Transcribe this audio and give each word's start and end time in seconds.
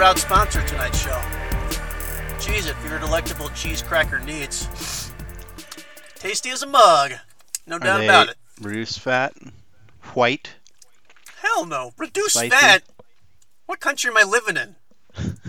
proud 0.00 0.18
sponsor 0.18 0.60
of 0.60 0.66
tonight's 0.66 0.98
show. 0.98 1.20
Cheez-It 2.38 2.74
for 2.76 2.88
your 2.88 2.98
delectable 3.00 3.50
cheese 3.50 3.82
cracker 3.82 4.18
needs. 4.18 5.12
Tasty 6.14 6.48
as 6.48 6.62
a 6.62 6.66
mug. 6.66 7.12
No 7.66 7.76
Are 7.76 7.80
doubt 7.80 7.98
they 7.98 8.06
about 8.06 8.28
it. 8.30 8.36
Reduced 8.62 8.98
fat, 9.00 9.34
white. 10.14 10.54
Hell 11.42 11.66
no. 11.66 11.92
Reduced 11.98 12.32
Spicy? 12.32 12.48
fat? 12.48 12.82
What 13.66 13.80
country 13.80 14.10
am 14.10 14.16
I 14.16 14.22
living 14.22 14.56
in? 14.56 14.76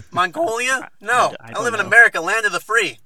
Mongolia? 0.11 0.89
No. 0.99 1.33
I 1.39 1.47
I, 1.47 1.51
don't 1.53 1.63
live 1.63 1.73
in 1.75 1.79
know. 1.79 1.87
America, 1.87 2.19
land 2.19 2.45
of 2.45 2.51
the 2.51 2.59
free. 2.59 2.99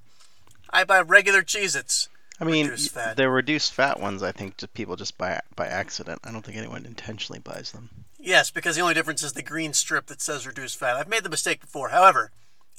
I 0.70 0.82
buy 0.82 1.00
regular 1.00 1.42
Cheez 1.42 1.76
Its. 1.76 2.08
I 2.40 2.44
mean, 2.44 2.66
Reduced 2.66 2.96
y- 2.96 3.02
fat. 3.02 3.16
the 3.16 3.30
reduced 3.30 3.72
fat 3.72 4.00
ones. 4.00 4.20
I 4.24 4.32
think 4.32 4.56
just 4.56 4.74
people 4.74 4.96
just 4.96 5.16
buy 5.16 5.38
by 5.54 5.68
accident. 5.68 6.18
I 6.24 6.32
don't 6.32 6.44
think 6.44 6.58
anyone 6.58 6.84
intentionally 6.86 7.38
buys 7.38 7.70
them. 7.70 7.90
Yes, 8.26 8.50
because 8.50 8.74
the 8.74 8.82
only 8.82 8.94
difference 8.94 9.22
is 9.22 9.34
the 9.34 9.42
green 9.42 9.72
strip 9.72 10.06
that 10.06 10.20
says 10.20 10.48
reduced 10.48 10.76
fat. 10.76 10.96
I've 10.96 11.06
made 11.08 11.22
the 11.22 11.30
mistake 11.30 11.60
before. 11.60 11.90
However, 11.90 12.32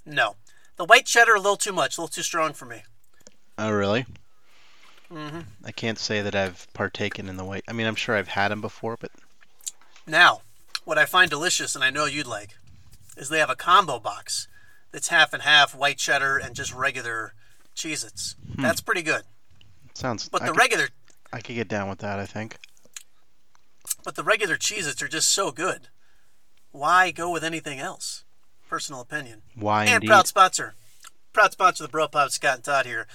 no. 0.06 0.36
The 0.76 0.84
white 0.84 1.06
cheddar 1.06 1.36
a 1.36 1.40
little 1.40 1.56
too 1.56 1.72
much, 1.72 1.98
a 1.98 2.02
little 2.02 2.14
too 2.14 2.22
strong 2.22 2.52
for 2.52 2.66
me. 2.66 2.84
Oh, 3.58 3.72
really? 3.72 4.06
hmm 5.10 5.40
I 5.64 5.72
can't 5.72 5.98
say 5.98 6.22
that 6.22 6.36
I've 6.36 6.68
partaken 6.74 7.30
in 7.30 7.38
the 7.38 7.46
white. 7.46 7.64
I 7.66 7.72
mean, 7.72 7.88
I'm 7.88 7.96
sure 7.96 8.14
I've 8.18 8.28
had 8.28 8.50
them 8.50 8.60
before, 8.60 8.98
but 9.00 9.10
Now, 10.06 10.42
what 10.84 10.98
I 10.98 11.06
find 11.06 11.30
delicious, 11.30 11.76
and 11.76 11.84
I 11.84 11.92
know 11.92 12.04
you'd 12.04 12.28
like, 12.28 12.58
is 13.16 13.30
they 13.30 13.40
have 13.40 13.50
a 13.50 13.56
combo 13.56 14.00
box 14.00 14.50
that's 14.92 15.08
half 15.08 15.32
and 15.34 15.44
half 15.44 15.74
white 15.74 15.98
cheddar 15.98 16.38
and 16.38 16.56
just 16.56 16.74
regular 16.74 17.34
Cheez 17.74 18.06
Its. 18.06 18.36
That's 18.58 18.82
pretty 18.82 19.02
good. 19.02 19.22
sounds. 19.94 20.28
But 20.28 20.42
I 20.42 20.48
the 20.48 20.52
could, 20.52 20.60
regular 20.60 20.88
I 21.32 21.40
could 21.40 21.56
get 21.56 21.70
down 21.70 21.88
with 21.88 22.00
that. 22.00 22.20
I 22.20 22.26
think. 22.26 22.58
But 24.04 24.16
the 24.16 24.24
regular 24.24 24.56
Cheez 24.58 24.88
Its 24.90 25.02
are 25.02 25.08
just 25.08 25.30
so 25.32 25.52
good. 25.52 25.88
Why 26.72 27.12
go 27.12 27.30
with 27.32 27.44
anything 27.44 27.80
else? 27.80 28.24
Personal 28.70 29.02
opinion. 29.02 29.42
Why 29.56 29.86
and 29.86 29.96
indeed? 29.96 30.08
proud 30.08 30.28
sponsor. 30.28 30.76
Proud 31.34 31.52
sponsor 31.54 31.84
of 31.84 31.90
the 31.90 31.92
Bro 31.92 32.10
Pop, 32.10 32.30
Scott 32.32 32.56
and 32.56 32.64
Todd 32.64 32.86
here. 32.86 33.08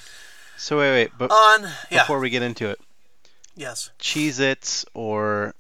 So 0.56 0.78
wait, 0.78 0.90
wait, 0.92 1.10
but 1.18 1.30
On 1.30 1.68
yeah. 1.90 2.02
before 2.02 2.18
we 2.20 2.30
get 2.30 2.42
into 2.42 2.68
it, 2.70 2.80
Yes. 3.54 3.90
Cheez-Its 3.98 4.86
or 4.94 5.54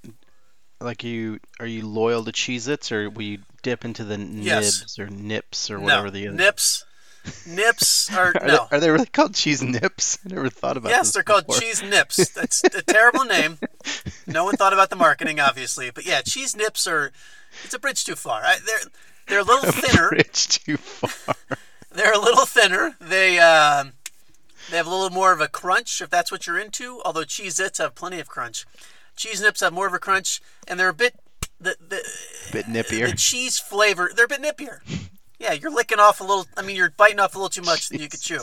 like 0.80 1.04
you 1.04 1.40
are 1.60 1.66
you 1.66 1.86
loyal 1.86 2.24
to 2.24 2.32
Cheez-Its 2.32 2.90
or 2.90 3.10
will 3.10 3.22
you 3.22 3.38
dip 3.62 3.84
into 3.84 4.02
the 4.04 4.16
Yes. 4.18 4.80
nibs 4.80 4.98
or 4.98 5.06
nips 5.08 5.70
or 5.70 5.78
whatever 5.78 6.04
no. 6.06 6.10
the 6.10 6.28
other 6.28 6.36
nips. 6.36 6.84
Nips 7.46 8.12
are, 8.14 8.32
are, 8.40 8.46
no. 8.46 8.66
they, 8.70 8.76
are 8.76 8.80
they 8.80 8.90
really 8.90 9.06
called 9.06 9.34
cheese 9.34 9.62
nips? 9.62 10.18
I 10.24 10.34
never 10.34 10.48
thought 10.48 10.76
about 10.76 10.88
that. 10.90 10.96
yes, 10.96 11.12
they're 11.12 11.22
called 11.22 11.44
cheese 11.48 11.82
nips. 11.82 12.30
That's 12.30 12.64
a 12.64 12.82
terrible 12.82 13.24
name. 13.24 13.58
No 14.26 14.44
one 14.44 14.56
thought 14.56 14.72
about 14.72 14.90
the 14.90 14.96
marketing, 14.96 15.38
obviously, 15.40 15.90
but 15.90 16.04
yeah, 16.06 16.22
cheese 16.22 16.56
nips 16.56 16.86
are. 16.86 17.12
It's 17.64 17.74
a 17.74 17.78
bridge 17.78 18.04
too 18.04 18.16
far. 18.16 18.40
I, 18.42 18.56
they're 18.64 18.90
they're 19.28 19.40
a 19.40 19.44
little 19.44 19.70
thinner. 19.72 20.08
Bridge 20.10 20.48
too 20.48 20.76
far. 20.76 21.34
They're 21.94 22.14
a 22.14 22.18
little 22.18 22.46
thinner. 22.46 22.96
They 23.00 23.38
um, 23.38 23.92
they 24.70 24.78
have 24.78 24.86
a 24.86 24.90
little 24.90 25.10
more 25.10 25.32
of 25.32 25.42
a 25.42 25.48
crunch 25.48 26.00
if 26.00 26.08
that's 26.08 26.32
what 26.32 26.46
you're 26.46 26.58
into. 26.58 27.02
Although 27.04 27.24
Cheez-Its 27.24 27.78
have 27.78 27.94
plenty 27.94 28.18
of 28.18 28.28
crunch. 28.28 28.64
Cheese 29.14 29.42
nips 29.42 29.60
have 29.60 29.74
more 29.74 29.86
of 29.86 29.92
a 29.92 29.98
crunch, 29.98 30.40
and 30.66 30.80
they're 30.80 30.88
a 30.88 30.94
bit 30.94 31.16
the 31.60 31.76
the 31.86 32.02
Bit 32.50 32.64
nippier. 32.66 33.10
the 33.10 33.16
cheese 33.16 33.58
flavor. 33.58 34.10
They're 34.14 34.24
a 34.24 34.28
bit 34.28 34.40
nippier. 34.42 34.80
Yeah, 35.42 35.54
you're 35.54 35.72
licking 35.72 35.98
off 35.98 36.20
a 36.20 36.24
little. 36.24 36.46
I 36.56 36.62
mean, 36.62 36.76
you're 36.76 36.90
biting 36.90 37.18
off 37.18 37.34
a 37.34 37.38
little 37.38 37.48
too 37.50 37.62
much 37.62 37.88
than 37.88 38.00
you 38.00 38.08
could 38.08 38.20
chew 38.20 38.38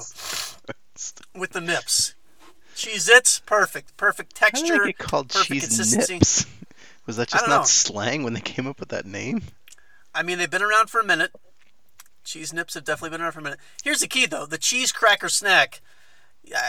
with 1.34 1.52
the 1.52 1.62
nips. 1.62 2.14
Cheez-Its 2.76 3.40
perfect, 3.40 3.96
perfect 3.96 4.38
How 4.38 4.48
did 4.48 4.56
texture. 4.58 4.80
they 4.84 4.88
get 4.88 4.98
called 4.98 5.30
cheese 5.30 5.98
nips? 5.98 6.46
Was 7.06 7.16
that 7.16 7.30
just 7.30 7.46
don't 7.46 7.50
know. 7.58 7.64
slang 7.64 8.24
when 8.24 8.34
they 8.34 8.42
came 8.42 8.68
up 8.68 8.80
with 8.82 8.90
that 8.90 9.06
name? 9.06 9.44
I 10.14 10.24
mean, 10.24 10.38
they've 10.38 10.52
been 10.52 10.62
around 10.62 10.90
for 10.90 11.00
a 11.00 11.06
minute. 11.06 11.32
Cheese 12.26 12.52
nips 12.52 12.74
have 12.74 12.84
definitely 12.84 13.12
been 13.12 13.22
around 13.22 13.32
for 13.32 13.40
a 13.40 13.44
minute. 13.44 13.60
Here's 13.82 14.02
the 14.02 14.08
key, 14.08 14.26
though: 14.26 14.46
the 14.46 14.58
cheese 14.58 14.92
cracker 14.92 15.30
snack. 15.30 15.82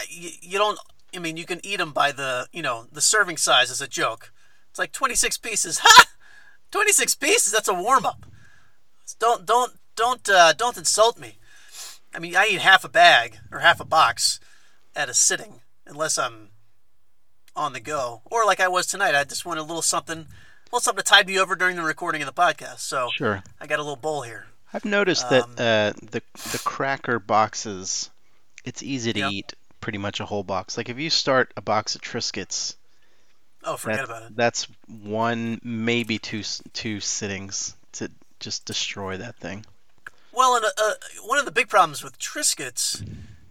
You, 0.08 0.30
you 0.40 0.58
don't. 0.58 0.78
I 1.14 1.18
mean, 1.18 1.36
you 1.36 1.44
can 1.44 1.60
eat 1.64 1.78
them 1.78 1.90
by 1.92 2.12
the 2.12 2.46
you 2.52 2.62
know 2.62 2.86
the 2.92 3.00
serving 3.00 3.36
size 3.36 3.70
as 3.70 3.80
a 3.80 3.88
joke. 3.88 4.32
It's 4.70 4.78
like 4.78 4.92
26 4.92 5.38
pieces. 5.38 5.80
Ha! 5.84 6.04
26 6.70 7.16
pieces. 7.16 7.52
That's 7.52 7.66
a 7.66 7.74
warm 7.74 8.06
up. 8.06 8.26
Don't 9.18 9.44
don't 9.44 9.72
don't 10.00 10.28
uh, 10.28 10.52
don't 10.54 10.76
insult 10.76 11.18
me. 11.18 11.38
I 12.14 12.18
mean, 12.18 12.34
I 12.34 12.46
eat 12.50 12.60
half 12.60 12.84
a 12.84 12.88
bag 12.88 13.38
or 13.52 13.60
half 13.60 13.78
a 13.80 13.84
box 13.84 14.40
at 14.96 15.08
a 15.08 15.14
sitting, 15.14 15.60
unless 15.86 16.18
I'm 16.18 16.48
on 17.54 17.72
the 17.72 17.80
go 17.80 18.22
or 18.24 18.44
like 18.44 18.58
I 18.60 18.68
was 18.68 18.86
tonight. 18.86 19.14
I 19.14 19.24
just 19.24 19.44
wanted 19.46 19.60
a 19.60 19.64
little 19.64 19.82
something, 19.82 20.18
a 20.18 20.26
little 20.66 20.80
something 20.80 21.02
to 21.04 21.08
tide 21.08 21.26
me 21.28 21.38
over 21.38 21.54
during 21.54 21.76
the 21.76 21.82
recording 21.82 22.22
of 22.22 22.26
the 22.26 22.32
podcast. 22.32 22.80
So 22.80 23.10
Sure. 23.14 23.42
I 23.60 23.66
got 23.66 23.78
a 23.78 23.82
little 23.82 23.96
bowl 23.96 24.22
here. 24.22 24.46
I've 24.72 24.84
noticed 24.84 25.26
Um, 25.30 25.54
that 25.56 25.94
uh, 25.94 25.98
the 26.10 26.22
the 26.52 26.60
cracker 26.64 27.18
boxes, 27.18 28.10
it's 28.64 28.82
easy 28.82 29.12
to 29.12 29.18
Yep. 29.20 29.32
eat 29.32 29.54
pretty 29.80 29.98
much 29.98 30.20
a 30.20 30.26
whole 30.26 30.44
box. 30.44 30.76
Like 30.76 30.88
if 30.88 30.98
you 30.98 31.10
start 31.10 31.52
a 31.56 31.60
box 31.62 31.94
of 31.94 32.00
Triscuits, 32.00 32.74
Oh, 33.62 33.76
forget 33.76 33.98
that's, 33.98 34.08
about 34.10 34.22
it. 34.30 34.36
that's 34.36 34.66
one 34.86 35.60
maybe 35.62 36.18
two 36.18 36.42
two 36.72 36.98
sittings 37.00 37.74
to 37.92 38.10
just 38.40 38.64
destroy 38.64 39.18
that 39.18 39.36
thing. 39.36 39.64
Well, 40.32 40.56
and 40.56 40.64
uh, 40.64 40.68
uh, 40.78 40.92
one 41.24 41.38
of 41.38 41.44
the 41.44 41.50
big 41.50 41.68
problems 41.68 42.02
with 42.04 42.18
Triscuits 42.18 43.06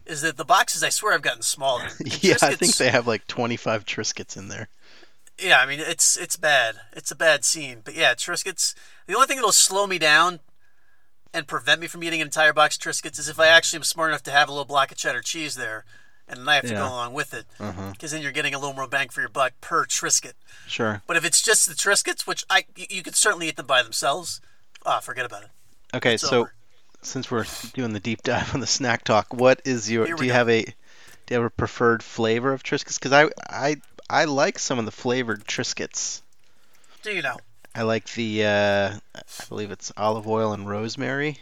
is 0.05 0.21
that 0.21 0.37
the 0.37 0.45
boxes, 0.45 0.83
I 0.83 0.89
swear, 0.89 1.11
have 1.13 1.21
gotten 1.21 1.41
smaller. 1.41 1.87
And 1.99 2.23
yeah, 2.23 2.37
I 2.41 2.55
think 2.55 2.75
they 2.77 2.89
have 2.89 3.05
like 3.07 3.27
25 3.27 3.85
Triscuits 3.85 4.37
in 4.37 4.47
there. 4.47 4.69
Yeah, 5.37 5.59
I 5.61 5.65
mean, 5.65 5.79
it's 5.79 6.17
it's 6.17 6.35
bad. 6.35 6.75
It's 6.93 7.11
a 7.11 7.15
bad 7.15 7.45
scene. 7.45 7.81
But 7.83 7.95
yeah, 7.95 8.13
Triscuits. 8.13 8.73
The 9.07 9.15
only 9.15 9.27
thing 9.27 9.37
that'll 9.37 9.51
slow 9.53 9.87
me 9.87 9.97
down 9.97 10.39
and 11.33 11.47
prevent 11.47 11.79
me 11.79 11.87
from 11.87 12.03
eating 12.03 12.21
an 12.21 12.27
entire 12.27 12.53
box 12.53 12.75
of 12.75 12.81
Triscuits 12.81 13.19
is 13.19 13.29
if 13.29 13.39
I 13.39 13.47
actually 13.47 13.77
am 13.77 13.83
smart 13.83 14.09
enough 14.09 14.23
to 14.23 14.31
have 14.31 14.49
a 14.49 14.51
little 14.51 14.65
block 14.65 14.91
of 14.91 14.97
cheddar 14.97 15.21
cheese 15.21 15.55
there, 15.55 15.85
and 16.27 16.49
I 16.49 16.55
have 16.55 16.65
to 16.65 16.73
go 16.73 16.87
along 16.87 17.13
with 17.13 17.33
it, 17.33 17.45
Uh-huh. 17.59 17.91
because 17.91 18.11
then 18.11 18.21
you're 18.21 18.31
getting 18.33 18.53
a 18.53 18.59
little 18.59 18.73
more 18.75 18.87
bang 18.87 19.09
for 19.09 19.21
your 19.21 19.29
buck 19.29 19.53
per 19.61 19.85
Triscuit. 19.85 20.33
Sure. 20.67 21.01
But 21.07 21.15
if 21.17 21.23
it's 21.23 21.41
just 21.41 21.67
the 21.69 21.75
Triscuits, 21.75 22.25
which 22.27 22.43
I 22.49 22.65
you, 22.75 22.87
you 22.89 23.03
could 23.03 23.15
certainly 23.15 23.47
eat 23.47 23.55
them 23.57 23.67
by 23.67 23.81
themselves, 23.83 24.41
ah, 24.85 24.99
forget 24.99 25.25
about 25.25 25.43
it. 25.43 25.49
Okay, 25.93 26.15
It's 26.15 26.27
so 26.27 26.39
over. 26.41 26.53
Since 27.01 27.29
we're 27.31 27.45
doing 27.73 27.93
the 27.93 27.99
deep 27.99 28.23
dive 28.23 28.53
on 28.53 28.59
the 28.61 28.67
snack 28.67 29.03
talk, 29.03 29.33
what 29.33 29.61
is 29.65 29.89
your 29.89 30.07
do 30.07 30.25
you 30.25 30.31
go. 30.31 30.33
have 30.33 30.49
a 30.49 30.63
do 30.63 30.73
you 31.29 31.35
have 31.35 31.45
a 31.45 31.49
preferred 31.49 32.03
flavor 32.03 32.53
of 32.53 32.63
Triscuits? 32.63 32.99
Because 32.99 33.13
I 33.13 33.29
I 33.49 33.77
I 34.09 34.25
like 34.25 34.59
some 34.59 34.79
of 34.79 34.85
the 34.85 34.91
flavored 34.91 35.45
Triscuits. 35.45 36.21
Do 37.01 37.11
you 37.11 37.21
know? 37.21 37.37
I 37.75 37.83
like 37.83 38.13
the 38.13 38.45
uh, 38.45 38.99
I 39.15 39.45
believe 39.47 39.71
it's 39.71 39.91
olive 39.97 40.27
oil 40.27 40.53
and 40.53 40.67
rosemary. 40.69 41.39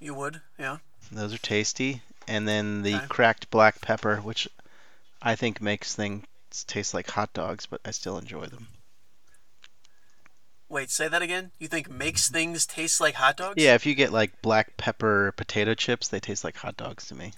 You 0.00 0.14
would, 0.14 0.40
yeah. 0.58 0.78
Those 1.12 1.34
are 1.34 1.38
tasty. 1.38 2.02
And 2.28 2.46
then 2.48 2.82
the 2.82 2.94
Okay. 2.94 3.06
cracked 3.08 3.50
black 3.50 3.80
pepper, 3.80 4.16
which 4.16 4.48
I 5.22 5.36
think 5.36 5.60
makes 5.60 5.94
things 5.94 6.26
taste 6.66 6.94
like 6.94 7.10
hot 7.10 7.32
dogs, 7.32 7.66
but 7.66 7.80
I 7.84 7.90
still 7.92 8.18
enjoy 8.18 8.46
them. 8.46 8.68
Wait, 10.68 10.90
say 10.90 11.08
that 11.08 11.22
again. 11.22 11.52
You 11.58 11.68
think 11.68 11.88
makes 11.88 12.28
things 12.28 12.66
taste 12.66 13.00
like 13.00 13.14
hot 13.14 13.36
dogs? 13.36 13.62
Yeah, 13.62 13.74
if 13.74 13.86
you 13.86 13.94
get 13.94 14.12
like 14.12 14.42
black 14.42 14.76
pepper 14.76 15.32
potato 15.36 15.74
chips, 15.74 16.08
they 16.08 16.18
taste 16.20 16.42
like 16.42 16.56
hot 16.56 16.76
dogs 16.76 17.06
to 17.06 17.14
me. 17.14 17.32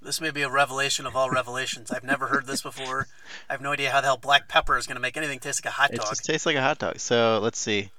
This 0.00 0.20
may 0.20 0.30
be 0.30 0.42
a 0.42 0.50
revelation 0.50 1.06
of 1.06 1.16
all 1.16 1.28
revelations. 1.28 1.90
I've 1.90 2.04
never 2.04 2.28
heard 2.28 2.46
this 2.46 2.62
before. 2.62 3.08
I 3.48 3.54
have 3.54 3.60
no 3.60 3.72
idea 3.72 3.90
how 3.90 4.00
the 4.00 4.06
hell 4.06 4.16
black 4.16 4.48
pepper 4.48 4.76
is 4.78 4.86
going 4.86 4.94
to 4.96 5.00
make 5.00 5.16
anything 5.16 5.40
taste 5.40 5.64
like 5.64 5.72
a 5.72 5.74
hot 5.74 5.90
dog. 5.90 6.06
It 6.06 6.08
just 6.08 6.24
tastes 6.24 6.46
like 6.46 6.56
a 6.56 6.62
hot 6.62 6.78
dog. 6.78 7.00
So 7.00 7.40
let's 7.42 7.58
see. 7.58 7.90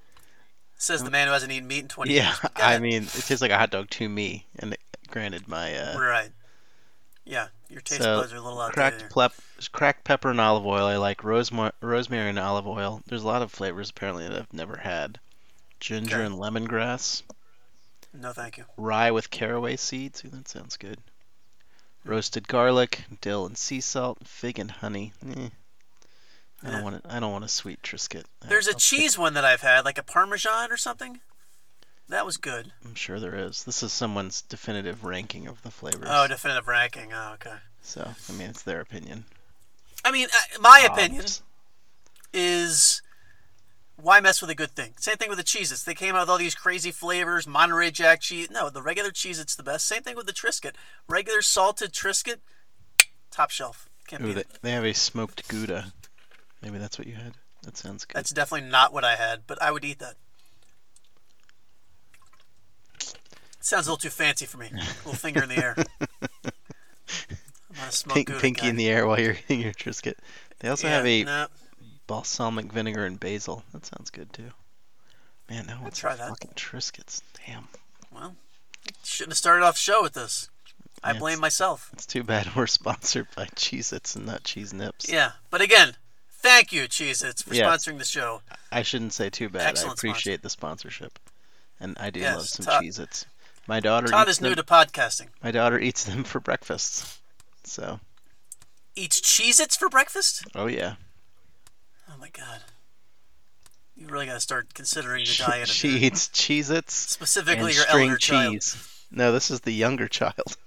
Says 0.77 1.03
the 1.03 1.11
man 1.11 1.27
who 1.27 1.33
hasn't 1.33 1.51
eaten 1.51 1.67
meat 1.67 1.79
in 1.79 1.87
20 1.89 2.13
Yeah, 2.13 2.27
years. 2.27 2.39
Go 2.39 2.49
I 2.55 2.79
mean, 2.79 3.03
it 3.03 3.09
tastes 3.09 3.41
like 3.41 3.51
a 3.51 3.57
hot 3.57 3.71
dog 3.71 3.89
to 3.89 4.07
me. 4.07 4.45
And 4.59 4.77
granted, 5.09 5.47
my 5.47 5.75
uh, 5.75 5.99
right. 5.99 6.29
Yeah, 7.29 7.49
your 7.69 7.81
taste 7.81 8.01
So, 8.01 8.19
buds 8.21 8.33
are 8.33 8.37
a 8.37 8.41
little 8.41 8.59
outdated. 8.59 8.73
cracked 8.73 9.01
here. 9.01 9.09
plep, 9.09 9.33
cracked 9.71 10.03
pepper 10.03 10.31
and 10.31 10.41
olive 10.41 10.65
oil. 10.65 10.87
I 10.87 10.97
like 10.97 11.19
rosema- 11.21 11.73
rosemary 11.79 12.29
and 12.29 12.39
olive 12.39 12.67
oil. 12.67 13.03
There's 13.05 13.21
a 13.23 13.27
lot 13.27 13.43
of 13.43 13.51
flavors 13.51 13.91
apparently 13.91 14.27
that 14.27 14.35
I've 14.35 14.51
never 14.53 14.77
had. 14.77 15.19
Ginger 15.79 16.15
Okay. 16.17 16.25
and 16.25 16.35
lemongrass. 16.35 17.21
No, 18.13 18.33
thank 18.33 18.57
you. 18.57 18.65
Rye 18.77 19.11
with 19.11 19.29
caraway 19.29 19.75
seeds. 19.75 20.25
Ooh, 20.25 20.29
that 20.29 20.47
sounds 20.47 20.75
good. 20.75 20.97
Roasted 22.03 22.47
garlic, 22.47 23.03
dill 23.21 23.45
and 23.45 23.55
sea 23.55 23.79
salt, 23.81 24.25
fig 24.27 24.57
and 24.57 24.71
honey. 24.71 25.13
Eh. 25.35 25.49
I 26.63 26.71
don't 26.71 26.83
want 26.83 27.03
to. 27.03 27.13
I 27.15 27.19
don't 27.19 27.31
want 27.31 27.45
a 27.45 27.49
sweet 27.49 27.81
Triscuit. 27.83 28.25
There's 28.41 28.65
a 28.67 28.71
I'll 28.71 28.79
stick- 28.79 28.99
cheese 28.99 29.17
one 29.19 29.35
that 29.35 29.45
I've 29.45 29.61
had, 29.61 29.85
like 29.85 29.97
a 29.99 30.03
Parmesan 30.03 30.71
or 30.71 30.77
something. 30.77 31.19
That 32.09 32.25
was 32.25 32.37
good. 32.37 32.71
I'm 32.83 32.95
sure 32.95 33.19
there 33.19 33.35
is. 33.35 33.63
This 33.63 33.83
is 33.83 33.93
someone's 33.93 34.41
definitive 34.41 35.03
ranking 35.03 35.47
of 35.47 35.61
the 35.61 35.69
flavors. 35.69 36.07
Oh, 36.09 36.27
definitive 36.27 36.67
ranking. 36.67 37.13
Oh, 37.13 37.33
okay. 37.35 37.55
so 37.81 38.01
I 38.27 38.31
mean, 38.33 38.49
it's 38.49 38.63
their 38.63 38.81
opinion. 38.81 39.25
I 40.03 40.11
mean, 40.11 40.27
uh, 40.33 40.59
my 40.59 40.87
opinion 40.91 41.25
is 42.33 43.01
why 44.01 44.19
mess 44.21 44.41
with 44.41 44.49
a 44.49 44.55
good 44.55 44.71
thing? 44.71 44.93
Same 44.97 45.17
thing 45.17 45.29
with 45.29 45.37
the 45.37 45.43
Cheez-Its. 45.43 45.83
They 45.83 45.93
came 45.93 46.15
out 46.15 46.21
with 46.21 46.29
all 46.29 46.37
these 46.37 46.55
crazy 46.55 46.91
flavors, 46.91 47.45
Monterey 47.45 47.91
Jack 47.91 48.21
cheese. 48.21 48.49
No, 48.49 48.69
the 48.69 48.81
regular 48.81 49.11
Cheez-Its 49.11 49.55
the 49.55 49.63
best. 49.63 49.85
Same 49.85 50.01
thing 50.01 50.15
with 50.15 50.25
the 50.25 50.33
Triscuit. 50.33 50.73
Regular 51.07 51.41
salted 51.41 51.91
Triscuit, 51.91 52.37
top 53.29 53.51
shelf. 53.51 53.87
Can't 54.07 54.23
Ooh, 54.23 54.33
they, 54.33 54.41
it. 54.41 54.47
they 54.63 54.71
have 54.71 54.85
a 54.85 54.93
smoked 54.93 55.47
Gouda. 55.47 55.93
Maybe 56.63 56.79
that's 56.79 56.97
what 56.97 57.07
you 57.07 57.15
had. 57.15 57.33
That 57.63 57.77
sounds 57.77 58.05
good. 58.05 58.15
That's 58.15 58.31
definitely 58.31 58.69
not 58.69 58.93
what 58.93 59.03
I 59.03 59.15
had, 59.15 59.41
but 59.45 59.61
I 59.61 59.71
would 59.71 59.85
eat 59.85 59.99
that. 59.99 60.15
Sounds 63.61 63.87
a 63.87 63.91
little 63.91 64.01
too 64.01 64.09
fancy 64.09 64.45
for 64.45 64.57
me. 64.57 64.67
A 64.73 64.75
little 65.05 65.13
finger 65.13 65.43
in 65.43 65.49
the 65.49 65.57
air. 65.57 65.75
I'm 67.81 67.91
smoke 67.91 68.15
Pink, 68.15 68.29
pinky 68.39 68.61
guy. 68.61 68.67
in 68.69 68.75
the 68.75 68.87
air 68.89 69.05
while 69.07 69.19
you're 69.19 69.35
eating 69.47 69.61
your 69.61 69.73
Triscuit. 69.73 70.15
They 70.59 70.69
also 70.69 70.87
have 70.87 71.05
a 71.05 71.23
no, 71.23 71.47
balsamic 72.07 72.71
vinegar 72.71 73.05
and 73.05 73.19
basil. 73.19 73.63
That 73.73 73.85
sounds 73.85 74.09
good 74.09 74.33
too. 74.33 74.51
Man, 75.49 75.65
now 75.67 75.81
it's 75.85 75.99
try 75.99 76.15
that. 76.15 76.29
fucking 76.29 76.51
Triscuits. 76.55 77.21
Damn. 77.45 77.67
well, 78.13 78.35
shouldn't 79.03 79.31
have 79.33 79.37
started 79.37 79.63
off 79.65 79.75
the 79.75 79.79
show 79.79 80.01
with 80.01 80.13
this. 80.13 80.49
I 81.03 81.13
Yeah, 81.13 81.19
blame 81.19 81.33
it's- 81.33 81.41
myself. 81.41 81.89
It's 81.93 82.05
too 82.05 82.23
bad 82.23 82.49
we're 82.55 82.67
sponsored 82.67 83.27
by 83.35 83.45
Cheez 83.55 83.93
Its 83.93 84.15
and 84.15 84.25
not 84.25 84.43
Cheese 84.43 84.73
Nips. 84.73 85.09
Yeah, 85.11 85.31
but 85.49 85.61
again, 85.61 85.95
thank 86.29 86.71
you, 86.73 86.83
Cheez-Its, 86.87 87.41
for 87.43 87.53
Yes. 87.53 87.65
sponsoring 87.87 87.97
the 87.99 88.05
show. 88.05 88.41
I 88.71 88.81
shouldn't 88.81 89.13
say 89.13 89.29
too 89.29 89.47
bad. 89.49 89.67
Excellent 89.67 89.91
I 89.91 89.93
appreciate 90.09 90.41
the 90.41 90.49
sponsorship. 90.49 91.17
And 91.79 91.97
I 91.97 92.09
do 92.09 92.19
Yes, 92.19 92.35
love 92.35 92.47
some 92.47 92.65
Cheez 92.83 92.99
Its. 92.99 93.25
My 93.69 93.79
daughter 93.79 94.07
Todd 94.07 94.27
is 94.27 94.41
new 94.41 94.55
them, 94.55 94.55
to 94.55 94.63
podcasting. 94.63 95.27
my 95.43 95.51
daughter 95.51 95.77
eats 95.79 96.03
them 96.03 96.23
for 96.23 96.39
breakfast. 96.39 97.19
So 97.63 97.99
Eats 98.95 99.21
Cheez-Its 99.21 99.77
for 99.77 99.89
breakfast? 99.89 100.43
oh 100.55 100.65
yeah. 100.65 100.95
Oh 102.09 102.17
my 102.19 102.29
god. 102.29 102.61
You 103.95 104.07
really 104.07 104.25
got 104.25 104.33
to 104.33 104.39
start 104.39 104.73
considering 104.73 105.19
the 105.19 105.29
She, 105.29 105.43
diet 105.43 105.67
she 105.67 105.89
your, 105.89 105.97
eats 105.99 106.27
Cheez 106.29 106.71
Its 106.71 106.95
specifically 106.95 107.73
your 107.73 107.83
string 107.83 108.05
elder 108.09 108.17
child. 108.17 108.53
cheese. 108.55 109.03
No, 109.11 109.31
this 109.31 109.51
is 109.51 109.59
the 109.61 109.71
younger 109.71 110.07
child. 110.07 110.57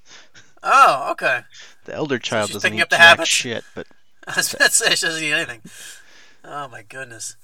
Oh, 0.63 1.09
okay. 1.11 1.41
The 1.87 1.95
elder 1.95 2.21
child 2.21 2.51
she's 2.51 2.55
doesn't 2.63 2.73
eat 2.73 2.83
up 2.83 2.89
the 2.89 2.95
jack 2.97 3.09
habits. 3.09 3.29
shit, 3.31 3.65
but 3.75 3.89
I 4.29 4.35
was 4.37 4.55
about 4.55 4.67
to 4.69 4.75
say 4.75 4.95
she 4.95 5.07
doesn't 5.07 5.25
eat 5.25 5.33
anything. 5.33 5.61
Oh 6.45 6.69
my 6.69 6.83
goodness. 6.83 7.35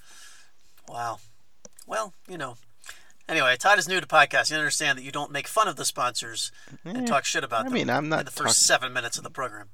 Wow. 0.88 1.18
Well, 1.84 2.14
you 2.28 2.38
know. 2.38 2.54
Anyway, 3.28 3.56
Todd 3.58 3.78
is 3.78 3.86
new 3.86 4.00
to 4.00 4.06
podcasting. 4.06 4.52
You 4.52 4.56
understand 4.58 4.98
that 4.98 5.02
you 5.02 5.12
don't 5.12 5.30
make 5.30 5.46
fun 5.46 5.68
of 5.68 5.76
the 5.76 5.84
sponsors 5.84 6.50
and 6.84 7.06
talk 7.06 7.24
shit 7.26 7.44
about 7.44 7.60
I 7.60 7.64
them 7.64 7.72
mean, 7.74 7.90
I'm 7.90 8.08
not 8.08 8.20
in 8.20 8.24
the 8.24 8.30
first 8.30 8.40
talking- 8.60 8.80
seven 8.80 8.92
minutes 8.94 9.18
of 9.18 9.24
the 9.24 9.30
program. 9.30 9.68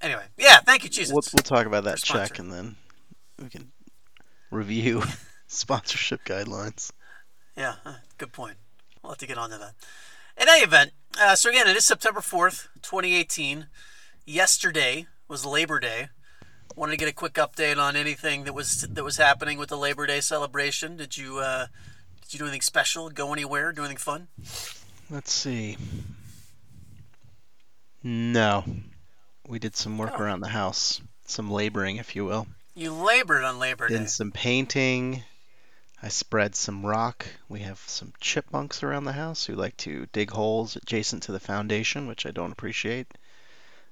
Anyway, 0.00 0.24
yeah, 0.36 0.58
thank 0.58 0.82
you, 0.82 0.90
Jesus. 0.90 1.12
we'll, 1.12 1.22
we'll 1.32 1.42
talk 1.44 1.64
about 1.66 1.84
that 1.84 1.98
check 1.98 2.38
and 2.38 2.52
then 2.52 2.76
we 3.40 3.48
can 3.48 3.70
review 4.50 5.02
sponsorship 5.46 6.24
guidelines. 6.24 6.90
Yeah, 7.56 7.76
good 8.18 8.32
point. 8.32 8.56
We'll 9.02 9.12
have 9.12 9.18
to 9.18 9.26
get 9.26 9.38
onto 9.38 9.58
that. 9.58 9.74
In 10.40 10.48
any 10.48 10.62
event, 10.64 10.90
uh, 11.20 11.36
so 11.36 11.50
again, 11.50 11.68
it 11.68 11.76
is 11.76 11.86
September 11.86 12.20
4th, 12.20 12.66
2018. 12.82 13.68
Yesterday 14.26 15.06
was 15.28 15.44
Labor 15.46 15.78
Day. 15.78 16.08
Wanted 16.74 16.92
to 16.92 16.96
get 16.96 17.08
a 17.08 17.12
quick 17.12 17.34
update 17.34 17.78
on 17.78 17.96
anything 17.96 18.44
that 18.44 18.54
was 18.54 18.82
that 18.82 19.04
was 19.04 19.16
happening 19.16 19.58
with 19.58 19.68
the 19.68 19.76
Labor 19.76 20.06
Day 20.06 20.20
celebration. 20.20 20.96
Did 20.96 21.16
you 21.16 21.38
uh, 21.38 21.66
did 22.22 22.32
you 22.32 22.38
do 22.38 22.44
anything 22.46 22.62
special? 22.62 23.08
Go 23.10 23.32
anywhere? 23.32 23.72
Do 23.72 23.82
anything 23.82 23.98
fun? 23.98 24.28
Let's 25.10 25.32
see. 25.32 25.76
No. 28.02 28.64
We 29.46 29.58
did 29.58 29.76
some 29.76 29.98
work 29.98 30.14
Oh. 30.16 30.22
around 30.22 30.40
the 30.40 30.48
house. 30.48 31.00
Some 31.26 31.50
laboring, 31.50 31.96
if 31.96 32.16
you 32.16 32.24
will. 32.24 32.46
You 32.74 32.92
labored 32.92 33.44
on 33.44 33.58
Labor 33.58 33.88
Day. 33.88 33.98
Did 33.98 34.10
some 34.10 34.32
painting. 34.32 35.22
I 36.02 36.08
spread 36.08 36.56
some 36.56 36.84
rock. 36.84 37.26
We 37.48 37.60
have 37.60 37.78
some 37.86 38.12
chipmunks 38.20 38.82
around 38.82 39.04
the 39.04 39.12
house 39.12 39.44
who 39.44 39.54
like 39.54 39.76
to 39.78 40.06
dig 40.12 40.30
holes 40.30 40.74
adjacent 40.74 41.22
to 41.24 41.32
the 41.32 41.38
foundation, 41.40 42.06
which 42.08 42.26
I 42.26 42.30
don't 42.32 42.50
appreciate. 42.50 43.06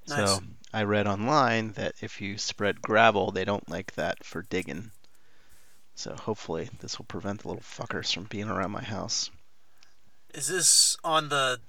Nice. 0.08 0.30
So 0.30 0.40
I 0.72 0.84
read 0.84 1.06
online 1.06 1.72
that 1.72 1.94
if 2.00 2.20
you 2.20 2.38
spread 2.38 2.80
gravel, 2.82 3.30
they 3.30 3.44
don't 3.44 3.68
like 3.68 3.94
that 3.94 4.24
for 4.24 4.42
digging. 4.42 4.92
So 5.94 6.14
hopefully 6.14 6.70
this 6.80 6.98
will 6.98 7.06
prevent 7.06 7.42
the 7.42 7.48
little 7.48 7.62
fuckers 7.62 8.12
from 8.14 8.24
being 8.24 8.48
around 8.48 8.70
my 8.70 8.82
house. 8.82 9.30
Is 10.32 10.46
this 10.46 10.96
on 11.04 11.28
the 11.28 11.60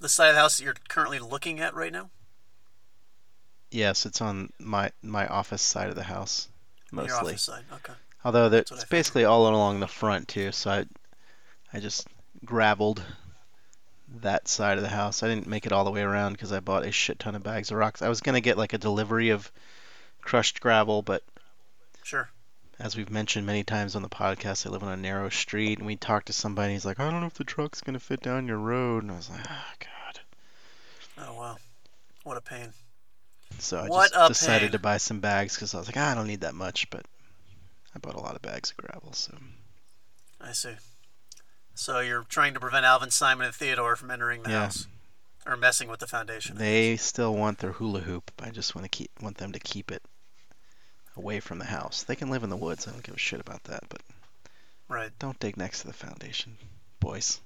the 0.00 0.08
side 0.08 0.30
of 0.30 0.34
the 0.34 0.40
house 0.40 0.58
that 0.58 0.64
you're 0.64 0.74
currently 0.88 1.20
looking 1.20 1.60
at 1.60 1.74
right 1.74 1.92
now? 1.92 2.10
Yes, 3.70 4.04
it's 4.04 4.20
on 4.20 4.50
my 4.58 4.90
my 5.02 5.26
office 5.28 5.62
side 5.62 5.88
of 5.88 5.94
the 5.94 6.02
house 6.02 6.48
On 6.92 6.98
Your 6.98 7.06
mostly. 7.14 7.32
office 7.32 7.42
side. 7.42 7.64
Okay. 7.72 7.94
Although 8.24 8.48
there- 8.48 8.62
what 8.62 8.72
I 8.72 8.74
it's 8.74 8.84
basically 8.84 9.24
all 9.24 9.46
along 9.48 9.80
the 9.80 9.86
front 9.88 10.28
too, 10.28 10.52
so 10.52 10.70
I 10.70 10.84
I 11.72 11.80
just 11.80 12.06
graveled 12.44 13.02
that 14.20 14.46
side 14.48 14.76
of 14.78 14.82
the 14.82 14.90
house. 14.90 15.22
I 15.22 15.28
didn't 15.28 15.46
make 15.46 15.66
it 15.66 15.72
all 15.72 15.84
the 15.84 15.90
way 15.90 16.02
around 16.02 16.32
because 16.32 16.52
I 16.52 16.60
bought 16.60 16.84
a 16.86 16.92
shit 16.92 17.18
ton 17.18 17.34
of 17.34 17.42
bags 17.42 17.70
of 17.70 17.78
rocks. 17.78 18.02
I 18.02 18.08
was 18.08 18.20
gonna 18.20 18.40
get 18.40 18.58
like 18.58 18.72
a 18.72 18.78
delivery 18.78 19.30
of 19.30 19.50
crushed 20.20 20.60
gravel, 20.60 21.02
but 21.02 21.22
Sure. 22.02 22.28
as 22.78 22.96
we've 22.96 23.10
mentioned 23.10 23.46
many 23.46 23.64
times 23.64 23.96
on 23.96 24.02
the 24.02 24.08
podcast, 24.08 24.66
I 24.66 24.70
live 24.70 24.82
on 24.82 24.92
a 24.92 24.96
narrow 24.96 25.28
street, 25.30 25.78
and 25.78 25.86
we 25.86 25.96
talked 25.96 26.26
to 26.26 26.32
somebody. 26.32 26.66
And 26.66 26.72
he's 26.74 26.84
like, 26.84 27.00
"I 27.00 27.10
don't 27.10 27.20
know 27.20 27.26
if 27.26 27.34
the 27.34 27.44
truck's 27.44 27.80
gonna 27.80 28.00
fit 28.00 28.20
down 28.20 28.46
your 28.46 28.58
road," 28.58 29.02
and 29.02 29.12
I 29.12 29.16
was 29.16 29.30
like, 29.30 29.46
"Oh 29.48 29.72
God." 29.80 30.20
Oh 31.18 31.34
wow. 31.34 31.56
What 32.24 32.36
a 32.36 32.40
pain. 32.40 32.72
So 33.58 33.78
I 33.80 33.88
What 33.88 34.12
just 34.12 34.28
decided 34.28 34.66
pain. 34.66 34.72
to 34.72 34.78
buy 34.78 34.96
some 34.96 35.20
bags 35.20 35.54
because 35.54 35.74
I 35.74 35.78
was 35.78 35.86
like, 35.88 35.96
ah, 35.96 36.10
"I 36.12 36.14
don't 36.14 36.26
need 36.26 36.40
that 36.42 36.54
much," 36.54 36.88
but 36.90 37.04
I 37.94 37.98
bought 37.98 38.14
a 38.14 38.20
lot 38.20 38.34
of 38.36 38.42
bags 38.42 38.70
of 38.70 38.76
gravel. 38.78 39.12
So 39.12 39.36
I 40.40 40.52
see. 40.52 40.74
So 41.74 42.00
you're 42.00 42.24
trying 42.24 42.54
to 42.54 42.60
prevent 42.60 42.84
Alvin, 42.86 43.10
Simon, 43.10 43.46
and 43.46 43.54
Theodore 43.54 43.96
from 43.96 44.10
entering 44.10 44.42
the 44.42 44.50
Yeah. 44.50 44.60
house 44.64 44.86
or 45.46 45.56
messing 45.56 45.88
with 45.88 46.00
the 46.00 46.06
foundation. 46.06 46.56
they 46.56 46.96
still 46.96 47.34
want 47.34 47.58
their 47.58 47.72
hula 47.72 48.00
hoop. 48.00 48.30
I 48.40 48.50
just 48.50 48.74
want 48.74 48.84
to 48.84 48.88
keep 48.88 49.10
want 49.20 49.38
them 49.38 49.52
to 49.52 49.58
keep 49.58 49.90
it 49.90 50.02
away 51.16 51.40
from 51.40 51.58
the 51.58 51.64
house. 51.66 52.02
They 52.02 52.16
can 52.16 52.30
live 52.30 52.42
in 52.44 52.50
the 52.50 52.56
woods. 52.56 52.86
I 52.86 52.92
don't 52.92 53.02
give 53.02 53.14
a 53.14 53.18
shit 53.18 53.40
about 53.40 53.64
that, 53.64 53.84
but 53.88 54.00
Right. 54.88 55.10
don't 55.18 55.38
dig 55.40 55.56
next 55.56 55.80
to 55.80 55.86
the 55.86 55.92
foundation, 55.92 56.58
boys. 57.00 57.40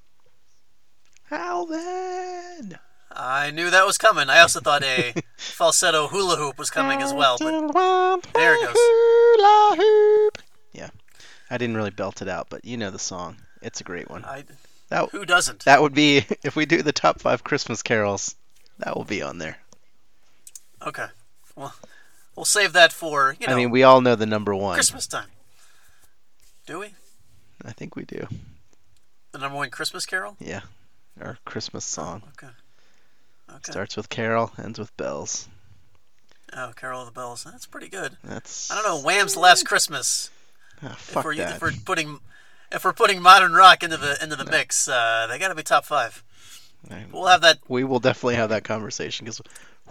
Alvin. 1.31 2.79
I 3.11 3.51
knew 3.51 3.71
that 3.71 3.87
was 3.87 3.97
coming. 3.99 4.29
I 4.29 4.41
also 4.41 4.61
thought 4.61 4.83
a 4.85 5.15
falsetto 5.37 6.09
hula 6.09 6.37
hoop 6.37 6.59
was 6.59 6.71
coming 6.71 7.01
as 7.03 7.15
well, 7.15 7.37
but 7.39 7.51
there 8.35 8.55
it 8.55 8.61
goes. 8.67 8.75
Hula 8.77 9.75
hoop. 9.77 10.39
Yeah, 10.73 10.91
I 11.51 11.57
didn't 11.57 11.77
really 11.77 11.91
belt 11.91 12.21
it 12.21 12.29
out, 12.29 12.49
but 12.51 12.65
you 12.65 12.77
know 12.77 12.91
the 12.91 12.99
song. 12.99 13.39
It's 13.63 13.81
a 13.81 13.85
great 13.85 14.11
one. 14.11 14.25
I, 14.25 14.45
That 14.89 15.11
who 15.11 15.25
doesn't? 15.25 15.65
that 15.65 15.83
would 15.83 15.95
be 15.95 16.25
if 16.45 16.57
we 16.57 16.67
do 16.67 16.83
the 16.83 16.93
top 16.93 17.21
five 17.21 17.45
Christmas 17.45 17.83
carols. 17.83 18.35
That 18.79 18.97
will 18.97 19.05
be 19.05 19.23
on 19.23 19.39
there. 19.39 19.59
Okay. 20.87 21.07
Well, 21.55 21.75
we'll 22.35 22.45
save 22.45 22.73
that 22.75 22.93
for 22.93 23.37
you 23.41 23.47
know 23.47 23.55
I 23.55 23.57
mean, 23.57 23.71
we 23.71 23.83
all 23.83 24.01
know 24.01 24.15
the 24.15 24.27
number 24.27 24.55
one. 24.55 24.75
Christmas 24.75 25.07
time. 25.07 25.29
Do 26.67 26.81
we? 26.81 26.89
I 27.65 27.73
think 27.73 27.97
we 27.97 28.05
do. 28.05 28.27
The 29.33 29.39
number 29.39 29.57
one 29.57 29.71
Christmas 29.71 30.05
Carol? 30.07 30.37
Yeah, 30.41 30.61
our 31.21 31.39
Christmas 31.45 31.85
song 31.85 32.23
oh, 32.25 32.31
Okay. 32.37 32.53
Okay. 33.49 33.73
starts 33.73 33.97
with 33.97 34.09
carol, 34.09 34.53
ends 34.63 34.79
with 34.79 34.95
bells. 34.97 35.49
Oh, 36.53 36.73
Carol 36.77 37.01
of 37.01 37.07
the 37.07 37.13
Bells. 37.13 37.45
That's 37.45 37.67
pretty 37.67 37.89
good. 37.89 38.17
That's 38.23 38.71
I 38.71 38.77
don't 38.77 38.85
know. 38.85 39.01
Wham's 39.03 39.37
Last 39.37 39.67
Christmas. 39.67 40.31
Ah, 40.83 40.93
if 40.93 40.99
fuck 40.99 41.25
we're 41.25 41.35
that. 41.37 41.57
if 41.57 41.63
we're 41.63 41.73
putting 41.85 42.21
if 42.73 42.85
we're 42.85 42.93
putting 42.93 43.21
modern 43.23 43.53
rock 43.53 43.83
into 43.83 43.97
the 43.97 44.19
into 44.23 44.37
the 44.37 44.45
mix, 44.45 44.89
uh, 44.89 45.27
they 45.29 45.39
got 45.39 45.49
to 45.49 45.55
be 45.55 45.63
top 45.63 45.85
five. 45.85 46.23
We'll 47.13 47.27
have 47.27 47.41
that. 47.41 47.59
we 47.69 47.83
will 47.85 47.99
definitely 47.99 48.37
have 48.37 48.51
that 48.51 48.63
conversation 48.65 49.25
because 49.25 49.41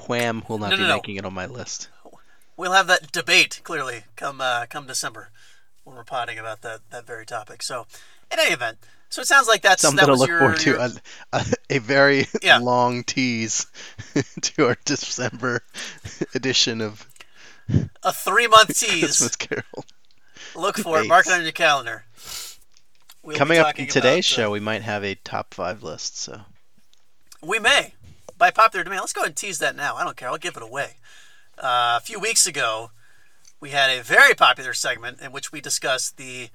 Wham 0.07 0.43
will 0.47 0.57
not 0.59 0.69
No, 0.71 0.75
be 0.77 0.81
no, 0.83 0.87
no. 0.89 0.95
making 0.95 1.17
it 1.17 1.25
on 1.25 1.33
my 1.33 1.45
list. 1.45 1.89
We'll 2.57 2.71
have 2.71 2.87
that 2.87 3.11
debate 3.11 3.59
clearly 3.65 4.03
come 4.15 4.39
uh, 4.39 4.65
come 4.69 4.87
December 4.87 5.29
when 5.83 5.95
we're 5.97 6.03
potting 6.05 6.39
about 6.39 6.61
that 6.61 6.79
that 6.91 7.05
very 7.05 7.25
topic. 7.25 7.61
So, 7.63 7.85
in 8.31 8.39
any 8.39 8.53
event, 8.53 8.77
so 9.09 9.21
it 9.21 9.27
sounds 9.27 9.47
like 9.49 9.61
that's 9.61 9.81
Something 9.81 10.05
that 10.05 10.11
to 10.13 10.17
look 10.17 10.29
your, 10.29 10.39
forward 10.39 10.57
to. 10.59 10.69
your- 10.69 10.79
A, 10.79 10.91
a, 11.33 11.45
a 11.71 11.77
very 11.79 12.27
Yeah. 12.41 12.59
long 12.59 13.03
tease 13.03 13.65
to 14.41 14.67
our 14.67 14.77
December 14.85 15.61
edition 16.33 16.79
of 16.79 17.05
a 18.03 18.13
three 18.13 18.47
month 18.47 18.77
tease. 18.79 19.01
Christmas 19.19 19.35
Carol. 19.35 19.85
Look 20.55 20.77
for 20.77 21.01
it. 21.01 21.07
Mark 21.09 21.27
it 21.27 21.33
on 21.33 21.43
your 21.43 21.51
calendar. 21.51 22.05
We'll 23.25 23.35
Coming 23.35 23.57
up 23.57 23.79
in 23.79 23.87
today's 23.87 24.31
uh, 24.31 24.35
show, 24.35 24.51
we 24.51 24.59
might 24.59 24.83
have 24.83 25.03
a 25.03 25.15
top 25.15 25.55
five 25.55 25.81
list. 25.81 26.15
So 26.15 26.41
We 27.41 27.57
may. 27.57 27.95
By 28.37 28.51
popular 28.51 28.83
demand. 28.83 29.01
Let's 29.01 29.13
go 29.13 29.21
ahead 29.21 29.29
and 29.29 29.35
tease 29.35 29.57
that 29.59 29.75
now. 29.75 29.95
I 29.95 30.03
don't 30.03 30.15
care. 30.15 30.29
I'll 30.29 30.37
give 30.37 30.55
it 30.55 30.61
away. 30.61 30.97
Uh, 31.57 31.97
a 31.97 32.01
few 32.01 32.19
weeks 32.19 32.45
ago, 32.45 32.91
we 33.59 33.71
had 33.71 33.89
a 33.89 34.03
very 34.03 34.35
popular 34.35 34.75
segment 34.75 35.21
in 35.21 35.31
which 35.31 35.51
we 35.51 35.59
discussed 35.59 36.17
the 36.17 36.49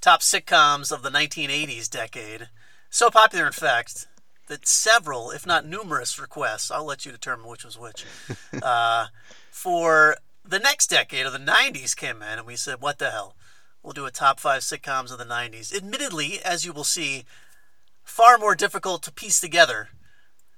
top 0.00 0.22
sitcoms 0.22 0.90
of 0.90 1.02
the 1.02 1.10
1980s 1.10 1.90
decade. 1.90 2.48
So 2.88 3.10
popular, 3.10 3.46
in 3.46 3.52
fact, 3.52 4.06
that 4.46 4.66
several, 4.66 5.30
if 5.30 5.44
not 5.44 5.66
numerous, 5.66 6.18
requests, 6.18 6.70
I'll 6.70 6.86
let 6.86 7.04
you 7.04 7.12
determine 7.12 7.46
which 7.46 7.64
was 7.64 7.78
which, 7.78 8.06
uh, 8.62 9.08
for 9.50 10.16
the 10.42 10.60
next 10.60 10.88
decade 10.88 11.26
of 11.26 11.34
the 11.34 11.38
90s 11.38 11.94
came 11.94 12.22
in, 12.22 12.38
and 12.38 12.46
we 12.46 12.56
said, 12.56 12.80
what 12.80 12.98
the 12.98 13.10
hell? 13.10 13.34
We'll 13.86 13.92
do 13.92 14.04
a 14.04 14.10
top 14.10 14.40
five 14.40 14.62
sitcoms 14.62 15.12
of 15.12 15.18
the 15.18 15.24
90s. 15.24 15.72
Admittedly, 15.72 16.40
as 16.44 16.64
you 16.64 16.72
will 16.72 16.82
see, 16.82 17.24
far 18.02 18.36
more 18.36 18.56
difficult 18.56 19.04
to 19.04 19.12
piece 19.12 19.38
together 19.38 19.90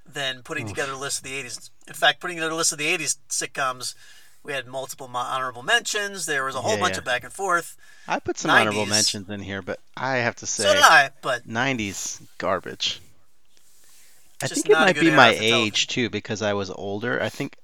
than 0.06 0.40
putting 0.42 0.66
together 0.66 0.92
a 0.92 0.97
list 0.97 1.18
of 1.18 1.25
the 1.25 1.42
80s. 1.42 1.68
In 1.87 1.92
fact, 1.92 2.20
putting 2.20 2.38
together 2.38 2.54
a 2.54 2.56
list 2.56 2.73
of 2.73 2.78
the 2.78 2.87
80s 2.87 3.18
sitcoms, 3.28 3.94
we 4.42 4.54
had 4.54 4.66
multiple 4.66 5.11
honorable 5.12 5.62
mentions. 5.62 6.25
There 6.25 6.42
was 6.42 6.54
a 6.54 6.62
whole 6.62 6.76
Yeah, 6.76 6.80
bunch 6.80 6.94
yeah. 6.94 7.00
of 7.00 7.04
back 7.04 7.23
and 7.23 7.30
forth. 7.30 7.76
I 8.06 8.18
put 8.18 8.38
some 8.38 8.50
honorable 8.50 8.87
mentions 8.87 9.28
in 9.28 9.40
here, 9.40 9.61
but 9.61 9.78
I 9.94 10.16
have 10.16 10.37
to 10.37 10.47
say, 10.47 10.62
So 10.62 10.73
did 10.73 10.82
I, 10.82 11.11
but 11.20 11.47
90s 11.47 12.23
garbage. 12.38 12.99
I 14.42 14.47
think 14.47 14.70
it 14.70 14.73
might 14.73 14.99
be 14.99 15.11
my 15.11 15.37
age 15.38 15.88
too, 15.88 16.08
because 16.08 16.40
I 16.40 16.54
was 16.54 16.70
older. 16.70 17.23
I 17.23 17.28
think 17.28 17.56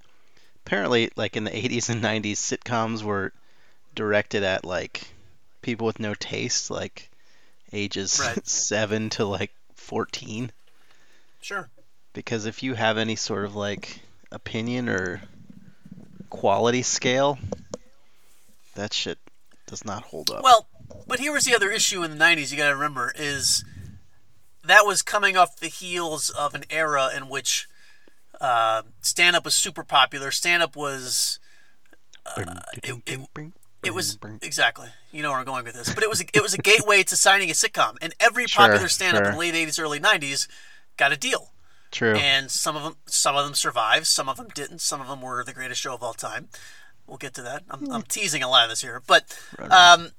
apparently, 0.67 1.11
like 1.17 1.39
in 1.39 1.45
the 1.45 1.51
80s 1.51 1.89
and 1.89 2.05
90s, 2.05 2.33
sitcoms 2.33 3.03
were 3.03 3.33
directed 3.95 4.43
at 4.43 4.67
like 4.67 5.09
people 5.65 5.87
with 5.87 5.99
no 5.99 6.15
taste, 6.15 6.71
like 6.71 7.11
ages 7.73 8.21
Right. 8.25 8.47
seven 8.47 9.11
to 9.11 9.25
like 9.25 9.51
14. 9.75 10.53
sure. 11.41 11.69
Because 12.13 12.47
if 12.47 12.63
you 12.63 12.75
have 12.75 12.97
any 12.97 13.17
sort 13.17 13.45
of 13.45 13.57
like 13.57 13.99
opinion 14.31 14.89
or 14.89 15.21
quality 16.31 16.83
scale, 16.83 17.39
that 18.77 18.93
shit 18.93 19.19
does 19.67 19.85
not 19.85 20.05
hold 20.05 20.31
up. 20.31 20.45
Well, 20.45 20.69
but 21.09 21.19
here 21.19 21.33
was 21.33 21.45
the 21.45 21.55
other 21.57 21.71
issue 21.73 22.05
in 22.05 22.13
the 22.17 22.25
90s 22.25 22.53
you 22.53 22.57
got 22.59 22.69
to 22.69 22.75
remember 22.77 23.13
is 23.17 23.65
that 24.65 24.87
was 24.87 25.03
coming 25.03 25.37
off 25.37 25.59
the 25.59 25.67
heels 25.69 26.31
of 26.31 26.55
an 26.55 26.65
era 26.71 27.11
in 27.17 27.29
which 27.29 27.67
uh, 28.41 28.83
stand 29.01 29.35
up 29.35 29.45
was 29.45 29.55
super 29.57 29.83
popular. 29.83 30.31
Stand 30.31 30.63
up 30.63 30.77
was 30.77 31.39
it- 32.37 33.03
it- 33.07 33.29
it 33.85 33.95
was 33.95 34.19
exactly 34.43 34.89
you 35.13 35.23
know 35.23 35.31
where 35.31 35.39
I'm 35.39 35.45
going 35.45 35.65
with 35.65 35.75
this, 35.75 35.93
but 35.95 36.03
it 36.03 36.09
was 36.09 36.21
a, 36.21 36.25
it 36.33 36.43
was 36.43 36.55
a 36.55 36.59
gateway 36.59 37.03
to 37.05 37.17
signing 37.17 37.51
a 37.51 37.53
sitcom, 37.55 37.97
and 38.03 38.15
every 38.21 38.47
Sure, 38.47 38.67
popular 38.67 38.89
stand 38.89 39.17
up 39.17 39.25
in 39.25 39.33
the 39.33 39.39
late 39.39 39.55
80s, 39.55 39.81
early 39.81 40.01
90s 40.01 40.49
got 40.97 41.13
a 41.13 41.17
deal. 41.17 41.53
True. 41.91 42.15
And 42.15 42.51
some 42.51 42.75
of 42.77 42.83
them 42.83 42.97
some 43.07 43.37
of 43.37 43.45
them 43.45 43.55
survived, 43.55 44.07
some 44.07 44.29
of 44.29 44.37
them 44.37 44.49
didn't. 44.55 44.81
Some 44.81 45.01
of 45.01 45.07
them 45.07 45.23
were 45.23 45.45
the 45.45 45.53
greatest 45.53 45.81
show 45.81 45.95
of 45.95 46.03
all 46.03 46.15
time. 46.15 46.49
We'll 47.07 47.19
get 47.19 47.35
to 47.35 47.43
that. 47.43 47.63
I'm, 47.71 47.91
I'm 47.93 48.03
teasing 48.03 48.43
a 48.43 48.49
lot 48.49 48.65
of 48.65 48.71
this 48.71 48.81
here, 48.81 49.03
but 49.07 49.39
um, 49.71 50.11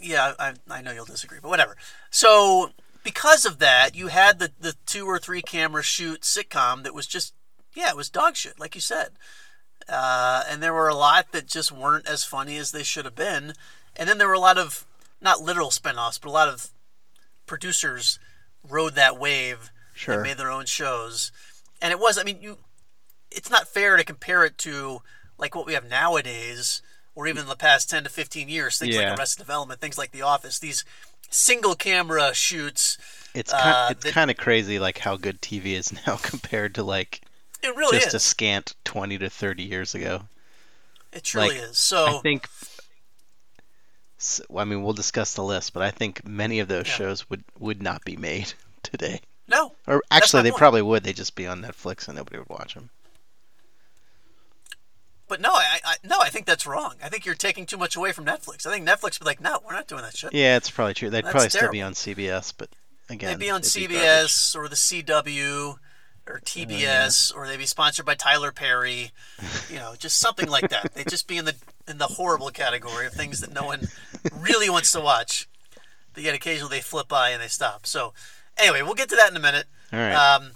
yeah, 0.00 0.32
I, 0.38 0.54
I 0.68 0.82
know 0.82 0.92
you'll 0.92 1.04
disagree, 1.04 1.38
but 1.40 1.48
whatever. 1.48 1.76
So 2.10 2.70
because 3.04 3.44
of 3.44 3.58
that, 3.60 3.94
you 3.94 4.08
had 4.08 4.38
the 4.40 4.50
the 4.58 4.74
two 4.86 5.06
or 5.06 5.18
three 5.18 5.42
camera 5.42 5.82
shoot 5.82 6.22
sitcom 6.22 6.82
that 6.82 6.94
was 6.94 7.06
just 7.06 7.34
yeah, 7.74 7.90
it 7.90 7.96
was 7.96 8.08
dog 8.08 8.34
shit, 8.34 8.58
like 8.58 8.74
you 8.74 8.80
said. 8.80 9.10
Uh, 9.88 10.42
and 10.48 10.62
there 10.62 10.74
were 10.74 10.88
a 10.88 10.94
lot 10.94 11.32
that 11.32 11.46
just 11.46 11.70
weren't 11.70 12.06
as 12.08 12.24
funny 12.24 12.56
as 12.56 12.72
they 12.72 12.82
should 12.82 13.04
have 13.04 13.14
been. 13.14 13.54
And 13.94 14.08
then 14.08 14.18
there 14.18 14.28
were 14.28 14.34
a 14.34 14.40
lot 14.40 14.58
of 14.58 14.84
not 15.20 15.40
literal 15.40 15.70
spin-offs, 15.70 16.18
but 16.18 16.28
a 16.28 16.32
lot 16.32 16.48
of 16.48 16.68
producers 17.46 18.18
rode 18.68 18.94
that 18.94 19.18
wave 19.18 19.70
Sure. 19.94 20.14
and 20.14 20.22
made 20.22 20.36
their 20.36 20.50
own 20.50 20.66
shows. 20.66 21.32
And 21.80 21.90
it 21.92 21.98
was, 21.98 22.18
I 22.18 22.22
mean, 22.24 22.38
you, 22.42 22.58
it's 23.30 23.50
not 23.50 23.68
fair 23.68 23.96
to 23.96 24.04
compare 24.04 24.44
it 24.44 24.58
to 24.58 25.00
like 25.38 25.54
what 25.54 25.66
we 25.66 25.72
have 25.74 25.88
nowadays, 25.88 26.82
or 27.14 27.26
even 27.26 27.42
in 27.42 27.48
the 27.48 27.56
past 27.56 27.88
ten 27.90 28.04
to 28.04 28.10
fifteen 28.10 28.48
years. 28.48 28.78
Things 28.78 28.94
Yeah. 28.94 29.10
like 29.10 29.18
Arrested 29.18 29.38
Development, 29.42 29.80
things 29.80 29.96
like 29.98 30.10
The 30.12 30.22
Office. 30.22 30.58
These 30.58 30.84
single 31.30 31.74
camera 31.74 32.34
shoots. 32.34 32.98
It's 33.34 33.52
uh, 33.52 33.88
it's 33.90 34.04
that- 34.04 34.12
kind 34.14 34.30
of 34.30 34.36
crazy 34.36 34.78
like 34.78 34.98
how 34.98 35.16
good 35.16 35.40
TV 35.40 35.66
is 35.72 35.92
now 36.06 36.16
compared 36.16 36.74
to 36.76 36.82
like 36.82 37.22
It 37.62 37.74
really 37.76 37.96
just 37.98 38.08
is. 38.08 38.14
a 38.14 38.20
scant 38.20 38.74
20 38.84 39.18
to 39.18 39.30
30 39.30 39.62
years 39.62 39.94
ago. 39.94 40.22
it 41.12 41.24
truly 41.24 41.48
like, 41.48 41.58
is. 41.70 41.78
So 41.78 42.18
I 42.18 42.20
think 42.20 42.48
I 44.56 44.64
mean 44.64 44.82
we'll 44.82 44.92
discuss 44.94 45.34
the 45.34 45.42
list, 45.44 45.72
but 45.72 45.82
I 45.82 45.90
think 45.90 46.26
many 46.26 46.58
of 46.60 46.68
those 46.68 46.86
Yeah. 46.86 46.94
shows 46.94 47.28
would 47.30 47.44
would 47.58 47.82
not 47.82 48.04
be 48.04 48.16
made 48.16 48.52
today. 48.82 49.20
no, 49.48 49.74
Or 49.86 50.02
actually 50.10 50.42
they 50.42 50.50
point. 50.50 50.58
probably 50.58 50.82
would. 50.82 51.04
They'd 51.04 51.16
just 51.16 51.34
be 51.34 51.46
on 51.46 51.62
Netflix 51.62 52.08
and 52.08 52.16
nobody 52.16 52.38
would 52.38 52.48
watch 52.48 52.74
them. 52.74 52.90
but 55.28 55.40
no, 55.40 55.52
I, 55.52 55.80
I 55.84 55.96
no, 56.04 56.18
I 56.20 56.28
think 56.28 56.46
that's 56.46 56.66
wrong. 56.66 56.94
I 57.02 57.08
think 57.08 57.26
you're 57.26 57.34
taking 57.34 57.66
too 57.66 57.76
much 57.76 57.96
away 57.96 58.12
from 58.12 58.24
Netflix. 58.24 58.66
I 58.66 58.72
think 58.72 58.86
Netflix 58.88 59.18
would 59.18 59.20
be 59.20 59.26
like, 59.26 59.40
no, 59.40 59.58
we're 59.64 59.72
not 59.74 59.86
doing 59.88 60.02
that 60.02 60.16
shit. 60.16 60.32
Yeah, 60.32 60.56
it's 60.56 60.70
probably 60.70 60.94
true. 60.94 61.10
They'd 61.10 61.24
That's 61.24 61.32
probably 61.32 61.50
still 61.50 61.70
be 61.70 61.82
on 61.82 61.94
CBS, 61.94 62.52
but 62.56 62.68
again, 63.08 63.30
They'd 63.30 63.44
be 63.46 63.50
on 63.50 63.62
CBS 63.62 64.54
or 64.54 64.68
the 64.68 64.76
CW 64.76 65.76
or 66.28 66.40
TBS 66.44 67.34
or 67.34 67.46
they'd 67.46 67.56
be 67.56 67.66
sponsored 67.66 68.04
by 68.06 68.14
Tyler 68.14 68.52
Perry, 68.52 69.10
you 69.70 69.76
know, 69.76 69.94
just 69.98 70.18
something 70.18 70.48
like 70.48 70.68
that. 70.70 70.94
They'd 70.94 71.08
just 71.08 71.26
be 71.28 71.36
in 71.36 71.44
the 71.44 71.54
in 71.88 71.98
the 71.98 72.06
horrible 72.06 72.50
category 72.50 73.06
of 73.06 73.12
things 73.12 73.40
that 73.40 73.52
no 73.52 73.64
one 73.64 73.88
really 74.38 74.68
wants 74.68 74.92
to 74.92 75.00
watch. 75.00 75.48
But 76.14 76.22
yet 76.22 76.34
occasionally 76.34 76.76
they 76.78 76.82
flip 76.82 77.08
by 77.08 77.30
and 77.30 77.42
they 77.42 77.48
stop. 77.48 77.86
So 77.86 78.12
anyway, 78.56 78.82
we'll 78.82 78.94
get 78.94 79.08
to 79.10 79.16
that 79.16 79.30
in 79.30 79.36
a 79.36 79.40
minute. 79.40 79.66
All 79.92 79.98
right. 79.98 80.14
Um, 80.14 80.50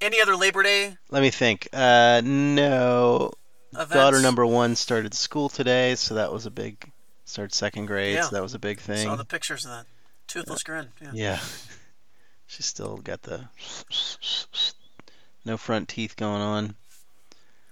any 0.00 0.20
other 0.20 0.36
Labor 0.36 0.62
Day 0.62 0.96
Let 1.10 1.22
me 1.22 1.30
think. 1.30 1.68
Uh, 1.72 2.20
no, 2.24 3.32
events? 3.72 3.92
daughter 3.92 4.20
number 4.20 4.44
one 4.46 4.76
started 4.76 5.14
school 5.14 5.48
today, 5.48 5.94
so 5.96 6.14
that 6.14 6.32
was 6.32 6.46
a 6.46 6.50
big. 6.50 6.92
Started 7.24 7.52
second 7.54 7.86
grade, 7.86 8.14
Yeah. 8.14 8.22
so 8.22 8.36
that 8.36 8.42
was 8.42 8.54
a 8.54 8.58
big 8.58 8.78
thing. 8.80 9.06
Saw 9.06 9.14
the 9.16 9.24
pictures 9.24 9.64
of 9.66 9.70
that 9.72 9.86
toothless 10.28 10.62
grin. 10.62 10.88
Yeah. 11.02 11.10
Yeah. 11.12 11.38
She's 12.46 12.64
still 12.64 12.96
got 12.96 13.22
the 13.22 13.48
no 15.48 15.56
front 15.56 15.88
teeth 15.88 16.14
going 16.16 16.40
on. 16.42 16.74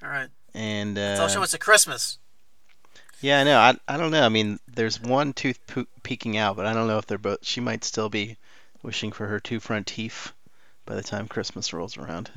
All 0.03 0.09
right. 0.09 0.29
And 0.55 0.99
uh, 0.99 1.29
she 1.29 1.39
wants 1.39 1.55
a 1.55 1.59
Christmas. 1.59 2.19
yeah, 3.21 3.41
I 3.41 3.45
know. 3.45 3.59
I, 3.59 3.77
I 3.87 3.97
don't 3.99 4.11
know. 4.11 4.25
I 4.25 4.29
mean, 4.31 4.59
there's 4.67 5.01
one 5.01 5.33
tooth 5.33 5.59
po- 5.67 5.87
peeking 6.03 6.37
out, 6.37 6.57
but 6.57 6.67
I 6.67 6.73
don't 6.73 6.87
know 6.89 6.99
if 6.99 7.07
they're 7.07 7.19
both. 7.19 7.39
She 7.43 7.61
might 7.61 7.85
still 7.85 8.09
be 8.09 8.37
wishing 8.83 9.13
for 9.13 9.27
her 9.27 9.39
two 9.39 9.61
front 9.61 9.87
teeth 9.87 10.33
by 10.87 10.95
the 10.95 11.03
time 11.03 11.29
Christmas 11.29 11.73
rolls 11.73 11.97
around. 11.99 12.31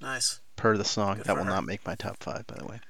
Nice. 0.00 0.40
Per 0.56 0.76
the 0.76 0.84
song, 0.84 1.18
Good 1.18 1.26
that 1.26 1.36
will 1.36 1.44
her. 1.44 1.50
not 1.50 1.64
make 1.64 1.86
my 1.86 1.94
top 1.94 2.16
five, 2.22 2.46
by 2.46 2.56
the 2.56 2.66
way. 2.66 2.80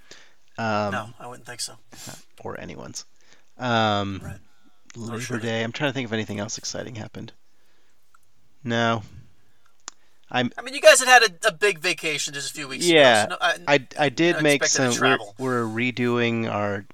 Um, 0.56 0.92
no, 0.92 1.08
I 1.20 1.26
wouldn't 1.26 1.46
think 1.46 1.60
so. 1.60 1.74
Or 2.44 2.58
anyone's. 2.58 3.04
Um, 3.58 4.20
Right. 4.24 4.38
Labor 4.96 5.36
it? 5.36 5.42
Day. 5.42 5.62
I'm 5.62 5.72
trying 5.72 5.90
to 5.90 5.94
think 5.94 6.06
if 6.06 6.12
anything 6.12 6.38
else 6.38 6.56
exciting 6.56 6.94
happened. 6.94 7.32
No. 8.64 9.02
I 10.30 10.42
mean, 10.42 10.74
you 10.74 10.80
guys 10.80 11.00
had 11.00 11.08
had 11.08 11.22
a, 11.44 11.48
a 11.48 11.52
big 11.52 11.78
vacation 11.78 12.34
just 12.34 12.50
a 12.50 12.54
few 12.54 12.68
weeks 12.68 12.84
Yeah, 12.84 12.92
ago. 12.92 13.14
So 13.14 13.28
no, 13.28 13.36
I, 13.40 13.58
I, 13.66 13.86
I 13.98 14.08
did 14.08 14.40
make 14.40 14.64
some. 14.64 14.98
We're, 15.00 15.18
we're 15.38 15.64
redoing 15.64 16.50
our 16.50 16.86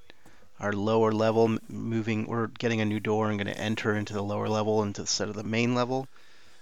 our 0.61 0.73
lower 0.73 1.13
level, 1.13 1.59
moving. 1.69 2.27
We're 2.27 2.49
getting 2.49 2.81
a 2.81 2.85
new 2.85 3.01
door 3.01 3.29
and 3.31 3.39
going 3.39 3.53
to 3.55 3.61
enter 3.61 3.95
into 3.97 4.13
the 4.15 4.23
lower 4.23 4.49
level 4.49 4.83
into 4.83 5.03
instead 5.03 5.29
of 5.29 5.35
the 5.37 5.45
main 5.45 5.75
level. 5.75 6.09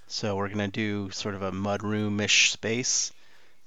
So 0.08 0.36
we're 0.36 0.48
going 0.48 0.58
to 0.58 0.68
do 0.68 1.10
sort 1.10 1.34
of 1.34 1.42
a 1.42 1.52
mud 1.52 1.82
room-ish 1.82 2.52
space. 2.52 3.12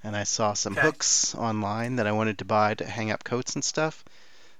And 0.03 0.15
I 0.15 0.23
saw 0.23 0.53
some 0.53 0.75
Okay. 0.77 0.81
hooks 0.81 1.35
online 1.35 1.97
that 1.97 2.07
I 2.07 2.13
wanted 2.13 2.39
to 2.39 2.45
buy 2.45 2.75
to 2.75 2.85
hang 2.85 3.11
up 3.11 3.23
coats 3.23 3.55
and 3.55 3.63
stuff. 3.63 4.03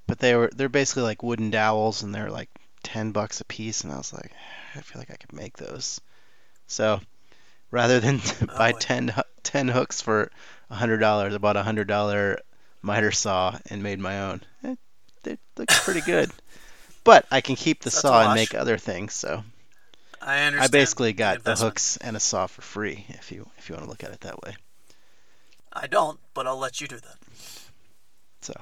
But 0.07 0.19
they 0.19 0.35
were 0.35 0.49
they're 0.55 0.69
basically 0.69 1.03
like 1.03 1.23
wooden 1.23 1.51
dowels 1.51 2.03
and 2.03 2.13
they're 2.15 2.31
like 2.31 2.49
ten 2.83 3.11
bucks 3.11 3.41
a 3.41 3.45
piece. 3.45 3.81
And 3.83 3.93
I 3.93 3.97
was 3.97 4.13
like, 4.13 4.31
I 4.75 4.81
feel 4.81 4.99
like 4.99 5.11
I 5.11 5.15
could 5.17 5.33
make 5.33 5.57
those. 5.57 6.01
So 6.67 7.01
rather 7.75 8.00
than 8.00 8.22
oh, 8.41 8.58
buy 8.58 8.72
boy. 8.72 8.79
10, 8.79 9.13
10 9.44 9.67
hooks 9.67 10.01
for 10.01 10.32
a 10.70 10.75
hundred 10.75 11.00
dollars, 11.00 11.36
I 11.36 11.38
bought 11.38 11.58
a 11.58 11.63
hundred 11.63 11.88
dollar 11.88 12.39
miter 12.82 13.12
saw 13.12 13.60
and 13.70 13.84
made 13.84 14.00
my 14.00 14.22
own. 14.22 14.41
It, 14.63 14.79
it 15.25 15.39
looks 15.58 15.84
pretty 15.84 16.01
good, 16.01 16.32
but 17.03 17.25
I 17.29 17.41
can 17.41 17.55
keep 17.55 17.79
the 17.82 17.89
That's 17.89 18.00
saw 18.00 18.24
and 18.24 18.34
make 18.34 18.55
other 18.55 18.77
things. 18.77 19.13
So 19.13 19.44
I 20.22 20.44
understand. 20.44 20.74
I 20.74 20.79
basically 20.79 21.13
got 21.13 21.34
the 21.44 21.51
investment. 21.51 21.72
hooks 21.72 21.98
and 21.98 22.15
a 22.15 22.20
saw 22.20 22.48
for 22.48 22.62
free, 22.62 23.05
if 23.10 23.32
you 23.32 23.48
if 23.58 23.70
you 23.70 23.75
want 23.75 23.86
to 23.86 23.89
look 23.89 24.03
at 24.03 24.12
it 24.12 24.22
that 24.22 24.41
way. 24.41 24.55
I 25.74 25.88
don't, 25.88 26.17
but 26.34 26.48
I'll 26.48 26.58
let 26.58 26.79
you 26.79 26.88
do 26.88 26.98
that. 26.98 27.17
So 28.41 28.53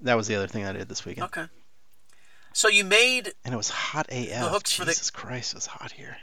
that 0.00 0.16
was 0.16 0.26
the 0.26 0.36
other 0.36 0.46
thing 0.46 0.64
I 0.64 0.72
did 0.72 0.88
this 0.88 1.04
weekend, 1.04 1.26
Okay. 1.26 1.44
So 2.54 2.68
you 2.68 2.84
made, 2.84 3.32
and 3.44 3.52
it 3.52 3.56
was 3.56 3.68
hot 3.68 4.06
AF. 4.10 4.50
hooks 4.50 4.72
for 4.72 4.84
the- 4.86 4.92
Jesus 4.92 5.10
Christ, 5.10 5.52
it 5.52 5.56
was 5.56 5.66
hot 5.66 5.92
here. 5.92 6.16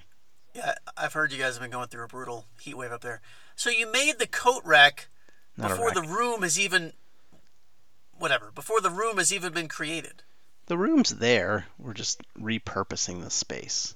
Yeah, 0.60 0.74
I've 0.98 1.14
heard 1.14 1.32
you 1.32 1.40
guys 1.40 1.54
have 1.54 1.62
been 1.62 1.72
going 1.72 1.88
through 1.88 2.04
a 2.04 2.08
brutal 2.08 2.46
heat 2.60 2.78
wave 2.78 2.92
up 2.92 3.02
there. 3.02 3.22
So 3.56 3.70
you 3.70 3.92
made 3.92 4.20
the 4.20 4.28
coat 4.28 4.62
rack 4.66 5.08
Not 5.58 5.70
before 5.70 5.88
rack. 5.88 5.96
the 5.96 6.02
room 6.02 6.42
has 6.42 6.60
even, 6.60 6.94
whatever, 8.18 8.52
before 8.54 8.82
the 8.82 8.90
room 8.90 9.18
has 9.18 9.34
even 9.34 9.54
been 9.54 9.68
created. 9.68 10.24
The 10.68 10.78
room's 10.78 11.16
there. 11.16 11.66
We're 11.78 11.94
just 11.94 12.22
repurposing 12.40 13.24
the 13.24 13.30
space. 13.30 13.96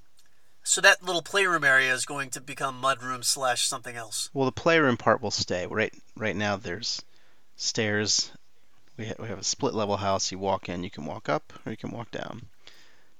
So 0.63 0.79
that 0.82 1.03
little 1.03 1.22
playroom 1.22 1.63
area 1.63 1.93
is 1.93 2.05
going 2.05 2.29
to 2.32 2.41
become 2.41 2.82
mudroom 2.82 3.24
slash 3.24 3.67
something 3.67 3.96
else. 3.96 4.29
Well, 4.34 4.46
the 4.46 4.53
playroom 4.53 4.98
part 4.98 5.22
will 5.22 5.32
stay. 5.32 5.67
Right, 5.67 5.93
right 6.15 6.36
now 6.36 6.55
there's 6.55 7.01
stairs. 7.58 8.32
We, 8.98 9.08
ha- 9.08 9.15
we 9.20 9.27
have 9.27 9.39
a 9.39 9.43
split 9.43 9.74
level 9.74 9.98
house. 9.98 10.32
You 10.32 10.39
walk 10.39 10.70
in, 10.70 10.84
you 10.84 10.89
can 10.89 11.05
walk 11.05 11.27
up 11.27 11.51
or 11.65 11.72
you 11.72 11.77
can 11.77 11.91
walk 11.91 12.12
down. 12.12 12.43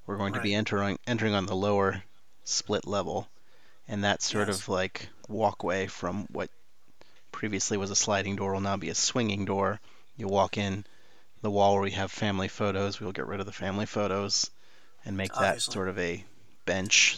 We're 0.05 0.17
going 0.17 0.33
to 0.33 0.41
be 0.41 0.53
entering 0.53 1.00
entering 1.07 1.33
on 1.33 1.45
the 1.45 1.55
lower 1.55 2.03
split 2.43 2.85
level, 2.85 3.27
and 3.88 4.04
that 4.04 4.22
sort 4.22 4.48
Yes. 4.48 4.60
of 4.62 4.70
like 4.70 5.10
walkway 5.28 5.88
from 5.88 6.25
what 6.32 6.50
previously 7.32 7.78
was 7.78 7.90
a 7.92 7.96
sliding 7.96 8.36
door 8.36 8.54
will 8.54 8.62
now 8.62 8.78
be 8.78 8.90
a 8.90 8.96
swinging 8.96 9.46
door. 9.46 9.80
You 10.18 10.28
walk 10.28 10.58
in, 10.58 10.86
the 11.42 11.50
wall 11.52 11.74
where 11.74 11.82
we 11.84 11.92
have 11.92 12.12
family 12.12 12.48
photos. 12.48 13.00
We'll 13.00 13.12
get 13.12 13.28
rid 13.28 13.40
of 13.40 13.46
the 13.46 13.52
family 13.52 13.86
photos, 13.86 14.50
and 15.06 15.18
make 15.18 15.34
that 15.34 15.62
sort 15.62 15.90
of 15.90 15.98
a 16.00 16.24
bench. 16.66 17.18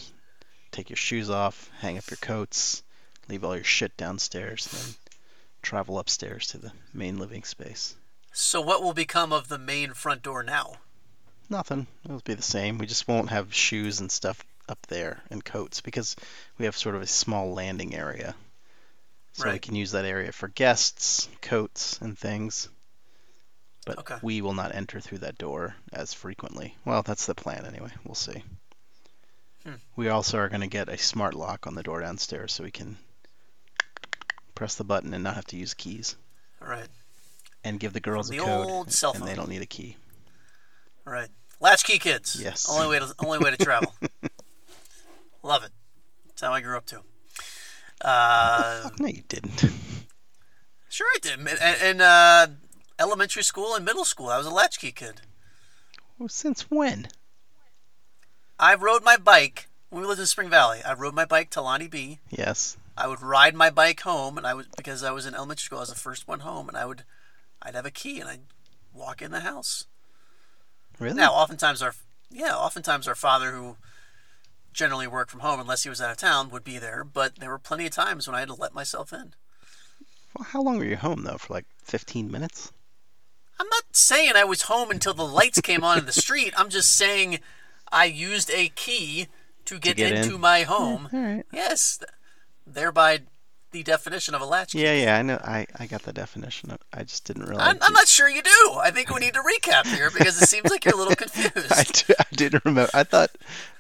Take 0.72 0.90
your 0.90 0.98
shoes 0.98 1.30
off, 1.30 1.70
hang 1.80 1.98
up 1.98 2.10
your 2.10 2.18
coats, 2.18 2.82
leave 3.30 3.44
all 3.44 3.56
your 3.56 3.64
shit 3.64 3.96
downstairs, 3.98 4.68
and 4.72 4.82
then 4.82 4.96
travel 5.62 6.00
upstairs 6.00 6.48
to 6.48 6.58
the 6.58 6.72
main 6.94 7.18
living 7.18 7.44
space. 7.44 7.96
So 8.34 8.60
what 8.62 8.82
will 8.82 8.94
become 8.94 9.32
of 9.32 9.48
the 9.48 9.58
main 9.58 9.94
front 9.94 10.22
door 10.22 10.44
now? 10.44 10.76
Nothing. 11.50 11.88
It'll 12.04 12.20
be 12.22 12.34
the 12.34 12.42
same. 12.42 12.78
We 12.78 12.86
just 12.88 13.08
won't 13.08 13.30
have 13.30 13.54
shoes 13.54 14.00
and 14.00 14.12
stuff 14.12 14.44
up 14.68 14.80
there 14.88 15.22
in 15.30 15.42
coats 15.42 15.82
because 15.82 16.16
we 16.58 16.66
have 16.66 16.76
sort 16.78 16.96
of 16.96 17.02
a 17.02 17.08
small 17.08 17.54
landing 17.54 17.96
area. 17.96 18.36
So 19.34 19.52
we 19.52 19.60
can 19.60 19.76
use 19.76 19.92
that 19.92 20.06
area 20.06 20.32
for 20.32 20.48
guests, 20.48 21.28
coats, 21.42 22.00
and 22.02 22.18
things. 22.18 22.70
But 23.86 24.00
Okay. 24.00 24.16
we 24.22 24.42
will 24.42 24.54
not 24.54 24.74
enter 24.74 25.02
through 25.02 25.20
that 25.20 25.38
door 25.38 25.76
as 25.92 26.14
frequently. 26.14 26.76
Well, 26.86 27.04
that's 27.04 27.26
the 27.26 27.36
plan 27.36 27.66
anyway. 27.66 27.92
We'll 28.06 28.16
see. 28.16 28.44
Hmm. 29.64 29.74
We 29.98 30.08
also 30.08 30.38
are 30.38 30.48
going 30.48 30.62
to 30.62 30.68
get 30.68 30.88
a 30.88 30.98
smart 30.98 31.34
lock 31.34 31.68
on 31.68 31.76
the 31.76 31.84
door 31.84 32.00
downstairs 32.00 32.54
so 32.54 32.64
we 32.64 32.72
can 32.72 32.98
press 34.56 34.76
the 34.76 34.86
button 34.86 35.14
and 35.14 35.24
not 35.24 35.36
have 35.36 35.46
to 35.48 35.58
use 35.58 35.74
keys. 35.74 36.16
All 36.62 36.70
right. 36.70 36.88
And 37.64 37.78
give 37.80 37.92
the 37.92 38.00
girls 38.00 38.30
the 38.30 38.38
a 38.38 38.42
code, 38.42 38.68
old 38.68 38.92
cell 38.94 39.12
and 39.14 39.28
they 39.28 39.36
don't 39.36 39.50
need 39.50 39.62
a 39.62 39.66
key. 39.68 39.98
All 41.06 41.12
right. 41.14 41.30
Latchkey 41.60 42.00
kids. 42.00 42.40
Yes. 42.42 42.68
Only 42.70 42.88
way 42.88 43.00
to 43.00 43.14
only 43.20 43.40
way 43.40 43.52
to 43.52 43.58
travel. 43.58 43.94
Love 45.46 45.64
it. 45.64 45.72
That's 46.28 46.42
how 46.42 46.52
I 46.54 46.62
grew 46.62 46.75
up 46.75 46.88
too. 46.88 47.02
Uh, 48.02 48.90
No, 49.00 49.08
you 49.08 49.22
didn't. 49.28 49.64
sure 50.90 51.08
I 51.16 51.20
did. 51.22 51.40
In, 51.40 51.48
in 51.98 52.02
uh, 52.02 52.48
elementary 53.00 53.44
school 53.44 53.75
and 53.75 53.86
middle 53.86 54.06
school, 54.06 54.30
I 54.30 54.38
was 54.40 54.48
a 54.48 54.52
latchkey 54.52 54.92
kid. 54.92 55.22
Well, 56.18 56.30
Since 56.30 56.72
when? 56.72 57.10
I 58.60 58.74
rode 58.74 59.04
my 59.04 59.18
bike 59.18 59.68
when 59.90 60.02
we 60.02 60.08
lived 60.08 60.20
in 60.20 60.25
Spring 60.25 60.50
Valley. 60.50 60.80
I 60.84 60.94
rode 60.94 61.14
my 61.14 61.25
bike 61.25 61.52
to 61.52 61.62
Lonnie 61.62 61.88
B. 61.90 62.20
Yes. 62.32 62.78
I 62.98 63.08
would 63.08 63.22
ride 63.22 63.54
my 63.54 63.70
bike 63.70 64.00
home, 64.02 64.38
and 64.40 64.48
I 64.48 64.54
would 64.56 64.68
because 64.75 65.04
I 65.04 65.12
was 65.12 65.25
in 65.28 65.36
elementary 65.36 65.66
school. 65.66 65.80
I 65.80 65.82
was 65.82 65.90
the 65.90 65.96
first 65.96 66.28
one 66.28 66.40
home, 66.40 66.70
and 66.70 66.78
I 66.78 66.86
would, 66.86 67.04
I'd 67.62 67.75
have 67.75 67.86
a 67.86 67.92
key, 67.92 68.20
and 68.20 68.30
I'd 68.30 68.42
walk 68.94 69.22
in 69.22 69.32
the 69.32 69.42
house. 69.42 69.86
Really? 70.98 71.18
Now, 71.18 71.34
oftentimes 71.34 71.82
our 71.84 71.94
yeah, 72.32 72.56
oftentimes 72.56 73.08
our 73.08 73.16
father, 73.16 73.52
who 73.52 73.75
generally 74.75 75.08
worked 75.08 75.32
from 75.32 75.39
home 75.39 75.60
unless 75.60 75.84
he 75.84 75.89
was 75.89 76.01
out 76.01 76.12
of 76.12 76.17
town, 76.17 76.50
would 76.51 76.63
be 76.63 76.77
there. 76.77 77.03
But 77.03 77.38
there 77.38 77.50
were 77.50 77.58
plenty 77.58 77.88
of 77.88 77.94
times 77.94 78.27
when 78.27 78.36
I 78.36 78.39
had 78.39 78.50
to 78.50 78.53
let 78.53 78.75
myself 78.75 79.12
in. 79.12 79.34
Well, 80.38 80.48
how 80.50 80.62
long 80.62 80.77
were 80.77 80.86
you 80.86 80.98
home 80.98 81.24
though? 81.24 81.38
For 81.38 81.53
like 81.53 81.65
15 81.84 82.29
minutes? 82.29 82.72
I'm 83.60 83.70
not 83.70 83.84
saying 83.94 84.34
I 84.36 84.44
was 84.44 84.63
home 84.63 84.91
until 84.91 85.13
the 85.13 85.25
lights 85.25 85.62
came 85.62 85.84
on 85.84 85.98
in 85.98 86.05
the 86.05 86.12
street. 86.12 86.53
I'm 86.58 86.70
just 86.70 86.96
saying 86.96 87.39
I 87.89 88.05
used 88.05 88.51
a 88.51 88.67
key 88.70 89.27
to 89.63 89.79
get, 89.79 89.96
get 89.96 90.12
into 90.12 90.36
in? 90.36 90.41
my 90.41 90.63
home. 90.63 91.08
Right. 91.12 91.44
Yes, 91.53 92.00
thereby 92.67 93.22
the 93.75 93.84
definition 93.84 94.34
of 94.36 94.41
a 94.41 94.46
latchkey. 94.46 94.79
Yeah, 94.79 94.94
yeah, 94.94 95.17
I 95.17 95.22
know. 95.22 95.36
I, 95.44 95.67
I 95.77 95.86
got 95.86 96.03
the 96.03 96.14
definition. 96.14 96.72
of- 96.72 96.79
I 96.94 97.03
just 97.03 97.25
didn't 97.25 97.44
realize. 97.44 97.68
I'm, 97.68 97.77
I'm 97.81 97.92
not 97.94 98.07
sure 98.07 98.29
you 98.29 98.42
do. 98.42 98.72
I 98.81 98.90
think 98.92 99.14
we 99.14 99.20
need 99.20 99.33
to 99.33 99.42
recap 99.42 99.85
here 99.88 100.09
because 100.09 100.42
it 100.42 100.48
seems 100.48 100.70
like 100.72 100.85
you're 100.85 100.94
a 100.94 100.98
little 100.98 101.16
confused. 101.25 101.72
I, 101.72 101.83
do, 101.83 102.14
I 102.18 102.24
didn't 102.35 102.64
remember. 102.64 102.90
I 102.94 103.03
thought 103.03 103.31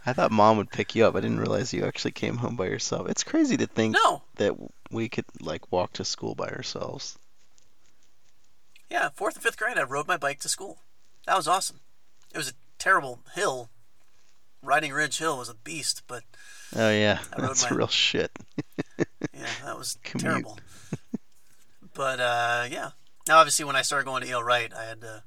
I 0.05 0.11
thought 0.11 0.31
mom 0.31 0.57
would 0.57 0.69
pick 0.69 0.95
you 0.95 1.05
up. 1.05 1.15
I 1.15 1.21
didn't 1.21 1.39
realize 1.39 1.73
you 1.73 1.85
actually 1.85 2.11
came 2.11 2.37
home 2.37 2.55
by 2.57 2.65
yourself. 2.65 3.07
It's 3.09 3.23
crazy 3.23 3.55
to 3.57 3.67
think 3.67 3.95
No, 4.03 4.23
that 4.35 4.53
we 4.91 5.07
could 5.07 5.25
like 5.41 5.71
walk 5.71 5.93
to 5.93 6.03
school 6.05 6.35
by 6.35 6.49
ourselves. 6.49 7.17
yeah, 8.89 9.09
fourth 9.15 9.35
and 9.35 9.43
fifth 9.43 9.57
grade, 9.57 9.77
I 9.77 9.83
rode 9.83 10.07
my 10.07 10.17
bike 10.17 10.39
to 10.41 10.49
school. 10.49 10.79
That 11.25 11.37
was 11.37 11.47
awesome. 11.47 11.79
It 12.33 12.37
was 12.37 12.49
a 12.49 12.53
terrible 12.77 13.19
hill. 13.33 13.69
Riding 14.61 14.91
Ridge 14.93 15.17
Hill 15.19 15.37
was 15.37 15.49
a 15.49 15.53
beast, 15.53 16.01
but 16.07 16.23
Oh 16.75 16.89
yeah, 16.91 17.19
I 17.35 17.41
that's 17.41 17.69
my- 17.69 17.75
real 17.77 17.87
shit. 17.87 18.31
yeah, 19.33 19.45
that 19.65 19.77
was 19.77 19.97
Commute. 20.03 20.23
terrible. 20.23 20.59
but 21.93 22.19
uh, 22.19 22.65
yeah, 22.69 22.91
now 23.27 23.37
obviously 23.39 23.65
when 23.65 23.75
I 23.75 23.81
started 23.81 24.05
going 24.05 24.23
to 24.23 24.29
E.L. 24.29 24.43
Wright, 24.43 24.71
I 24.73 24.83
had 24.85 25.01
to 25.01 25.23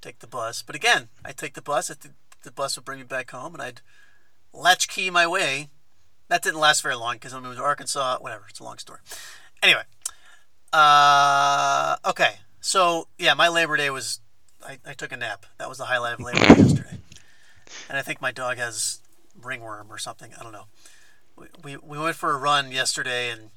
take 0.00 0.18
the 0.20 0.26
bus. 0.26 0.62
But 0.62 0.74
again, 0.76 1.08
I'd 1.24 1.36
take 1.36 1.54
the 1.54 1.62
bus. 1.62 1.88
The, 1.88 2.10
the 2.42 2.50
bus 2.52 2.76
would 2.76 2.84
bring 2.84 2.98
me 3.00 3.04
back 3.04 3.30
home, 3.30 3.54
and 3.54 3.62
I'd 3.62 3.80
latchkey 4.52 5.10
my 5.10 5.26
way. 5.26 5.70
That 6.28 6.42
didn't 6.42 6.58
last 6.60 6.82
very 6.82 6.96
long 6.96 7.14
because 7.14 7.32
when 7.32 7.42
we 7.42 7.48
moved 7.50 7.58
to 7.60 7.64
Arkansas, 7.64 8.18
whatever. 8.18 8.44
It's 8.48 8.58
a 8.58 8.64
long 8.64 8.78
story. 8.78 8.98
Anyway, 9.62 9.82
uh, 10.72 11.96
okay. 12.04 12.36
So 12.60 13.06
yeah, 13.18 13.34
my 13.34 13.48
Labor 13.48 13.76
Day 13.76 13.90
was 13.90 14.20
I, 14.66 14.78
I 14.84 14.92
took 14.94 15.12
a 15.12 15.16
nap. 15.16 15.46
That 15.58 15.68
was 15.68 15.78
the 15.78 15.84
highlight 15.84 16.14
of 16.14 16.20
Labor 16.20 16.40
Day 16.40 16.48
yesterday. 16.62 16.98
And 17.88 17.96
I 17.98 18.02
think 18.02 18.20
my 18.20 18.32
dog 18.32 18.56
has 18.58 19.00
ringworm 19.42 19.90
or 19.90 19.98
something. 19.98 20.32
I 20.38 20.42
don't 20.42 20.52
know. 20.52 20.66
We, 21.36 21.46
we, 21.62 21.76
we 21.76 21.98
went 21.98 22.16
for 22.16 22.32
a 22.32 22.38
run 22.38 22.72
yesterday, 22.72 23.30
and 23.30 23.50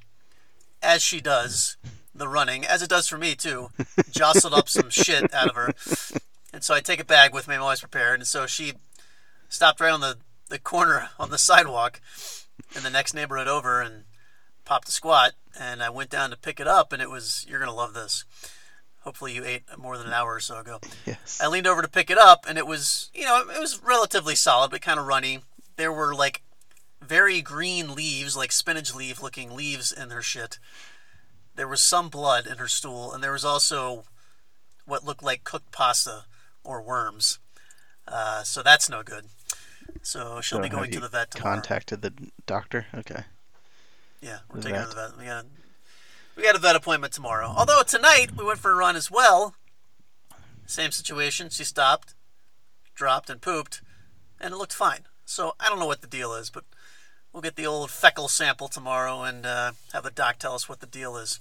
as 0.82 1.02
she 1.02 1.22
does, 1.22 1.78
the 2.14 2.28
running, 2.28 2.66
as 2.66 2.82
it 2.82 2.90
does 2.90 3.08
for 3.08 3.18
me 3.18 3.36
too, 3.36 3.70
jostled 4.12 4.54
up 4.54 4.70
some 4.70 4.90
shit 4.90 5.34
out 5.34 5.50
of 5.50 5.56
her. 5.56 5.74
And 6.54 6.64
so 6.64 6.74
I 6.74 6.80
take 6.82 7.00
a 7.00 7.06
bag 7.06 7.34
with 7.34 7.48
me. 7.48 7.56
I'm 7.56 7.62
always 7.62 7.80
prepared. 7.80 8.20
And 8.20 8.28
so 8.28 8.46
she 8.46 8.74
stopped 9.48 9.80
right 9.80 9.92
on 9.92 10.02
the, 10.02 10.18
the 10.50 10.60
corner 10.60 11.10
on 11.20 11.30
the 11.30 11.38
sidewalk 11.38 12.02
in 12.76 12.84
the 12.84 12.90
next 12.90 13.14
neighborhood 13.14 13.48
over 13.48 13.82
and 13.82 14.04
popped 14.66 14.90
a 14.90 14.92
squat. 14.92 15.34
And 15.60 15.82
I 15.82 15.90
went 15.90 16.10
down 16.10 16.30
to 16.30 16.38
pick 16.38 16.60
it 16.60 16.68
up, 16.68 16.94
and 16.94 17.02
it 17.02 17.10
was, 17.10 17.46
you're 17.50 17.60
going 17.60 17.72
to 17.72 17.76
love 17.76 17.94
this. 17.94 18.24
Hopefully, 19.02 19.34
you 19.34 19.44
ate 19.46 19.64
more 19.78 19.98
than 19.98 20.08
an 20.08 20.14
hour 20.14 20.36
or 20.36 20.40
so 20.40 20.60
ago. 20.60 20.80
Yes. 21.06 21.40
I 21.42 21.48
leaned 21.48 21.68
over 21.68 21.82
to 21.82 21.88
pick 21.88 22.10
it 22.10 22.18
up, 22.18 22.46
and 22.48 22.58
it 22.58 22.68
was, 22.68 23.10
you 23.14 23.24
know, 23.24 23.42
it 23.50 23.60
was 23.60 23.82
relatively 23.82 24.36
solid, 24.36 24.72
but 24.72 24.82
kind 24.82 25.00
of 25.00 25.08
runny. 25.08 25.40
There 25.80 25.94
were 25.94 26.14
like 26.14 26.42
very 27.02 27.42
green 27.42 27.96
leaves, 27.96 28.36
like 28.36 28.52
spinach 28.52 28.94
leaf 28.94 29.22
looking 29.24 29.56
leaves 29.56 29.94
in 29.94 30.10
her 30.10 30.22
shit. 30.22 30.60
There 31.56 31.70
was 31.70 31.82
some 31.82 32.10
blood 32.10 32.46
in 32.46 32.58
her 32.58 32.68
stool, 32.68 33.14
and 33.14 33.24
there 33.24 33.32
was 33.32 33.46
also 33.46 34.04
what 34.86 35.06
looked 35.06 35.24
like 35.24 35.46
cooked 35.46 35.72
pasta 35.72 36.26
or 36.66 36.82
worms. 36.82 37.40
Uh, 38.06 38.44
so 38.44 38.62
that's 38.62 38.90
no 38.90 39.04
good. 39.04 39.28
So 40.02 40.42
she'll 40.42 40.58
So 40.58 40.64
be 40.64 40.68
going 40.68 40.92
to 40.92 41.00
the 41.00 41.08
vet 41.08 41.32
tomorrow. 41.32 41.56
Contacted 41.56 42.02
the 42.02 42.12
doctor. 42.46 42.88
Okay. 42.94 43.24
Yeah, 44.20 44.40
we're 44.52 44.60
The 44.60 44.64
taking 44.64 44.82
her 44.82 44.84
to 44.84 44.90
the 44.90 44.96
vet. 44.96 45.18
We 45.18 45.26
got 45.28 45.46
a, 45.46 45.48
we 46.36 46.44
got 46.44 46.56
a 46.58 46.60
vet 46.60 46.76
appointment 46.76 47.14
tomorrow. 47.14 47.54
Although 47.56 47.84
tonight 47.84 48.36
we 48.38 48.44
went 48.44 48.60
for 48.60 48.72
a 48.72 48.76
run 48.76 48.98
as 48.98 49.10
well. 49.10 49.56
Same 50.66 50.92
situation. 50.92 51.50
She 51.50 51.64
stopped, 51.64 52.16
dropped, 52.96 53.30
and 53.30 53.40
pooped, 53.40 53.82
and 54.42 54.54
it 54.54 54.58
looked 54.58 54.74
fine. 54.74 55.06
So 55.30 55.54
I 55.60 55.70
don't 55.70 55.78
know 55.78 55.86
what 55.86 56.02
the 56.02 56.08
deal 56.08 56.34
is, 56.34 56.50
but 56.50 56.64
we'll 57.32 57.44
get 57.44 57.56
the 57.56 57.68
old 57.68 57.92
fecal 57.92 58.28
sample 58.28 58.68
tomorrow 58.68 59.22
and 59.22 59.46
uh, 59.46 59.74
have 59.94 60.04
the 60.04 60.10
doc 60.10 60.40
tell 60.40 60.56
us 60.56 60.68
what 60.68 60.80
the 60.80 60.88
deal 60.88 61.16
is. 61.18 61.40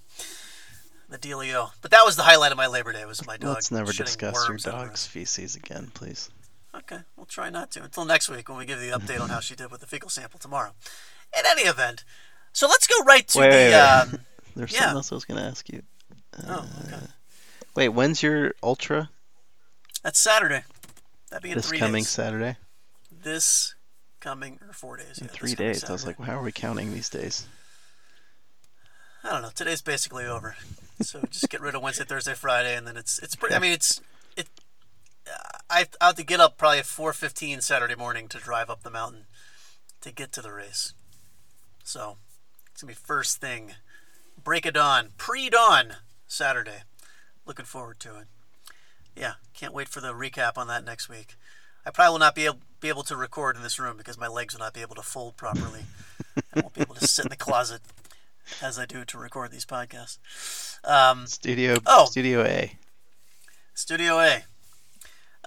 The 1.09 1.17
dealio. 1.17 1.71
But 1.81 1.91
that 1.93 2.03
was 2.05 2.15
the 2.17 2.25
highlight 2.25 2.53
of 2.53 2.59
my 2.59 2.67
Labor 2.67 2.93
Day. 2.93 3.07
Was 3.07 3.27
my 3.27 3.39
dog. 3.39 3.55
Let's 3.55 3.71
never 3.71 3.91
shitting 3.91 4.05
discuss 4.05 4.35
your 4.35 4.51
worms 4.51 4.67
everywhere. 4.67 4.89
dog's 4.89 5.07
feces 5.07 5.57
again, 5.57 5.91
please. 5.95 6.29
Okay, 6.75 6.99
we'll 7.17 7.25
try 7.25 7.49
not 7.49 7.71
to 7.73 7.83
until 7.83 8.05
next 8.05 8.29
week 8.29 8.47
when 8.51 8.59
we 8.59 8.67
give 8.67 8.79
the 8.79 8.91
update 8.91 9.23
on 9.23 9.31
how 9.31 9.41
she 9.41 9.57
did 9.57 9.71
with 9.71 9.81
the 9.81 9.87
fecal 9.87 10.11
sample 10.11 10.39
tomorrow. 10.39 10.73
In 11.35 11.45
any 11.47 11.63
event, 11.63 12.05
so 12.53 12.67
let's 12.69 12.87
go 12.87 13.03
right 13.05 13.27
to 13.29 13.39
Wait, 13.39 13.49
the. 13.51 13.57
wait, 13.57 13.73
wait. 13.73 13.75
Um, 14.13 14.19
There's 14.55 14.73
Yeah. 14.73 14.81
something 14.81 14.97
else 14.97 15.13
I 15.13 15.15
was 15.15 15.25
going 15.25 15.41
to 15.41 15.47
ask 15.47 15.67
you. 15.71 15.83
oh, 16.47 16.69
okay. 16.85 17.07
Wait, 17.75 17.89
when's 17.89 18.23
your 18.23 18.53
ultra? 18.63 19.09
That's 20.03 20.19
Saturday. 20.19 20.65
That'd 21.31 21.43
be 21.43 21.51
in 21.53 21.57
This 21.57 21.69
three 21.69 21.79
coming 21.79 22.03
days. 22.03 22.11
Saturday? 22.11 22.57
This 23.11 23.75
coming 24.21 24.59
or 24.67 24.73
four 24.73 24.97
days. 24.97 25.19
In 25.19 25.27
Yeah, 25.27 25.33
three 25.33 25.55
days. 25.55 25.85
I 25.85 25.93
was 25.93 26.07
like, 26.07 26.17
Saturday. 26.17 26.33
how 26.33 26.39
are 26.39 26.43
we 26.45 26.53
counting 26.53 26.93
these 26.93 27.09
days? 27.09 27.47
I 29.25 29.33
don't 29.33 29.43
know. 29.43 29.51
Today's 29.55 29.83
basically 29.83 30.25
over, 30.27 30.57
so 31.01 31.21
just 31.31 31.49
get 31.51 31.61
rid 31.61 31.75
of 31.75 31.83
Wednesday, 31.83 32.05
Thursday, 32.05 32.35
Friday, 32.35 32.77
and 32.77 32.87
then 32.87 32.97
it's 32.97 33.19
it's 33.19 33.35
pretty. 33.35 33.55
I 33.55 33.59
mean, 33.59 33.73
it's 33.73 34.01
it. 34.37 34.49
uh, 35.27 35.59
I 35.69 35.87
I 36.01 36.07
have 36.07 36.15
to 36.17 36.25
get 36.25 36.41
up 36.41 36.57
probably 36.57 36.79
at 36.79 36.87
four 36.87 37.13
fifteen 37.13 37.61
Saturday 37.61 37.97
morning 37.97 38.29
to 38.29 38.39
drive 38.39 38.71
up 38.71 38.83
the 38.85 38.91
mountain 38.91 39.25
to 40.03 40.13
get 40.13 40.31
to 40.33 40.43
the 40.43 40.53
race. 40.53 40.95
So 41.83 42.17
it's 42.73 42.83
gonna 42.83 42.93
be 42.93 42.95
first 42.95 43.41
thing, 43.41 43.73
break 44.43 44.65
of 44.67 44.75
dawn, 44.75 45.09
pre 45.19 45.51
dawn 45.51 45.95
Saturday. 46.29 46.83
Looking 47.45 47.65
forward 47.67 47.99
to 48.01 48.19
it. 48.21 48.27
Yeah, 49.17 49.35
can't 49.53 49.75
wait 49.75 49.89
for 49.89 50.01
the 50.01 50.13
recap 50.15 50.57
on 50.57 50.69
that 50.69 50.85
next 50.85 51.09
week. 51.09 51.35
I 51.89 51.91
probably 51.91 52.13
will 52.13 52.19
not 52.19 52.35
be 52.35 52.45
able, 52.45 52.59
be 52.81 52.89
able 52.91 53.03
to 53.05 53.17
record 53.17 53.57
in 53.57 53.63
this 53.63 53.79
room 53.79 53.97
because 53.97 54.19
my 54.19 54.29
legs 54.29 54.53
will 54.55 54.61
not 54.61 54.75
be 54.75 54.83
able 54.83 54.95
to 54.97 55.03
fold 55.03 55.39
properly. 55.39 55.87
I 56.55 56.61
won't 56.61 56.75
be 56.75 56.83
able 56.83 56.95
to 56.97 57.07
sit 57.09 57.25
in 57.25 57.31
the 57.31 57.37
closet 57.37 57.81
as 58.63 58.79
I 58.79 58.85
do 58.85 59.07
to 59.07 59.19
record 59.19 59.51
these 59.53 59.65
podcasts. 59.65 60.19
Um, 60.85 61.27
Studio 61.27 61.79
Oh. 61.87 62.05
Studio 62.05 62.43
A. 62.45 62.77
Studio 63.73 64.19
A. 64.21 64.35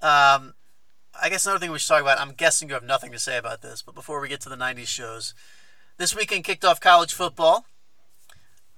Um, 0.04 0.56
I 1.22 1.30
guess 1.30 1.46
another 1.46 1.60
thing 1.60 1.72
we 1.72 1.78
should 1.78 1.90
talk 1.90 2.02
about. 2.02 2.20
I'm 2.20 2.32
guessing 2.34 2.68
you 2.70 2.74
have 2.74 2.84
nothing 2.84 3.12
to 3.12 3.20
say 3.20 3.38
about 3.38 3.62
this, 3.62 3.84
but 3.84 3.94
before 3.94 4.20
we 4.20 4.28
get 4.28 4.42
to 4.42 4.50
the 4.50 4.56
'90s 4.56 4.88
shows, 4.88 5.36
this 5.98 6.16
weekend 6.16 6.44
kicked 6.44 6.66
off 6.66 6.80
college 6.80 7.14
football. 7.14 7.66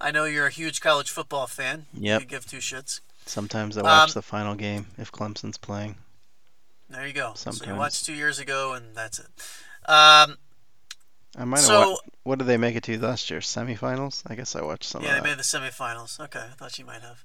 I 0.02 0.12
know 0.12 0.26
you're 0.26 0.48
a 0.48 0.52
huge 0.52 0.82
college 0.82 1.10
football 1.10 1.48
fan. 1.48 1.86
Yep. 1.94 2.20
You 2.22 2.28
give 2.28 2.46
two 2.46 2.58
shits. 2.58 3.00
Sometimes 3.26 3.78
I 3.78 3.84
watch 3.84 4.10
Um, 4.10 4.14
the 4.16 4.22
final 4.22 4.56
game 4.56 4.88
if 4.98 5.14
Clemson's 5.14 5.58
playing. 5.58 5.96
There 6.94 7.08
you 7.08 7.14
go. 7.14 7.34
So 7.36 7.52
you 7.66 7.76
watched 7.76 8.06
two 8.06 8.14
years 8.14 8.40
ago, 8.40 8.74
and 8.74 8.96
that's 8.96 9.20
it. 9.20 9.26
Um, 9.86 10.38
I 11.38 11.46
might 11.46 11.58
have. 11.58 11.66
So- 11.66 11.92
wa- 11.92 11.98
what 12.24 12.40
did 12.40 12.46
they 12.48 12.58
make 12.58 12.76
it 12.76 12.84
to 12.84 12.98
last 13.00 13.30
year? 13.30 13.40
Semifinals? 13.42 14.24
I 14.28 14.36
guess 14.36 14.56
I 14.56 14.62
watched 14.62 14.86
some 14.86 15.04
Yeah, 15.04 15.16
they 15.20 15.30
made 15.30 15.38
the 15.38 15.44
semifinals. 15.44 16.20
Okay, 16.20 16.40
I 16.40 16.54
thought 16.56 16.80
you 16.80 16.86
might 16.86 17.02
have. 17.02 17.24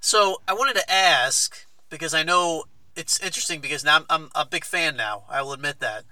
So 0.00 0.42
I 0.46 0.52
wanted 0.52 0.74
to 0.76 0.92
ask 0.92 1.66
because 1.88 2.12
I 2.12 2.22
know 2.22 2.64
it's 2.94 3.18
interesting 3.20 3.60
because 3.60 3.84
now 3.84 3.96
I'm, 3.98 4.04
I'm 4.10 4.28
a 4.34 4.44
big 4.44 4.64
fan 4.64 4.96
now. 4.96 5.24
I 5.30 5.40
will 5.42 5.52
admit 5.54 5.80
that. 5.80 6.04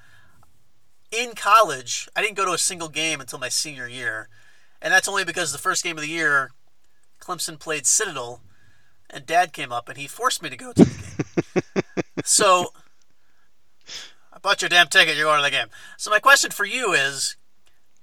In 1.10 1.34
college, 1.34 2.08
I 2.16 2.22
didn't 2.22 2.36
go 2.36 2.44
to 2.46 2.52
a 2.52 2.58
single 2.58 2.88
game 2.88 3.20
until 3.20 3.38
my 3.38 3.48
senior 3.48 3.86
year, 3.88 4.28
and 4.80 4.92
that's 4.92 5.08
only 5.08 5.24
because 5.24 5.52
the 5.52 5.58
first 5.58 5.84
game 5.84 5.96
of 5.98 6.02
the 6.02 6.08
year, 6.08 6.52
Clemson 7.20 7.58
played 7.58 7.86
Citadel, 7.86 8.40
and 9.10 9.26
Dad 9.26 9.52
came 9.52 9.72
up 9.72 9.88
and 9.88 9.98
he 9.98 10.06
forced 10.06 10.42
me 10.42 10.50
to 10.50 10.56
go 10.56 10.72
to 10.72 10.84
the 10.84 11.62
game. 11.94 12.04
so 12.24 12.72
I 14.32 14.38
bought 14.38 14.62
your 14.62 14.68
damn 14.68 14.88
ticket. 14.88 15.16
You're 15.16 15.26
going 15.26 15.38
to 15.38 15.44
the 15.44 15.50
game. 15.50 15.68
So 15.96 16.10
my 16.10 16.18
question 16.18 16.50
for 16.50 16.64
you 16.64 16.92
is, 16.92 17.36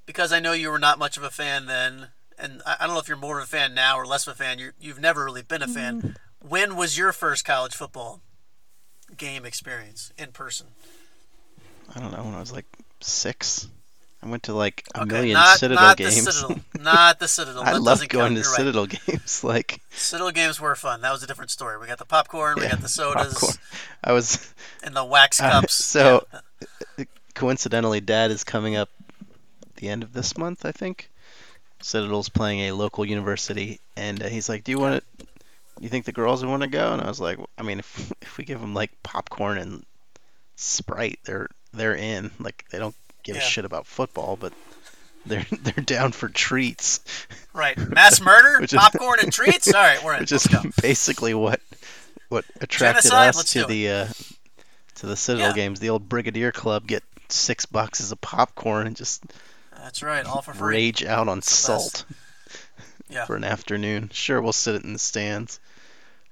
because 0.06 0.32
I 0.32 0.40
know 0.40 0.54
you 0.54 0.70
were 0.70 0.80
not 0.80 1.00
much 1.00 1.18
of 1.18 1.24
a 1.24 1.30
fan 1.30 1.66
then, 1.66 2.08
and 2.38 2.62
I 2.66 2.78
I 2.80 2.86
don't 2.86 2.96
know 2.96 3.00
if 3.00 3.08
you're 3.08 3.18
more 3.18 3.38
of 3.38 3.44
a 3.44 3.48
fan 3.48 3.74
now 3.74 3.98
or 3.98 4.06
less 4.06 4.28
of 4.28 4.34
a 4.34 4.38
fan. 4.38 4.60
you 4.60 4.72
you've 4.80 5.00
never 5.00 5.24
really 5.24 5.44
been 5.44 5.62
a 5.62 5.66
mm-hmm. 5.66 6.00
fan. 6.00 6.16
When 6.40 6.76
was 6.76 6.98
your 6.98 7.14
first 7.14 7.46
college 7.46 7.74
football 7.74 8.22
game 9.16 9.46
experience 9.46 10.12
in 10.18 10.32
person? 10.32 10.68
I 11.96 12.00
don't 12.00 12.12
know 12.12 12.24
when 12.24 12.34
I 12.34 12.40
was 12.40 12.52
like 12.52 12.66
six. 13.00 13.70
I 14.24 14.28
went 14.30 14.44
to 14.44 14.54
like 14.54 14.84
a 14.96 15.02
Okay, 15.02 15.12
million 15.12 15.34
not, 15.34 15.58
Citadel 15.58 15.84
not 15.84 15.98
games. 15.98 16.24
the 16.26 16.32
Citadel, 16.32 16.60
not 16.82 17.20
the 17.20 17.28
Citadel. 17.28 17.62
I 17.64 17.74
love 17.74 18.00
going 18.08 18.36
count. 18.36 18.36
to 18.36 18.42
You're 18.42 18.50
right. 18.52 18.58
Citadel 18.58 18.86
games. 19.08 19.44
Like 19.44 19.82
Citadel 19.92 20.32
games 20.32 20.62
were 20.62 20.76
fun. 20.76 21.02
That 21.02 21.12
was 21.12 21.24
a 21.24 21.28
different 21.28 21.52
story. 21.52 21.78
We 21.78 21.88
got 21.88 21.98
the 21.98 22.06
popcorn, 22.06 22.56
we 22.60 22.68
got 22.68 22.80
the 22.82 22.88
sodas, 22.90 23.34
popcorn. 23.34 23.54
I 24.04 24.14
was 24.14 24.54
in 24.86 24.94
the 24.94 25.04
wax 25.04 25.40
Uh, 25.42 25.52
cups. 25.52 25.74
so- 25.74 26.26
Yeah. 26.98 27.06
coincidentally, 27.36 28.00
Dad 28.00 28.32
is 28.32 28.44
coming 28.44 28.76
up 28.76 28.90
the 29.76 29.90
end 29.90 30.04
of 30.04 30.14
this 30.14 30.38
month, 30.38 30.66
I 30.66 30.72
think. 30.72 31.10
Citadel's 31.82 32.30
playing 32.30 32.62
a 32.62 32.72
local 32.72 33.04
university, 33.06 33.82
and 33.98 34.24
uh, 34.24 34.28
he's 34.28 34.48
like, 34.48 34.64
"Do 34.64 34.72
you 34.72 34.80
want 34.80 35.04
to? 35.20 35.26
You 35.82 35.90
think 35.90 36.06
the 36.06 36.14
girls 36.14 36.42
would 36.42 36.50
want 36.50 36.62
to 36.64 36.70
go?" 36.70 36.94
And 36.94 37.02
I 37.02 37.08
was 37.10 37.20
like, 37.20 37.38
"I 37.58 37.64
mean, 37.64 37.80
if 37.80 38.14
if 38.22 38.38
we 38.38 38.46
give 38.46 38.62
them 38.62 38.74
like 38.74 38.92
popcorn 39.04 39.58
and 39.58 39.84
Sprite, 40.56 41.20
they're 41.26 41.50
they're 41.74 41.96
in. 41.96 42.32
Like 42.40 42.64
they 42.72 42.80
don't 42.80 42.96
give 43.24 43.36
Yeah. 43.36 43.42
a 43.42 43.46
shit 43.46 43.66
about 43.66 43.88
football, 43.88 44.36
but 44.38 44.54
they're 45.26 45.46
they're 45.62 45.84
down 45.84 46.12
for 46.12 46.30
treats, 46.30 47.00
right, 47.54 47.78
mass 47.78 48.20
murder, 48.22 48.64
is- 48.64 48.72
popcorn, 48.74 49.20
and 49.22 49.32
treats. 49.34 49.74
All 49.74 49.82
right, 49.82 50.04
we're 50.04 50.14
in. 50.16 50.20
which 50.22 50.32
is 50.32 50.48
basically 50.82 51.34
what 51.34 51.60
what 52.30 52.46
attracted 52.62 53.10
Genocide? 53.10 53.30
us 53.30 53.52
to 53.54 53.66
the 53.66 53.90
uh, 53.90 54.08
to 54.96 55.06
the 55.08 55.16
Citadel 55.16 55.50
Yeah. 55.50 55.56
games. 55.56 55.80
The 55.80 55.90
old 55.90 56.08
Brigadier 56.10 56.52
Club 56.52 56.88
get 56.88 57.04
six 57.30 57.66
boxes 57.66 58.12
of 58.12 58.22
popcorn 58.22 58.86
and 58.88 58.96
just 58.96 59.24
That's 59.78 60.04
right, 60.04 60.26
all 60.26 60.42
for 60.42 60.54
free. 60.54 60.76
rage 60.76 61.04
out 61.04 61.28
on 61.28 61.42
salt 61.42 62.06
Yeah. 63.10 63.26
for 63.26 63.36
an 63.36 63.44
afternoon. 63.44 64.10
Sure, 64.14 64.42
we'll 64.42 64.54
sit 64.54 64.76
it 64.76 64.84
in 64.84 64.94
the 64.94 65.00
stands. 65.00 65.60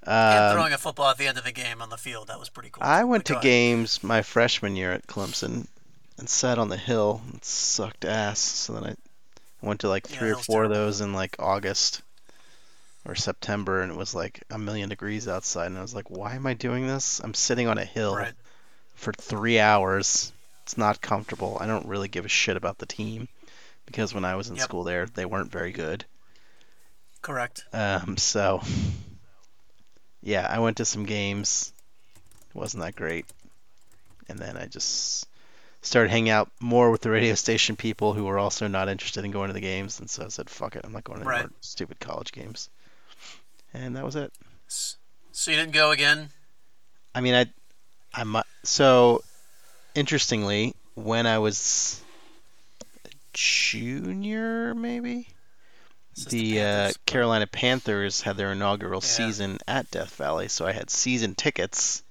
and 0.03 0.49
Um, 0.51 0.53
throwing 0.55 0.73
a 0.73 0.77
football 0.77 1.09
at 1.11 1.17
the 1.17 1.27
end 1.27 1.37
of 1.37 1.43
the 1.43 1.51
game 1.51 1.81
on 1.81 1.89
the 1.89 1.97
field. 1.97 2.27
That 2.27 2.39
was 2.39 2.49
pretty 2.49 2.69
cool. 2.71 2.83
I 2.83 3.03
went 3.03 3.25
to 3.25 3.33
ahead. 3.33 3.43
games 3.43 4.03
my 4.03 4.21
freshman 4.21 4.75
year 4.75 4.91
at 4.91 5.05
Clemson 5.07 5.67
and 6.21 6.29
sat 6.29 6.57
on 6.57 6.69
the 6.69 6.77
hill 6.77 7.21
and 7.29 7.43
sucked 7.43 8.05
ass. 8.05 8.39
So 8.39 8.73
then 8.73 8.83
I 8.85 8.95
went 9.65 9.81
to 9.81 9.89
like 9.89 10.07
Yeah, 10.07 10.19
three 10.19 10.29
or 10.29 10.33
hill's 10.35 10.45
four 10.45 10.63
of 10.63 10.69
those 10.69 11.01
in 11.01 11.11
like 11.13 11.35
August 11.39 12.01
or 13.03 13.15
September, 13.15 13.81
and 13.81 13.91
it 13.91 13.97
was 13.97 14.15
like 14.15 14.43
a 14.49 14.57
million 14.57 14.87
degrees 14.87 15.27
outside, 15.27 15.65
and 15.65 15.77
I 15.77 15.81
was 15.81 15.93
like, 15.95 16.09
"Why 16.09 16.35
am 16.35 16.45
I 16.47 16.53
doing 16.53 16.87
this? 16.87 17.19
I'm 17.19 17.33
sitting 17.33 17.67
on 17.67 17.77
a 17.77 17.83
hill 17.85 18.15
Right. 18.15 18.33
for 18.95 19.11
three 19.11 19.59
hours. 19.59 20.31
It's 20.63 20.77
not 20.77 21.01
comfortable. 21.01 21.57
I 21.59 21.65
don't 21.65 21.87
really 21.87 22.07
give 22.07 22.23
a 22.25 22.29
shit 22.29 22.55
about 22.55 22.77
the 22.77 22.85
team 22.85 23.27
because 23.87 24.13
when 24.13 24.23
I 24.23 24.35
was 24.35 24.49
in 24.49 24.55
Yep. 24.55 24.65
school 24.65 24.83
there, 24.83 25.07
they 25.07 25.25
weren't 25.25 25.51
very 25.51 25.71
good. 25.71 26.05
Correct. 27.23 27.65
Um, 27.73 28.15
so 28.17 28.61
yeah, 30.21 30.45
I 30.47 30.59
went 30.59 30.77
to 30.77 30.85
some 30.85 31.05
games. 31.05 31.73
It 32.49 32.55
wasn't 32.55 32.83
that 32.83 32.95
great. 32.95 33.25
And 34.29 34.37
then 34.37 34.55
I 34.57 34.67
just 34.67 35.27
started 35.81 36.09
hanging 36.11 36.29
out 36.29 36.49
more 36.59 36.91
with 36.91 37.01
the 37.01 37.09
radio 37.09 37.33
station 37.35 37.75
people 37.75 38.13
who 38.13 38.25
were 38.25 38.37
also 38.37 38.67
not 38.67 38.87
interested 38.89 39.25
in 39.25 39.31
going 39.31 39.47
to 39.47 39.53
the 39.53 39.59
games, 39.61 39.99
and 39.99 40.09
so 40.09 40.25
I 40.25 40.27
said, 40.29 40.49
"Fuck 40.49 40.75
it, 40.75 40.81
I'm 40.83 40.91
not 40.93 41.03
going 41.03 41.19
to 41.21 41.25
Right. 41.25 41.49
stupid 41.61 41.99
college 41.99 42.31
games." 42.31 42.69
And 43.73 43.95
that 43.95 44.03
was 44.05 44.15
it. 44.15 44.31
So 44.67 45.51
you 45.51 45.57
didn't 45.57 45.73
go 45.73 45.91
again? 45.91 46.29
I 47.15 47.21
mean, 47.21 47.33
I, 47.33 47.45
I 48.13 48.23
mu- 48.23 48.41
so 48.63 49.21
interestingly, 49.95 50.75
when 50.95 51.25
I 51.25 51.39
was 51.39 52.01
a 53.05 53.09
junior, 53.33 54.73
maybe 54.75 55.27
is 56.17 56.25
the 56.25 56.61
uh, 56.61 56.91
Carolina 57.05 57.47
Panthers 57.47 58.21
had 58.21 58.35
their 58.37 58.51
inaugural 58.51 59.01
Yeah. 59.03 59.07
season 59.07 59.57
at 59.67 59.89
Death 59.91 60.15
Valley, 60.15 60.47
so 60.49 60.65
I 60.67 60.73
had 60.73 60.89
season 60.89 61.35
tickets, 61.35 62.03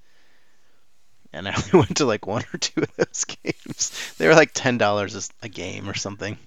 and 1.32 1.48
I 1.48 1.54
only 1.56 1.70
went 1.86 1.96
to 1.98 2.04
like 2.06 2.26
one 2.26 2.44
or 2.52 2.58
two 2.58 2.82
of 2.82 2.96
those 2.96 3.24
games. 3.44 4.14
They 4.18 4.26
were 4.28 4.34
like 4.34 4.52
ten 4.54 4.78
dollars 4.78 5.30
a 5.42 5.48
game 5.48 5.88
or 5.88 5.94
something. 5.94 6.38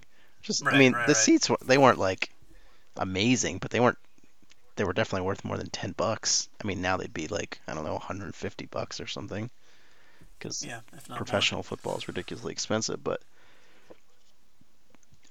Just, 0.41 0.65
I 0.71 0.75
mean, 0.75 0.93
right, 0.93 1.05
the 1.05 1.15
right. 1.15 1.15
seats 1.15 1.49
were, 1.49 1.57
they 1.65 1.77
weren't 1.77 1.99
like 1.99 2.29
amazing, 2.97 3.59
but 3.59 3.71
they 3.71 3.79
weren't. 3.79 3.97
They 4.75 4.83
were 4.85 4.93
definitely 4.93 5.25
worth 5.27 5.45
more 5.45 5.57
than 5.57 5.69
ten 5.69 5.91
bucks. 5.93 6.49
I 6.63 6.67
mean, 6.67 6.81
now 6.81 6.97
they'd 6.97 7.13
be 7.13 7.27
like 7.27 7.59
I 7.67 7.73
don't 7.73 7.85
know, 7.85 7.93
150 7.93 8.65
bucks 8.67 8.99
or 9.01 9.07
something, 9.07 9.49
because 10.39 10.67
Yeah, 10.67 10.81
not 11.09 11.27
more. 11.27 11.27
professional 11.27 11.63
football 11.63 11.97
is 11.97 12.07
ridiculously 12.07 12.51
expensive, 12.51 13.03
but 13.03 13.21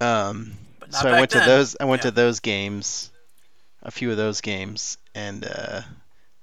um 0.01 0.53
But 0.81 0.93
so 0.95 1.09
I 1.09 1.12
went 1.19 1.31
to 1.33 1.41
those 1.41 1.77
I 1.81 1.85
went 1.85 2.03
Yeah. 2.03 2.09
to 2.09 2.11
those 2.11 2.41
games 2.41 3.11
a 3.83 3.91
few 3.91 4.11
of 4.11 4.17
those 4.17 4.41
games 4.41 4.99
and 5.15 5.45
uh 5.45 5.83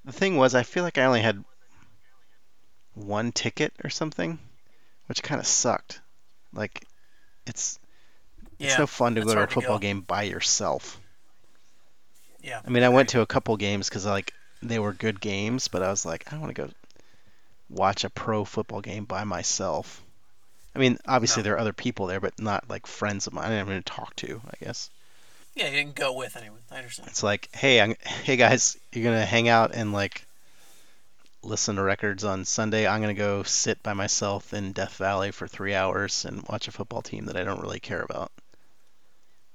the 0.05 0.13
thing 0.13 0.37
was 0.37 0.55
I 0.55 0.63
feel 0.63 0.83
like 0.83 0.97
I 0.97 1.05
only 1.05 1.21
had 1.21 1.43
one 2.95 3.31
ticket 3.31 3.73
or 3.83 3.89
something, 3.89 4.39
which 5.07 5.23
kind 5.23 5.39
of 5.39 5.47
sucked. 5.47 6.01
Like 6.53 6.85
it's 7.45 7.79
it's 8.59 8.73
Yeah, 8.73 8.77
no 8.79 8.87
fun 8.87 9.15
to 9.15 9.21
go 9.21 9.33
to 9.35 9.43
a 9.43 9.47
to 9.47 9.53
football 9.53 9.77
go. 9.77 9.81
game 9.81 10.01
by 10.01 10.23
yourself. 10.23 10.99
yeah. 12.41 12.61
I 12.65 12.69
mean, 12.69 12.83
I 12.83 12.89
went 12.89 13.09
to 13.09 13.21
a 13.21 13.25
couple 13.25 13.55
games 13.57 13.89
because 13.89 14.05
like 14.05 14.33
they 14.61 14.79
were 14.79 14.93
good 14.93 15.19
games, 15.21 15.67
but 15.67 15.83
I 15.83 15.89
was 15.89 16.05
like, 16.05 16.25
I 16.27 16.31
don't 16.31 16.41
want 16.41 16.55
to 16.55 16.61
go 16.67 16.69
watch 17.69 18.03
a 18.03 18.09
pro 18.09 18.43
football 18.45 18.81
game 18.81 19.05
by 19.05 19.23
myself. 19.23 20.01
I 20.75 20.79
mean, 20.79 20.97
obviously 21.07 21.41
No. 21.41 21.45
there 21.45 21.53
are 21.55 21.59
other 21.59 21.73
people 21.73 22.07
there, 22.07 22.19
but 22.19 22.39
not 22.39 22.69
like 22.69 22.87
friends 22.87 23.27
of 23.27 23.33
mine. 23.33 23.45
I 23.45 23.49
didn't 23.57 23.69
even 23.69 23.83
talk 23.83 24.15
to. 24.17 24.41
I 24.47 24.63
guess 24.63 24.89
Yeah, 25.55 25.65
you 25.65 25.71
didn't 25.71 25.95
go 25.95 26.13
with 26.13 26.35
anyone. 26.35 26.59
I 26.71 26.77
understand. 26.77 27.09
it's 27.09 27.23
like, 27.23 27.49
hey, 27.55 27.81
I'm, 27.81 27.95
hey 28.23 28.35
guys, 28.35 28.77
you're 28.93 29.03
gonna 29.03 29.25
hang 29.25 29.47
out 29.49 29.73
and 29.73 29.93
like 29.93 30.25
listen 31.41 31.75
to 31.77 31.81
records 31.83 32.23
on 32.23 32.45
Sunday. 32.45 32.87
I'm 32.87 33.01
gonna 33.01 33.13
go 33.13 33.43
sit 33.43 33.81
by 33.83 33.93
myself 33.93 34.53
in 34.53 34.71
Death 34.73 34.95
Valley 34.97 35.31
for 35.31 35.47
three 35.47 35.73
hours 35.75 36.25
and 36.25 36.43
watch 36.49 36.67
a 36.67 36.71
football 36.71 37.01
team 37.01 37.25
that 37.25 37.37
I 37.37 37.43
don't 37.43 37.61
really 37.61 37.79
care 37.79 38.01
about. 38.01 38.31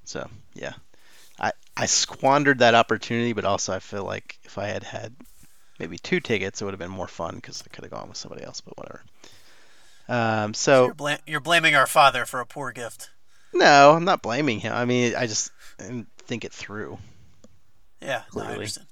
So 0.04 0.28
yeah, 0.54 0.74
I 1.38 1.52
I 1.76 1.86
squandered 1.86 2.58
that 2.60 2.74
opportunity, 2.74 3.32
but 3.32 3.44
also 3.44 3.72
I 3.74 3.78
feel 3.80 4.04
like 4.04 4.38
if 4.44 4.58
I 4.58 4.66
had 4.68 4.82
had 4.84 5.14
maybe 5.78 5.98
two 5.98 6.20
tickets, 6.20 6.60
it 6.60 6.64
would 6.64 6.74
have 6.74 6.78
been 6.78 6.90
more 6.90 7.08
fun 7.08 7.36
because 7.36 7.62
I 7.62 7.74
could 7.74 7.84
have 7.84 7.92
gone 7.92 8.08
with 8.08 8.16
somebody 8.18 8.44
else. 8.44 8.60
But 8.60 8.76
whatever. 8.78 9.02
Um, 10.06 10.52
so 10.54 10.84
You're, 10.86 10.94
bla- 10.94 11.18
you're 11.26 11.40
blaming 11.40 11.74
our 11.74 11.86
father 11.86 12.26
for 12.26 12.40
a 12.40 12.46
poor 12.46 12.72
gift. 12.72 13.08
no, 13.54 13.92
I'm 13.92 14.04
not 14.04 14.20
blaming 14.22 14.60
him. 14.60 14.74
I 14.74 14.84
mean, 14.84 15.14
I 15.16 15.26
just 15.26 15.50
didn't 15.78 16.08
think 16.18 16.44
it 16.44 16.52
through. 16.52 16.98
Yeah, 18.02 18.22
no, 18.34 18.42
I 18.42 18.52
understand. 18.52 18.86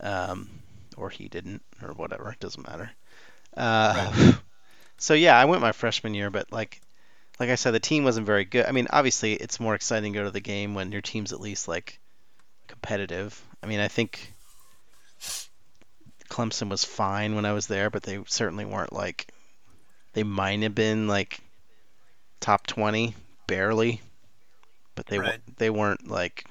um, 0.00 0.48
or 1.00 1.10
he 1.10 1.28
didn't, 1.28 1.62
or 1.82 1.92
whatever. 1.94 2.30
It 2.30 2.40
doesn't 2.40 2.66
matter. 2.68 2.90
Uh, 3.56 4.32
So 4.98 5.14
yeah, 5.14 5.38
I 5.38 5.46
went 5.46 5.62
my 5.62 5.72
freshman 5.72 6.12
year, 6.12 6.28
but 6.28 6.52
like, 6.52 6.78
like 7.40 7.48
I 7.48 7.54
said, 7.54 7.70
the 7.70 7.80
team 7.80 8.04
wasn't 8.04 8.26
very 8.26 8.44
good. 8.44 8.66
I 8.66 8.72
mean, 8.72 8.86
obviously, 8.90 9.32
it's 9.32 9.58
more 9.58 9.74
exciting 9.74 10.12
to 10.12 10.18
go 10.18 10.24
to 10.26 10.30
the 10.30 10.40
game 10.40 10.74
when 10.74 10.92
your 10.92 11.00
team's 11.00 11.32
at 11.32 11.40
least 11.40 11.68
like 11.68 11.98
competitive. 12.68 13.40
I 13.62 13.66
mean, 13.66 13.80
I 13.80 13.88
think 13.88 14.34
Clemson 16.28 16.68
was 16.68 16.84
fine 16.84 17.34
when 17.34 17.46
I 17.46 17.54
was 17.54 17.66
there, 17.66 17.88
but 17.88 18.02
they 18.02 18.22
certainly 18.26 18.66
weren't 18.66 18.92
like. 18.92 19.32
They 20.12 20.22
might 20.22 20.60
have 20.62 20.74
been 20.74 21.08
like 21.08 21.40
top 22.40 22.66
twenty, 22.66 23.14
barely, 23.46 24.02
but 24.94 25.06
they 25.06 25.18
Right. 25.18 25.40
they 25.56 25.70
weren't 25.70 26.08
like. 26.08 26.44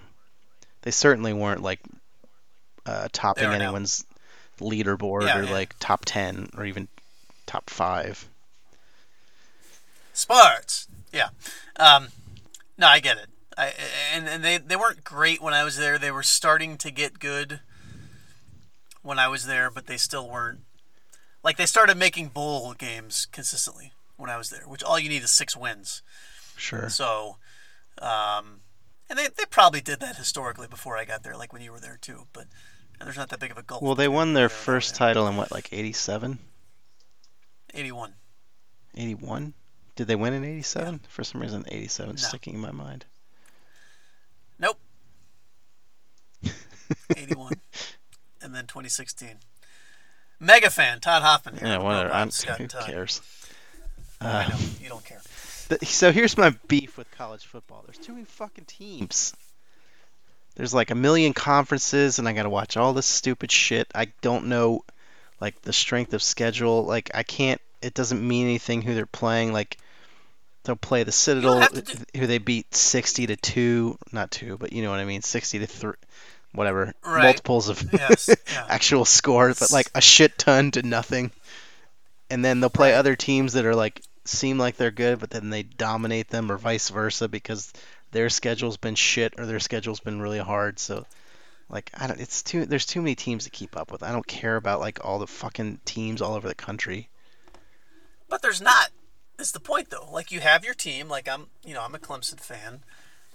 They 0.82 0.92
certainly 0.92 1.34
weren't 1.34 1.62
like 1.62 1.82
uh, 2.88 3.10
topping 3.12 3.44
anyone's 3.62 4.04
leaderboard 4.60 5.24
Yeah, 5.24 5.40
or 5.40 5.44
yeah. 5.44 5.52
like 5.52 5.76
top 5.80 6.06
ten 6.06 6.50
or 6.58 6.66
even 6.66 6.88
top 7.46 7.70
five. 7.70 8.28
sports 10.14 10.88
Yeah. 11.12 11.30
Um, 11.78 12.10
no, 12.78 12.88
I 12.88 13.00
get 13.00 13.18
it. 13.18 13.28
I, 13.58 13.74
and 14.14 14.28
and 14.28 14.44
they, 14.44 14.58
they 14.58 14.76
weren't 14.76 15.04
great 15.04 15.42
when 15.42 15.54
I 15.54 15.64
was 15.64 15.78
there. 15.78 15.98
They 15.98 16.12
were 16.12 16.24
starting 16.24 16.78
to 16.78 16.92
get 16.92 17.20
good 17.20 17.60
when 19.02 19.20
I 19.20 19.28
was 19.28 19.46
there, 19.46 19.70
but 19.70 19.88
they 19.88 19.98
still 19.98 20.30
weren't. 20.30 20.62
Like 21.44 21.58
they 21.58 21.66
started 21.66 21.98
making 21.98 22.30
bowl 22.30 22.74
games 22.74 23.28
consistently, 23.32 23.94
when 24.18 24.30
I 24.30 24.38
was 24.38 24.50
there, 24.50 24.64
which 24.68 24.84
all 24.84 25.00
you 25.00 25.10
need 25.10 25.24
is 25.24 25.32
six 25.32 25.56
wins. 25.56 26.02
Sure. 26.58 26.90
So, 26.90 27.38
um, 28.02 28.60
and 29.10 29.18
they, 29.18 29.28
they 29.28 29.46
probably 29.50 29.80
did 29.82 30.02
that 30.02 30.18
historically 30.18 30.68
before 30.68 30.98
I 30.98 31.06
got 31.06 31.24
there, 31.24 31.38
like 31.38 31.54
when 31.54 31.62
you 31.62 31.72
were 31.72 31.80
there 31.80 31.98
too. 32.00 32.28
But 32.34 32.48
there's 33.08 33.18
not 33.18 33.30
that 33.30 33.40
big 33.40 33.52
of 33.52 33.58
a 33.58 33.64
gulf. 33.64 33.82
Well, 33.82 33.96
they 33.96 34.08
won 34.08 34.34
their 34.34 34.50
first 34.50 34.96
title 34.96 35.28
in 35.28 35.36
what, 35.38 35.52
like 35.52 35.70
87? 35.72 36.38
81. 37.74 38.14
81? 38.96 39.54
Did 39.96 40.08
they 40.08 40.16
win 40.16 40.34
in 40.34 40.44
87? 40.44 41.02
For 41.10 41.24
some 41.24 41.42
reason, 41.42 41.66
87 41.68 42.16
is 42.16 42.22
No. 42.24 42.28
sticking 42.30 42.56
in 42.56 42.60
my 42.62 42.72
mind. 42.72 43.06
Nope. 44.60 44.80
81. 47.16 47.54
and 48.42 48.54
then 48.56 48.66
2016. 48.66 49.36
Mega 50.40 50.70
fan, 50.70 51.00
Todd 51.00 51.22
Hoffman. 51.22 51.58
Here. 51.58 51.68
Yeah, 51.68 51.76
Rob 51.76 51.84
whatever. 51.84 52.14
I'm, 52.14 52.32
Scott 52.32 52.58
who 52.60 52.68
Todd. 52.68 52.86
cares? 52.86 53.22
I 54.22 54.46
Uh, 54.46 54.48
know, 54.50 54.58
you 54.82 54.90
don't 54.90 55.04
care. 55.06 55.22
so 55.84 56.12
here's 56.12 56.38
my 56.38 56.52
beef 56.68 56.98
with 56.98 57.10
college 57.12 57.46
football. 57.46 57.84
There's 57.86 57.98
too 57.98 58.14
many 58.14 58.26
fucking 58.26 58.66
teams. 58.66 59.34
There's 60.56 60.74
like 60.74 60.92
a 60.92 60.96
million 60.96 61.34
conferences, 61.34 62.20
and 62.20 62.28
I 62.28 62.34
gotta 62.34 62.50
watch 62.50 62.76
all 62.78 62.94
this 62.94 63.06
stupid 63.06 63.52
shit. 63.52 63.88
I 63.96 64.08
don't 64.22 64.48
know, 64.48 64.84
like 65.40 65.62
the 65.62 65.74
strength 65.74 66.14
of 66.14 66.22
schedule. 66.24 66.84
Like 66.86 67.12
I 67.14 67.24
can't. 67.24 67.62
It 67.82 67.94
doesn't 67.94 68.26
mean 68.26 68.46
anything 68.46 68.82
who 68.82 68.94
they're 68.94 69.06
playing. 69.06 69.54
Like 69.54 69.78
they'll 70.64 70.76
play 70.76 71.04
the 71.04 71.12
Citadel, 71.14 71.60
uh, 71.64 71.68
do- 71.70 72.20
who 72.20 72.28
they 72.28 72.38
beat 72.40 72.76
60 72.76 73.28
to 73.28 73.36
two, 73.38 73.98
not 74.12 74.32
two, 74.32 74.58
but 74.58 74.74
you 74.74 74.82
know 74.84 74.90
what 74.92 75.00
I 75.00 75.06
mean, 75.06 75.22
60 75.22 75.60
to 75.60 75.66
three, 75.68 75.94
whatever, 76.54 76.94
Right. 77.06 77.24
multiples 77.24 77.70
of 77.70 77.82
Yes, 77.94 78.28
yeah. 78.52 78.66
actual 78.70 79.06
scores, 79.06 79.60
but 79.60 79.72
like 79.72 79.90
a 79.96 80.02
shit 80.02 80.38
ton 80.38 80.72
to 80.72 80.82
nothing. 80.84 81.32
And 82.30 82.44
then 82.44 82.60
they'll 82.60 82.70
play 82.70 82.94
other 82.94 83.16
teams 83.16 83.54
that 83.54 83.66
are 83.66 83.74
like 83.74 84.02
seem 84.26 84.58
like 84.58 84.76
they're 84.76 84.92
good, 84.92 85.20
but 85.20 85.30
then 85.30 85.50
they 85.50 85.64
dominate 85.64 86.28
them, 86.30 86.52
or 86.52 86.58
vice 86.58 86.90
versa, 86.90 87.30
because 87.30 87.72
their 88.12 88.30
schedule's 88.30 88.78
been 88.78 88.96
shit 88.96 89.36
or 89.38 89.46
their 89.46 89.60
schedule's 89.60 90.00
been 90.00 90.22
really 90.22 90.40
hard. 90.40 90.80
So, 90.80 91.06
like, 91.70 91.92
I 91.94 92.08
don't. 92.08 92.20
It's 92.20 92.42
too. 92.42 92.66
There's 92.66 92.86
too 92.86 93.02
many 93.02 93.16
teams 93.16 93.44
to 93.44 93.50
keep 93.50 93.78
up 93.78 93.92
with. 93.92 94.04
I 94.04 94.12
don't 94.12 94.28
care 94.28 94.56
about 94.56 94.80
like 94.80 95.04
all 95.06 95.20
the 95.20 95.28
fucking 95.28 95.80
teams 95.86 96.22
all 96.22 96.34
over 96.34 96.48
the 96.48 96.56
country. 96.56 97.10
But 98.28 98.42
there's 98.42 98.62
not. 98.62 98.90
It's 99.38 99.52
the 99.52 99.60
point 99.60 99.90
though. 99.90 100.10
Like 100.12 100.32
you 100.32 100.40
have 100.40 100.66
your 100.66 100.74
team. 100.74 101.08
Like 101.08 101.28
I'm, 101.28 101.48
you 101.66 101.74
know, 101.74 101.82
I'm 101.82 101.96
a 101.96 102.00
Clemson 102.00 102.40
fan. 102.40 102.84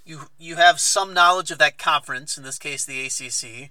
You 0.04 0.22
you 0.38 0.56
have 0.56 0.80
some 0.80 1.14
knowledge 1.14 1.50
of 1.50 1.58
that 1.58 1.78
conference. 1.78 2.36
In 2.36 2.44
this 2.44 2.58
case, 2.58 2.84
the 2.84 3.06
ACC. 3.06 3.70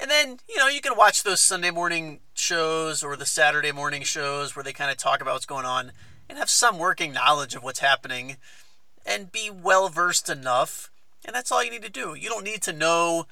And 0.00 0.10
then 0.10 0.38
you 0.48 0.56
know 0.56 0.68
you 0.68 0.80
can 0.80 0.96
watch 0.96 1.22
those 1.22 1.40
Sunday 1.40 1.70
morning 1.70 2.20
shows 2.34 3.02
or 3.02 3.16
the 3.16 3.26
Saturday 3.26 3.72
morning 3.72 4.02
shows 4.02 4.54
where 4.54 4.62
they 4.62 4.72
kind 4.72 4.90
of 4.90 4.96
talk 4.96 5.20
about 5.20 5.34
what's 5.34 5.46
going 5.46 5.66
on 5.66 5.92
and 6.28 6.38
have 6.38 6.50
some 6.50 6.78
working 6.78 7.12
knowledge 7.12 7.54
of 7.54 7.64
what's 7.64 7.80
happening 7.80 8.36
and 9.08 9.32
be 9.32 9.50
well 9.50 9.88
versed 9.88 10.28
enough. 10.28 10.90
And 11.24 11.34
that's 11.34 11.50
all 11.50 11.64
you 11.64 11.70
need 11.70 11.82
to 11.82 11.90
do. 11.90 12.14
You 12.14 12.28
don't 12.28 12.44
need 12.44 12.62
to 12.62 12.72
know 12.72 13.26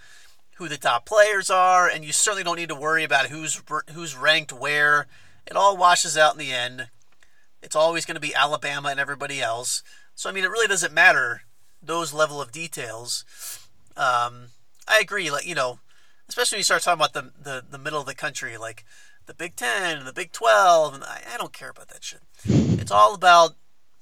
who 0.57 0.69
the 0.69 0.79
top 0.79 1.05
players 1.05 1.51
are, 1.51 1.89
and 1.89 2.05
you 2.05 2.13
certainly 2.13 2.43
don't 2.43 2.57
need 2.57 2.71
to 2.71 2.75
worry 2.75 3.05
about 3.05 3.27
who's 3.27 3.63
who's 3.93 4.17
ranked 4.17 4.53
where. 4.53 5.07
It 5.47 5.55
all 5.55 5.77
washes 5.77 6.17
out 6.17 6.33
in 6.33 6.39
the 6.39 6.53
end. 6.53 6.89
It's 7.63 7.77
always 7.77 8.05
going 8.05 8.17
to 8.17 8.21
be 8.21 8.35
Alabama 8.35 8.89
and 8.89 8.99
everybody 8.99 9.41
else. 9.41 9.83
So 10.15 10.31
I 10.31 10.33
mean, 10.33 10.45
it 10.45 10.51
really 10.51 10.67
doesn't 10.67 10.95
matter 10.95 11.43
those 11.83 12.13
level 12.13 12.41
of 12.41 12.51
details. 12.51 13.25
Um, 13.97 14.47
I 14.89 14.99
agree. 15.01 15.31
Like 15.31 15.47
you 15.47 15.55
know, 15.55 15.79
especially 16.29 16.57
when 16.57 16.61
you 16.61 16.65
start 16.65 16.83
talking 16.83 17.01
about 17.01 17.13
the 17.13 17.33
the, 17.41 17.63
the 17.71 17.79
middle 17.79 18.01
of 18.01 18.07
the 18.07 18.15
country, 18.15 18.57
like 18.57 18.85
the 19.27 19.35
Big 19.35 19.57
Ten 19.57 19.99
and 19.99 20.07
the 20.07 20.13
Big 20.13 20.33
Twelve, 20.33 20.95
and 20.95 21.05
I, 21.05 21.21
I 21.35 21.37
don't 21.37 21.53
care 21.53 21.71
about 21.71 21.89
that 21.89 22.03
shit. 22.03 22.21
It's 22.45 22.91
all 22.91 23.15
about 23.15 23.53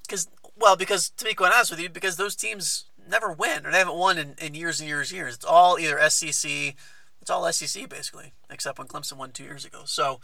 because 0.06 0.28
well, 0.56 0.76
because 0.76 1.10
to 1.10 1.24
be 1.24 1.34
quite 1.34 1.52
honest 1.52 1.70
with 1.70 1.80
you, 1.80 1.88
because 1.88 2.16
those 2.16 2.36
teams 2.36 2.86
never 3.08 3.32
win 3.32 3.66
or 3.66 3.70
they 3.70 3.78
haven't 3.78 3.96
won 3.96 4.18
in, 4.18 4.34
in 4.38 4.54
years 4.54 4.80
and 4.80 4.88
years 4.88 5.10
and 5.10 5.16
years. 5.18 5.34
It's 5.34 5.44
all 5.44 5.78
either 5.78 5.98
SEC. 6.08 6.74
It's 7.20 7.30
all 7.30 7.50
SEC 7.52 7.88
basically, 7.88 8.32
except 8.50 8.78
when 8.78 8.88
Clemson 8.88 9.16
won 9.16 9.30
two 9.32 9.44
years 9.44 9.64
ago. 9.64 9.82
So, 9.84 10.20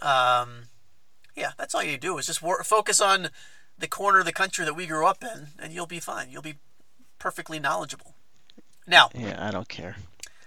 um, 0.00 0.64
yeah, 1.34 1.52
that's 1.56 1.74
all 1.74 1.82
you 1.82 1.96
do 1.98 2.18
is 2.18 2.26
just 2.26 2.42
wor- 2.42 2.62
focus 2.64 3.00
on 3.00 3.28
the 3.78 3.88
corner 3.88 4.20
of 4.20 4.26
the 4.26 4.32
country 4.32 4.64
that 4.64 4.74
we 4.74 4.86
grew 4.86 5.06
up 5.06 5.22
in, 5.22 5.48
and 5.58 5.72
you'll 5.72 5.86
be 5.86 6.00
fine. 6.00 6.30
You'll 6.30 6.42
be 6.42 6.56
perfectly 7.18 7.58
knowledgeable. 7.58 8.14
Now, 8.86 9.10
Yeah, 9.14 9.36
I 9.38 9.50
don't 9.50 9.68
care. 9.68 9.96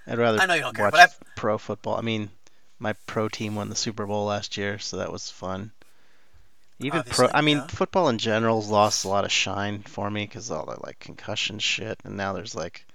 I'd 0.08 0.18
rather 0.18 0.40
I 0.40 0.46
know 0.46 0.54
you 0.54 0.62
don't 0.62 0.76
care, 0.76 0.92
but 0.92 1.00
I've- 1.00 1.14
pro 1.36 1.58
football. 1.58 1.96
I 1.98 2.02
mean, 2.02 2.30
my 2.78 2.94
pro 3.08 3.28
team 3.30 3.56
won 3.56 3.70
the 3.70 3.76
Super 3.76 4.06
Bowl 4.06 4.26
last 4.26 4.58
year, 4.58 4.78
so 4.78 4.98
that 4.98 5.12
was 5.12 5.32
fun. 5.32 5.72
Even 6.80 7.04
pro, 7.04 7.30
I 7.34 7.42
mean, 7.42 7.58
yeah. 7.58 7.68
football 7.68 8.10
in 8.10 8.18
general's 8.18 8.70
lost 8.70 9.06
a 9.06 9.08
lot 9.08 9.24
of 9.24 9.32
shine 9.32 9.82
for 9.84 10.10
me 10.12 10.26
because 10.26 10.52
all 10.52 10.66
the 10.66 10.78
like 10.86 11.00
concussion 11.00 11.58
shit, 11.60 12.00
and 12.04 12.18
now 12.18 12.34
there's 12.34 12.54
like 12.56 12.86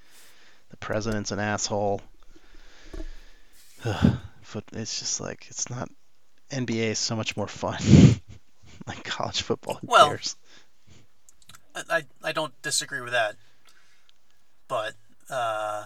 the 0.70 0.76
president's 0.76 1.30
an 1.30 1.38
asshole. 1.38 2.02
Foot, 4.42 4.64
it's 4.72 4.98
just 4.98 5.20
like 5.20 5.46
it's 5.48 5.70
not. 5.70 5.88
NBA 6.50 6.90
is 6.90 6.98
so 6.98 7.14
much 7.16 7.36
more 7.36 7.46
fun. 7.46 7.78
like 8.86 9.04
college 9.04 9.42
football, 9.42 9.74
who 9.80 9.86
Well, 9.86 10.08
cares? 10.08 10.36
I, 11.74 11.82
I 11.90 12.02
I 12.24 12.32
don't 12.32 12.52
disagree 12.62 13.00
with 13.00 13.12
that, 13.12 13.36
but 14.68 14.94
uh, 15.30 15.84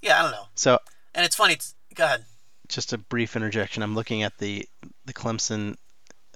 yeah, 0.00 0.18
I 0.18 0.22
don't 0.22 0.30
know. 0.30 0.46
So 0.54 0.78
And 1.14 1.26
it's 1.26 1.34
funny. 1.36 1.54
It's, 1.54 1.74
go 1.94 2.04
ahead. 2.04 2.24
just 2.68 2.92
a 2.92 2.98
brief 2.98 3.36
interjection. 3.36 3.82
I'm 3.82 3.94
looking 3.94 4.22
at 4.22 4.38
the 4.38 4.66
the 5.04 5.12
Clemson 5.12 5.76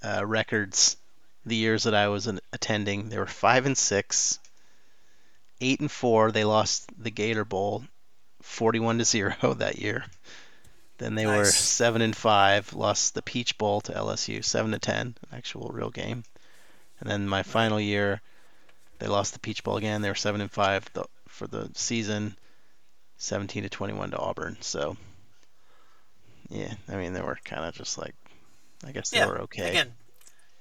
uh, 0.03 0.25
records. 0.25 0.97
The 1.47 1.57
years 1.57 1.85
that 1.85 1.95
I 1.95 2.09
was 2.09 2.27
an, 2.27 2.41
attending, 2.53 3.09
they 3.09 3.19
were 3.19 3.27
five 3.27 3.65
and 3.65 3.77
six, 3.77 4.39
eight 5.61 5.81
and 5.81 5.91
four. 5.91 6.33
They 6.33 6.45
lost 6.45 6.91
the 6.99 7.11
Gator 7.11 7.45
Bowl, 7.45 7.85
forty-one 8.43 8.99
to 8.99 9.05
zero 9.05 9.55
that 9.59 9.79
year. 9.79 10.05
Then 10.99 11.15
they 11.15 11.25
were 11.25 11.47
seven 11.47 12.03
and 12.03 12.15
five, 12.15 12.75
lost 12.75 13.15
the 13.15 13.23
Peach 13.23 13.57
Bowl 13.57 13.81
to 13.83 13.93
LSU, 13.93 14.45
seven 14.45 14.73
to 14.73 14.79
ten, 14.79 15.17
an 15.23 15.29
actual 15.33 15.71
real 15.73 15.89
game. 15.89 16.25
And 17.01 17.09
then 17.11 17.27
my 17.27 17.43
final 17.43 17.81
year, 17.81 18.21
they 18.99 19.07
lost 19.07 19.33
the 19.33 19.39
Peach 19.41 19.65
Bowl 19.65 19.79
again. 19.79 20.03
They 20.03 20.11
were 20.11 20.15
seven 20.15 20.43
and 20.43 20.51
five 20.51 20.93
th- 20.93 21.07
for 21.27 21.47
the 21.47 21.71
season, 21.75 22.37
seventeen 23.17 23.63
to 23.63 23.71
twenty-one 23.71 24.11
to 24.11 24.19
Auburn. 24.19 24.59
So 24.61 24.99
yeah, 26.51 26.75
I 26.89 26.97
mean 26.97 27.15
they 27.15 27.23
were 27.23 27.39
kind 27.45 27.65
of 27.65 27.75
just 27.75 27.97
like, 27.97 28.15
I 28.87 28.93
guess 28.93 29.11
they 29.11 29.19
Yeah. 29.19 29.27
were 29.27 29.41
okay. 29.43 29.69
Again, 29.71 29.93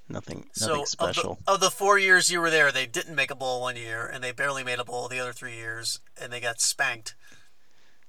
nothing, 0.10 0.50
so 0.54 0.68
nothing 0.68 0.82
of 0.82 0.88
special. 0.90 1.40
the, 1.46 1.52
of 1.54 1.60
the 1.60 1.72
four 1.72 1.98
years 1.98 2.30
you 2.30 2.42
were 2.42 2.50
there, 2.50 2.72
they 2.72 2.86
didn't 2.86 3.16
make 3.16 3.32
a 3.32 3.36
bowl 3.36 3.62
one 3.62 3.76
year, 3.76 4.06
and 4.06 4.24
they 4.24 4.32
barely 4.32 4.64
made 4.64 4.80
a 4.80 4.84
bowl 4.86 5.08
the 5.08 5.20
other 5.20 5.34
three 5.34 5.56
years, 5.56 6.00
and 6.22 6.32
they 6.34 6.40
got 6.40 6.60
spanked. 6.62 7.16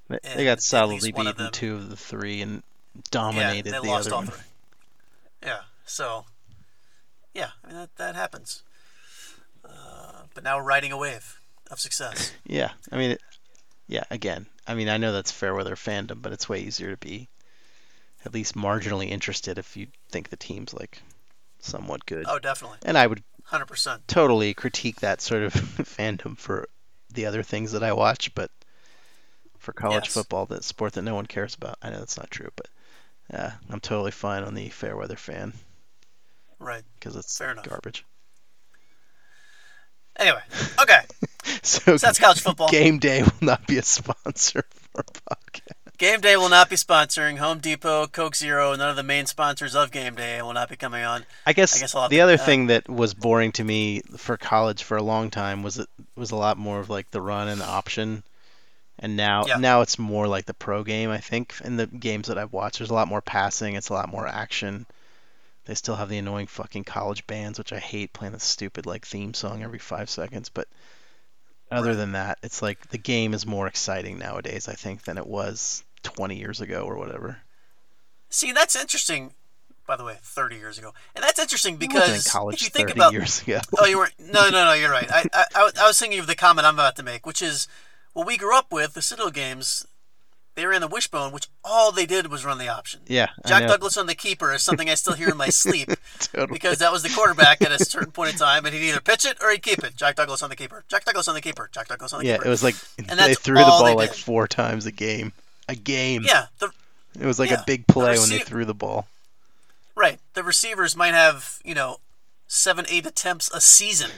They, 0.09 0.19
they 0.37 0.45
got 0.45 0.61
solidly 0.61 1.11
of 1.11 1.17
beaten 1.17 1.37
them- 1.37 1.53
two 1.53 1.75
of 1.77 1.89
the 1.89 1.97
three 1.97 2.41
and 2.43 2.63
Yeah, 2.97 3.03
dominated 3.11 3.67
they 3.73 3.79
the 3.81 3.91
other 3.93 4.11
one. 4.15 4.27
three. 4.27 4.41
Yeah, 5.45 5.61
so 5.87 6.25
yeah, 7.33 7.51
I 7.65 7.69
mean 7.69 7.77
that 7.77 7.97
that 7.97 8.15
happens. 8.17 8.63
Uh, 9.65 10.23
but 10.35 10.43
now 10.43 10.57
we're 10.57 10.65
riding 10.65 10.91
a 10.93 10.97
wave 10.99 11.41
of 11.71 11.79
success. 11.81 12.33
Yeah, 12.45 12.73
I 12.91 12.97
mean, 12.97 13.13
it, 13.13 13.21
yeah. 13.87 14.03
Again, 14.11 14.47
I 14.67 14.75
mean, 14.75 14.89
I 14.89 14.97
know 14.97 15.13
that's 15.13 15.31
fair 15.31 15.55
weather 15.55 15.77
fandom, 15.77 16.21
but 16.21 16.33
it's 16.33 16.49
way 16.49 16.59
easier 16.61 16.91
to 16.91 16.97
be 16.97 17.29
at 18.25 18.35
least 18.35 18.55
marginally 18.55 19.09
interested 19.09 19.59
if 19.59 19.77
you 19.77 19.87
think 20.11 20.29
the 20.29 20.37
team's 20.37 20.75
like 20.75 21.03
somewhat 21.61 22.05
good. 22.07 22.27
Oh, 22.29 22.39
definitely, 22.39 22.79
And 22.85 22.97
I 22.99 23.07
would 23.07 23.23
hundred 23.45 23.67
percent. 23.67 24.07
totally 24.09 24.55
critique 24.55 25.01
that 25.01 25.21
sort 25.21 25.43
of 25.43 25.53
fandom 25.55 26.37
for 26.39 26.69
the 27.13 27.27
other 27.27 27.43
things 27.43 27.73
that 27.73 27.83
I 27.83 27.93
watch, 27.93 28.35
but 28.35 28.51
for 29.59 29.73
college 29.73 30.05
Yes. 30.05 30.15
football, 30.15 30.47
that 30.47 30.65
sport 30.65 30.95
that 30.95 31.03
no 31.03 31.15
one 31.15 31.27
cares 31.27 31.55
about, 31.55 31.77
I 31.83 31.91
know 31.91 31.99
that's 31.99 32.17
not 32.17 32.31
true, 32.31 32.49
but 32.57 32.69
yeah, 33.33 33.53
I'm 33.69 33.81
totally 33.81 34.11
fine 34.11 34.43
on 34.43 34.55
the 34.55 34.69
fair 34.71 34.97
weather 34.97 35.17
fan 35.17 35.53
Right. 36.59 36.83
because 36.95 37.17
it's 37.17 37.37
Fair 37.39 37.53
enough. 37.53 37.69
garbage. 37.69 38.05
Anyway, 40.19 40.43
okay. 40.81 41.01
So, 41.63 41.97
So 41.97 42.07
that's 42.07 42.19
college 42.19 42.41
football. 42.41 42.69
Game 42.71 42.99
day 42.99 43.23
will 43.23 43.33
not 43.41 43.67
be 43.67 43.79
a 43.79 43.83
sponsor 43.83 44.63
for 44.93 45.01
a 45.01 45.35
podcast. 45.35 45.60
Game 46.01 46.21
Day 46.23 46.35
will 46.39 46.49
not 46.49 46.71
be 46.71 46.77
sponsoring 46.77 47.37
Home 47.37 47.59
Depot, 47.59 48.07
Coke 48.07 48.35
Zero, 48.35 48.75
none 48.75 48.89
of 48.89 48.97
the 48.97 49.03
main 49.03 49.27
sponsors 49.27 49.77
of 49.77 49.91
Game 49.91 50.15
Day 50.15 50.41
will 50.41 50.55
not 50.55 50.71
be 50.71 50.77
coming 50.77 51.05
on. 51.05 51.27
I 51.45 51.53
guess, 51.53 51.77
I 51.77 51.81
guess 51.81 51.93
the 51.93 52.09
to- 52.09 52.21
other 52.21 52.35
uh, 52.35 52.39
thing 52.39 52.69
that 52.69 52.89
was 52.89 53.13
boring 53.13 53.53
to 53.53 53.65
me 53.65 54.01
for 54.17 54.39
college 54.39 54.83
for 54.83 54.97
a 54.97 55.03
long 55.03 55.29
time 55.31 55.63
was 55.63 55.79
it 55.79 55.89
was 56.17 56.31
a 56.31 56.37
lot 56.37 56.57
more 56.57 56.81
of 56.81 56.89
like 56.89 57.11
the 57.11 57.21
run 57.21 57.49
and 57.49 57.61
the 57.61 57.67
option, 57.67 58.23
and 58.99 59.15
now 59.15 59.45
Yeah. 59.47 59.59
now 59.59 59.83
it's 59.83 59.99
more 59.99 60.27
like 60.27 60.47
the 60.47 60.55
pro 60.55 60.83
game. 60.85 61.11
I 61.11 61.19
think 61.19 61.55
in 61.63 61.77
the 61.77 61.87
games 61.87 62.29
that 62.29 62.39
I've 62.39 62.55
watched, 62.55 62.79
there's 62.79 62.89
a 62.89 62.95
lot 62.95 63.07
more 63.07 63.21
passing. 63.21 63.75
It's 63.75 63.91
a 63.91 63.95
lot 63.95 64.09
more 64.09 64.27
action. 64.27 64.87
They 65.67 65.75
still 65.75 65.97
have 65.97 66.09
the 66.09 66.17
annoying 66.17 66.47
fucking 66.47 66.85
college 66.85 67.27
bands, 67.27 67.59
which 67.59 67.75
I 67.75 67.79
hate 67.79 68.15
playing 68.15 68.33
the 68.33 68.41
stupid 68.41 68.87
like 68.87 69.05
theme 69.05 69.35
song 69.35 69.63
every 69.63 69.79
five 69.79 70.09
seconds. 70.09 70.49
But 70.49 70.67
other 71.71 71.95
than 71.95 72.13
that, 72.13 72.39
it's 72.43 72.63
like 72.63 72.89
the 72.89 72.97
game 72.99 73.35
is 73.35 73.45
more 73.47 73.67
exciting 73.67 74.19
nowadays. 74.19 74.67
I 74.67 74.73
think 74.73 75.03
than 75.05 75.19
it 75.19 75.27
was 75.27 75.85
20 76.03 76.37
years 76.37 76.61
ago 76.61 76.83
or 76.83 76.97
whatever. 76.97 77.39
See, 78.29 78.53
that's 78.53 78.77
interesting, 78.77 79.33
by 79.87 79.97
the 79.97 80.05
way, 80.05 80.17
30 80.23 80.57
years 80.57 80.79
ago. 80.79 80.93
And 81.15 81.23
that's 81.23 81.39
interesting 81.41 81.77
because 81.77 82.27
in 82.27 82.31
college 82.31 82.57
if 82.57 82.63
you 82.63 82.69
think 82.71 82.89
30 82.89 82.99
about 83.01 83.13
years 83.13 83.43
ago. 83.43 83.61
Oh, 83.79 83.87
you 83.87 83.99
weren't. 83.99 84.15
No, 84.19 84.49
no, 84.51 84.65
no. 84.65 84.73
You're 84.73 84.91
right. 84.91 85.11
I, 85.11 85.25
I, 85.33 85.71
I 85.81 85.87
was- 85.87 85.99
thinking 85.99 86.19
of 86.21 86.27
the 86.27 86.37
comment 86.37 86.67
I'm 86.67 86.75
about 86.75 86.97
to 86.97 87.03
make, 87.03 87.27
which 87.27 87.43
is 87.43 87.67
what 88.13 88.27
we 88.27 88.37
grew 88.37 88.57
up 88.57 88.73
with. 88.73 88.95
The 88.95 89.03
Citadel 89.03 89.31
games, 89.31 89.85
they 90.55 90.65
ran 90.67 90.81
the 90.81 90.87
wishbone, 90.89 91.33
which 91.33 91.49
all 91.65 91.91
they 91.91 92.07
did 92.07 92.29
was 92.29 92.45
run 92.45 92.59
the 92.59 92.69
option. 92.69 93.01
yeah, 93.07 93.29
Jack. 93.47 93.67
Douglas 93.67 93.97
on 93.97 94.07
the 94.07 94.15
keeper 94.15 94.53
is 94.53 94.63
something 94.63 94.89
I 94.89 94.95
still 94.95 95.15
hear 95.15 95.31
in 95.31 95.37
my 95.37 95.49
sleep 95.51 95.91
Totally. 96.21 96.53
because 96.57 96.79
that 96.79 96.93
was 96.93 97.03
the 97.03 97.09
quarterback 97.09 97.61
at 97.63 97.73
a 97.73 97.85
certain 97.85 98.13
point 98.13 98.33
in 98.33 98.39
time, 98.39 98.65
and 98.67 98.75
he'd 98.75 98.89
either 98.89 99.01
pitch 99.01 99.25
it 99.25 99.39
or 99.43 99.51
he'd 99.51 99.63
keep 99.63 99.83
it. 99.83 99.97
Jack 99.97 100.17
Douglas 100.17 100.43
on 100.43 100.51
the 100.51 100.57
keeper. 100.57 100.85
Jack 100.89 101.05
Douglas 101.05 101.27
on 101.29 101.35
the 101.35 101.41
keeper. 101.41 101.69
Jack 101.73 101.89
Douglas 101.89 102.13
on 102.13 102.21
the 102.21 102.27
yeah, 102.27 102.35
keeper. 102.35 102.45
Yeah, 102.45 102.49
it 102.49 102.51
was 102.51 102.63
like 102.63 102.75
And 103.09 103.19
they 103.19 103.35
threw 103.35 103.57
the 103.57 103.63
ball 103.65 103.95
like 103.97 104.11
did. 104.13 104.19
four 104.19 104.47
times 104.47 104.87
a 104.87 104.93
game. 104.93 105.33
A 105.71 105.75
game. 105.75 106.23
yeah. 106.25 106.47
The, 106.59 106.71
It 107.19 107.27
was 107.27 107.39
like 107.39 107.51
yeah. 107.51 107.61
a 107.61 107.65
big 107.67 107.87
play 107.87 108.19
when 108.19 108.29
they 108.29 108.39
threw 108.39 108.65
the 108.65 108.75
ball. 108.75 109.07
right. 109.95 110.19
The 110.35 110.43
receivers 110.43 110.97
might 110.97 111.15
have 111.15 111.61
you 111.65 111.75
know 111.75 111.99
seven, 112.47 112.85
eight 112.89 113.07
attempts 113.07 113.51
a 113.53 113.61
season 113.61 114.11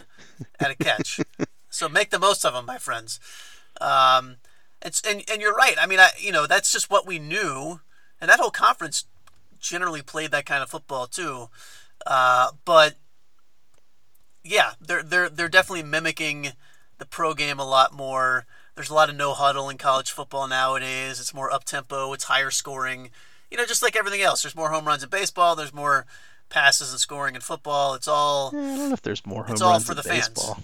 at 0.58 0.70
a 0.70 0.74
catch. 0.74 1.20
so 1.70 1.88
make 1.88 2.10
the 2.10 2.18
most 2.18 2.44
of 2.44 2.54
them, 2.54 2.66
my 2.66 2.78
friends. 2.78 3.20
Um, 3.80 4.36
it's 4.80 5.00
and 5.02 5.22
and 5.30 5.40
you're 5.40 5.54
right. 5.54 5.76
I 5.80 5.86
mean, 5.86 6.00
I 6.00 6.08
you 6.18 6.32
know 6.32 6.46
that's 6.46 6.72
just 6.72 6.90
what 6.90 7.06
we 7.06 7.18
knew, 7.18 7.80
and 8.20 8.30
that 8.30 8.40
whole 8.40 8.50
conference 8.50 9.04
generally 9.60 10.02
played 10.02 10.30
that 10.32 10.46
kind 10.46 10.62
of 10.62 10.70
football 10.70 11.06
too. 11.06 11.48
Uh, 12.06 12.50
but 12.64 12.94
yeah, 14.44 14.72
they're 14.80 15.02
they're 15.02 15.28
they're 15.28 15.48
definitely 15.48 15.84
mimicking 15.84 16.52
the 16.98 17.06
pro 17.06 17.34
game 17.34 17.58
a 17.58 17.64
lot 17.66 17.92
more. 17.92 18.46
There's 18.74 18.90
a 18.90 18.94
lot 18.94 19.10
of 19.10 19.16
no 19.16 19.34
huddle 19.34 19.68
in 19.68 19.76
college 19.78 20.10
football 20.10 20.48
nowadays. 20.48 21.20
It's 21.20 21.34
more 21.34 21.52
up 21.52 21.64
tempo. 21.64 22.12
It's 22.12 22.24
higher 22.24 22.50
scoring. 22.50 23.10
You 23.50 23.58
know, 23.58 23.66
just 23.66 23.82
like 23.82 23.96
everything 23.96 24.22
else. 24.22 24.42
There's 24.42 24.56
more 24.56 24.70
home 24.70 24.86
runs 24.86 25.02
in 25.02 25.10
baseball. 25.10 25.54
There's 25.56 25.74
more 25.74 26.06
passes 26.48 26.90
and 26.90 26.98
scoring 27.00 27.34
in 27.34 27.40
football. 27.42 27.94
It's 27.94 28.08
all. 28.08 28.50
Eh, 28.54 28.58
I 28.58 28.76
don't 28.76 28.88
know 28.88 28.94
if 28.94 29.02
there's 29.02 29.26
more 29.26 29.44
home 29.44 29.52
It's 29.52 29.60
all 29.62 29.78
for 29.80 29.94
the 29.94 30.02
fans. 30.02 30.28
baseball. 30.30 30.62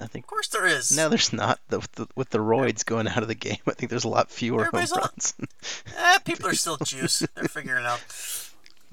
I 0.00 0.06
think 0.06 0.26
Of 0.26 0.28
course, 0.30 0.46
there 0.48 0.64
is. 0.64 0.96
no, 0.96 1.08
there's 1.08 1.32
not. 1.32 1.58
The, 1.70 1.80
with, 1.80 1.92
the, 1.92 2.06
with 2.14 2.30
the 2.30 2.38
roids 2.38 2.86
going 2.86 3.08
out 3.08 3.20
of 3.22 3.26
the 3.28 3.34
game, 3.34 3.58
I 3.66 3.72
think 3.72 3.90
there's 3.90 4.04
a 4.04 4.08
lot 4.08 4.30
fewer 4.30 4.60
Everybody's 4.60 4.90
home 4.92 5.00
runs. 5.00 5.34
Eh, 5.98 6.18
people 6.24 6.46
are 6.46 6.54
still 6.54 6.76
juice. 6.76 7.24
They're 7.34 7.44
figuring 7.44 7.84
out. 7.84 8.00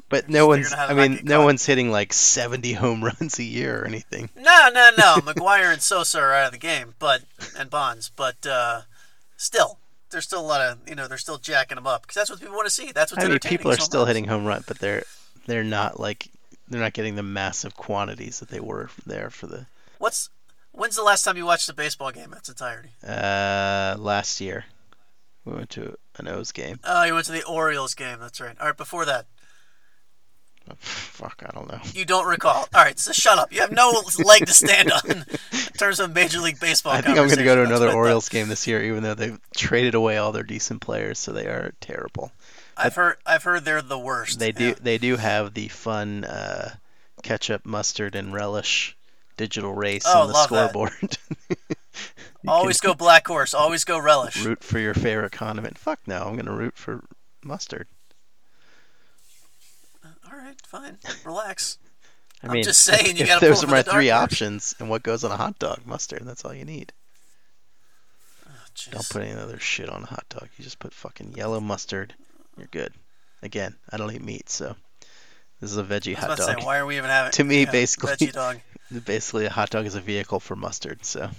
But 0.10 0.30
no 0.30 0.48
one's. 0.48 0.72
out 0.72 0.78
how 0.78 0.86
to 0.88 1.02
I 1.02 1.08
mean, 1.08 1.22
no 1.24 1.40
caught. 1.40 1.46
one's 1.46 1.66
hitting 1.66 1.90
like 1.92 2.14
70 2.14 2.74
home 2.74 3.04
runs 3.20 3.40
a 3.40 3.44
year 3.44 3.82
or 3.82 3.86
anything. 3.86 4.30
No, 4.36 4.70
no, 4.74 4.92
no. 4.98 5.16
McGwire 5.22 5.74
and 5.74 5.82
Sosa 5.82 6.20
are 6.20 6.34
out 6.34 6.48
of 6.48 6.52
the 6.52 6.58
game, 6.60 6.94
but 7.00 7.24
and 7.58 7.70
Bonds, 7.70 8.12
but 8.16 8.46
uh, 8.46 8.82
still, 9.36 9.80
there's 10.12 10.26
still 10.26 10.42
a 10.42 10.46
lot 10.46 10.62
of 10.62 10.78
you 10.88 10.96
know 10.96 11.08
they're 11.08 11.18
still 11.18 11.38
jacking 11.40 11.76
them 11.76 11.88
up 11.88 12.04
because 12.04 12.16
that's 12.16 12.30
what 12.30 12.40
people 12.40 12.56
want 12.56 12.68
to 12.68 12.74
see. 12.74 12.92
That's 12.92 13.12
what's 13.12 13.26
I 13.26 13.28
mean, 13.28 13.40
people 13.40 13.72
are 13.72 13.78
still 13.78 14.02
runs. 14.02 14.10
hitting 14.10 14.26
home 14.26 14.46
run, 14.46 14.64
but 14.68 14.78
they're 14.80 15.04
they're 15.48 15.64
not 15.64 16.00
like 16.00 16.30
they're 16.68 16.82
not 16.82 16.94
getting 16.94 17.16
the 17.16 17.24
massive 17.24 17.76
quantities 17.76 18.40
that 18.40 18.50
they 18.50 18.60
were 18.60 18.90
there 19.06 19.30
for 19.30 19.48
the 19.48 19.66
What's 19.98 20.30
when's 20.72 20.96
the 20.96 21.04
last 21.04 21.24
time 21.24 21.36
you 21.38 21.46
watched 21.46 21.68
a 21.70 21.74
baseball 21.74 22.12
game 22.12 22.32
in 22.32 22.38
its 22.38 22.50
entirety? 22.50 22.90
uh 23.08 23.96
last 23.98 24.40
year. 24.40 24.66
We 25.46 25.54
went 25.54 25.70
to 25.72 25.96
an 26.18 26.28
O's 26.28 26.52
game. 26.52 26.80
Oh, 26.84 27.04
you 27.04 27.14
went 27.14 27.28
to 27.28 27.32
the 27.32 27.44
Orioles 27.44 27.94
game. 27.94 28.20
That's 28.20 28.42
right. 28.42 28.56
All 28.60 28.66
right, 28.68 28.76
before 28.78 29.06
that, 29.06 29.28
Fuck, 30.80 31.44
I 31.48 31.52
don't 31.54 31.72
know. 31.72 31.80
you 31.94 32.06
don't 32.06 32.28
recall. 32.28 32.68
All 32.74 32.84
right, 32.84 32.98
so 33.00 33.12
shut 33.12 33.38
up. 33.38 33.52
You 33.54 33.62
have 33.62 33.72
no 33.72 34.02
leg 34.24 34.46
to 34.48 34.54
stand 34.54 34.92
on 34.92 35.12
in 35.12 35.26
terms 35.78 36.00
of 36.00 36.14
Major 36.14 36.40
League 36.40 36.60
Baseball. 36.60 36.94
I 36.94 37.02
think 37.02 37.18
I'm 37.18 37.28
going 37.28 37.38
to 37.38 37.44
go 37.44 37.56
to 37.56 37.64
another 37.64 37.86
what 37.86 37.90
I 37.90 37.92
thought. 37.94 37.98
Orioles 37.98 38.30
game 38.30 38.48
this 38.48 38.66
year, 38.68 38.84
even 38.84 39.04
though 39.04 39.14
they've 39.14 39.40
traded 39.56 39.96
away 39.96 40.18
all 40.18 40.32
their 40.32 40.44
decent 40.44 40.82
players, 40.82 41.20
so 41.20 41.32
they 41.32 41.46
are 41.46 41.74
terrible. 41.82 42.32
I've 42.78 42.96
heard. 42.96 43.18
I've 43.26 43.44
heard 43.44 43.64
they're 43.64 43.82
the 43.82 44.00
worst. 44.00 44.40
They 44.40 44.52
do 44.52 44.70
Yeah. 44.70 44.74
they 44.82 44.98
do 44.98 45.16
have 45.16 45.54
the 45.54 45.68
fun 45.70 46.24
uh, 46.26 46.76
ketchup, 47.24 47.66
mustard, 47.66 48.16
and 48.16 48.34
relish 48.34 48.98
digital 49.38 49.74
race 49.74 50.04
Oh, 50.06 50.24
on 50.24 50.28
the 50.30 50.44
scoreboard. 50.44 51.18
Always 52.48 52.80
go 52.80 52.94
black 52.94 53.28
horse. 53.28 53.54
Always 53.54 53.84
go 53.86 53.98
relish. 53.98 54.44
root 54.46 54.64
for 54.64 54.78
your 54.80 54.94
favorite 54.94 55.32
condiment. 55.32 55.78
Fuck 55.78 56.00
no, 56.06 56.24
I'm 56.24 56.34
going 56.34 56.46
to 56.46 56.52
root 56.52 56.76
for 56.78 57.04
mustard. 57.44 57.88
Right, 60.74 60.98
fine. 61.02 61.16
Relax. 61.26 61.78
I 62.44 62.48
I'm 62.48 62.54
mean, 62.54 62.64
just 62.64 62.82
saying, 62.84 63.18
you 63.18 63.26
gotta 63.26 63.46
those 63.46 63.62
pull 63.64 63.70
are 63.70 63.76
my 63.78 63.82
three 63.84 64.08
dark 64.08 64.24
options, 64.24 64.76
and 64.80 64.90
what 64.90 65.04
goes 65.04 65.24
on 65.24 65.32
a 65.32 65.38
hot 65.38 65.58
dog, 65.60 65.80
mustard. 65.86 66.22
That's 66.24 66.44
all 66.46 66.54
you 66.54 66.66
need. 66.66 66.92
Oh. 68.48 68.52
Don't 68.92 69.10
put 69.10 69.22
any 69.24 69.34
other 69.40 69.60
shit 69.60 69.90
on 69.90 70.04
a 70.04 70.08
hot 70.08 70.26
dog. 70.30 70.50
You 70.58 70.64
just 70.64 70.80
put 70.80 70.94
fucking 70.94 71.34
yellow 71.36 71.60
mustard. 71.60 72.14
You're 72.58 72.68
good. 72.72 72.94
Again, 73.42 73.76
I 73.92 73.98
don't 73.98 74.12
eat 74.12 74.24
meat, 74.24 74.50
so 74.50 74.76
this 75.62 75.72
is 75.72 75.78
a 75.78 75.84
veggie 75.84 76.16
I 76.18 76.20
was 76.20 76.20
hot 76.20 76.38
to 76.38 76.54
dog. 76.54 76.60
say, 76.62 76.66
why 76.66 76.78
are 76.78 76.86
we 76.86 76.98
even 76.98 77.10
having? 77.10 77.32
To 77.34 77.44
me, 77.44 77.64
yeah, 77.64 77.72
basically- 77.72 78.12
veggie 78.14 78.32
dog. 78.34 78.60
Basically, 79.06 79.46
a 79.46 79.50
hot 79.50 79.72
dog 79.72 79.86
is 79.88 79.96
a 79.96 80.00
vehicle 80.02 80.40
for 80.40 80.56
mustard. 80.56 81.04
So 81.06 81.30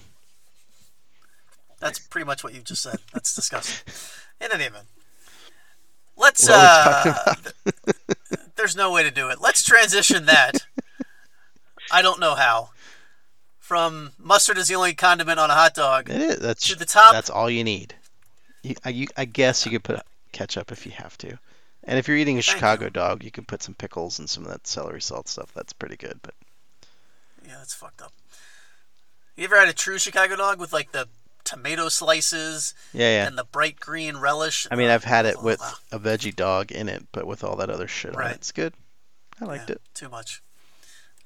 That's 1.79 1.99
pretty 2.01 2.25
much 2.25 2.43
what 2.43 2.55
you 2.55 2.61
just 2.61 2.83
said. 2.83 2.99
That's 3.13 3.35
disgusting. 3.37 3.93
In 4.45 4.51
any 4.53 4.65
event, 4.65 4.87
let's. 6.17 6.49
What 6.49 6.57
are 6.59 7.05
we 7.05 7.71
Uh, 7.73 8.15
there's 8.57 8.77
no 8.77 8.91
way 8.91 9.03
to 9.03 9.11
do 9.11 9.29
it. 9.29 9.41
Let's 9.41 9.63
transition 9.63 10.27
that. 10.27 10.67
I 11.93 12.03
don't 12.03 12.21
know 12.21 12.35
how. 12.35 12.71
From 13.59 14.13
mustard 14.19 14.59
is 14.59 14.69
the 14.69 14.75
only 14.77 14.95
condiment 14.95 15.41
on 15.41 15.51
a 15.51 15.55
hot 15.55 15.75
dog. 15.75 16.09
it 16.09 16.21
is. 16.21 16.39
That's 16.39 16.69
To 16.69 16.77
the 16.77 16.85
top. 16.85 17.13
That's 17.13 17.31
all 17.31 17.51
you 17.51 17.65
need. 17.65 17.95
You, 18.63 18.75
I, 18.85 18.91
you, 18.91 19.07
I 19.17 19.25
guess 19.25 19.65
you 19.65 19.73
could 19.73 19.85
put 19.85 20.03
ketchup 20.33 20.71
if 20.73 20.87
you 20.87 20.93
have 20.93 21.17
to. 21.19 21.39
And 21.85 21.99
if 21.99 22.09
you're 22.09 22.17
eating 22.17 22.39
a 22.39 22.43
Thank 22.43 22.57
Chicago 22.57 22.89
dog, 22.89 23.23
you 23.23 23.31
can 23.31 23.45
put 23.45 23.63
some 23.63 23.75
pickles 23.75 24.19
and 24.19 24.29
some 24.29 24.45
of 24.45 24.51
that 24.51 24.67
celery 24.67 25.01
salt 25.01 25.29
stuff. 25.29 25.53
That's 25.55 25.73
pretty 25.73 25.97
good. 25.97 26.19
But 26.23 26.35
Yeah, 27.47 27.57
that's 27.59 27.75
fucked 27.75 28.03
up. 28.03 28.13
You 29.37 29.45
ever 29.45 29.59
had 29.59 29.69
a 29.69 29.73
true 29.73 29.99
Chicago 29.99 30.37
dog 30.37 30.59
with 30.59 30.73
like 30.73 30.93
the 30.93 31.09
tomato 31.47 31.89
slices 31.89 32.75
yeah, 32.93 33.21
yeah. 33.23 33.27
and 33.27 33.39
the 33.39 33.45
bright 33.45 33.81
green 33.81 34.19
relish? 34.19 34.67
I 34.71 34.77
mean, 34.77 34.91
I've 34.91 35.05
had 35.05 35.25
oh, 35.25 35.29
it 35.31 35.37
Oh, 35.39 35.43
with 35.45 35.61
wow. 35.61 35.73
a 35.93 35.99
veggie 35.99 36.37
dog 36.37 36.71
in 36.73 36.89
it, 36.91 37.07
but 37.13 37.27
with 37.27 37.43
all 37.43 37.57
that 37.57 37.71
other 37.71 37.89
shit 37.89 38.13
on 38.15 38.19
Right. 38.21 38.33
it. 38.33 38.37
It's 38.37 38.53
good. 38.53 38.75
I 39.41 39.45
liked 39.47 39.71
Yeah, 39.71 39.77
it. 39.77 39.83
Too 39.95 40.09
much. 40.11 40.43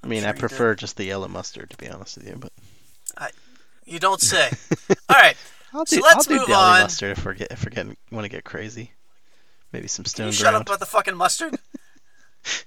I 0.05 0.07
mean, 0.07 0.21
sure 0.23 0.31
I 0.31 0.33
prefer 0.33 0.75
just 0.77 0.97
the 0.97 1.05
yellow 1.05 1.29
mustard, 1.29 1.71
to 1.71 1.77
be 1.77 1.89
honest 1.89 2.17
with 2.17 2.27
you. 2.29 2.37
But 2.37 2.53
I, 3.19 3.31
You 3.85 3.99
don't 3.99 4.21
say. 4.21 4.51
All 5.09 5.17
right. 5.17 5.37
I'll 5.73 5.87
So 5.87 6.01
let's 6.01 6.17
I'll 6.29 6.35
do 6.35 6.39
move 6.41 6.47
deli 6.49 6.59
on. 6.63 6.81
mustard 6.83 7.17
if 7.19 7.25
we're 7.25 7.35
get, 7.35 7.51
if 7.53 7.65
we're 7.65 7.71
getting 7.71 7.97
want 8.13 8.25
to 8.25 8.29
get 8.29 8.45
crazy. 8.45 8.93
Maybe 9.73 9.87
some 9.89 10.03
Can 10.05 10.11
stone 10.11 10.27
you 10.29 10.33
shut 10.33 10.55
up 10.55 10.63
about 10.63 10.81
the 10.81 10.87
fucking 10.87 11.17
mustard? 11.17 11.57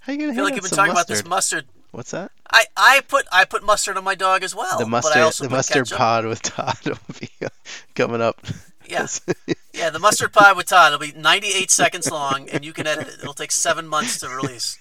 How 0.00 0.12
you 0.12 0.18
gonna 0.18 0.32
I 0.32 0.34
feel 0.34 0.44
like 0.44 0.54
you've 0.54 0.64
been 0.64 0.70
talking 0.72 0.90
about 0.90 1.06
this 1.06 1.24
mustard. 1.24 1.66
What's 1.92 2.10
that? 2.12 2.32
I, 2.50 2.64
I 2.76 3.00
put 3.06 3.26
I 3.30 3.44
put 3.44 3.62
mustard 3.64 3.96
on 3.96 4.04
my 4.04 4.14
dog 4.14 4.42
as 4.42 4.54
well. 4.54 4.78
the 4.78 4.84
but 4.84 4.90
mustard, 4.90 5.16
I 5.18 5.20
also 5.20 5.44
the 5.44 5.50
mustard 5.50 5.84
ketchup. 5.84 5.98
pod 5.98 6.26
with 6.26 6.42
Todd 6.42 6.78
will 6.84 6.98
be 7.20 7.28
coming 7.94 8.20
up. 8.20 8.40
Yeah. 8.88 9.06
Yeah, 9.74 9.88
the 9.88 9.98
mustard 9.98 10.34
pod 10.34 10.56
with 10.58 10.66
Todd. 10.66 10.92
It'll 10.92 10.98
be 11.12 11.18
98 11.18 11.70
seconds 11.70 12.10
long, 12.10 12.48
and 12.50 12.62
you 12.62 12.74
can 12.74 12.86
edit 12.86 13.08
it. 13.08 13.14
It'll 13.20 13.32
take 13.32 13.50
seven 13.50 13.88
months 13.88 14.20
to 14.20 14.28
release. 14.28 14.78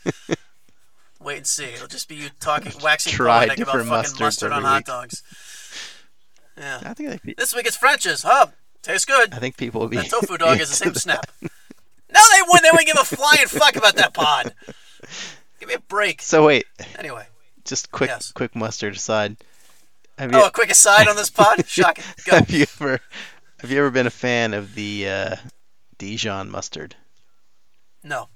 Wait 1.21 1.37
and 1.37 1.47
see. 1.47 1.63
It'll 1.63 1.87
just 1.87 2.09
be 2.09 2.15
you 2.15 2.29
talking, 2.41 2.73
waxing 2.83 3.17
poetic 3.17 3.59
about 3.59 3.85
fucking 3.85 4.19
mustard 4.19 4.51
on 4.51 4.57
every 4.59 4.69
hot 4.69 4.85
dogs. 4.85 5.23
Yeah. 6.57 6.81
I 6.83 6.93
think 6.93 7.23
they, 7.23 7.33
This 7.37 7.55
week 7.55 7.65
it's 7.65 7.77
French's. 7.77 8.23
Huh? 8.23 8.47
Tastes 8.83 9.05
good. 9.05 9.33
I 9.33 9.37
think 9.37 9.55
people 9.55 9.79
will 9.81 9.87
be. 9.87 9.95
That 9.95 10.09
tofu 10.09 10.37
dog 10.37 10.59
is 10.59 10.69
the 10.69 10.75
same 10.75 10.93
snap. 10.93 11.25
No, 11.41 11.47
they 12.33 12.41
wouldn't. 12.47 12.63
They 12.63 12.69
wouldn't 12.71 12.87
give 12.87 12.99
a 12.99 13.05
flying 13.05 13.47
fuck 13.47 13.77
about 13.77 13.95
that 13.95 14.13
pod. 14.13 14.53
Give 15.61 15.69
me 15.69 15.75
a 15.75 15.79
break. 15.79 16.21
So 16.21 16.45
wait, 16.47 16.65
Anyway. 16.99 17.25
just 17.63 17.91
quick, 17.91 18.09
Yes. 18.09 18.31
quick 18.33 18.55
mustard 18.55 18.95
aside. 18.95 19.37
Have 20.17 20.31
you, 20.33 20.39
Oh, 20.41 20.47
a 20.47 20.51
quick 20.51 20.69
aside 20.71 21.07
on 21.07 21.15
this 21.15 21.29
pod. 21.29 21.65
Shocking. 21.67 22.03
Go. 22.25 22.35
have 22.37 22.49
you 22.51 22.63
ever, 22.63 22.99
have 23.59 23.71
you 23.71 23.77
ever 23.79 23.91
been 23.91 24.07
a 24.07 24.11
fan 24.11 24.53
of 24.53 24.75
the 24.75 25.07
uh, 25.07 25.35
Dijon 25.97 26.49
mustard? 26.49 26.95
No. 28.03 28.27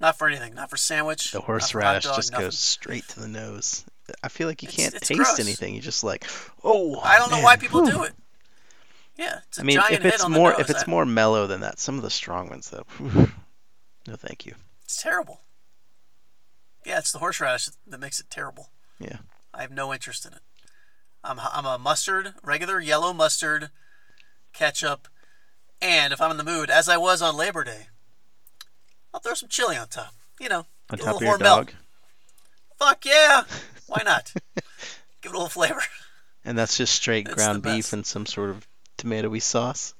Not 0.00 0.16
for 0.16 0.26
anything. 0.28 0.54
Not 0.54 0.70
for 0.70 0.76
sandwich. 0.78 1.32
The 1.32 1.40
horseradish 1.40 2.04
dog, 2.04 2.16
just 2.16 2.32
nothing. 2.32 2.46
goes 2.46 2.58
straight 2.58 3.06
to 3.08 3.20
the 3.20 3.28
nose. 3.28 3.84
I 4.24 4.28
feel 4.28 4.46
like 4.48 4.62
you 4.62 4.68
It's- 4.68 4.80
can't 4.82 4.94
it's 4.94 5.08
taste 5.08 5.18
gross. 5.18 5.40
anything. 5.40 5.74
You're 5.74 5.82
just 5.82 6.02
like, 6.04 6.24
oh. 6.64 6.98
I 7.00 7.18
don't 7.18 7.30
know 7.30 7.42
why 7.42 7.56
people 7.56 7.82
whew." 7.82 7.90
do 7.90 8.02
it. 8.04 8.12
Yeah, 9.16 9.40
it's 9.48 9.58
a 9.58 9.62
I 9.62 9.64
mean, 9.64 9.76
giant 9.76 10.04
if 10.06 10.14
it's 10.14 10.28
more 10.28 10.52
nose. 10.52 10.60
if 10.60 10.70
it's 10.70 10.84
I- 10.86 10.90
more 10.90 11.04
mellow 11.04 11.46
than 11.48 11.60
that, 11.60 11.78
some 11.80 11.96
of 11.96 12.02
the 12.02 12.08
strong 12.10 12.48
ones 12.48 12.70
though. 12.70 12.86
no, 14.06 14.16
thank 14.16 14.46
you. 14.46 14.54
It's 14.84 15.02
terrible. 15.02 15.40
Yeah, 16.84 16.98
it's 16.98 17.12
the 17.12 17.18
horseradish 17.18 17.68
that 17.86 18.00
makes 18.00 18.20
it 18.20 18.30
terrible. 18.30 18.70
Yeah. 18.98 19.18
I 19.52 19.62
have 19.62 19.70
no 19.70 19.92
interest 19.92 20.24
in 20.24 20.32
it. 20.32 20.40
I'm 21.22 21.38
I'm 21.38 21.66
a 21.66 21.78
mustard, 21.78 22.34
regular 22.42 22.80
yellow 22.80 23.12
mustard, 23.12 23.70
ketchup, 24.52 25.08
and 25.82 26.12
if 26.12 26.20
I'm 26.20 26.30
in 26.30 26.38
the 26.38 26.44
mood, 26.44 26.70
as 26.70 26.88
I 26.88 26.96
was 26.96 27.20
on 27.20 27.36
Labor 27.36 27.64
Day, 27.64 27.88
I'll 29.12 29.20
throw 29.20 29.34
some 29.34 29.48
chili 29.48 29.76
on 29.76 29.88
top. 29.88 30.14
You 30.40 30.48
know, 30.48 30.66
On 30.90 30.96
get 30.96 31.00
a 31.00 31.04
top 31.04 31.14
of 31.16 31.20
little 31.20 31.28
your 31.28 31.38
dog, 31.38 31.72
Fuck 32.78 33.04
yeah! 33.04 33.44
Why 33.86 34.02
not? 34.04 34.32
Give 34.54 34.64
it 35.24 35.28
a 35.30 35.32
little 35.32 35.48
flavor. 35.48 35.82
and 36.44 36.56
that's 36.56 36.78
just 36.78 36.94
straight 36.94 37.26
It's 37.26 37.34
ground 37.34 37.62
beef 37.62 37.92
and 37.92 38.06
some 38.06 38.24
sort 38.24 38.50
of 38.50 38.66
tomatoey 38.96 39.42
sauce. 39.42 39.94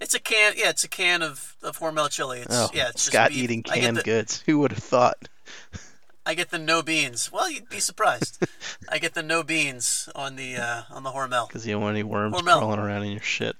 It's 0.00 0.14
a 0.14 0.20
can. 0.20 0.52
Yeah, 0.56 0.68
it's 0.68 0.84
a 0.84 0.88
can 0.88 1.22
of, 1.22 1.56
of 1.62 1.78
Hormel 1.78 2.10
chili. 2.10 2.40
It's 2.40 2.54
Oh, 2.54 2.70
yeah. 2.74 2.88
It's 2.88 3.04
just 3.04 3.06
Scott 3.06 3.32
eating 3.32 3.62
canned 3.62 3.96
the, 3.96 4.02
goods. 4.02 4.42
Who 4.46 4.58
would 4.60 4.72
have 4.72 4.82
thought? 4.82 5.16
I 6.28 6.34
get 6.34 6.50
the 6.50 6.58
no 6.58 6.82
beans. 6.82 7.30
Well, 7.32 7.48
you'd 7.48 7.68
be 7.68 7.78
surprised. 7.78 8.44
I 8.90 8.98
get 8.98 9.14
the 9.14 9.22
no 9.22 9.42
beans 9.44 10.08
on 10.16 10.34
the 10.36 10.56
uh, 10.56 10.82
on 10.90 11.04
the 11.04 11.10
Hormel. 11.10 11.46
Because 11.48 11.64
you 11.66 11.74
don't 11.74 11.82
want 11.82 11.94
any 11.94 12.02
worms 12.02 12.34
Hormel. 12.34 12.58
crawling 12.58 12.80
around 12.80 13.04
in 13.04 13.12
your 13.12 13.20
shit. 13.22 13.54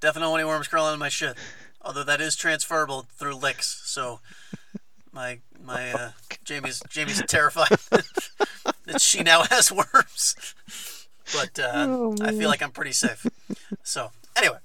Definitely 0.00 0.22
don't 0.26 0.30
want 0.30 0.40
any 0.42 0.48
worms 0.48 0.68
crawling 0.68 0.94
in 0.94 1.00
my 1.00 1.08
shit. 1.08 1.36
Although 1.82 2.04
that 2.04 2.20
is 2.20 2.36
transferable 2.36 3.06
through 3.18 3.34
licks, 3.34 3.82
so 3.84 4.20
my 5.12 5.40
my 5.62 5.92
uh, 5.92 6.10
Jamie's 6.44 6.80
Jamie's 6.88 7.20
terrified 7.26 7.68
that 8.86 9.00
she 9.00 9.22
now 9.22 9.42
has 9.50 9.72
worms. 9.72 10.54
But 11.34 11.58
uh, 11.58 11.72
Oh, 11.88 12.14
I 12.22 12.30
feel 12.32 12.48
like 12.48 12.62
I'm 12.62 12.70
pretty 12.70 12.92
safe. 12.92 13.26
So 13.82 14.12
anyway, 14.36 14.58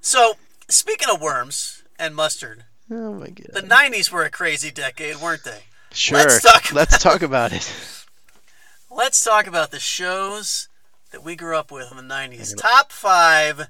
so 0.00 0.34
speaking 0.68 1.08
of 1.12 1.20
worms 1.20 1.82
and 1.98 2.14
mustard, 2.14 2.64
Oh 2.90 3.12
my 3.14 3.28
god. 3.28 3.50
the 3.52 3.60
'90s 3.62 4.10
were 4.10 4.22
a 4.24 4.30
crazy 4.30 4.70
decade, 4.70 5.16
weren't 5.16 5.44
they? 5.44 5.64
Sure. 5.92 6.18
let's 6.18 6.42
talk 6.42 6.72
Let's 6.72 6.98
talk 7.02 7.22
about 7.22 7.52
it. 7.52 7.72
Let's 8.90 9.24
talk 9.24 9.46
about 9.46 9.70
the 9.70 9.80
shows 9.80 10.68
that 11.12 11.24
we 11.24 11.34
grew 11.34 11.56
up 11.56 11.70
with 11.70 11.90
in 11.90 11.96
the 11.96 12.02
90s. 12.02 12.54
Top 12.54 12.92
five 12.92 13.68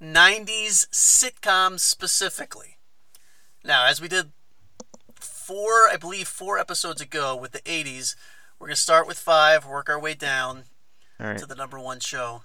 90s 0.00 0.88
sitcoms 0.90 1.80
specifically. 1.80 2.76
Now, 3.64 3.86
as 3.86 4.00
we 4.00 4.06
did 4.06 4.30
four, 5.16 5.88
I 5.90 5.96
believe, 5.98 6.28
four 6.28 6.56
episodes 6.56 7.00
ago 7.00 7.34
with 7.34 7.50
the 7.50 7.60
80s, 7.60 8.14
we're 8.58 8.68
going 8.68 8.76
to 8.76 8.80
start 8.80 9.08
with 9.08 9.18
five, 9.18 9.66
work 9.66 9.88
our 9.88 9.98
way 9.98 10.14
down 10.14 10.64
right. 11.18 11.38
to 11.38 11.46
the 11.46 11.56
number 11.56 11.80
one 11.80 11.98
show 11.98 12.42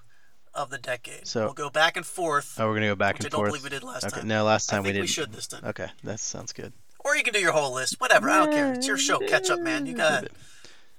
of 0.52 0.70
the 0.70 0.78
decade. 0.78 1.26
So- 1.26 1.44
we'll 1.44 1.52
go 1.54 1.70
back 1.70 1.96
and 1.96 2.04
forth. 2.04 2.58
Oh, 2.58 2.66
we're 2.66 2.74
gonna 2.74 2.86
go 2.86 2.96
back 2.96 3.18
and 3.18 3.26
I 3.26 3.28
don't 3.28 3.38
forth. 3.38 3.50
believe 3.50 3.64
we 3.64 3.70
did 3.70 3.82
last 3.82 4.06
okay. 4.06 4.20
time. 4.20 4.28
No, 4.28 4.44
last 4.44 4.68
time 4.68 4.82
we 4.82 4.88
think 4.88 4.94
we 4.94 5.00
didn't. 5.02 5.10
should 5.10 5.32
this 5.32 5.46
time. 5.46 5.64
Okay, 5.64 5.88
that 6.02 6.18
sounds 6.18 6.52
good. 6.52 6.72
Or 7.06 7.16
you 7.16 7.22
can 7.22 7.32
do 7.32 7.38
your 7.38 7.52
whole 7.52 7.72
list. 7.72 8.00
Whatever. 8.00 8.28
I 8.28 8.38
don't 8.44 8.52
care. 8.52 8.72
It's 8.74 8.86
your 8.88 8.98
show. 8.98 9.20
Catch 9.20 9.48
up, 9.48 9.60
man. 9.60 9.86
You 9.86 9.94
got 9.94 10.24
it. 10.24 10.32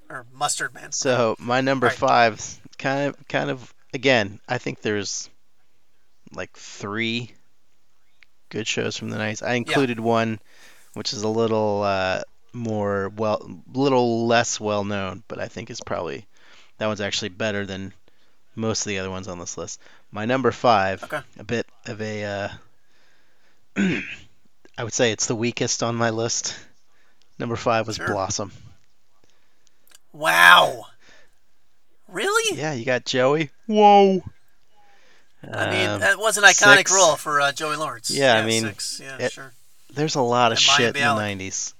Or 0.09 0.25
Mustard 0.33 0.73
Man. 0.73 0.93
So 0.93 1.35
my 1.37 1.59
number 1.59 1.87
Right. 1.87 1.95
five, 1.97 2.59
kind 2.77 3.09
of, 3.09 3.27
kind 3.27 3.49
of, 3.49 3.73
again, 3.93 4.39
I 4.47 4.57
think 4.57 4.81
there's 4.81 5.29
like 6.33 6.55
three 6.55 7.33
good 8.47 8.65
shows 8.67 8.95
from 8.95 9.09
the 9.09 9.17
'90s. 9.17 9.45
I 9.45 9.55
included 9.55 9.99
one, 9.99 10.39
which 10.93 11.11
is 11.11 11.23
a 11.23 11.27
little 11.27 11.83
uh, 11.83 12.21
more 12.53 13.09
well, 13.09 13.45
little 13.73 14.27
less 14.27 14.61
well 14.61 14.85
known, 14.85 15.23
but 15.27 15.39
I 15.39 15.49
think 15.49 15.69
is 15.69 15.81
probably 15.81 16.25
that 16.77 16.87
one's 16.87 17.01
actually 17.01 17.29
better 17.29 17.65
than 17.65 17.93
most 18.55 18.85
of 18.85 18.87
the 18.89 18.99
other 18.99 19.09
ones 19.09 19.27
on 19.27 19.39
this 19.39 19.57
list. 19.57 19.81
My 20.11 20.23
number 20.23 20.51
five, 20.53 21.03
Okay. 21.03 21.19
a 21.37 21.43
bit 21.43 21.67
of 21.85 22.01
a, 22.01 22.23
uh, 23.75 23.99
I 24.77 24.83
would 24.83 24.93
say 24.93 25.11
it's 25.11 25.25
the 25.27 25.35
weakest 25.35 25.81
on 25.83 25.95
my 25.95 26.09
list. 26.11 26.57
Number 27.39 27.55
five 27.55 27.87
was 27.87 27.95
Sure. 27.97 28.07
Blossom. 28.07 28.51
Wow. 30.13 30.85
Really? 32.07 32.57
Yeah, 32.57 32.73
you 32.73 32.85
got 32.85 33.05
Joey. 33.05 33.49
Whoa. 33.67 34.23
I 35.43 35.69
mean, 35.69 35.89
Um, 35.89 35.99
that 36.01 36.17
was 36.19 36.37
an 36.37 36.43
iconic 36.43 36.77
six. 36.77 36.93
role 36.93 37.15
for 37.15 37.39
uh, 37.41 37.51
Joey 37.51 37.75
Lawrence. 37.75 38.09
Yeah, 38.09 38.35
I 38.35 38.45
mean, 38.45 38.63
six. 38.63 38.99
Yeah, 39.03 39.17
it- 39.19 39.31
sure. 39.31 39.53
there's 39.93 40.15
a 40.15 40.21
lot 40.21 40.51
of 40.51 40.57
and 40.57 40.61
shit 40.61 40.95
in 40.95 41.01
the 41.01 41.21
'90s. 41.21 41.73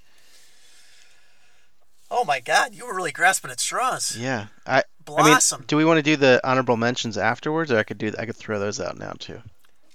Oh 2.10 2.24
my 2.24 2.40
God, 2.40 2.74
you 2.74 2.86
were 2.86 2.94
really 2.94 3.12
grasping 3.12 3.50
at 3.50 3.60
straws. 3.60 4.16
Yeah, 4.16 4.46
I. 4.66 4.84
Blossom. 5.04 5.56
I 5.56 5.60
mean, 5.60 5.66
do 5.66 5.76
we 5.76 5.84
want 5.84 5.98
to 5.98 6.02
do 6.02 6.16
the 6.16 6.40
honorable 6.44 6.76
mentions 6.76 7.18
afterwards, 7.18 7.70
or 7.72 7.78
I 7.78 7.82
could 7.82 7.98
do? 7.98 8.12
I 8.18 8.26
could 8.26 8.36
throw 8.36 8.58
those 8.58 8.80
out 8.80 8.98
now 8.98 9.12
too. 9.18 9.42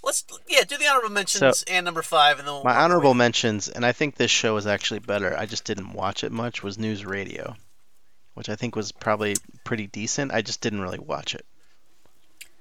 Let's 0.03 0.25
yeah, 0.49 0.63
do 0.63 0.77
the 0.77 0.87
honorable 0.87 1.11
mentions 1.11 1.63
and 1.63 1.85
number 1.85 2.01
five, 2.01 2.37
and 2.37 2.47
then 2.47 2.53
we'll 2.53 2.63
My 2.63 2.75
honorable 2.75 3.13
mentions, 3.13 3.69
and 3.69 3.85
I 3.85 3.93
think 3.93 4.15
this 4.15 4.31
show 4.31 4.53
was 4.53 4.67
actually 4.67 4.99
better. 4.99 5.35
I 5.37 5.45
just 5.45 5.63
didn't 5.63 5.93
watch 5.93 6.23
it 6.25 6.31
much. 6.31 6.61
Was 6.61 6.77
News 6.77 7.05
Radio, 7.05 7.55
which 8.33 8.49
I 8.49 8.55
think 8.55 8.75
was 8.75 8.91
probably 8.91 9.35
pretty 9.63 9.87
decent. 9.87 10.33
I 10.33 10.41
just 10.41 10.59
didn't 10.59 10.81
really 10.81 10.99
watch 10.99 11.33
it. 11.33 11.45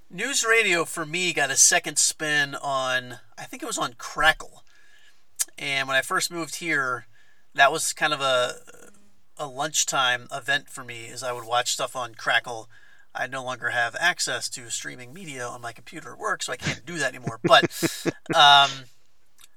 News 0.09 0.45
radio 0.45 0.84
for 0.84 1.07
me 1.07 1.32
got 1.32 1.51
a 1.51 1.57
second 1.57 1.99
spin 1.99 2.55
on 2.55 3.18
I 3.36 3.45
think 3.45 3.62
it 3.62 3.66
was 3.66 3.78
on 3.78 3.95
Crackle. 3.95 4.62
And 5.59 5.88
when 5.88 5.97
I 5.97 6.03
first 6.03 6.30
moved 6.30 6.57
here, 6.57 7.07
that 7.55 7.72
was 7.72 7.93
kind 7.93 8.12
of 8.12 8.20
a 8.20 8.55
a 9.38 9.47
lunchtime 9.47 10.28
event 10.30 10.68
for 10.68 10.84
me 10.84 11.09
as 11.09 11.22
I 11.22 11.32
would 11.32 11.45
watch 11.45 11.72
stuff 11.72 11.97
on 11.97 12.14
Crackle. 12.14 12.68
I 13.14 13.26
no 13.26 13.44
longer 13.44 13.70
have 13.70 13.94
access 14.00 14.48
to 14.50 14.70
streaming 14.70 15.12
media 15.12 15.46
on 15.46 15.60
my 15.60 15.72
computer 15.72 16.12
at 16.12 16.18
work, 16.18 16.42
so 16.42 16.52
I 16.52 16.56
can't 16.56 16.84
do 16.86 16.98
that 16.98 17.14
anymore. 17.14 17.40
But 17.42 17.64
um, 18.34 18.70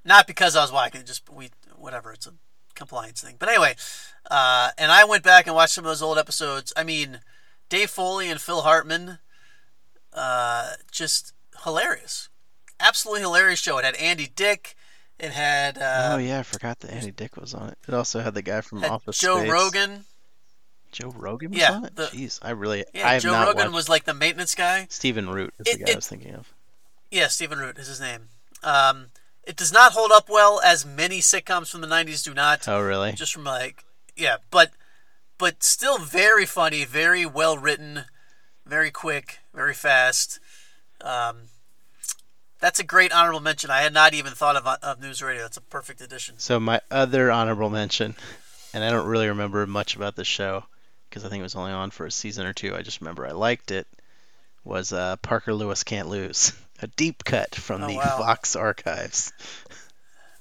not 0.03 0.27
because 0.27 0.55
I 0.55 0.61
was 0.61 0.71
watching, 0.71 1.05
just 1.05 1.29
we 1.29 1.51
whatever, 1.77 2.11
it's 2.11 2.27
a 2.27 2.33
compliance 2.75 3.21
thing. 3.21 3.35
But 3.39 3.49
anyway, 3.49 3.75
uh, 4.29 4.71
and 4.77 4.91
I 4.91 5.05
went 5.05 5.23
back 5.23 5.47
and 5.47 5.55
watched 5.55 5.73
some 5.73 5.85
of 5.85 5.89
those 5.89 6.01
old 6.01 6.17
episodes. 6.17 6.73
I 6.75 6.83
mean, 6.83 7.21
Dave 7.69 7.89
Foley 7.89 8.29
and 8.29 8.41
Phil 8.41 8.61
Hartman 8.61 9.19
uh, 10.13 10.71
just 10.91 11.33
hilarious. 11.63 12.29
Absolutely 12.79 13.21
hilarious 13.21 13.59
show. 13.59 13.77
It 13.77 13.85
had 13.85 13.95
Andy 13.95 14.31
Dick. 14.33 14.75
It 15.17 15.31
had, 15.31 15.77
uh, 15.77 16.11
oh 16.13 16.17
yeah, 16.17 16.39
I 16.39 16.43
forgot 16.43 16.79
that 16.81 16.91
Andy 16.91 17.11
Dick 17.11 17.37
was 17.37 17.53
on 17.53 17.69
it. 17.69 17.77
It 17.87 17.93
also 17.93 18.19
had 18.19 18.33
the 18.33 18.41
guy 18.41 18.59
from 18.59 18.83
Office 18.83 19.17
Joe 19.17 19.39
Space. 19.39 19.51
Rogan. 19.51 20.05
Joe 20.95 21.13
Rogan 21.15 21.51
was 21.51 21.59
Yeah, 21.59 21.73
on 21.73 21.85
it. 21.85 21.95
the- 21.97 22.05
Jeez, 22.07 22.39
I 22.41 22.51
really. 22.51 22.85
Yeah, 22.93 23.07
I 23.09 23.13
have 23.15 23.23
Joe 23.23 23.33
Rogan 23.33 23.55
watched. 23.65 23.71
was 23.73 23.89
like 23.89 24.05
the 24.05 24.13
maintenance 24.13 24.55
guy. 24.55 24.87
Stephen 24.89 25.29
Root 25.29 25.53
is 25.59 25.67
It- 25.67 25.79
the 25.79 25.83
guy 25.85 25.91
I 25.91 25.95
was 25.95 26.07
thinking 26.07 26.33
of. 26.35 26.53
Yeah, 27.11 27.27
Stephen 27.27 27.59
Root 27.59 27.77
is 27.77 27.87
his 27.87 27.99
name. 27.99 28.29
Um, 28.63 29.07
it 29.43 29.57
does 29.57 29.73
not 29.73 29.91
hold 29.91 30.11
up 30.13 30.29
well 30.29 30.61
as 30.63 30.85
many 30.85 31.19
sitcoms 31.19 31.69
from 31.69 31.81
the 31.81 31.87
'90s 31.87 32.23
do 32.23 32.33
not. 32.33 32.65
Oh 32.67 32.79
really? 32.79 33.11
Just 33.11 33.33
from 33.33 33.43
like, 33.43 33.83
yeah, 34.15 34.37
but 34.51 34.71
but 35.37 35.63
still 35.63 35.97
very 35.97 36.45
funny, 36.45 36.85
very 36.85 37.25
well 37.25 37.57
written, 37.57 38.05
very 38.65 38.89
quick, 38.89 39.39
very 39.53 39.73
fast. 39.73 40.39
Um, 41.01 41.49
that's 42.59 42.79
a 42.79 42.83
great 42.85 43.11
honorable 43.11 43.41
mention. 43.41 43.69
I 43.69 43.81
had 43.81 43.93
not 43.93 44.13
even 44.13 44.31
thought 44.33 44.55
of 44.55 44.65
of 44.65 45.01
news 45.01 45.21
radio. 45.21 45.41
That's 45.41 45.57
a 45.57 45.61
perfect 45.61 45.99
addition. 45.99 46.39
So 46.39 46.57
my 46.59 46.79
other 46.89 47.29
honorable 47.29 47.69
mention, 47.69 48.15
and 48.73 48.81
I 48.83 48.89
don't 48.91 49.07
really 49.07 49.27
remember 49.27 49.67
much 49.67 49.95
about 49.97 50.15
the 50.15 50.23
show 50.25 50.63
because 51.15 51.25
I 51.25 51.29
think 51.29 51.39
it 51.39 51.43
was 51.43 51.55
only 51.55 51.71
on 51.71 51.91
for 51.91 52.05
a 52.05 52.11
season 52.11 52.45
or 52.45 52.51
two. 52.51 52.75
I 52.75 52.81
just 52.81 52.99
remember 52.99 53.25
I 53.25 53.31
liked 53.31 53.71
it. 53.71 53.87
Was 54.65 54.91
uh, 54.91 55.15
Parker 55.21 55.53
Lewis 55.53 55.85
Can't 55.85 56.09
Lose, 56.09 56.51
a 56.81 56.87
deep 56.87 57.23
cut 57.23 57.55
from 57.55 57.81
Oh, 57.83 57.87
the 57.87 57.95
wow. 57.95 58.17
Fox 58.17 58.53
archives. 58.57 59.31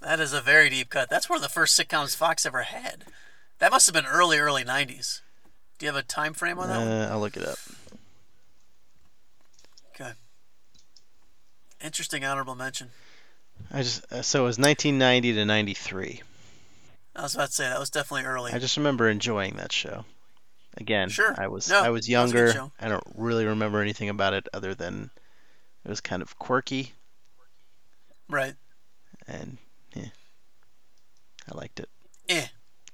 That 0.00 0.18
is 0.18 0.32
a 0.32 0.40
very 0.40 0.68
deep 0.70 0.90
cut. 0.90 1.08
That's 1.08 1.30
one 1.30 1.36
of 1.36 1.42
the 1.44 1.48
first 1.48 1.78
sitcoms 1.78 2.16
Fox 2.16 2.44
ever 2.44 2.62
had. 2.62 3.04
That 3.60 3.70
must 3.70 3.86
have 3.86 3.94
been 3.94 4.04
early, 4.10 4.36
early 4.38 4.64
'90s. 4.64 5.20
Do 5.78 5.86
you 5.86 5.92
have 5.92 6.02
a 6.02 6.04
time 6.04 6.34
frame 6.34 6.58
on 6.58 6.66
that? 6.68 7.08
Uh, 7.08 7.12
I'll 7.12 7.20
look 7.20 7.36
it 7.36 7.46
up. 7.46 7.58
Okay. 9.94 10.10
Interesting 11.84 12.24
honorable 12.24 12.56
mention. 12.56 12.88
I 13.70 13.82
just 13.82 14.12
uh, 14.12 14.22
so 14.22 14.40
it 14.40 14.46
was 14.46 14.58
1990 14.58 15.34
to 15.34 15.44
93. 15.44 16.22
I 17.14 17.22
was 17.22 17.36
about 17.36 17.46
to 17.46 17.52
say 17.52 17.68
that 17.68 17.78
was 17.78 17.90
definitely 17.90 18.26
early. 18.26 18.52
I 18.52 18.58
just 18.58 18.76
remember 18.76 19.08
enjoying 19.08 19.54
that 19.56 19.70
show. 19.70 20.04
Again, 20.76 21.08
Sure. 21.08 21.34
I 21.38 21.46
was 21.48 21.68
No, 21.68 21.76
I 21.80 21.90
was 21.90 22.06
that 22.06 22.22
was 22.22 22.32
younger. 22.34 22.70
I 22.80 22.88
don't 22.88 23.04
really 23.14 23.46
remember 23.46 23.80
anything 23.80 24.08
about 24.08 24.34
it 24.34 24.48
other 24.52 24.74
than 24.74 25.10
it 25.84 25.88
was 25.88 26.00
kind 26.00 26.20
of 26.22 26.38
quirky 26.38 26.92
Right. 28.28 28.54
and 29.28 29.58
yeah, 29.94 30.08
I 31.52 31.56
liked 31.56 31.78
it. 31.80 31.88
Eh. 32.28 32.46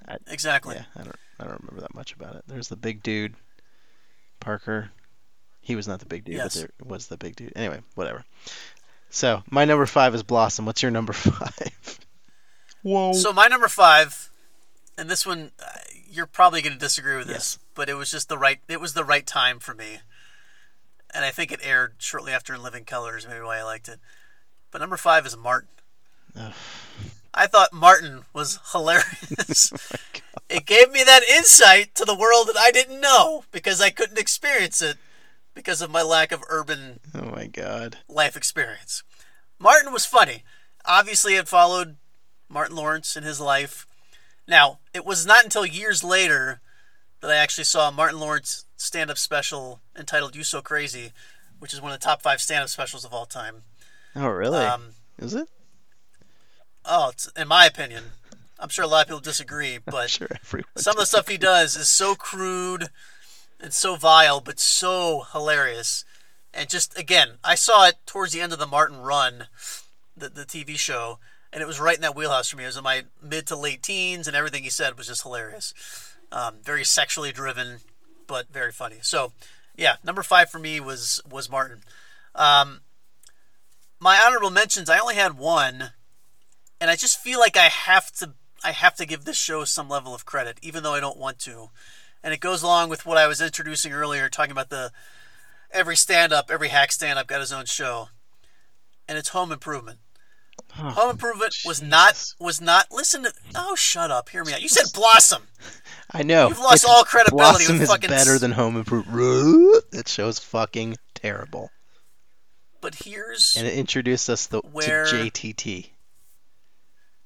I- 0.06 0.16
Exactly. 0.26 0.74
Yeah, 0.76 0.84
I 0.96 1.02
don't 1.04 1.16
I 1.38 1.44
don't 1.44 1.60
remember 1.62 1.80
that 1.80 1.94
much 1.94 2.12
about 2.12 2.36
it. 2.36 2.44
There's 2.46 2.68
the 2.68 2.76
big 2.76 3.02
dude, 3.02 3.34
Parker. 4.40 4.90
He 5.62 5.74
was 5.76 5.88
not 5.88 6.00
the 6.00 6.06
big 6.06 6.24
dude, 6.24 6.34
Yes. 6.34 6.54
but 6.60 6.70
there 6.78 6.88
was 6.88 7.06
the 7.06 7.16
big 7.16 7.36
dude. 7.36 7.52
Anyway, 7.56 7.80
whatever. 7.94 8.24
So 9.08 9.42
my 9.50 9.64
number 9.64 9.86
five 9.86 10.14
is 10.14 10.22
Blossom. 10.22 10.66
What's 10.66 10.82
your 10.82 10.90
number 10.90 11.12
five? 11.14 11.98
Whoa. 12.82 13.12
So 13.14 13.32
my 13.32 13.46
number 13.46 13.68
five, 13.68 14.30
and 14.98 15.08
this 15.08 15.24
one, 15.26 15.50
uh, 15.62 15.68
you're 16.10 16.26
probably 16.26 16.62
going 16.62 16.72
to 16.72 16.78
disagree 16.78 17.16
with 17.16 17.28
this, 17.28 17.58
but 17.74 17.88
it 17.88 17.94
was 17.94 18.10
just 18.10 18.28
the 18.28 18.38
right. 18.38 18.58
It 18.68 18.80
was 18.80 18.94
the 18.94 19.04
right 19.04 19.26
time 19.26 19.58
for 19.58 19.74
me, 19.74 19.98
and 21.14 21.24
I 21.24 21.30
think 21.30 21.52
it 21.52 21.60
aired 21.62 21.94
shortly 21.98 22.32
after 22.32 22.54
In 22.54 22.62
Living 22.62 22.84
Colors. 22.84 23.26
Maybe 23.28 23.40
why 23.44 23.58
I 23.58 23.62
liked 23.62 23.88
it. 23.88 24.00
But 24.70 24.80
number 24.80 24.96
five 24.96 25.26
is 25.26 25.36
Martin. 25.36 25.68
Ugh. 26.36 26.52
I 27.32 27.46
thought 27.46 27.72
Martin 27.72 28.22
was 28.32 28.58
hilarious. 28.72 29.72
Oh 30.32 30.56
it 30.56 30.66
gave 30.66 30.90
me 30.90 31.02
that 31.04 31.22
insight 31.28 31.94
to 31.94 32.04
the 32.04 32.14
world 32.16 32.48
that 32.48 32.56
I 32.58 32.70
didn't 32.72 33.00
know 33.00 33.44
because 33.52 33.80
I 33.80 33.90
couldn't 33.90 34.18
experience 34.18 34.82
it 34.82 34.96
because 35.54 35.80
of 35.80 35.90
my 35.92 36.02
lack 36.02 36.32
of 36.32 36.42
urban 36.48 36.98
Oh 37.14 37.30
my 37.30 37.46
god. 37.46 37.98
life 38.08 38.36
experience. 38.36 39.02
Martin 39.60 39.92
was 39.92 40.06
funny. 40.06 40.42
Obviously, 40.84 41.34
it 41.36 41.46
followed 41.48 41.96
Martin 42.48 42.74
Lawrence 42.76 43.16
in 43.16 43.22
his 43.22 43.40
life. 43.40 43.86
Now, 44.50 44.80
it 44.92 45.06
was 45.06 45.24
not 45.24 45.44
until 45.44 45.64
years 45.64 46.02
later 46.02 46.60
that 47.20 47.30
I 47.30 47.36
actually 47.36 47.64
saw 47.64 47.92
Martin 47.92 48.18
Lawrence 48.18 48.64
stand 48.76 49.08
up 49.08 49.16
special 49.16 49.80
entitled 49.96 50.34
You 50.34 50.42
So 50.42 50.60
Crazy, 50.60 51.12
which 51.60 51.72
is 51.72 51.80
one 51.80 51.92
of 51.92 52.00
the 52.00 52.04
top 52.04 52.20
five 52.20 52.40
stand 52.40 52.64
up 52.64 52.68
specials 52.68 53.04
of 53.04 53.14
all 53.14 53.26
time. 53.26 53.62
Oh, 54.16 54.26
really? 54.26 54.58
Um, 54.58 54.94
Is 55.20 55.34
it? 55.34 55.48
oh, 56.84 57.10
it's, 57.10 57.30
in 57.36 57.46
my 57.46 57.64
opinion, 57.64 58.02
I'm 58.58 58.70
sure 58.70 58.84
a 58.84 58.88
lot 58.88 59.02
of 59.02 59.06
people 59.06 59.20
disagree, 59.20 59.78
but 59.84 60.10
sure, 60.10 60.26
some 60.76 60.96
of 60.96 60.98
the 61.00 61.06
stuff 61.06 61.28
he 61.28 61.38
does 61.38 61.76
is 61.76 61.88
so 61.88 62.16
crude 62.16 62.88
and 63.60 63.72
so 63.72 63.94
vile, 63.94 64.40
but 64.40 64.58
so 64.58 65.26
hilarious. 65.32 66.04
And 66.52 66.68
just 66.68 66.98
again, 66.98 67.34
I 67.44 67.54
saw 67.54 67.86
it 67.86 67.98
towards 68.04 68.32
the 68.32 68.40
end 68.40 68.52
of 68.52 68.58
the 68.58 68.66
Martin 68.66 69.00
Run, 69.00 69.46
the 70.16 70.28
the 70.28 70.44
TV 70.44 70.76
show, 70.76 71.20
and 71.52 71.62
it 71.62 71.66
was 71.66 71.80
right 71.80 71.96
in 71.96 72.02
that 72.02 72.16
wheelhouse 72.16 72.48
for 72.48 72.56
me. 72.56 72.64
It 72.64 72.68
was 72.68 72.76
in 72.76 72.84
my 72.84 73.04
mid 73.22 73.46
to 73.48 73.56
late 73.56 73.82
teens, 73.82 74.26
and 74.26 74.36
everything 74.36 74.62
he 74.62 74.70
said 74.70 74.96
was 74.96 75.08
just 75.08 75.22
hilarious. 75.22 75.74
Um, 76.32 76.56
very 76.62 76.84
sexually 76.84 77.32
driven, 77.32 77.78
but 78.26 78.52
very 78.52 78.72
funny. 78.72 78.98
So, 79.02 79.32
yeah, 79.76 79.96
number 80.04 80.22
five 80.22 80.50
for 80.50 80.58
me 80.58 80.80
was 80.80 81.20
was 81.28 81.50
Martin. 81.50 81.82
Um, 82.34 82.80
my 83.98 84.22
honorable 84.24 84.50
mentions, 84.50 84.88
I 84.88 84.98
only 84.98 85.16
had 85.16 85.38
one, 85.38 85.90
and 86.80 86.90
I 86.90 86.96
just 86.96 87.18
feel 87.18 87.40
like 87.40 87.56
I 87.56 87.68
have 87.68 88.12
to 88.12 88.34
I 88.62 88.72
have 88.72 88.94
to 88.96 89.06
give 89.06 89.24
this 89.24 89.36
show 89.36 89.64
some 89.64 89.88
level 89.88 90.14
of 90.14 90.26
credit, 90.26 90.58
even 90.62 90.82
though 90.82 90.94
I 90.94 91.00
don't 91.00 91.18
want 91.18 91.38
to. 91.40 91.70
And 92.22 92.34
it 92.34 92.40
goes 92.40 92.62
along 92.62 92.90
with 92.90 93.06
what 93.06 93.16
I 93.16 93.26
was 93.26 93.40
introducing 93.40 93.92
earlier, 93.92 94.28
talking 94.28 94.52
about 94.52 94.68
the 94.68 94.92
every 95.70 95.96
stand 95.96 96.32
up, 96.32 96.50
every 96.50 96.68
hack 96.68 96.92
stand 96.92 97.18
up 97.18 97.26
got 97.26 97.40
his 97.40 97.52
own 97.52 97.64
show. 97.64 98.08
And 99.08 99.18
it's 99.18 99.30
Home 99.30 99.50
Improvement. 99.50 99.98
Oh, 100.78 100.90
Home 100.90 101.10
Improvement 101.10 101.54
was 101.64 101.82
not 101.82 102.34
was 102.38 102.60
not 102.60 102.86
listen 102.90 103.22
to 103.24 103.32
oh 103.54 103.74
shut 103.74 104.10
up, 104.10 104.28
hear 104.30 104.44
me 104.44 104.52
out. 104.52 104.62
You 104.62 104.68
said 104.68 104.86
Blossom. 104.94 105.42
I 106.12 106.22
know. 106.22 106.48
You've 106.48 106.58
lost 106.58 106.84
It's- 106.84 106.84
all 106.84 107.04
credibility 107.04 107.36
Blossom 107.66 107.74
with 107.74 107.82
is 107.82 107.88
fucking 107.88 108.10
better 108.10 108.38
than 108.38 108.52
Home 108.52 108.76
Improvement. 108.76 109.84
That 109.92 110.08
show's 110.08 110.38
fucking 110.38 110.96
terrible. 111.14 111.70
But 112.80 112.94
here's 113.04 113.54
And 113.56 113.66
it 113.66 113.74
introduced 113.74 114.30
us 114.30 114.46
the, 114.46 114.60
Where- 114.60 115.04
to 115.06 115.14
JTT, 115.14 115.90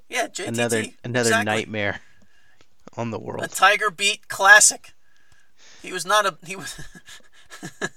yeah, 0.08 0.26
JTT. 0.28 0.48
another 0.48 0.84
another 1.04 1.28
exactly. 1.28 1.44
nightmare 1.44 2.00
on 2.96 3.10
the 3.10 3.18
world. 3.18 3.44
A. 3.44 3.48
Tiger 3.48 3.90
Beat 3.90 4.28
classic. 4.28 4.92
He 5.82 5.92
was 5.92 6.04
not 6.06 6.26
a 6.26 6.36
he 6.46 6.56
was 6.56 6.80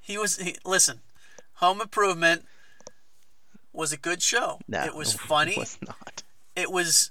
he 0.00 0.16
was 0.18 0.36
he, 0.38 0.56
listen. 0.64 1.00
Home 1.54 1.80
Improvement 1.80 2.44
was 3.78 3.92
a 3.92 3.96
good 3.96 4.20
show. 4.20 4.58
No, 4.68 4.84
it 4.84 4.94
was 4.94 5.14
funny. 5.32 5.52
It 5.52 5.58
was 5.58 5.78
not. 5.86 6.22
It 6.56 6.70
was 6.70 7.10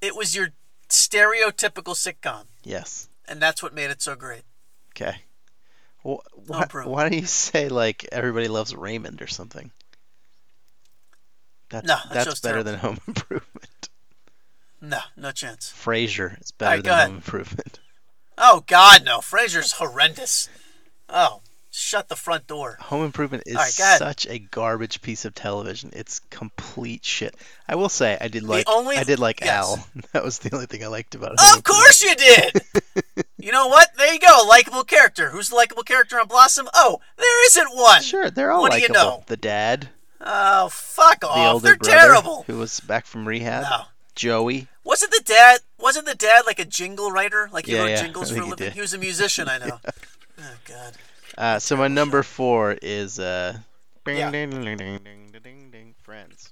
it 0.00 0.14
was 0.16 0.34
your 0.36 0.48
stereotypical 0.88 1.94
sitcom, 1.96 2.44
Yes. 2.64 3.08
and 3.26 3.40
that's 3.40 3.62
what 3.62 3.72
made 3.72 3.90
it 3.90 4.02
so 4.02 4.14
great. 4.16 4.42
Okay. 4.90 5.18
Wh- 6.02 6.20
why, 6.48 6.62
Improvement. 6.64 6.90
why 6.94 7.08
do 7.08 7.16
you 7.16 7.26
say 7.26 7.68
like 7.68 8.06
everybody 8.12 8.48
loves 8.48 8.74
Raymond 8.74 9.22
or 9.22 9.26
something? 9.28 9.70
That's 11.70 11.86
No, 11.86 11.96
that 12.12 12.24
that's 12.26 12.40
better 12.40 12.62
terrible. 12.62 12.70
than 12.72 12.80
Home 12.80 12.98
Improvement. 13.08 13.88
No, 14.80 14.98
no 15.16 15.30
chance. 15.30 15.72
Frasier 15.72 16.40
is 16.42 16.50
better 16.50 16.76
right, 16.76 16.84
than. 16.84 17.06
Home 17.10 17.16
Improvement. 17.18 17.78
Oh 18.36 18.64
God, 18.66 19.04
no. 19.04 19.20
Frasier's 19.20 19.72
horrendous. 19.72 20.48
Oh, 21.08 21.40
shut 21.74 22.08
the 22.08 22.14
front 22.16 22.46
door. 22.46 22.76
Home 22.82 23.04
Improvement 23.04 23.44
is 23.46 23.56
right, 23.56 23.68
such 23.72 24.26
a 24.28 24.38
garbage 24.38 25.00
piece 25.02 25.24
of 25.24 25.34
television. 25.34 25.90
It's 25.94 26.20
complete 26.30 27.04
shit. 27.04 27.34
I 27.68 27.74
will 27.76 27.88
say 27.88 28.16
I 28.20 28.28
did 28.28 28.42
like 28.44 28.68
only- 28.68 28.96
I 28.96 29.04
did 29.04 29.18
like 29.18 29.40
yes. 29.40 29.50
Al. 29.50 29.86
That 30.12 30.22
was 30.22 30.38
the 30.38 30.54
only 30.54 30.66
thing 30.66 30.84
I 30.84 30.88
liked 30.88 31.14
about 31.14 31.32
it. 31.32 31.56
Of 31.56 31.64
course 31.64 32.02
you 32.02 32.14
did. 32.14 32.62
you 33.38 33.50
know 33.50 33.66
what? 33.68 33.88
There 33.96 34.12
you 34.12 34.20
go. 34.20 34.44
A 34.44 34.46
Likable 34.46 34.84
character. 34.84 35.30
Who's 35.30 35.48
the 35.48 35.56
likable 35.56 35.82
character 35.82 36.20
on 36.20 36.28
Blossom? 36.28 36.68
Oh, 36.74 37.00
there 37.16 37.46
isn't 37.46 37.74
one. 37.74 38.02
Sure, 38.02 38.30
they're 38.30 38.52
all 38.52 38.60
What 38.62 38.72
do 38.72 38.78
you 38.78 38.88
likable. 38.88 39.10
know? 39.18 39.24
The 39.26 39.36
dad, 39.38 39.88
Oh, 40.20 40.68
fuck 40.70 41.24
off. 41.24 41.34
the 41.34 41.40
older 41.40 41.62
They're 41.68 41.76
brother, 41.76 41.92
terrible. 41.98 42.44
who 42.46 42.58
was 42.58 42.78
back 42.80 43.06
from 43.06 43.26
rehab. 43.26 43.62
No. 43.64 43.82
Joey. 44.14 44.68
Wasn't 44.84 45.10
the 45.10 45.22
dad? 45.24 45.60
Wasn't 45.78 46.04
the 46.06 46.14
dad 46.14 46.42
like 46.46 46.58
a 46.58 46.64
jingle 46.66 47.10
writer? 47.10 47.48
Like 47.50 47.64
he 47.66 47.72
Yeah, 47.72 47.80
wrote 47.80 47.90
yeah, 47.90 48.02
jingles 48.02 48.28
for 48.30 48.34
a 48.36 48.40
think 48.40 48.44
he 48.44 48.50
living. 48.50 48.74
He 48.74 48.80
was 48.82 48.92
a 48.92 48.98
musician. 48.98 49.48
I 49.48 49.56
know. 49.58 49.80
Oh 50.38 50.54
God. 50.66 50.92
Uh, 51.38 51.58
so 51.58 51.76
my 51.76 51.88
number 51.88 52.22
four 52.22 52.72
is 52.82 53.18
uh, 53.18 53.58
ding, 54.04 54.18
Yeah. 54.18 54.30
ding, 54.30 54.50
ding, 54.50 54.62
ding, 54.64 54.76
ding, 54.76 54.98
ding, 55.04 55.40
ding, 55.42 55.70
ding, 55.70 55.94
Friends. 56.02 56.50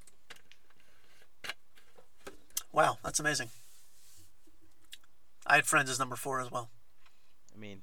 Wow, 2.72 2.98
that's 3.02 3.20
amazing. 3.20 3.50
I 5.46 5.56
had 5.56 5.66
Friends 5.66 5.90
as 5.90 5.98
number 5.98 6.16
four 6.16 6.40
as 6.40 6.50
well. 6.50 6.70
I 7.54 7.58
mean, 7.58 7.82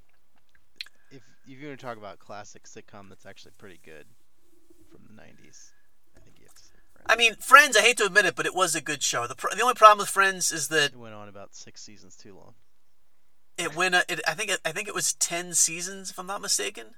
if 1.12 1.22
if 1.46 1.50
you're 1.60 1.62
gonna 1.62 1.76
talk 1.78 1.98
about 1.98 2.20
classic 2.20 2.64
sitcom 2.64 3.10
that's 3.10 3.26
actually 3.26 3.52
pretty 3.58 3.80
good 3.84 4.06
from 4.90 5.02
the 5.04 5.22
'90s, 5.22 5.72
I 6.16 6.22
think 6.22 6.38
you 6.40 6.46
have 6.46 6.56
to 6.56 6.64
say 6.64 6.76
Friends. 6.94 7.06
I 7.10 7.16
mean, 7.18 7.36
Friends. 7.36 7.76
I 7.76 7.82
hate 7.82 7.98
to 7.98 8.06
admit 8.06 8.26
it, 8.26 8.36
but 8.36 8.46
it 8.46 8.56
was 8.56 8.76
a 8.76 8.82
good 8.82 9.04
show. 9.04 9.28
The 9.28 9.36
pr- 9.36 9.54
the 9.56 9.62
only 9.62 9.74
problem 9.76 10.00
with 10.00 10.10
Friends 10.10 10.52
is 10.52 10.70
that 10.70 10.94
it 10.94 10.96
went 10.98 11.14
on 11.16 11.28
about 11.28 11.54
six 11.54 11.82
seasons 11.84 12.16
too 12.16 12.34
long. 12.36 12.54
It 13.58 13.76
went. 13.76 13.96
uh, 13.96 14.04
It, 14.08 14.22
I 14.28 14.34
think. 14.34 14.52
It, 14.52 14.60
I 14.66 14.72
think 14.72 14.88
it 14.88 14.96
was 14.96 15.14
ten 15.14 15.54
seasons, 15.54 16.10
if 16.12 16.20
I'm 16.20 16.28
not 16.28 16.42
mistaken, 16.42 16.96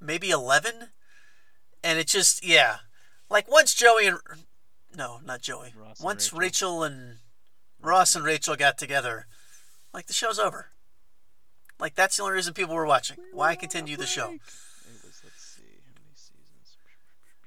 maybe 0.00 0.30
eleven, 0.30 0.90
and 1.82 1.98
it 1.98 2.06
just 2.06 2.44
yeah, 2.44 2.78
like 3.30 3.50
once 3.50 3.74
Joey 3.74 4.06
and 4.06 4.18
no, 4.96 5.20
not 5.24 5.42
Joey. 5.42 5.74
Once 6.00 6.32
Rachel. 6.32 6.38
Rachel 6.38 6.82
and 6.84 7.16
Ross 7.80 8.16
and 8.16 8.24
Rachel 8.24 8.56
got 8.56 8.78
together, 8.78 9.26
like 9.92 10.06
the 10.06 10.12
show's 10.12 10.38
over. 10.38 10.66
Like 11.78 11.94
that's 11.94 12.16
the 12.16 12.22
only 12.22 12.34
reason 12.36 12.54
people 12.54 12.74
were 12.74 12.86
watching. 12.86 13.18
Why 13.32 13.54
continue 13.54 13.96
the 13.96 14.06
show? 14.06 14.30
It 14.30 14.40
was 15.04 15.20
let's 15.22 15.42
see 15.42 15.62
how 15.84 15.92
many 16.02 16.14
seasons. 16.14 16.76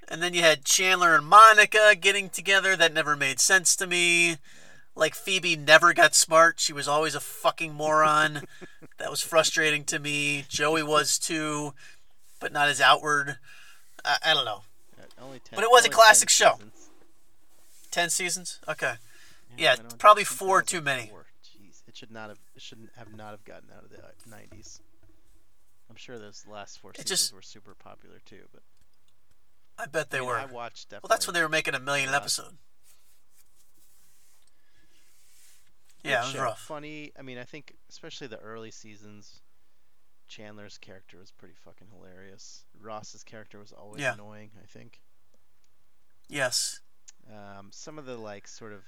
And 0.07 0.21
then 0.21 0.33
you 0.33 0.41
had 0.41 0.65
Chandler 0.65 1.15
and 1.15 1.25
Monica 1.25 1.95
getting 1.99 2.29
together. 2.29 2.75
That 2.75 2.93
never 2.93 3.15
made 3.15 3.39
sense 3.39 3.75
to 3.77 3.87
me. 3.87 4.37
Like 4.99 5.15
Phoebe 5.15 5.55
never 5.55 5.93
got 5.93 6.13
smart. 6.13 6.59
She 6.59 6.73
was 6.73 6.87
always 6.87 7.15
a 7.15 7.19
fucking 7.21 7.73
moron. 7.73 8.43
that 8.97 9.09
was 9.09 9.21
frustrating 9.21 9.85
to 9.85 9.97
me. 9.97 10.43
Joey 10.49 10.83
was 10.83 11.17
too, 11.17 11.73
but 12.41 12.51
not 12.51 12.67
as 12.67 12.81
outward. 12.81 13.37
I, 14.03 14.17
I 14.25 14.33
don't 14.33 14.43
know. 14.45 14.61
Only 15.21 15.39
10, 15.39 15.55
But 15.55 15.63
it 15.63 15.69
was 15.71 15.83
a 15.83 15.87
only 15.87 15.89
10 15.89 15.97
classic 15.97 16.29
show. 16.29 16.53
seasons. 16.55 16.89
Ten 17.91 18.09
seasons? 18.09 18.59
Okay. 18.67 18.93
Yeah, 19.57 19.75
on 19.79 19.97
probably 19.97 20.23
four 20.23 20.61
too 20.61 20.81
many. 20.81 21.03
2004. 21.07 21.25
Jeez, 21.43 21.81
it 21.87 21.97
should 21.97 22.11
not 22.11 22.29
have. 22.29 22.37
It 22.55 22.61
shouldn't 22.61 22.89
have 22.97 23.13
not 23.15 23.31
have 23.31 23.43
gotten 23.43 23.69
out 23.75 23.83
of 23.83 23.89
the 23.89 23.97
uh, 23.97 24.09
'90s. 24.29 24.79
I'm 25.89 25.95
sure 25.95 26.17
those 26.19 26.45
last 26.49 26.79
four 26.79 26.91
It 26.91 26.97
seasons 26.97 27.09
just- 27.19 27.33
were 27.33 27.41
super 27.41 27.73
popular 27.73 28.21
too. 28.25 28.43
But 28.53 28.61
I 29.77 29.87
bet 29.87 30.09
they 30.11 30.17
I 30.17 30.21
mean, 30.21 30.29
were. 30.29 30.37
I 30.37 30.45
watched 30.45 30.89
definitely. 30.89 31.07
Well, 31.09 31.15
that's 31.17 31.27
when 31.27 31.33
they 31.33 31.41
were 31.41 31.49
making 31.49 31.73
a 31.73 31.79
million 31.79 32.09
an 32.09 32.15
Uh, 32.15 32.17
episode. 32.19 32.57
Good 35.87 35.88
Yeah, 36.03 36.23
it 36.23 36.27
was 36.27 36.35
rough. 36.37 36.61
Funny. 36.61 37.11
I 37.17 37.21
mean, 37.21 37.37
I 37.37 37.43
think 37.43 37.75
especially 37.89 38.27
the 38.27 38.37
early 38.39 38.71
seasons, 38.71 39.41
Chandler's 40.27 40.77
character 40.77 41.17
was 41.17 41.31
pretty 41.31 41.55
fucking 41.65 41.87
hilarious. 41.93 42.63
Ross's 42.79 43.23
character 43.23 43.59
was 43.59 43.71
always 43.73 44.01
Yeah. 44.01 44.13
annoying. 44.13 44.51
I 44.61 44.65
think. 44.65 45.01
Yes. 46.29 46.79
Um, 47.29 47.69
some 47.71 47.99
of 47.99 48.05
the 48.05 48.15
like 48.17 48.47
sort 48.47 48.71
of 48.73 48.83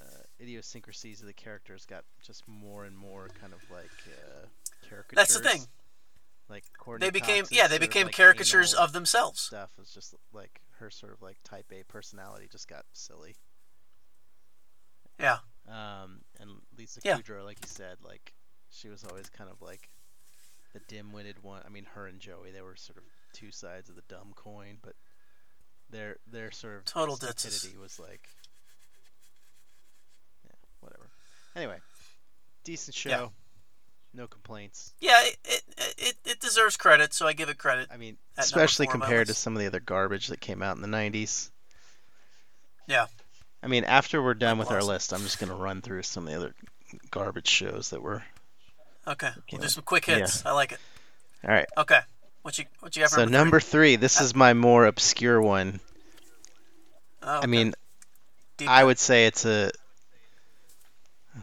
uh, 0.00 0.22
idiosyncrasies 0.40 1.20
of 1.20 1.26
the 1.26 1.32
characters 1.32 1.84
got 1.86 2.04
just 2.22 2.46
more 2.48 2.84
and 2.84 2.96
more 2.96 3.28
kind 3.40 3.52
of 3.52 3.60
like 3.70 3.90
uh, 4.08 4.46
caricatures. 4.88 5.16
That's 5.16 5.38
the 5.38 5.48
thing. 5.48 5.62
Like 6.48 6.64
Courteney 6.78 7.06
They 7.06 7.10
became 7.10 7.44
Cox's 7.44 7.56
yeah, 7.56 7.64
they 7.68 7.76
sort 7.76 7.82
of, 7.82 7.88
became 7.88 8.06
like, 8.06 8.14
caricatures 8.14 8.74
of 8.74 8.92
themselves. 8.92 9.40
stuff. 9.40 9.70
Was 9.78 9.90
just 9.90 10.14
like 10.32 10.60
her 10.78 10.90
sort 10.90 11.12
of 11.12 11.22
like 11.22 11.36
type 11.44 11.66
A 11.72 11.82
personality 11.84 12.48
just 12.50 12.68
got 12.68 12.84
silly. 12.92 13.36
Yeah. 15.18 15.38
Um, 15.68 16.20
and 16.40 16.50
Lisa 16.76 17.00
Yeah. 17.04 17.16
Kudrow, 17.18 17.44
like 17.44 17.58
you 17.62 17.68
said, 17.68 17.96
like 18.04 18.34
she 18.70 18.88
was 18.88 19.04
always 19.04 19.28
kind 19.30 19.48
of 19.50 19.62
like 19.62 19.88
the 20.72 20.80
dim-witted 20.88 21.42
one. 21.42 21.62
I 21.64 21.68
mean, 21.70 21.86
her 21.94 22.06
and 22.06 22.20
Joey, 22.20 22.50
they 22.50 22.60
were 22.62 22.76
sort 22.76 22.98
of 22.98 23.04
two 23.32 23.50
sides 23.50 23.88
of 23.88 23.96
the 23.96 24.02
dumb 24.08 24.32
coin, 24.36 24.78
but 24.82 24.94
their 25.90 26.16
their 26.26 26.50
sort 26.50 26.76
of 26.76 26.84
Total 26.84 27.16
stupidity 27.16 27.76
was 27.78 27.98
like, 27.98 28.28
yeah, 30.44 30.52
whatever. 30.80 31.08
Anyway, 31.56 31.78
decent 32.64 32.94
show, 32.94 33.08
Yeah. 33.10 33.28
no 34.12 34.26
complaints. 34.26 34.92
Yeah, 35.00 35.22
it, 35.24 35.62
it 35.98 36.16
it 36.24 36.40
deserves 36.40 36.76
credit, 36.76 37.14
so 37.14 37.26
I 37.26 37.32
give 37.32 37.48
it 37.48 37.58
credit. 37.58 37.88
I 37.92 37.96
mean, 37.96 38.18
especially 38.36 38.86
four 38.86 38.94
on 38.94 38.98
my 39.00 39.06
compared 39.06 39.28
to 39.28 39.34
some 39.34 39.54
of 39.54 39.60
the 39.60 39.66
other 39.66 39.80
garbage 39.80 40.28
that 40.28 40.40
came 40.40 40.62
out 40.62 40.76
in 40.76 40.82
the 40.82 40.88
'90s. 40.88 41.50
Yeah. 42.86 43.06
I 43.64 43.66
mean, 43.66 43.84
after 43.84 44.22
we're 44.22 44.34
done 44.34 44.58
with 44.58 44.70
our 44.70 44.82
list, 44.82 45.14
I'm 45.14 45.22
just 45.22 45.38
gonna 45.38 45.54
run 45.54 45.80
through 45.80 46.02
some 46.02 46.28
of 46.28 46.32
the 46.32 46.38
other 46.38 46.54
garbage 47.10 47.48
shows 47.48 47.90
that 47.90 48.02
were. 48.02 48.22
Okay, 49.08 49.30
we'll 49.50 49.62
do 49.62 49.68
some 49.68 49.82
quick 49.84 50.04
hits. 50.04 50.44
I 50.44 50.52
like 50.52 50.72
it. 50.72 50.78
All 51.42 51.50
right. 51.50 51.66
Okay, 51.78 52.00
what 52.42 52.58
you 52.58 52.66
what 52.80 52.94
you 52.94 53.02
got 53.02 53.10
So 53.10 53.22
number? 53.22 53.38
number 53.38 53.60
three, 53.60 53.96
this 53.96 54.20
is 54.20 54.34
my 54.34 54.52
more 54.52 54.84
obscure 54.84 55.40
one. 55.40 55.72
three? 55.72 55.80
Oh, 57.22 57.40
I 57.42 57.46
mean, 57.46 57.72
Deep 58.58 58.68
I 58.68 58.84
would 58.84 58.98
say 58.98 59.26
it's 59.26 59.46
a. 59.46 59.70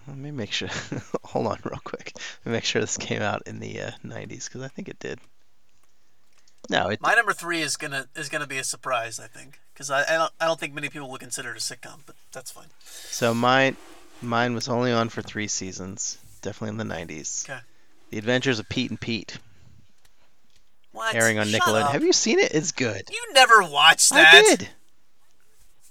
Let 0.07 0.15
me 0.15 0.29
make 0.29 0.51
sure. 0.51 0.69
Hold 1.23 1.47
on, 1.47 1.59
real 1.63 1.81
quick. 1.83 2.13
Let 2.15 2.45
me 2.45 2.51
make 2.51 2.65
sure 2.65 2.81
this 2.81 2.97
came 2.97 3.23
out 3.23 3.43
in 3.47 3.59
the 3.59 3.81
uh, 3.81 3.91
'90s 4.05 4.45
because 4.45 4.61
I 4.61 4.67
think 4.67 4.89
it 4.89 4.99
did. 4.99 5.19
No, 6.69 6.87
it, 6.89 7.01
My 7.01 7.13
number 7.15 7.33
three 7.33 7.61
is 7.61 7.75
gonna 7.75 8.07
is 8.15 8.29
gonna 8.29 8.47
be 8.47 8.57
a 8.57 8.63
surprise, 8.63 9.19
I 9.19 9.27
think, 9.27 9.59
because 9.73 9.89
I, 9.91 10.03
I 10.03 10.17
don't 10.17 10.33
I 10.39 10.45
don't 10.45 10.59
think 10.59 10.73
many 10.73 10.89
people 10.89 11.09
would 11.09 11.19
consider 11.21 11.51
it 11.51 11.57
a 11.57 11.59
sitcom, 11.59 11.99
but 12.05 12.15
that's 12.31 12.51
fine. 12.51 12.67
so 12.83 13.33
mine 13.33 13.75
mine 14.21 14.53
was 14.53 14.69
only 14.69 14.91
on 14.91 15.09
for 15.09 15.21
three 15.21 15.47
seasons, 15.47 16.17
definitely 16.41 16.79
in 16.79 16.87
the 16.87 16.95
90s. 16.95 17.49
Okay. 17.49 17.59
The 18.11 18.17
Adventures 18.19 18.59
of 18.59 18.69
Pete 18.69 18.89
and 18.91 18.99
Pete, 19.01 19.37
What? 20.91 21.15
airing 21.15 21.39
on 21.39 21.47
Shut 21.47 21.61
Nickelodeon. 21.61 21.81
up. 21.85 21.91
Have 21.93 22.03
you 22.03 22.13
seen 22.13 22.39
it? 22.39 22.51
It's 22.53 22.71
good. 22.71 23.03
You 23.11 23.33
never 23.33 23.63
watched 23.63 24.11
that. 24.11 24.33
I 24.33 24.41
did. 24.55 24.69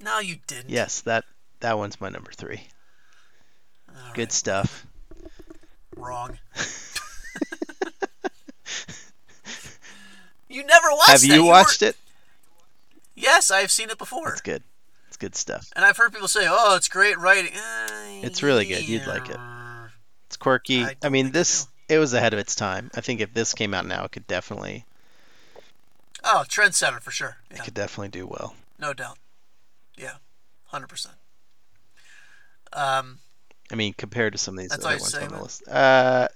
No, 0.02 0.18
you 0.20 0.36
didn't. 0.46 0.70
Yes, 0.70 1.00
that 1.02 1.24
that 1.60 1.76
one's 1.76 2.00
my 2.00 2.08
number 2.08 2.30
three. 2.32 2.62
All 3.88 4.12
Good 4.14 4.22
right, 4.22 4.32
stuff. 4.32 4.86
Wrong. 5.96 6.38
you 10.60 10.66
never 10.66 10.88
watched 10.90 11.08
Have 11.10 11.20
that. 11.22 11.26
you 11.28 11.44
watched 11.44 11.82
it? 11.82 11.96
Yes, 13.14 13.50
I've 13.50 13.70
seen 13.70 13.90
it 13.90 13.98
before. 13.98 14.30
It's 14.30 14.40
good. 14.40 14.62
It's 15.08 15.16
good 15.16 15.34
stuff. 15.34 15.68
And 15.76 15.84
I've 15.84 15.96
heard 15.96 16.12
people 16.12 16.28
say, 16.28 16.46
"Oh, 16.48 16.76
it's 16.76 16.88
great 16.88 17.18
writing." 17.18 17.52
Uh, 17.54 18.26
It's 18.26 18.42
really 18.42 18.64
good. 18.66 18.88
You'd 18.88 19.06
like 19.06 19.28
it. 19.28 19.36
It's 20.26 20.36
quirky. 20.36 20.84
I 20.84 20.94
I, 21.02 21.08
mean, 21.08 21.32
this 21.32 21.66
it 21.88 21.98
was 21.98 22.14
ahead 22.14 22.32
of 22.32 22.38
its 22.38 22.54
time. 22.54 22.90
I 22.94 23.00
think 23.00 23.20
if 23.20 23.34
this 23.34 23.52
came 23.52 23.74
out 23.74 23.84
now, 23.86 24.04
it 24.04 24.12
could 24.12 24.26
definitely 24.26 24.84
Oh, 26.22 26.44
trendsetter 26.48 27.00
for 27.00 27.10
sure. 27.10 27.38
it 27.50 27.64
could 27.64 27.74
definitely 27.74 28.08
do 28.10 28.26
well. 28.26 28.54
no 28.78 28.92
doubt. 28.92 29.18
Yeah, 29.96 30.14
hundred 30.66 30.88
percent. 30.88 31.16
Um, 32.72 33.18
I 33.70 33.74
mean, 33.74 33.92
compared 33.94 34.32
to 34.34 34.38
some 34.38 34.56
of 34.56 34.62
these 34.62 34.72
other 34.72 34.84
ones 34.84 35.10
say, 35.12 35.22
on 35.22 35.28
the 35.28 35.34
man? 35.34 35.42
list. 35.42 35.68
Uh, 35.68 36.28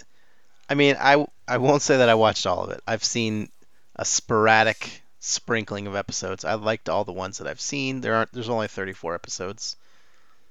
I 0.68 0.75
mean, 0.75 0.97
I 0.99 1.25
I 1.47 1.59
won't 1.59 1.83
say 1.83 1.99
that 1.99 2.09
I 2.09 2.14
watched 2.14 2.47
all 2.47 2.64
of 2.64 2.70
it. 2.70 2.83
I've 2.87 3.05
seen 3.05 3.51
a 3.97 4.05
sporadic 4.05 5.03
sprinkling 5.20 5.86
of 5.86 5.95
episodes. 5.97 6.45
I 6.45 6.55
liked 6.55 6.88
all 6.88 7.05
the 7.05 7.12
ones 7.12 7.38
that 7.38 7.47
I've 7.47 7.61
seen. 7.61 8.01
There 8.01 8.14
aren't. 8.14 8.32
There's 8.32 8.49
only 8.49 8.68
34 8.68 9.14
episodes, 9.14 9.76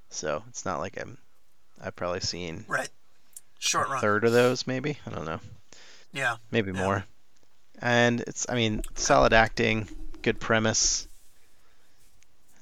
so 0.10 0.44
it's 0.50 0.66
not 0.66 0.80
like 0.80 1.00
I'm. 1.00 1.18
I've 1.82 1.96
probably 1.96 2.22
seen 2.22 2.66
right. 2.68 2.90
Short 3.60 3.88
a 3.88 3.92
run. 3.94 4.02
third 4.02 4.24
of 4.26 4.32
those, 4.32 4.66
maybe. 4.68 4.98
I 5.06 5.10
don't 5.12 5.26
know. 5.26 5.40
Yeah. 6.14 6.38
maybe 6.52 6.72
Yeah. 6.72 6.84
more. 6.84 7.06
And 7.82 8.22
it's, 8.22 8.46
I 8.48 8.54
mean, 8.56 8.82
solid 8.96 9.34
acting, 9.34 9.90
good 10.22 10.40
premise, 10.40 11.08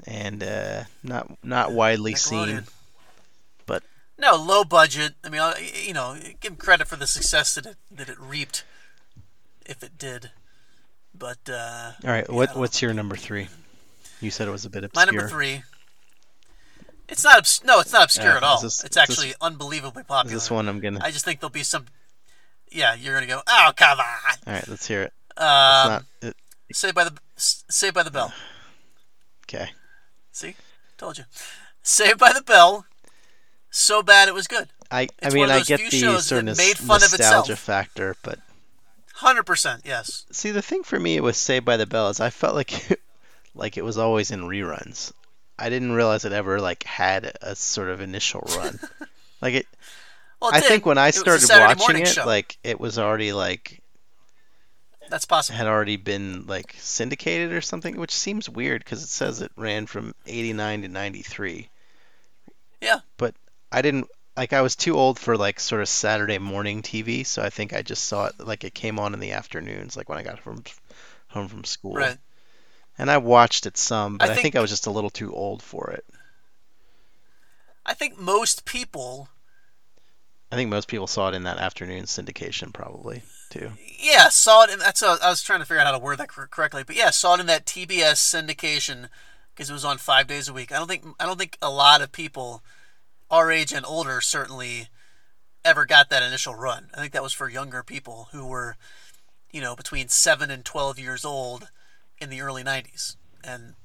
and 0.07 0.41
uh, 0.41 0.83
not 1.03 1.43
not 1.43 1.71
widely 1.71 2.15
seen. 2.15 2.63
But- 3.65 3.83
no 4.17 4.35
low 4.35 4.63
budget. 4.63 5.13
I 5.23 5.29
mean, 5.29 5.41
you 5.85 5.93
know, 5.93 6.17
give 6.39 6.51
'em 6.53 6.57
credit 6.57 6.87
for 6.87 6.95
the 6.95 7.07
success 7.07 7.55
that 7.55 7.65
it 7.65 7.77
that 7.91 8.09
it 8.09 8.19
reaped, 8.19 8.63
if 9.65 9.83
it 9.83 9.97
did. 9.97 10.31
But 11.13 11.37
uh, 11.49 11.91
All 12.03 12.09
right, 12.09 12.25
Yeah, 12.27 12.35
what 12.35 12.55
what's 12.55 12.81
your 12.81 12.93
number 12.93 13.15
three? 13.15 13.47
You 14.21 14.31
said 14.31 14.47
it 14.47 14.51
was 14.51 14.65
a 14.65 14.69
bit 14.69 14.83
obscure. 14.83 15.05
my 15.05 15.11
number 15.11 15.27
three. 15.29 15.63
It's 17.09 17.23
not. 17.23 17.39
Obs- 17.39 17.61
no, 17.63 17.79
it's 17.79 17.91
not 17.91 18.03
obscure 18.03 18.37
at 18.37 18.43
all. 18.43 18.61
this- 18.61 18.83
it's 18.83 18.83
is 18.83 18.89
this- 18.89 18.97
actually 18.97 19.33
unbelievably 19.41 20.03
popular. 20.03 20.33
this 20.33 20.49
one 20.49 20.67
I'm 20.69 20.79
gonna? 20.79 20.99
I 21.03 21.11
just 21.11 21.25
think 21.25 21.39
there'll 21.39 21.51
be 21.51 21.63
some. 21.63 21.85
Yeah, 22.71 22.93
you're 22.95 23.13
gonna 23.13 23.27
go. 23.27 23.41
Oh, 23.45 23.71
come 23.75 23.99
on. 23.99 24.05
All 24.47 24.53
right, 24.53 24.67
let's 24.67 24.87
hear 24.87 25.03
it. 25.03 25.13
Um, 25.37 25.45
not 25.45 26.05
it, 26.21 26.35
Saved 26.71 26.95
by 26.95 27.03
the 27.03 27.17
Saved 27.35 27.93
by 27.93 28.03
the 28.03 28.11
Bell. 28.11 28.33
okay. 29.45 29.71
See, 30.31 30.55
told 30.97 31.17
you. 31.17 31.25
Saved 31.83 32.17
by 32.19 32.31
the 32.31 32.41
Bell. 32.41 32.85
So 33.69 34.01
bad 34.03 34.27
it 34.27 34.33
was 34.33 34.47
good. 34.47 34.69
I 34.89 35.01
I 35.01 35.07
It's 35.21 35.35
mean 35.35 35.49
I 35.49 35.61
get 35.61 35.79
the 35.89 36.19
sort 36.21 36.47
of 36.47 36.55
that 36.55 36.57
made 36.57 36.77
fun 36.77 36.97
of 37.03 37.11
nostalgia 37.11 37.55
factor, 37.55 38.15
but 38.23 38.39
Hundred 39.21 39.43
percent. 39.43 39.83
Yes. 39.85 40.25
see 40.31 40.51
the 40.51 40.61
thing 40.63 40.83
for 40.83 40.99
me 40.99 41.19
with 41.19 41.35
Saved 41.35 41.63
by 41.65 41.77
the 41.77 41.85
Bell 41.85 42.09
is 42.09 42.19
I 42.19 42.29
felt 42.31 42.55
like 42.55 42.99
like 43.55 43.77
it 43.77 43.85
was 43.85 43.97
always 43.97 44.31
in 44.31 44.41
reruns. 44.41 45.11
I 45.59 45.69
didn't 45.69 45.91
realize 45.91 46.25
it 46.25 46.31
ever 46.33 46.59
like 46.59 46.83
had 46.83 47.37
a 47.41 47.55
sort 47.55 47.89
of 47.89 48.01
initial 48.01 48.41
run. 48.57 48.79
like 49.41 49.53
it 49.53 49.67
Well, 50.41 50.49
it 50.49 50.55
I 50.55 50.59
did. 50.61 50.67
think 50.69 50.85
when 50.87 50.97
I 50.97 51.09
It 51.09 51.15
started 51.15 51.47
watching 51.49 52.01
it, 52.01 52.07
show. 52.07 52.25
like 52.25 52.57
it 52.63 52.79
was 52.79 52.97
already 52.97 53.31
like 53.31 53.81
that's 55.09 55.25
possible. 55.25 55.57
had 55.57 55.67
already 55.67 55.97
been 55.97 56.47
like 56.47 56.73
syndicated 56.79 57.51
or 57.51 57.61
something, 57.61 57.97
which 57.97 58.11
seems 58.11 58.49
weird 58.49 58.83
because 58.83 59.03
it 59.03 59.09
says 59.09 59.41
it 59.41 59.51
ran 59.55 59.85
from 59.85 60.15
'89 60.25 60.81
to 60.83 60.87
'93. 60.87 61.69
Yeah. 62.81 62.99
But 63.17 63.35
I 63.71 63.81
didn't 63.83 64.07
like 64.37 64.53
I 64.53 64.61
was 64.61 64.75
too 64.75 64.95
old 64.97 65.19
for 65.19 65.37
like 65.37 65.59
sort 65.59 65.81
of 65.81 65.89
Saturday 65.89 66.37
morning 66.39 66.81
TV, 66.81 67.25
so 67.25 67.41
I 67.41 67.49
think 67.49 67.73
I 67.73 67.81
just 67.81 68.05
saw 68.05 68.27
it 68.27 68.39
like 68.39 68.63
it 68.63 68.73
came 68.73 68.99
on 68.99 69.13
in 69.13 69.19
the 69.19 69.31
afternoons, 69.33 69.97
like 69.97 70.09
when 70.09 70.17
I 70.17 70.23
got 70.23 70.39
from 70.39 70.63
home 71.27 71.47
from 71.47 71.63
school. 71.63 71.93
Right. 71.95 72.17
And 72.97 73.09
I 73.09 73.17
watched 73.17 73.65
it 73.65 73.77
some, 73.77 74.17
but 74.17 74.29
I 74.29 74.31
I 74.31 74.35
think, 74.35 74.43
think- 74.43 74.55
I 74.55 74.61
was 74.61 74.69
just 74.69 74.85
a 74.87 74.91
little 74.91 75.09
too 75.09 75.33
old 75.33 75.61
for 75.63 75.89
it. 75.91 76.05
I 77.85 77.93
think 77.93 78.19
most 78.19 78.63
people, 78.65 79.29
I 80.51 80.55
think 80.55 80.69
most 80.69 80.87
people 80.87 81.07
saw 81.07 81.29
it 81.29 81.35
in 81.35 81.43
that 81.43 81.57
afternoon 81.57 82.03
syndication, 82.03 82.71
probably 82.73 83.23
too. 83.49 83.71
yeah, 83.99 84.29
saw 84.29 84.63
it. 84.63 84.69
In, 84.69 84.79
that's 84.79 85.01
I 85.01 85.29
was 85.29 85.41
trying 85.41 85.59
to 85.59 85.65
figure 85.65 85.79
out 85.79 85.87
how 85.87 85.93
to 85.93 85.99
word 85.99 86.19
that 86.19 86.29
correctly, 86.29 86.83
but 86.85 86.95
yeah, 86.95 87.09
saw 87.09 87.33
it 87.35 87.39
in 87.39 87.47
that 87.47 87.65
TBS 87.65 88.17
syndication 88.17 89.09
because 89.53 89.69
it 89.69 89.73
was 89.73 89.83
on 89.85 89.97
five 89.97 90.27
days 90.27 90.47
a 90.47 90.53
week. 90.53 90.71
I 90.71 90.77
don't 90.77 90.87
think 90.87 91.03
I 91.19 91.25
don't 91.25 91.39
think 91.39 91.57
a 91.61 91.69
lot 91.71 92.01
of 92.01 92.11
people 92.11 92.61
our 93.31 93.49
age 93.49 93.71
and 93.71 93.85
older 93.85 94.21
certainly 94.21 94.89
ever 95.63 95.85
got 95.85 96.09
that 96.09 96.21
initial 96.21 96.53
run. 96.53 96.89
I 96.93 96.99
think 96.99 97.13
that 97.13 97.23
was 97.23 97.33
for 97.33 97.49
younger 97.49 97.81
people 97.81 98.27
who 98.31 98.45
were, 98.45 98.75
you 99.51 99.61
know, 99.61 99.75
between 99.75 100.09
seven 100.09 100.51
and 100.51 100.65
twelve 100.65 100.99
years 100.99 101.25
old 101.25 101.69
in 102.19 102.29
the 102.29 102.41
early 102.41 102.63
'90s, 102.63 103.15
and 103.43 103.75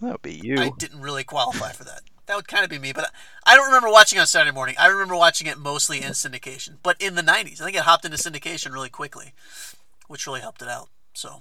That 0.00 0.12
would 0.12 0.22
be 0.22 0.34
you. 0.34 0.58
I 0.58 0.70
didn't 0.78 1.00
really 1.00 1.24
qualify 1.24 1.72
for 1.72 1.84
that. 1.84 2.02
That 2.26 2.36
would 2.36 2.46
kind 2.46 2.62
of 2.62 2.68
be 2.68 2.78
me, 2.78 2.92
but 2.92 3.10
I 3.46 3.56
don't 3.56 3.66
remember 3.66 3.88
watching 3.88 4.18
it 4.18 4.20
on 4.20 4.26
Saturday 4.26 4.54
morning. 4.54 4.76
I 4.78 4.88
remember 4.88 5.16
watching 5.16 5.46
it 5.46 5.56
mostly 5.56 6.02
in 6.02 6.12
syndication, 6.12 6.76
but 6.82 7.00
in 7.00 7.14
the 7.14 7.22
'90s, 7.22 7.60
I 7.60 7.64
think 7.64 7.76
it 7.76 7.82
hopped 7.82 8.04
into 8.04 8.18
syndication 8.18 8.72
really 8.72 8.90
quickly, 8.90 9.32
which 10.08 10.26
really 10.26 10.42
helped 10.42 10.60
it 10.60 10.68
out. 10.68 10.90
So, 11.14 11.40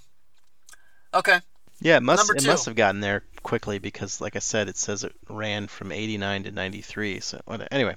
okay, 1.14 1.42
Yeah, 1.80 1.98
it 1.98 2.04
must 2.04 2.30
it 2.30 2.46
must 2.46 2.66
have 2.66 2.76
gotten 2.76 3.02
there 3.02 3.24
quickly 3.44 3.78
because, 3.80 4.20
like 4.20 4.36
I 4.36 4.40
said, 4.40 4.68
it 4.68 4.78
says 4.78 5.04
it 5.04 5.14
ran 5.30 5.68
from 5.68 5.92
'89 5.92 6.44
to 6.44 6.52
'93. 6.52 7.20
So 7.20 7.40
anyway, 7.72 7.96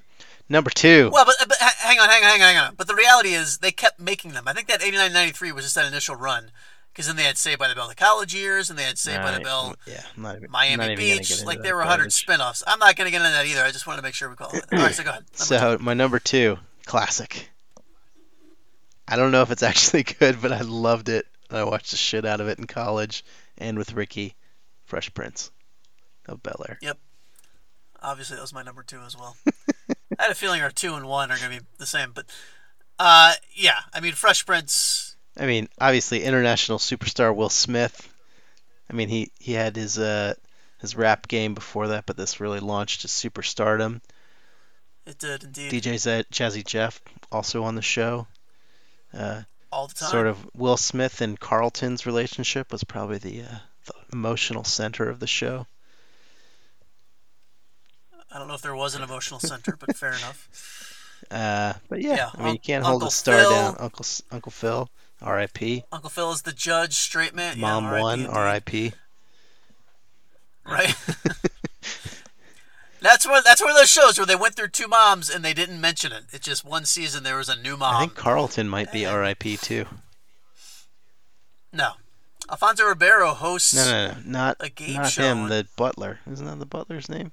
number 0.49 0.71
two. 0.71 1.11
well, 1.13 1.25
but, 1.25 1.37
but 1.49 1.57
hang 1.59 1.99
on, 1.99 2.09
hang 2.09 2.23
on, 2.23 2.31
hang 2.31 2.43
on, 2.43 2.49
hang 2.55 2.59
on. 2.59 2.75
But 2.77 2.89
the 2.89 2.95
reality 2.95 3.31
is, 3.31 3.59
they 3.59 3.73
kept 3.73 3.99
making 3.99 4.33
them. 4.33 4.45
I 4.47 4.53
think 4.53 4.69
that 4.69 4.83
'89, 4.83 5.13
'93 5.13 5.53
was 5.53 5.65
just 5.65 5.75
that 5.77 5.87
initial 5.87 6.15
run, 6.15 6.51
because 6.93 7.07
then 7.07 7.17
they 7.17 7.23
had 7.25 7.39
Saved 7.39 7.59
by 7.59 7.69
the 7.69 7.75
Bell 7.75 7.89
the 7.89 7.95
college 7.95 8.35
years, 8.35 8.69
and 8.69 8.79
they 8.79 8.83
had 8.83 8.99
Saved 8.99 9.23
by 9.23 9.33
the 9.33 9.41
Bell 9.41 9.75
Yeah, 9.87 10.03
not 10.15 10.37
Miami 10.51 10.89
not 10.89 10.97
Beach. 10.99 11.43
Like 11.45 11.63
there 11.63 11.75
were 11.75 11.81
100 11.81 11.97
garbage. 12.03 12.13
spin-offs. 12.13 12.63
I'm 12.67 12.79
not 12.79 12.97
going 12.97 13.07
to 13.07 13.11
get 13.11 13.23
into 13.23 13.33
that 13.33 13.47
either. 13.47 13.63
I 13.63 13.71
just 13.71 13.87
wanted 13.87 13.99
to 13.99 14.03
make 14.03 14.15
sure 14.15 14.29
we 14.29 14.37
call 14.37 14.51
it. 14.53 14.65
All 14.73 14.79
right, 14.79 14.95
so 14.95 15.03
go 15.05 15.11
ahead. 15.11 15.25
Number 15.39 15.45
So 15.45 15.79
my 15.81 15.95
number 15.95 16.19
two, 16.19 16.59
classic. 16.85 17.49
I 19.09 19.17
don't 19.17 19.33
know 19.33 19.43
if 19.43 19.51
it's 19.51 19.63
actually 19.63 20.03
good, 20.19 20.41
but 20.43 20.53
I 20.53 20.61
loved 20.61 21.09
it. 21.09 21.27
I 21.51 21.65
watched 21.65 21.91
the 21.91 21.97
shit 21.97 22.25
out 22.25 22.41
of 22.41 22.47
it 22.49 22.59
in 22.59 22.67
college 22.67 23.25
and 23.61 23.79
with 23.79 23.93
Ricky, 23.93 24.35
Fresh 24.85 25.15
Prince 25.15 25.51
of 26.27 26.43
Bel 26.43 26.65
Air. 26.69 26.79
Yep. 26.83 26.99
Obviously, 28.03 28.37
that 28.37 28.43
was 28.43 28.55
my 28.55 28.63
number 28.63 28.83
two 28.83 29.01
as 29.01 29.17
well. 29.17 29.37
I 30.19 30.23
had 30.25 30.31
a 30.33 30.35
feeling 30.35 30.63
our 30.63 30.71
two 30.71 30.95
and 30.95 31.07
one 31.07 31.31
are 31.31 31.39
going 31.39 31.53
to 31.53 31.61
be 31.61 31.67
the 31.79 31.87
same, 31.87 32.13
but 32.15 32.27
uh, 32.99 33.35
yeah, 33.55 33.79
I 33.93 34.01
mean, 34.01 34.13
Fresh 34.15 34.47
Prince. 34.47 35.17
I 35.39 35.47
mean, 35.47 35.69
obviously 35.81 36.25
international 36.25 36.79
superstar 36.79 37.35
Will 37.35 37.49
Smith. 37.49 38.13
I 38.91 38.95
mean, 38.95 39.09
he 39.09 39.31
he 39.39 39.53
had 39.53 39.77
his 39.77 39.99
uh 39.99 40.35
his 40.81 40.97
rap 40.97 41.29
game 41.29 41.55
before 41.55 41.89
that, 41.89 42.07
but 42.07 42.17
this 42.17 42.41
really 42.41 42.61
launched 42.61 43.03
his 43.03 43.13
superstardom. 43.13 44.01
It 45.07 45.19
did 45.19 45.45
indeed 45.45 45.73
DJ 45.73 45.99
Z- 45.99 46.25
Jazzy 46.33 46.65
Jeff 46.65 47.01
also 47.31 47.63
on 47.63 47.75
the 47.75 47.83
show. 47.83 48.27
Uh, 49.15 49.43
all 49.73 49.87
the 49.87 49.95
time. 49.95 50.11
sort 50.11 50.27
of 50.27 50.49
Will 50.55 50.77
Smith 50.77 51.21
and 51.21 51.39
Carlton's 51.39 52.07
relationship 52.07 52.73
was 52.73 52.85
probably 52.85 53.19
the, 53.19 53.43
uh, 53.43 53.59
the 53.87 53.95
emotional 54.13 54.65
center 54.65 55.09
of 55.09 55.21
the 55.21 55.27
show. 55.27 55.67
I 58.33 58.39
don't 58.39 58.47
know 58.49 58.55
if 58.55 58.63
there 58.63 58.75
was 58.77 58.95
an 58.95 59.03
emotional 59.03 59.41
center, 59.41 59.77
but 59.79 59.97
fair 59.97 60.11
enough. 60.11 60.87
Uh, 61.31 61.75
but 61.89 62.01
yeah, 62.01 62.15
Yeah, 62.17 62.31
I 62.35 62.43
mean, 62.45 62.55
you 62.55 62.59
can't 62.59 62.85
hold 62.85 63.03
a 63.05 63.11
star 63.11 63.39
Phil. 63.39 63.51
down. 63.51 63.77
Uncle 63.79 64.07
Uncle 64.33 64.51
Phil, 64.51 64.89
R.I.P. 65.21 65.85
Uncle 65.93 66.09
Phil 66.09 66.33
is 66.33 66.43
the 66.43 66.53
judge, 66.53 66.95
straight 66.95 67.35
man. 67.35 67.57
Yeah, 67.57 67.61
Mom 67.61 67.85
R.I.P. 67.85 68.03
one. 68.03 68.27
R.I.P. 68.27 68.93
Right. 70.67 70.95
that's 73.01 73.27
one. 73.27 73.43
That's 73.45 73.61
one 73.61 73.71
of 73.71 73.77
those 73.77 73.91
shows 73.91 74.19
where 74.19 74.27
they 74.27 74.37
went 74.37 74.55
through 74.55 74.69
two 74.69 74.89
moms 74.89 75.31
and 75.31 75.45
they 75.45 75.55
didn't 75.55 75.81
mention 75.81 76.13
it. 76.13 76.25
It's 76.33 76.47
just 76.47 76.65
one 76.65 76.85
season 76.85 77.23
there 77.23 77.37
was 77.37 77.49
a 77.49 77.57
new 77.57 77.77
mom. 77.77 77.97
I 77.97 78.01
think 78.01 78.15
Carlton 78.15 78.69
might 78.69 78.93
be 78.93 79.07
R.I.P. 79.07 79.57
too. 79.59 79.87
No, 81.73 81.93
Alfonso 82.51 82.85
Ribeiro 82.85 83.33
hosts. 83.35 83.75
No, 83.75 83.85
no, 83.85 84.09
no, 84.09 84.17
not 84.27 84.57
a 84.61 84.69
game 84.69 84.95
not 84.97 85.11
show 85.11 85.23
him. 85.23 85.49
The 85.49 85.67
butler, 85.77 86.21
isn't 86.31 86.45
that 86.45 86.59
the 86.59 86.67
butler's 86.67 87.09
name? 87.09 87.33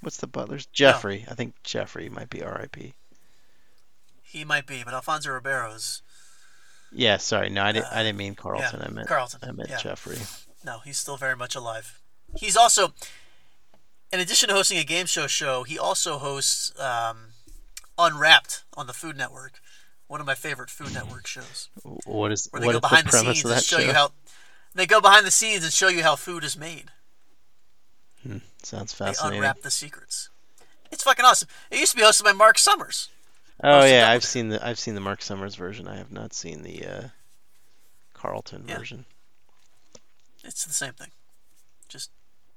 What's 0.00 0.16
the 0.16 0.26
butler's? 0.26 0.66
Jeffrey. 0.66 1.24
I 1.30 1.34
think 1.34 1.54
Jeffrey 1.62 2.08
might 2.08 2.30
be 2.30 2.42
R.I.P. 2.42 2.94
He 4.22 4.44
might 4.44 4.66
be, 4.66 4.82
but 4.84 4.94
Alfonso 4.94 5.30
Ribeiro's. 5.30 6.02
Yeah, 6.92 7.18
sorry. 7.18 7.50
No, 7.50 7.62
I 7.62 7.72
didn't. 7.72 7.86
Uh, 7.86 7.90
I 7.92 8.02
didn't 8.02 8.18
mean 8.18 8.34
Carlton. 8.34 8.80
yeah, 8.80 8.86
I 8.86 8.90
meant 8.90 9.08
Carlton, 9.08 9.40
I 9.42 9.52
meant 9.52 9.70
yeah. 9.70 9.78
Jeffrey. 9.78 10.18
No, 10.64 10.80
he's 10.80 10.98
still 10.98 11.16
very 11.16 11.36
much 11.36 11.54
alive. 11.54 12.00
He's 12.36 12.56
also, 12.56 12.92
in 14.12 14.20
addition 14.20 14.48
to 14.48 14.54
hosting 14.54 14.78
a 14.78 14.84
game 14.84 15.06
show 15.06 15.26
show, 15.26 15.62
he 15.64 15.78
also 15.78 16.18
hosts 16.18 16.78
um, 16.80 17.28
Unwrapped 17.98 18.64
on 18.76 18.86
the 18.86 18.92
Food 18.92 19.16
Network. 19.16 19.60
One 20.06 20.20
of 20.20 20.26
my 20.26 20.34
favorite 20.34 20.70
Food 20.70 20.92
Network 20.92 21.26
shows, 21.26 21.68
What 22.04 22.32
is 22.32 22.48
where 22.50 22.60
they 22.60 22.66
what 22.66 22.72
go 22.72 22.78
is 22.78 22.80
the 22.82 22.88
behind 22.88 23.06
the, 23.06 23.12
scenes 23.12 23.44
and 23.44 23.62
show, 23.62 23.78
show? 23.78 23.84
you 23.86 23.92
how 23.92 24.10
they 24.74 24.86
go 24.86 25.00
behind 25.00 25.24
the 25.26 25.30
scenes 25.30 25.62
and 25.62 25.72
show 25.72 25.88
you 25.88 26.02
how 26.02 26.16
food 26.16 26.42
is 26.42 26.56
made. 26.56 26.90
Sounds 28.62 28.92
fascinating. 28.92 29.30
They 29.40 29.46
unwrap 29.46 29.62
the 29.62 29.70
secrets. 29.70 30.28
It's 30.90 31.02
fucking 31.04 31.24
awesome. 31.24 31.48
It 31.70 31.78
used 31.78 31.92
to 31.92 31.96
be 31.96 32.02
hosted 32.02 32.24
by 32.24 32.32
Mark 32.32 32.58
Summers. 32.58 33.08
Oh 33.62 33.84
yeah, 33.84 34.10
I've 34.10 34.24
seen 34.24 34.48
the 34.48 34.66
I've 34.66 34.78
seen 34.78 34.94
the 34.94 35.00
Mark 35.00 35.22
Summers 35.22 35.54
version. 35.54 35.86
I 35.86 35.96
have 35.96 36.10
not 36.10 36.32
seen 36.34 36.62
the 36.62 36.84
uh, 36.86 37.02
Carlton 38.14 38.64
Yeah. 38.66 38.78
version. 38.78 39.04
It's 40.42 40.64
the 40.64 40.72
same 40.72 40.94
thing, 40.94 41.10
just 41.88 42.10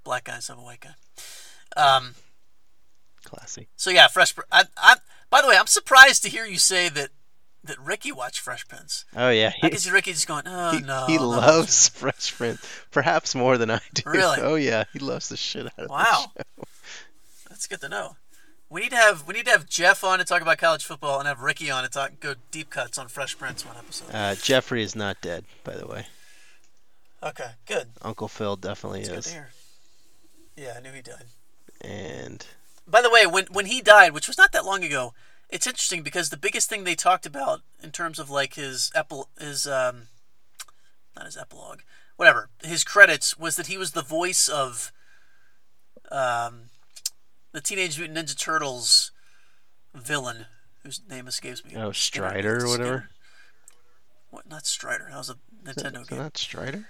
black 0.03 0.23
guys 0.23 0.47
have 0.47 0.57
a 0.57 0.61
white 0.61 0.79
guy. 0.79 0.95
Um, 1.77 2.15
Classy. 3.23 3.67
so 3.75 3.89
yeah, 3.89 4.07
Fresh. 4.07 4.35
I, 4.51 4.65
I, 4.77 4.95
by 5.29 5.41
the 5.41 5.47
way, 5.47 5.57
I'm 5.57 5.67
surprised 5.67 6.23
to 6.23 6.29
hear 6.29 6.45
you 6.45 6.57
say 6.57 6.89
that 6.89 7.09
that 7.63 7.79
Ricky 7.79 8.11
watched 8.11 8.39
Fresh 8.39 8.67
Prince. 8.67 9.05
Oh 9.15 9.29
yeah, 9.29 9.51
I 9.61 9.67
he, 9.67 9.69
can 9.69 9.79
see 9.79 9.91
Ricky 9.91 10.11
just 10.11 10.27
going, 10.27 10.43
oh 10.45 10.71
he, 10.71 10.81
no. 10.81 11.05
he 11.07 11.17
no." 11.17 11.29
loves 11.29 11.87
Fresh 11.95 12.35
Prince, 12.35 12.65
perhaps 12.91 13.33
more 13.35 13.57
than 13.57 13.71
I 13.71 13.81
do. 13.93 14.03
Really? 14.05 14.39
Oh 14.41 14.55
yeah, 14.55 14.83
he 14.93 14.99
loves 14.99 15.29
the 15.29 15.37
shit 15.37 15.65
out 15.65 15.73
of 15.77 15.89
Wow, 15.89 16.31
that's 17.49 17.67
good 17.67 17.81
to 17.81 17.89
know. 17.89 18.17
We 18.69 18.81
need 18.81 18.89
to 18.89 18.97
have 18.97 19.27
we 19.27 19.35
need 19.35 19.45
to 19.45 19.51
have 19.51 19.67
Jeff 19.69 20.03
on 20.03 20.19
to 20.19 20.25
talk 20.25 20.41
about 20.41 20.57
college 20.57 20.83
football 20.83 21.19
and 21.19 21.27
have 21.27 21.41
Ricky 21.41 21.69
on 21.69 21.83
to 21.83 21.89
talk 21.89 22.19
go 22.19 22.35
deep 22.51 22.69
cuts 22.69 22.97
on 22.97 23.07
Fresh 23.07 23.37
Prince 23.37 23.65
one 23.65 23.77
episode. 23.77 24.13
Uh, 24.13 24.35
Jeffrey 24.35 24.83
is 24.83 24.95
not 24.95 25.21
dead, 25.21 25.45
by 25.63 25.75
the 25.75 25.87
way. 25.87 26.07
Okay, 27.21 27.51
good. 27.65 27.87
Uncle 28.01 28.27
Phil 28.27 28.57
definitely 28.57 29.03
That's 29.03 29.27
is. 29.27 29.35
Yeah, 30.57 30.73
I 30.77 30.81
knew 30.81 30.91
he 30.91 31.01
died. 31.01 31.25
And 31.83 32.45
By 32.87 33.01
the 33.01 33.09
way, 33.09 33.25
when 33.25 33.45
when 33.51 33.65
he 33.65 33.81
died, 33.81 34.13
which 34.13 34.27
was 34.27 34.37
not 34.37 34.51
that 34.53 34.65
long 34.65 34.83
ago, 34.83 35.13
it's 35.49 35.67
interesting 35.67 36.01
because 36.03 36.29
the 36.29 36.37
biggest 36.37 36.69
thing 36.69 36.83
they 36.83 36.95
talked 36.95 37.25
about 37.25 37.61
in 37.81 37.91
terms 37.91 38.19
of 38.19 38.29
like 38.29 38.53
his 38.55 38.91
epil 38.95 39.25
his 39.39 39.67
um 39.67 40.03
not 41.15 41.25
his 41.25 41.37
epilogue, 41.37 41.81
whatever, 42.15 42.49
his 42.63 42.83
credits 42.83 43.37
was 43.37 43.55
that 43.57 43.67
he 43.67 43.77
was 43.77 43.91
the 43.91 44.01
voice 44.01 44.47
of 44.47 44.91
um 46.11 46.69
the 47.51 47.61
Teenage 47.61 47.97
Mutant 47.99 48.17
Ninja 48.17 48.37
Turtles 48.37 49.11
villain 49.93 50.45
whose 50.83 51.01
name 51.09 51.27
escapes 51.27 51.63
me. 51.63 51.73
oh, 51.77 51.91
Strider 51.91 52.57
or 52.57 52.59
Skinner. 52.61 52.71
whatever. 52.77 53.09
What? 54.31 54.49
Not 54.49 54.65
Strider. 54.65 55.07
That 55.11 55.17
was 55.17 55.29
a 55.29 55.33
Is 55.33 55.75
that- 55.75 55.93
Nintendo 55.93 56.01
is 56.01 56.09
game. 56.09 56.19
that 56.19 56.37
Strider? 56.37 56.87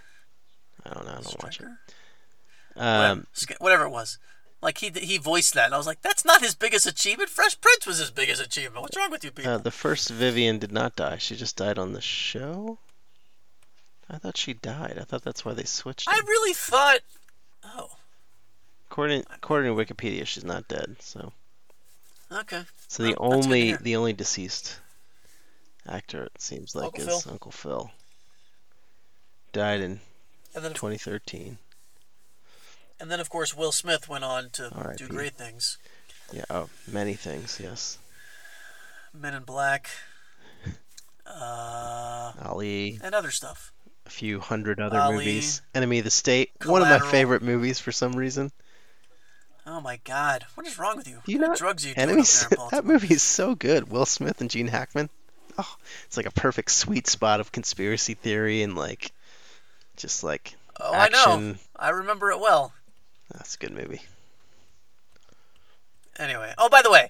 I 0.85 0.93
don't 0.93 1.05
know. 1.05 1.11
I 1.11 1.21
don't 1.21 1.43
watch 1.43 1.59
it. 1.59 1.67
Um, 2.75 3.27
Whatever. 3.35 3.57
Whatever 3.59 3.83
it 3.85 3.89
was. 3.89 4.17
Like 4.63 4.77
he 4.77 4.89
he 4.89 5.17
voiced 5.17 5.53
that, 5.55 5.65
and 5.65 5.75
I 5.75 5.77
was 5.77 5.85
like, 5.85 6.01
"That's 6.01 6.23
not 6.23 6.41
his 6.41 6.55
biggest 6.55 6.85
achievement. 6.85 7.29
Fresh 7.29 7.59
Prince 7.59 7.85
was 7.85 7.97
his 7.97 8.11
biggest 8.11 8.41
achievement. 8.41 8.81
What's 8.81 8.95
wrong 8.95 9.11
with 9.11 9.23
you 9.23 9.31
people?" 9.31 9.51
uh, 9.51 9.57
the 9.57 9.71
first 9.71 10.09
Vivian 10.09 10.57
did 10.57 10.71
not 10.71 10.95
die. 10.95 11.17
She 11.17 11.35
just 11.35 11.57
died 11.57 11.77
on 11.77 11.91
the 11.91 12.01
show. 12.01 12.77
I 14.09 14.17
thought 14.17 14.37
she 14.37 14.53
died. 14.53 14.97
I 14.99 15.03
thought 15.03 15.23
that's 15.23 15.43
why 15.43 15.53
they 15.53 15.65
switched. 15.65 16.07
I 16.07 16.19
really 16.25 16.53
thought. 16.53 16.99
Oh, 17.65 17.89
According 18.93 19.25
according 19.33 19.75
to 19.75 19.83
Wikipedia, 19.83 20.25
she's 20.25 20.45
not 20.45 20.67
dead. 20.67 20.97
So 20.99 21.33
okay. 22.31 22.63
so 22.87 23.03
the 23.03 23.15
Well, 23.19 23.31
that's 23.31 23.47
good 23.47 23.51
to 23.51 23.55
only 23.55 23.73
the 23.73 23.95
only 23.95 24.13
deceased 24.13 24.79
actor 25.87 26.25
it 26.25 26.39
seems 26.39 26.75
like 26.75 26.85
Uncle 26.85 27.01
is 27.01 27.23
Phil? 27.23 27.31
Uncle 27.33 27.51
Phil. 27.51 27.91
Died 29.51 29.81
in 29.81 29.99
And 30.55 30.63
then, 30.63 30.73
2013. 30.73 31.57
And 33.03 33.11
then 33.11 33.19
of 33.19 33.29
course, 33.29 33.53
Will 33.53 33.73
Smith 33.73 34.07
went 34.07 34.23
on 34.23 34.49
to 34.51 34.95
do 34.95 35.09
great 35.09 35.33
things. 35.35 35.77
Yeah. 36.31 36.45
Oh, 36.49 36.69
many 36.89 37.15
things. 37.15 37.59
Yes. 37.61 37.97
Men 39.13 39.33
in 39.33 39.43
Black, 39.43 39.89
uh, 41.27 42.31
Ali. 42.41 42.99
and 43.03 43.13
other 43.13 43.29
stuff. 43.29 43.73
A 44.05 44.09
few 44.09 44.39
hundred 44.39 44.79
other 44.79 44.97
Ali. 44.97 45.17
movies. 45.17 45.61
Enemy 45.75 45.99
of 45.99 46.05
the 46.05 46.11
State. 46.11 46.51
One 46.65 46.81
of 46.81 46.87
my 46.87 46.99
favorite 47.11 47.41
movies 47.41 47.77
for 47.77 47.91
some 47.91 48.13
reason. 48.13 48.53
Oh 49.67 49.81
my 49.81 49.99
God, 50.05 50.45
what 50.55 50.65
is 50.65 50.79
wrong 50.79 50.95
with 50.95 51.09
you? 51.09 51.19
You 51.25 51.39
know 51.39 51.55
drugs 51.55 51.85
you 51.85 51.93
doing 51.93 52.09
Enemy 52.09 52.21
up 52.21 52.49
there 52.49 52.59
in 52.59 52.67
that 52.71 52.85
movie 52.85 53.13
is 53.13 53.21
so 53.21 53.53
good. 53.53 53.91
Will 53.91 54.05
Smith 54.05 54.39
and 54.39 54.49
Gene 54.49 54.67
Hackman. 54.67 55.09
Oh, 55.57 55.75
it's 56.05 56.15
like 56.15 56.25
a 56.25 56.31
perfect 56.31 56.71
sweet 56.71 57.07
spot 57.07 57.41
of 57.41 57.51
conspiracy 57.51 58.13
theory 58.13 58.61
and 58.61 58.77
like 58.77 59.11
just 59.97 60.23
like 60.23 60.55
Oh, 60.79 60.93
I 60.93 61.09
know. 61.09 61.55
I 61.75 61.89
remember 61.89 62.31
it 62.31 62.39
well. 62.39 62.73
That's 63.33 63.55
a 63.55 63.57
good 63.57 63.71
movie. 63.73 64.01
Anyway, 66.17 66.53
oh 66.57 66.69
by 66.69 66.81
the 66.81 66.91
way, 66.91 67.09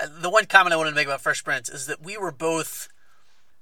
uh, 0.00 0.06
the 0.20 0.30
one 0.30 0.46
comment 0.46 0.72
I 0.72 0.76
wanted 0.76 0.90
to 0.90 0.96
make 0.96 1.06
about 1.06 1.20
Fresh 1.20 1.44
Prince 1.44 1.68
is 1.68 1.86
that 1.86 2.02
we 2.02 2.16
were 2.16 2.32
both. 2.32 2.88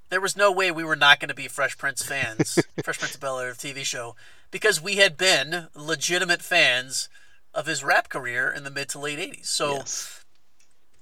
There 0.08 0.20
was 0.20 0.36
no 0.36 0.52
way 0.52 0.70
we 0.70 0.84
were 0.84 0.94
not 0.94 1.18
going 1.18 1.30
to 1.30 1.34
be 1.34 1.48
Fresh 1.48 1.78
Prince 1.78 2.02
fans, 2.04 2.60
Fresh 2.84 3.00
Prince 3.00 3.16
of 3.16 3.20
Bel 3.20 3.40
Air 3.40 3.52
TV 3.52 3.84
show, 3.84 4.14
because 4.52 4.80
we 4.80 4.96
had 4.96 5.16
been 5.16 5.66
legitimate 5.74 6.42
fans 6.42 7.08
of 7.52 7.66
his 7.66 7.82
rap 7.82 8.08
career 8.08 8.48
in 8.48 8.62
the 8.62 8.70
mid 8.70 8.88
to 8.90 9.00
late 9.00 9.18
'80s. 9.18 9.46
So 9.46 9.72
yes. 9.74 10.24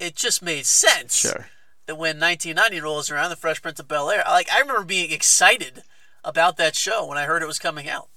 it 0.00 0.16
just 0.16 0.40
made 0.42 0.64
sense 0.64 1.14
Sure. 1.16 1.48
that 1.84 1.96
when 1.96 2.18
1990 2.18 2.80
rolls 2.80 3.11
around, 3.11 3.28
the 3.28 3.36
Fresh 3.36 3.61
Prince 3.61 3.78
of 3.80 3.88
Bel 3.88 4.11
Air, 4.11 4.24
like 4.26 4.50
I 4.50 4.61
remember 4.61 4.84
being 4.84 5.12
excited 5.12 5.82
about 6.24 6.57
that 6.57 6.74
show 6.74 7.05
when 7.07 7.18
I 7.18 7.24
heard 7.24 7.42
it 7.42 7.46
was 7.46 7.59
coming 7.59 7.86
out, 7.86 8.09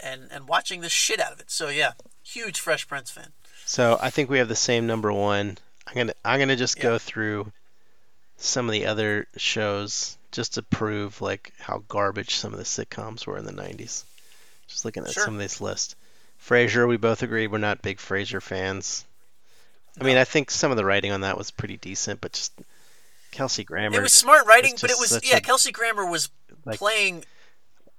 and 0.00 0.28
and 0.30 0.48
watching 0.48 0.80
the 0.80 0.88
shit 0.88 1.20
out 1.20 1.32
of 1.32 1.40
it. 1.40 1.50
So 1.50 1.68
yeah, 1.68 1.92
huge 2.22 2.60
Fresh 2.60 2.88
Prince 2.88 3.10
fan. 3.10 3.32
So 3.64 3.98
I 4.00 4.10
think 4.10 4.30
we 4.30 4.38
have 4.38 4.48
the 4.48 4.56
same 4.56 4.86
number 4.86 5.12
one. 5.12 5.58
I'm 5.86 5.94
gonna 5.94 6.14
I'm 6.24 6.38
gonna 6.38 6.56
just 6.56 6.76
Yeah. 6.78 6.82
go 6.84 6.98
through 6.98 7.52
some 8.36 8.66
of 8.68 8.72
the 8.72 8.86
other 8.86 9.26
shows 9.36 10.16
just 10.30 10.54
to 10.54 10.62
prove 10.62 11.20
like 11.20 11.52
how 11.58 11.82
garbage 11.88 12.34
some 12.36 12.52
of 12.52 12.58
the 12.58 12.64
sitcoms 12.64 13.26
were 13.26 13.36
in 13.38 13.44
the 13.46 13.52
90s. 13.52 14.04
Just 14.68 14.84
looking 14.84 15.04
at 15.04 15.12
Sure. 15.12 15.24
some 15.24 15.34
of 15.34 15.40
this 15.40 15.60
list. 15.60 15.96
Frasier, 16.44 16.86
we 16.86 16.96
both 16.98 17.22
agree 17.22 17.46
we're 17.46 17.58
not 17.58 17.82
big 17.82 17.98
Frasier 17.98 18.40
fans. 18.42 19.04
I 20.00 20.04
mean, 20.04 20.16
I 20.16 20.24
think 20.24 20.50
some 20.50 20.70
of 20.70 20.76
the 20.76 20.84
writing 20.84 21.10
on 21.10 21.22
that 21.22 21.36
was 21.36 21.50
pretty 21.50 21.76
decent, 21.78 22.20
but 22.20 22.32
just 22.32 22.52
Kelsey 23.32 23.64
Grammer. 23.64 23.96
It 23.98 24.02
was 24.02 24.14
smart 24.14 24.46
writing, 24.46 24.76
but 24.80 24.90
it 24.90 24.98
was 24.98 25.18
yeah. 25.24 25.38
a- 25.38 25.40
Kelsey 25.40 25.72
Grammer 25.72 26.06
was 26.06 26.28
Like- 26.64 26.78
playing 26.78 27.24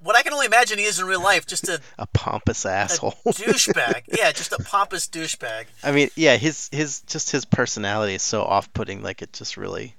what 0.01 0.15
I 0.15 0.21
can 0.23 0.33
only 0.33 0.45
imagine 0.45 0.77
he 0.77 0.85
is 0.85 0.99
in 0.99 1.05
real 1.05 1.21
life, 1.21 1.45
just 1.45 1.67
a, 1.67 1.79
a 1.99 2.07
pompous 2.07 2.65
a 2.65 2.69
asshole. 2.71 3.15
douchebag. 3.27 4.03
Yeah, 4.07 4.31
just 4.31 4.51
a 4.53 4.57
pompous 4.63 5.07
douchebag. 5.07 5.65
I 5.83 5.91
mean, 5.91 6.09
yeah, 6.15 6.37
his 6.37 6.69
his 6.71 7.01
just 7.01 7.31
his 7.31 7.45
personality 7.45 8.13
is 8.15 8.23
so 8.23 8.43
off-putting. 8.43 9.01
Like 9.03 9.21
it 9.21 9.33
just 9.33 9.57
really 9.57 9.95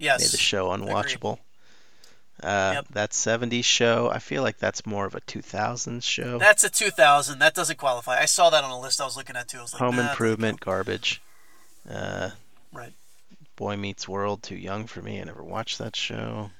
made 0.00 0.18
the 0.20 0.36
show 0.38 0.68
unwatchable. 0.68 1.38
Uh, 2.42 2.72
Yep. 2.74 2.86
That 2.90 3.10
70s 3.10 3.64
show, 3.64 4.10
I 4.10 4.18
feel 4.18 4.42
like 4.42 4.58
that's 4.58 4.84
more 4.84 5.06
of 5.06 5.14
a 5.14 5.20
2000s 5.20 6.02
show. 6.02 6.38
that's 6.38 6.64
a 6.64 6.70
2000. 6.70 7.38
That 7.38 7.54
doesn't 7.54 7.78
qualify. 7.78 8.18
I 8.18 8.24
saw 8.24 8.50
that 8.50 8.64
on 8.64 8.70
a 8.70 8.80
list 8.80 9.00
I 9.00 9.04
was 9.04 9.16
looking 9.16 9.36
at 9.36 9.46
too. 9.48 9.58
Like, 9.58 9.70
Home 9.74 9.96
nah, 9.96 10.10
Improvement, 10.10 10.58
garbage. 10.60 11.22
Uh, 11.88 12.30
Right. 12.72 12.94
Boy 13.54 13.76
Meets 13.76 14.08
World, 14.08 14.42
too 14.42 14.56
young 14.56 14.86
for 14.86 15.02
me. 15.02 15.20
I 15.20 15.24
never 15.24 15.44
watched 15.44 15.78
that 15.78 15.94
show. 15.94 16.50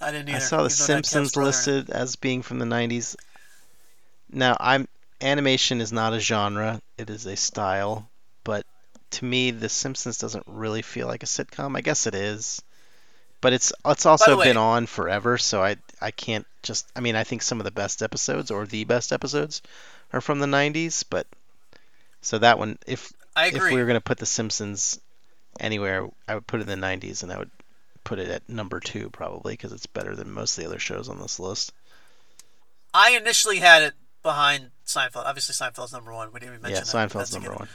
I 0.00 0.10
didn't 0.12 0.28
either. 0.30 0.36
I 0.36 0.38
saw 0.40 0.62
The 0.62 0.68
even 0.68 0.78
though 0.78 0.84
it 0.84 0.90
had 0.90 1.04
Kev's 1.08 1.10
Simpsons 1.10 1.32
brother 1.32 1.42
in 1.42 1.46
it. 1.46 1.46
listed 1.46 1.90
as 1.90 2.16
being 2.16 2.42
from 2.42 2.58
the 2.58 2.66
90s. 2.66 3.16
Now, 4.30 4.56
I'm 4.60 4.88
animation 5.20 5.80
is 5.80 5.92
not 5.92 6.14
a 6.14 6.20
genre; 6.20 6.80
it 6.96 7.10
is 7.10 7.26
a 7.26 7.36
style. 7.36 8.10
But 8.44 8.64
to 9.12 9.24
me, 9.24 9.50
The 9.50 9.68
Simpsons 9.68 10.18
doesn't 10.18 10.44
really 10.46 10.82
feel 10.82 11.06
like 11.06 11.22
a 11.22 11.26
sitcom. 11.26 11.76
I 11.76 11.80
guess 11.82 12.06
it 12.06 12.14
is, 12.14 12.62
but 13.40 13.52
it's 13.52 13.72
it's 13.84 14.06
also 14.06 14.38
way- 14.38 14.46
been 14.46 14.56
on 14.56 14.86
forever, 14.86 15.36
so 15.38 15.62
I 15.62 15.76
I 16.00 16.10
can't 16.10 16.46
just. 16.62 16.86
I 16.96 17.00
mean, 17.00 17.16
I 17.16 17.24
think 17.24 17.42
some 17.42 17.60
of 17.60 17.64
the 17.64 17.70
best 17.70 18.02
episodes 18.02 18.50
or 18.50 18.66
the 18.66 18.84
best 18.84 19.12
episodes 19.12 19.62
are 20.12 20.20
from 20.20 20.38
the 20.40 20.46
90s, 20.46 21.04
but 21.08 21.26
so 22.22 22.38
that 22.38 22.58
one, 22.58 22.78
if 22.86 23.12
I 23.36 23.48
if 23.48 23.62
we 23.62 23.74
were 23.74 23.86
gonna 23.86 24.00
put 24.00 24.18
The 24.18 24.26
Simpsons 24.26 24.98
anywhere, 25.58 26.08
I 26.28 26.34
would 26.34 26.46
put 26.46 26.60
it 26.60 26.68
in 26.68 26.80
the 26.80 26.86
90s, 26.86 27.22
and 27.22 27.32
I 27.32 27.38
would 27.38 27.50
put 28.04 28.18
it 28.18 28.28
at 28.28 28.48
number 28.48 28.80
two 28.80 29.10
probably 29.10 29.54
because 29.54 29.72
it's 29.72 29.86
better 29.86 30.14
than 30.16 30.30
most 30.30 30.56
of 30.56 30.64
the 30.64 30.70
other 30.70 30.78
shows 30.78 31.08
on 31.08 31.20
this 31.20 31.38
list. 31.38 31.72
I 32.92 33.10
initially 33.12 33.58
had 33.58 33.82
it 33.82 33.94
behind 34.22 34.70
Seinfeld. 34.86 35.24
Obviously, 35.24 35.54
Seinfeld's 35.54 35.92
number 35.92 36.12
one. 36.12 36.32
We 36.32 36.40
didn't 36.40 36.54
even 36.54 36.62
mention 36.62 36.84
Yeah, 36.86 37.06
that. 37.06 37.10
Seinfeld's 37.10 37.32
number 37.32 37.54
one. 37.54 37.68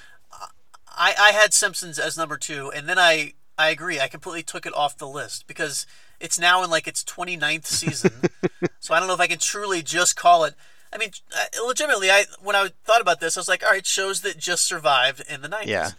I, 0.97 1.13
I 1.19 1.31
had 1.31 1.53
Simpsons 1.53 1.99
as 1.99 2.17
number 2.17 2.37
two, 2.37 2.71
and 2.71 2.87
then 2.87 2.97
I 2.97 3.33
I 3.57 3.69
agree. 3.69 3.99
I 3.99 4.07
completely 4.07 4.43
took 4.43 4.65
it 4.65 4.73
off 4.73 4.97
the 4.97 5.07
list 5.07 5.47
because 5.47 5.85
it's 6.19 6.39
now 6.39 6.63
in 6.63 6.69
like 6.69 6.87
its 6.87 7.03
29th 7.03 7.65
season. 7.65 8.11
so 8.79 8.93
I 8.93 8.99
don't 8.99 9.07
know 9.07 9.13
if 9.13 9.19
I 9.19 9.27
can 9.27 9.39
truly 9.39 9.81
just 9.81 10.15
call 10.15 10.43
it. 10.45 10.55
I 10.93 10.97
mean, 10.97 11.11
uh, 11.35 11.65
legitimately, 11.65 12.09
I 12.09 12.25
when 12.41 12.55
I 12.55 12.69
thought 12.83 13.01
about 13.01 13.19
this, 13.19 13.35
I 13.37 13.39
was 13.41 13.47
like, 13.47 13.63
all 13.63 13.71
right, 13.71 13.85
shows 13.85 14.21
that 14.21 14.37
just 14.37 14.65
survived 14.65 15.21
in 15.29 15.41
the 15.41 15.49
90s. 15.49 15.65
Yeah. 15.65 15.91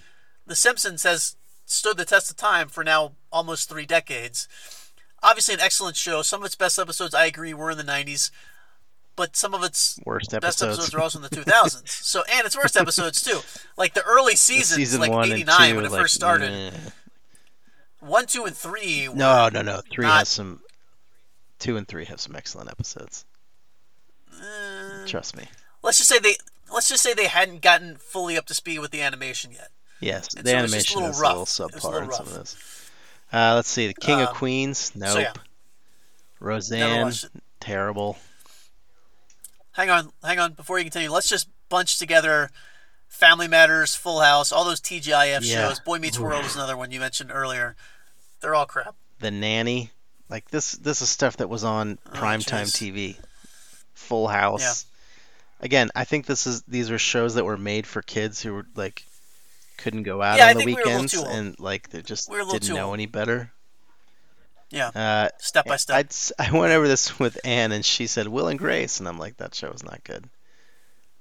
The 0.47 0.57
Simpsons 0.57 1.03
has 1.03 1.37
stood 1.66 1.97
the 1.97 2.05
test 2.05 2.31
of 2.31 2.37
time 2.37 2.68
for 2.68 2.85
now 2.85 3.12
almost 3.37 3.68
three 3.68 3.87
decades. 3.87 4.49
obviously 5.22 5.55
an 5.55 5.61
excellent 5.61 5.97
show. 5.97 6.22
Some 6.22 6.41
of 6.43 6.47
its 6.47 6.55
best 6.55 6.78
episodes, 6.78 7.14
I 7.14 7.26
agree, 7.26 7.53
were 7.55 7.70
in 7.70 7.78
the 7.78 7.84
'90s, 7.84 8.30
but 9.16 9.37
some 9.37 9.55
of 9.55 9.62
its 9.62 9.99
Worst 10.05 10.30
best 10.30 10.45
episodes. 10.62 10.78
episodes 10.78 10.95
are 10.95 11.01
also 11.01 11.18
in 11.18 11.22
the 11.22 11.28
2000s. 11.30 11.89
so 12.05 12.22
and 12.32 12.47
its 12.47 12.57
worst 12.57 12.76
episodes 12.76 13.22
too, 13.22 13.41
like 13.76 13.95
the 13.95 14.03
early 14.05 14.32
The 14.32 14.39
seasons, 14.39 14.76
season 14.76 15.01
like 15.01 15.11
one 15.11 15.30
'89 15.32 15.68
two, 15.70 15.76
when 15.76 15.84
it 15.84 15.91
like, 15.93 16.01
first 16.01 16.14
started. 16.14 16.72
One, 18.01 18.26
two, 18.26 18.45
and 18.45 18.57
three. 18.57 19.09
Were, 19.09 19.16
No, 19.16 19.49
no, 19.49 19.62
no. 19.62 19.80
Three 19.91 20.05
not- 20.07 20.18
has 20.18 20.28
some. 20.28 20.61
Two 21.59 21.76
and 21.78 21.89
three 21.89 22.05
have 22.05 22.20
some 22.20 22.37
excellent 22.37 22.70
episodes. 22.70 23.24
uh, 24.32 25.07
Trust 25.07 25.37
me. 25.37 25.45
let's 25.82 25.97
just 25.99 26.11
say 26.11 26.18
they 26.18 26.37
let's 26.72 26.89
just 26.89 27.03
say 27.03 27.14
they 27.14 27.26
hadn't 27.28 27.62
gotten 27.62 27.97
fully 27.97 28.37
up 28.37 28.45
to 28.47 28.55
speed 28.55 28.78
with 28.80 28.91
the 28.91 29.01
animation 29.01 29.51
yet. 29.53 29.68
Yes, 30.01 30.34
And 30.34 30.45
the 30.45 30.51
so 30.51 30.53
just 30.53 30.55
a 30.55 30.59
animation 30.76 30.97
little 31.01 31.11
is 31.12 31.20
rough. 31.20 31.30
a 31.30 31.39
little 31.39 31.68
It 31.68 31.74
was 31.74 31.84
a 31.84 31.89
subpar 31.89 32.05
in 32.05 32.12
some 32.12 32.26
of 32.26 32.34
this. 32.34 32.86
Uh, 33.33 33.55
let's 33.57 33.68
see. 33.68 33.87
The 33.89 33.95
King 33.95 34.20
of 34.22 34.29
Um, 34.29 34.35
Queens. 34.35 34.93
Nope. 34.95 35.18
yeah. 35.18 35.33
Roseanne. 36.41 37.12
Terrible. 37.61 38.18
Hang 39.72 39.91
on, 39.91 40.12
hang 40.24 40.39
on. 40.39 40.53
Before 40.53 40.79
you 40.79 40.85
continue, 40.85 41.11
let's 41.11 41.29
just 41.29 41.49
bunch 41.68 41.99
together 41.99 42.51
Family 43.09 43.49
Matters, 43.49 43.95
Full 43.95 44.20
House, 44.20 44.53
all 44.53 44.64
those 44.64 44.81
TGIF 44.81 45.41
Yeah. 45.43 45.68
shows. 45.68 45.81
Boy 45.81 45.99
Meets 45.99 46.18
World 46.18 46.45
is 46.45 46.55
another 46.55 46.77
one 46.77 46.91
you 46.93 47.01
mentioned 47.01 47.31
earlier. 47.33 47.77
They're 48.41 48.55
all 48.55 48.66
crap. 48.66 48.95
The 49.18 49.31
Nanny. 49.31 49.91
Like 50.29 50.49
this. 50.51 50.72
This 50.72 51.03
is 51.03 51.09
stuff 51.09 51.37
that 51.39 51.49
was 51.49 51.62
on 51.64 51.99
Oh, 52.07 52.11
primetime. 52.11 52.66
TV. 52.72 53.16
Full 53.95 54.29
House. 54.29 54.87
Again, 55.61 55.91
I 55.95 56.05
think 56.05 56.27
this 56.27 56.47
is 56.47 56.62
these 56.62 56.91
are 56.91 56.99
shows 56.99 57.35
that 57.35 57.45
were 57.45 57.57
made 57.57 57.87
for 57.87 58.03
kids 58.03 58.43
who 58.43 58.53
were 58.55 58.66
like 58.74 59.05
couldn't 59.77 60.05
go 60.05 60.22
out 60.22 60.41
Yeah, 60.41 60.43
on 60.43 60.55
the 60.55 60.61
think 60.61 60.72
we 60.72 60.83
were 60.83 60.87
a 60.89 60.91
little 60.91 61.05
weekends 61.05 61.22
and 61.22 61.59
like 61.59 61.91
they 61.91 62.03
just 62.03 62.31
We 62.31 62.37
were 62.37 62.43
a 62.43 62.45
little 62.45 62.61
didn't 62.61 62.74
know 62.74 62.89
old. 62.89 62.95
any 62.95 63.07
better. 63.07 63.53
Yeah, 64.70 64.93
Uh, 64.95 65.29
step 65.39 65.66
by 65.66 65.77
step. 65.77 65.97
I'd, 65.97 66.12
I 66.39 66.51
went 66.53 66.72
over 66.72 66.89
this 66.89 67.18
with 67.18 67.39
Anne, 67.45 67.72
and 67.72 67.85
she 67.85 68.07
said 68.07 68.27
Will 68.29 68.49
and 68.49 68.59
Grace, 68.59 68.99
and 68.99 69.09
I'm 69.09 69.18
like, 69.18 69.37
that 69.39 69.55
show 69.55 69.70
was 69.70 69.85
not 69.85 70.03
good. 70.05 70.29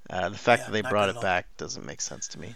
Uh, 0.10 0.30
the 0.30 0.38
fact 0.38 0.62
Yeah, 0.62 0.66
that 0.66 0.72
they 0.72 0.82
brought 0.82 1.10
it 1.10 1.20
back 1.20 1.47
doesn't 1.58 1.86
make 1.86 2.01
sense 2.01 2.28
to 2.30 2.39
me. 2.39 2.56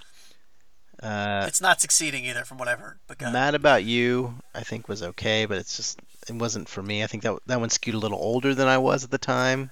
Uh, 1.02 1.45
it's 1.47 1.62
not 1.62 1.80
succeeding 1.80 2.26
either, 2.26 2.43
from 2.43 2.58
what 2.58 2.68
I've 2.68 2.80
heard. 2.80 3.00
But 3.08 3.20
Mad 3.22 3.56
About 3.56 3.84
You, 3.86 4.39
I 4.54 4.64
think 4.64 4.88
was 4.88 5.02
okay, 5.04 5.45
but 5.45 5.58
it's 5.58 5.78
just 5.78 6.00
it 6.28 6.34
wasn't 6.36 6.68
for 6.70 6.84
me. 6.84 7.04
I 7.04 7.08
think 7.08 7.24
that 7.24 7.39
that 7.47 7.60
one 7.60 7.70
skewed 7.70 7.95
a 7.95 8.00
little 8.00 8.20
older 8.20 8.54
than 8.54 8.68
I 8.68 8.78
was 8.78 9.04
at 9.04 9.12
the 9.12 9.18
time. 9.18 9.72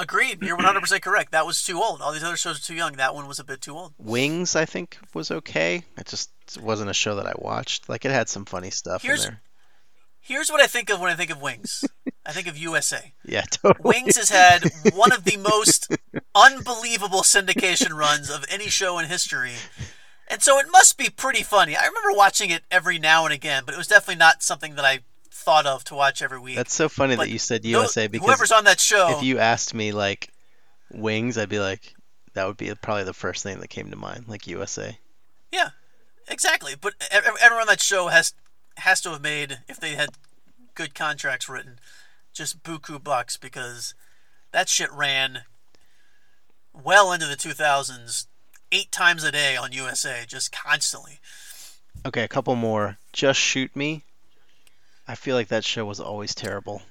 Agreed. 0.00 0.42
You're 0.42 0.56
100 0.56 0.80
percent 0.80 1.02
correct. 1.02 1.32
That 1.32 1.46
was 1.46 1.62
too 1.62 1.78
old. 1.80 2.00
All 2.00 2.12
these 2.12 2.24
other 2.24 2.36
shows 2.36 2.58
are 2.58 2.62
too 2.62 2.74
young. 2.74 2.92
That 2.94 3.14
one 3.14 3.28
was 3.28 3.38
a 3.38 3.44
bit 3.44 3.60
too 3.60 3.76
old. 3.76 3.92
Wings, 3.98 4.56
I 4.56 4.64
think, 4.64 4.96
was 5.14 5.30
okay. 5.30 5.82
It 5.98 6.06
just 6.06 6.30
wasn't 6.60 6.90
a 6.90 6.94
show 6.94 7.16
that 7.16 7.26
I 7.26 7.34
watched. 7.38 7.88
Like 7.88 8.04
it 8.04 8.10
had 8.10 8.28
some 8.28 8.44
funny 8.44 8.70
stuff 8.70 9.02
Here's- 9.02 9.24
in 9.24 9.32
there. 9.32 9.40
Here's 10.22 10.50
what 10.50 10.60
I 10.60 10.66
think 10.66 10.90
of 10.90 11.00
when 11.00 11.10
I 11.10 11.14
think 11.16 11.30
of 11.30 11.40
Wings. 11.40 11.82
I 12.26 12.32
think 12.32 12.46
of 12.46 12.56
USA. 12.56 13.14
Yeah, 13.24 13.40
totally. 13.50 13.80
Wings 13.82 14.16
has 14.18 14.28
had 14.28 14.64
one 14.94 15.12
of 15.12 15.24
the 15.24 15.38
most 15.38 15.90
unbelievable 16.34 17.22
syndication 17.22 17.92
runs 17.96 18.30
of 18.30 18.44
any 18.50 18.68
show 18.68 18.98
in 18.98 19.06
history. 19.06 19.52
And 20.28 20.42
so 20.42 20.58
it 20.58 20.66
must 20.70 20.98
be 20.98 21.08
pretty 21.08 21.42
funny. 21.42 21.74
I 21.74 21.86
remember 21.86 22.12
watching 22.16 22.50
it 22.50 22.62
every 22.70 22.98
now 22.98 23.24
and 23.24 23.32
again, 23.34 23.62
but 23.64 23.74
it 23.74 23.78
was 23.78 23.88
definitely 23.88 24.16
not 24.18 24.42
something 24.42 24.74
that 24.76 24.84
I 24.84 25.00
thought 25.50 25.66
of 25.66 25.82
to 25.84 25.94
watch 25.94 26.22
every 26.22 26.38
week. 26.38 26.56
That's 26.56 26.72
so 26.74 26.88
funny 26.88 27.16
But 27.16 27.24
that 27.24 27.30
you 27.30 27.38
said 27.38 27.64
no- 27.64 27.70
USA 27.70 28.06
because 28.06 28.26
whoever's 28.26 28.52
on 28.52 28.64
that 28.64 28.78
show, 28.78 29.16
if 29.16 29.22
you 29.22 29.38
asked 29.38 29.74
me 29.74 29.90
like 29.92 30.28
Wings, 30.92 31.36
I'd 31.36 31.48
be 31.48 31.58
like, 31.58 31.94
that 32.34 32.46
would 32.46 32.56
be 32.56 32.72
probably 32.80 33.04
the 33.04 33.12
first 33.12 33.42
thing 33.42 33.58
that 33.60 33.68
came 33.68 33.90
to 33.90 33.96
mind, 33.96 34.28
like 34.28 34.46
USA. 34.46 34.98
yeah, 35.50 35.70
exactly. 36.28 36.74
But 36.80 36.94
everyone 37.10 37.62
on 37.62 37.66
that 37.66 37.80
show 37.80 38.08
has 38.08 38.34
has 38.76 39.00
to 39.02 39.10
have 39.10 39.20
made, 39.20 39.58
if 39.68 39.80
they 39.80 39.96
had 39.96 40.10
good 40.74 40.94
contracts 40.94 41.48
written, 41.48 41.78
just 42.32 42.62
buku 42.62 43.02
bucks 43.02 43.36
because 43.36 43.94
that 44.52 44.68
shit 44.68 44.90
ran 44.92 45.40
well 46.72 47.12
into 47.12 47.26
the 47.26 47.36
2000s, 47.36 48.26
eight 48.70 48.92
times 48.92 49.24
a 49.24 49.32
day 49.32 49.56
on 49.56 49.72
USA, 49.72 50.24
just 50.26 50.52
constantly. 50.52 51.18
Okay, 52.06 52.22
a 52.22 52.28
couple 52.28 52.54
more. 52.54 52.98
Just 53.12 53.40
Shoot 53.40 53.74
Me. 53.74 54.04
I 55.06 55.14
feel 55.14 55.36
like 55.36 55.48
that 55.48 55.64
show 55.64 55.84
was 55.84 56.00
always 56.00 56.34
terrible. 56.34 56.82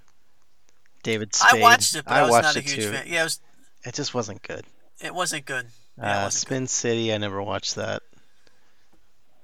David 1.04 1.34
Spade. 1.34 1.62
I 1.62 1.62
watched 1.62 1.96
it, 1.96 2.06
but 2.06 2.14
I, 2.14 2.22
was 2.24 2.32
watched 2.32 2.44
not 2.44 2.56
a 2.58 2.62
huge 2.62 2.76
too. 2.76 2.92
fan. 2.92 3.06
Yeah, 3.08 3.22
it, 3.22 3.24
was, 3.24 3.40
It 3.86 3.94
just 3.94 4.14
wasn't 4.14 4.42
good. 4.42 4.66
it 5.02 5.14
wasn't 5.14 5.46
good. 5.46 5.68
Yeah, 5.98 6.22
uh, 6.22 6.24
wasn't 6.26 6.42
Spin 6.42 6.68
City. 6.68 7.14
I 7.14 7.18
never 7.18 7.42
watched 7.42 7.76
that. 7.76 8.04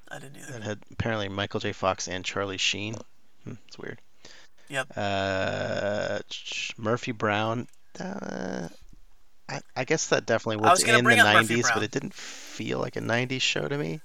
I 0.09 0.20
didn't 0.20 0.38
either. 0.38 0.51
That 0.53 0.63
had 0.63 0.80
apparently 0.91 1.30
Michael 1.30 1.59
J. 1.59 1.72
Fox 1.72 2.07
and 2.07 2.24
Charlie 2.24 2.57
Sheen. 2.57 2.95
Hmm, 3.43 3.53
it's 3.68 3.78
weird. 3.78 4.01
Yep. 4.70 4.88
Uh, 4.95 6.20
Murphy 6.78 7.11
Brown. 7.11 7.68
Uh, 7.99 8.68
I, 9.47 9.59
I 9.76 9.84
guess 9.86 10.07
that 10.07 10.26
definitely 10.26 10.57
was, 10.57 10.84
was 10.84 10.84
in 10.84 11.03
the 11.03 11.11
90s, 11.11 11.74
but 11.74 11.84
it 11.84 11.91
didn't 11.91 12.13
feel 12.13 12.80
like 12.80 12.95
a 12.95 13.01
90s 13.01 13.41
show 13.41 13.68
to 13.68 13.78
me. 13.78 14.01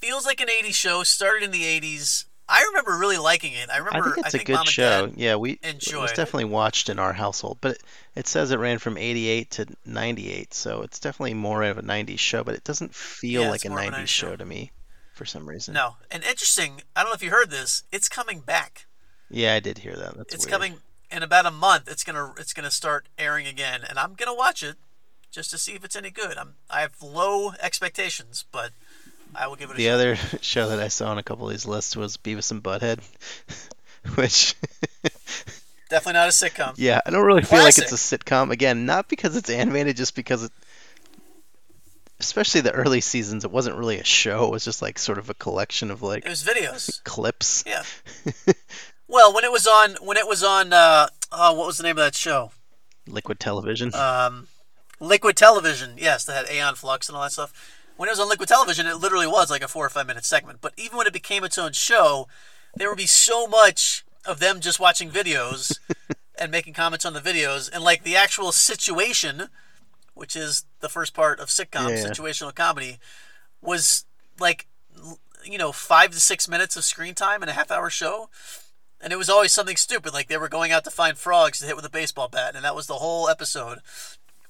Feels 0.00 0.24
like 0.24 0.40
an 0.40 0.48
80s 0.48 0.74
show. 0.74 1.02
Started 1.02 1.44
in 1.44 1.50
the 1.50 1.62
80s. 1.62 2.26
I 2.48 2.62
remember 2.68 2.96
really 2.98 3.16
liking 3.16 3.52
it. 3.54 3.70
I 3.70 3.78
remember. 3.78 4.10
I 4.10 4.12
think 4.14 4.26
it's 4.26 4.34
a 4.34 4.44
good 4.44 4.52
Mom 4.54 4.64
show. 4.66 5.12
Yeah, 5.16 5.36
we 5.36 5.52
it 5.52 5.64
enjoyed 5.64 6.02
was 6.02 6.10
it. 6.12 6.16
definitely 6.16 6.44
watched 6.46 6.88
in 6.90 6.98
our 6.98 7.12
household, 7.14 7.58
but 7.60 7.72
it, 7.72 7.82
it 8.14 8.26
says 8.26 8.50
it 8.50 8.58
ran 8.58 8.78
from 8.78 8.98
88 8.98 9.50
to 9.52 9.66
98, 9.86 10.52
so 10.52 10.82
it's 10.82 10.98
definitely 11.00 11.34
more 11.34 11.62
of 11.62 11.78
a 11.78 11.82
90s 11.82 12.18
show, 12.18 12.44
but 12.44 12.54
it 12.54 12.64
doesn't 12.64 12.94
feel 12.94 13.42
Yeah, 13.44 13.50
like 13.50 13.64
a 13.64 13.70
more 13.70 13.80
of 13.80 13.86
a 13.86 13.90
90s 13.90 13.94
90s 14.02 14.06
show 14.08 14.30
show. 14.30 14.36
to 14.36 14.44
me 14.44 14.72
for 15.14 15.24
some 15.24 15.48
reason. 15.48 15.72
No, 15.74 15.96
and 16.10 16.22
interesting. 16.24 16.82
I 16.94 17.00
don't 17.02 17.10
know 17.10 17.14
if 17.14 17.22
you 17.22 17.30
heard 17.30 17.50
this. 17.50 17.84
It's 17.90 18.08
coming 18.08 18.40
back. 18.40 18.86
Yeah, 19.30 19.54
I 19.54 19.60
did 19.60 19.78
hear 19.78 19.96
that. 19.96 20.16
That's 20.16 20.34
it's 20.34 20.44
weird. 20.46 20.52
coming 20.52 20.74
in 21.10 21.22
about 21.22 21.46
a 21.46 21.50
month. 21.50 21.88
It's 21.88 22.04
gonna 22.04 22.34
it's 22.38 22.52
gonna 22.52 22.70
start 22.70 23.08
airing 23.18 23.46
again, 23.46 23.80
and 23.88 23.98
I'm 23.98 24.14
gonna 24.14 24.34
watch 24.34 24.62
it 24.62 24.76
just 25.30 25.50
to 25.50 25.58
see 25.58 25.72
if 25.72 25.82
it's 25.84 25.96
any 25.96 26.10
good. 26.10 26.36
I'm 26.36 26.54
I 26.68 26.80
have 26.82 27.00
low 27.02 27.52
expectations, 27.60 28.44
but 28.52 28.72
I 29.36 29.46
will 29.48 29.56
give 29.56 29.70
it 29.70 29.74
a 29.74 29.76
The 29.76 29.84
shot. 29.84 29.92
other 29.94 30.16
show 30.42 30.68
that 30.68 30.80
I 30.80 30.88
saw 30.88 31.10
on 31.10 31.18
a 31.18 31.22
couple 31.22 31.46
of 31.46 31.52
these 31.52 31.66
lists 31.66 31.96
was 31.96 32.16
Beavis 32.16 32.50
and 32.50 32.62
Butthead, 32.62 33.00
which 34.16 34.54
Definitely 35.88 36.14
not 36.14 36.28
a 36.28 36.32
sitcom. 36.32 36.74
yeah, 36.76 37.00
I 37.06 37.10
don't 37.10 37.24
really 37.24 37.42
feel 37.42 37.60
like 37.60 37.78
it's 37.78 37.92
a 37.92 37.96
sitcom. 38.18 38.50
Again, 38.50 38.86
not 38.86 39.08
because 39.08 39.36
it's 39.36 39.50
animated, 39.50 39.96
just 39.96 40.14
because 40.16 40.44
it, 40.44 40.52
especially 42.20 42.62
the 42.62 42.72
early 42.72 43.00
seasons, 43.00 43.44
it 43.44 43.50
wasn't 43.50 43.76
really 43.76 43.98
a 43.98 44.04
show. 44.04 44.46
It 44.46 44.50
was 44.50 44.64
just 44.64 44.82
like 44.82 44.98
sort 44.98 45.18
of 45.18 45.30
a 45.30 45.34
collection 45.34 45.90
of 45.90 46.02
like 46.02 46.24
It 46.24 46.28
was 46.28 46.42
videos. 46.42 47.02
clips. 47.04 47.64
Yeah. 47.66 47.82
Well, 49.06 49.34
when 49.34 49.44
it 49.44 49.52
was 49.52 49.66
on, 49.66 49.96
when 50.00 50.16
it 50.16 50.26
was 50.26 50.42
on, 50.42 50.72
uh, 50.72 51.08
oh, 51.30 51.52
what 51.52 51.66
was 51.66 51.76
the 51.76 51.82
name 51.82 51.92
of 51.98 52.04
that 52.04 52.14
show? 52.14 52.50
Liquid 53.06 53.38
television. 53.38 53.94
Um, 53.94 54.48
Liquid 54.98 55.36
Television. 55.36 55.94
Yes, 55.98 56.24
that 56.24 56.46
had 56.46 56.54
Aeon 56.54 56.74
Flux 56.76 57.08
and 57.08 57.16
all 57.16 57.22
that 57.24 57.32
stuff. 57.32 57.52
When 57.96 58.08
it 58.08 58.12
was 58.12 58.20
on 58.20 58.28
Liquid 58.28 58.48
Television, 58.48 58.86
it 58.86 58.96
literally 58.96 59.26
was 59.26 59.50
like 59.50 59.62
a 59.62 59.68
four 59.68 59.86
or 59.86 59.90
five 59.90 60.06
minute 60.06 60.24
segment. 60.24 60.60
But 60.60 60.74
even 60.76 60.98
when 60.98 61.06
it 61.06 61.12
became 61.12 61.44
its 61.44 61.58
own 61.58 61.72
show, 61.72 62.26
there 62.74 62.88
would 62.88 62.98
be 62.98 63.06
so 63.06 63.46
much 63.46 64.04
of 64.24 64.40
them 64.40 64.60
just 64.60 64.80
watching 64.80 65.10
videos 65.10 65.78
and 66.38 66.50
making 66.50 66.74
comments 66.74 67.04
on 67.04 67.12
the 67.12 67.20
videos, 67.20 67.70
and 67.72 67.84
like 67.84 68.02
the 68.02 68.16
actual 68.16 68.52
situation, 68.52 69.44
which 70.14 70.34
is 70.34 70.64
the 70.80 70.88
first 70.88 71.14
part 71.14 71.38
of 71.38 71.48
sitcom, 71.48 71.90
Yeah, 71.90 72.04
situational 72.04 72.54
comedy, 72.54 72.98
was 73.60 74.04
like 74.40 74.66
you 75.44 75.58
know 75.58 75.72
five 75.72 76.10
to 76.10 76.20
six 76.20 76.48
minutes 76.48 76.76
of 76.76 76.84
screen 76.84 77.14
time 77.14 77.42
in 77.42 77.48
a 77.48 77.52
half 77.52 77.70
hour 77.70 77.90
show. 77.90 78.28
And 79.00 79.12
it 79.12 79.16
was 79.16 79.28
always 79.28 79.52
something 79.52 79.76
stupid, 79.76 80.14
like 80.14 80.28
they 80.28 80.38
were 80.38 80.48
going 80.48 80.72
out 80.72 80.84
to 80.84 80.90
find 80.90 81.18
frogs 81.18 81.58
to 81.58 81.66
hit 81.66 81.76
with 81.76 81.84
a 81.84 81.90
baseball 81.90 82.28
bat, 82.28 82.56
and 82.56 82.64
that 82.64 82.74
was 82.74 82.86
the 82.86 82.94
whole 82.94 83.28
episode. 83.28 83.80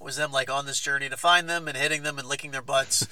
Was 0.05 0.17
them 0.17 0.31
like 0.31 0.51
on 0.51 0.67
this 0.67 0.79
journey 0.81 1.09
to 1.09 1.17
find 1.17 1.49
them 1.49 1.67
and 1.67 1.77
hitting 1.77 2.03
them 2.03 2.19
and 2.19 2.29
licking 2.29 2.51
their 2.51 2.63
butts, 2.63 3.09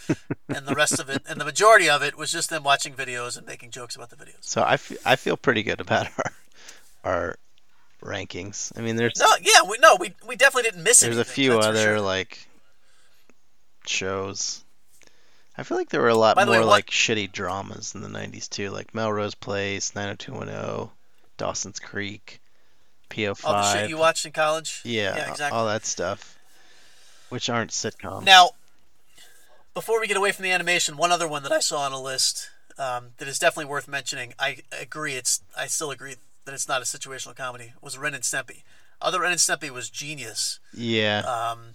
and 0.48 0.66
the 0.66 0.74
rest 0.74 1.00
of 1.00 1.08
it, 1.08 1.22
and 1.28 1.40
the 1.40 1.44
majority 1.44 1.88
of 1.90 2.02
it 2.02 2.16
was 2.18 2.30
just 2.30 2.50
them 2.50 2.62
watching 2.62 2.92
videos 2.94 3.36
and 3.38 3.46
making 3.46 3.70
jokes 3.70 3.96
about 3.96 4.10
the 4.10 4.16
videos. 4.16 4.42
So 4.42 4.62
I 4.62 4.74
I 5.04 5.16
feel 5.16 5.36
pretty 5.36 5.62
good 5.62 5.80
about 5.80 6.06
our 6.18 6.32
our 7.12 7.36
rankings. 8.02 8.72
I 8.78 8.82
mean, 8.82 8.96
there's 8.96 9.14
No, 9.18 9.26
yeah, 9.40 9.62
we 9.68 9.78
no, 9.78 9.96
we 9.98 10.12
we 10.28 10.36
definitely 10.36 10.70
didn't 10.70 10.84
miss 10.84 11.02
it. 11.02 11.06
there's 11.06 11.18
a 11.18 11.24
few 11.24 11.58
other 11.58 11.82
sure. 11.82 12.00
like 12.00 12.46
shows. 13.86 14.62
I 15.56 15.64
feel 15.64 15.76
like 15.76 15.90
there 15.90 16.00
were 16.00 16.08
a 16.08 16.14
lot 16.14 16.36
By 16.36 16.44
the 16.44 16.50
way, 16.50 16.58
more 16.58 16.66
what- 16.66 16.72
like 16.72 16.86
shitty 16.86 17.30
dramas 17.32 17.94
in 17.94 18.00
the 18.02 18.08
'90s 18.08 18.48
too, 18.48 18.70
like 18.70 18.94
Melrose 18.94 19.34
Place, 19.34 19.94
90210, 19.94 20.90
Dawson's 21.36 21.78
Creek, 21.78 22.40
PO5. 23.10 23.44
All 23.44 23.52
the 23.54 23.72
shit 23.72 23.90
you 23.90 23.98
watched 23.98 24.24
in 24.24 24.32
college. 24.32 24.80
yeah, 24.84 25.16
yeah, 25.16 25.30
exactly. 25.30 25.58
all 25.58 25.66
that 25.66 25.84
stuff, 25.84 26.38
which 27.32 27.50
aren't 27.50 27.70
sitcoms. 27.70 28.24
Now, 28.24 28.50
before 29.74 30.00
we 30.00 30.06
get 30.06 30.16
away 30.16 30.32
from 30.32 30.42
the 30.44 30.50
animation, 30.50 30.96
one 30.96 31.10
other 31.10 31.26
one 31.26 31.42
that 31.42 31.52
I 31.52 31.60
saw 31.60 31.80
on 31.80 31.92
a 31.92 32.00
list 32.00 32.50
um, 32.78 33.08
that 33.18 33.28
is 33.28 33.38
definitely 33.38 33.70
worth 33.70 33.88
mentioning. 33.88 34.34
I 34.38 34.58
agree. 34.78 35.14
It's 35.14 35.40
I 35.56 35.66
still 35.66 35.90
agree 35.90 36.16
that 36.44 36.54
it's 36.54 36.68
not 36.68 36.82
a 36.82 36.84
situational 36.84 37.36
comedy. 37.36 37.72
Was 37.80 37.98
Ren 37.98 38.14
and 38.14 38.22
Stimpy. 38.22 38.62
Other 39.00 39.20
Ren 39.20 39.32
and 39.32 39.40
Stimpy 39.40 39.70
was 39.70 39.90
genius, 39.90 40.60
yeah, 40.72 41.20
um, 41.20 41.74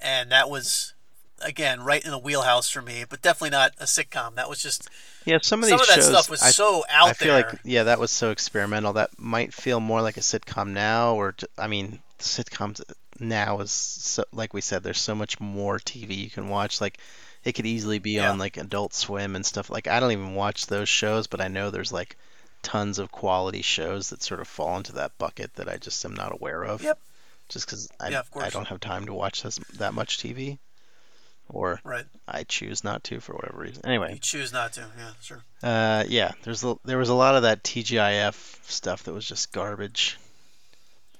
and 0.00 0.30
that 0.30 0.48
was 0.48 0.94
again 1.42 1.82
right 1.82 2.04
in 2.04 2.10
the 2.10 2.18
wheelhouse 2.18 2.70
for 2.70 2.80
me, 2.80 3.04
but 3.08 3.20
definitely 3.20 3.50
not 3.50 3.72
a 3.80 3.84
sitcom. 3.84 4.36
That 4.36 4.48
was 4.48 4.62
just 4.62 4.88
Yeah, 5.24 5.38
some 5.42 5.62
of 5.62 5.68
some 5.68 5.78
these 5.78 5.88
of 5.88 5.94
that 5.94 6.02
shows 6.02 6.08
stuff 6.08 6.30
was 6.30 6.42
I, 6.42 6.50
so 6.50 6.84
out 6.88 7.06
there. 7.06 7.10
I 7.10 7.12
feel 7.14 7.34
there. 7.34 7.50
like 7.50 7.60
yeah, 7.64 7.82
that 7.84 7.98
was 7.98 8.12
so 8.12 8.30
experimental. 8.30 8.92
That 8.92 9.18
might 9.18 9.52
feel 9.52 9.80
more 9.80 10.02
like 10.02 10.16
a 10.16 10.20
sitcom 10.20 10.68
now, 10.68 11.14
or 11.16 11.34
I 11.58 11.66
mean, 11.66 11.98
sitcoms 12.20 12.80
now 13.20 13.60
is 13.60 13.70
so, 13.72 14.24
like 14.32 14.52
we 14.54 14.60
said, 14.60 14.82
there's 14.82 15.00
so 15.00 15.14
much 15.14 15.40
more 15.40 15.78
TV 15.78 16.16
you 16.16 16.30
can 16.30 16.48
watch. 16.48 16.80
Like 16.80 16.98
it 17.44 17.52
could 17.52 17.66
easily 17.66 17.98
be 17.98 18.12
Yeah. 18.12 18.30
on 18.30 18.38
like 18.38 18.56
Adult 18.56 18.92
Swim 18.94 19.36
and 19.36 19.44
stuff. 19.46 19.70
Like 19.70 19.86
I 19.86 20.00
don't 20.00 20.12
even 20.12 20.34
watch 20.34 20.66
those 20.66 20.88
shows, 20.88 21.26
but 21.26 21.40
I 21.40 21.48
know 21.48 21.70
there's 21.70 21.92
like 21.92 22.16
tons 22.62 22.98
of 22.98 23.12
quality 23.12 23.62
shows 23.62 24.10
that 24.10 24.22
sort 24.22 24.40
of 24.40 24.48
fall 24.48 24.76
into 24.76 24.92
that 24.94 25.16
bucket 25.18 25.54
that 25.54 25.68
I 25.68 25.76
just 25.76 26.04
am 26.04 26.14
not 26.14 26.32
aware 26.32 26.64
of. 26.64 26.82
Yep. 26.82 26.98
Just 27.48 27.66
because 27.66 27.88
I 28.00 28.08
Yeah, 28.08 28.22
I 28.40 28.48
don't 28.50 28.66
have 28.66 28.80
time 28.80 29.06
to 29.06 29.14
watch 29.14 29.42
this, 29.44 29.58
that 29.78 29.94
much 29.94 30.18
TV, 30.18 30.58
or 31.48 31.78
right. 31.84 32.04
I 32.26 32.42
choose 32.42 32.82
not 32.82 33.04
to 33.04 33.20
for 33.20 33.34
whatever 33.34 33.58
reason. 33.60 33.86
Anyway, 33.86 34.14
you 34.14 34.18
choose 34.20 34.52
not 34.52 34.72
to. 34.72 34.80
Yeah, 34.98 35.10
sure. 35.22 35.44
uh, 35.62 36.02
yeah, 36.08 36.32
there's 36.42 36.64
a, 36.64 36.76
there 36.84 36.98
was 36.98 37.08
a 37.08 37.14
lot 37.14 37.36
of 37.36 37.42
that 37.42 37.62
TGIF 37.62 38.68
stuff 38.68 39.04
that 39.04 39.12
was 39.12 39.24
just 39.28 39.52
garbage, 39.52 40.18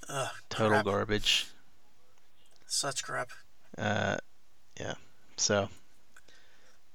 Ugh, 0.08 0.28
total 0.50 0.70
crap. 0.70 0.84
garbage. 0.84 1.46
Such 2.76 3.02
crap. 3.04 3.30
Uh, 3.78 4.18
yeah. 4.78 4.94
So, 5.38 5.70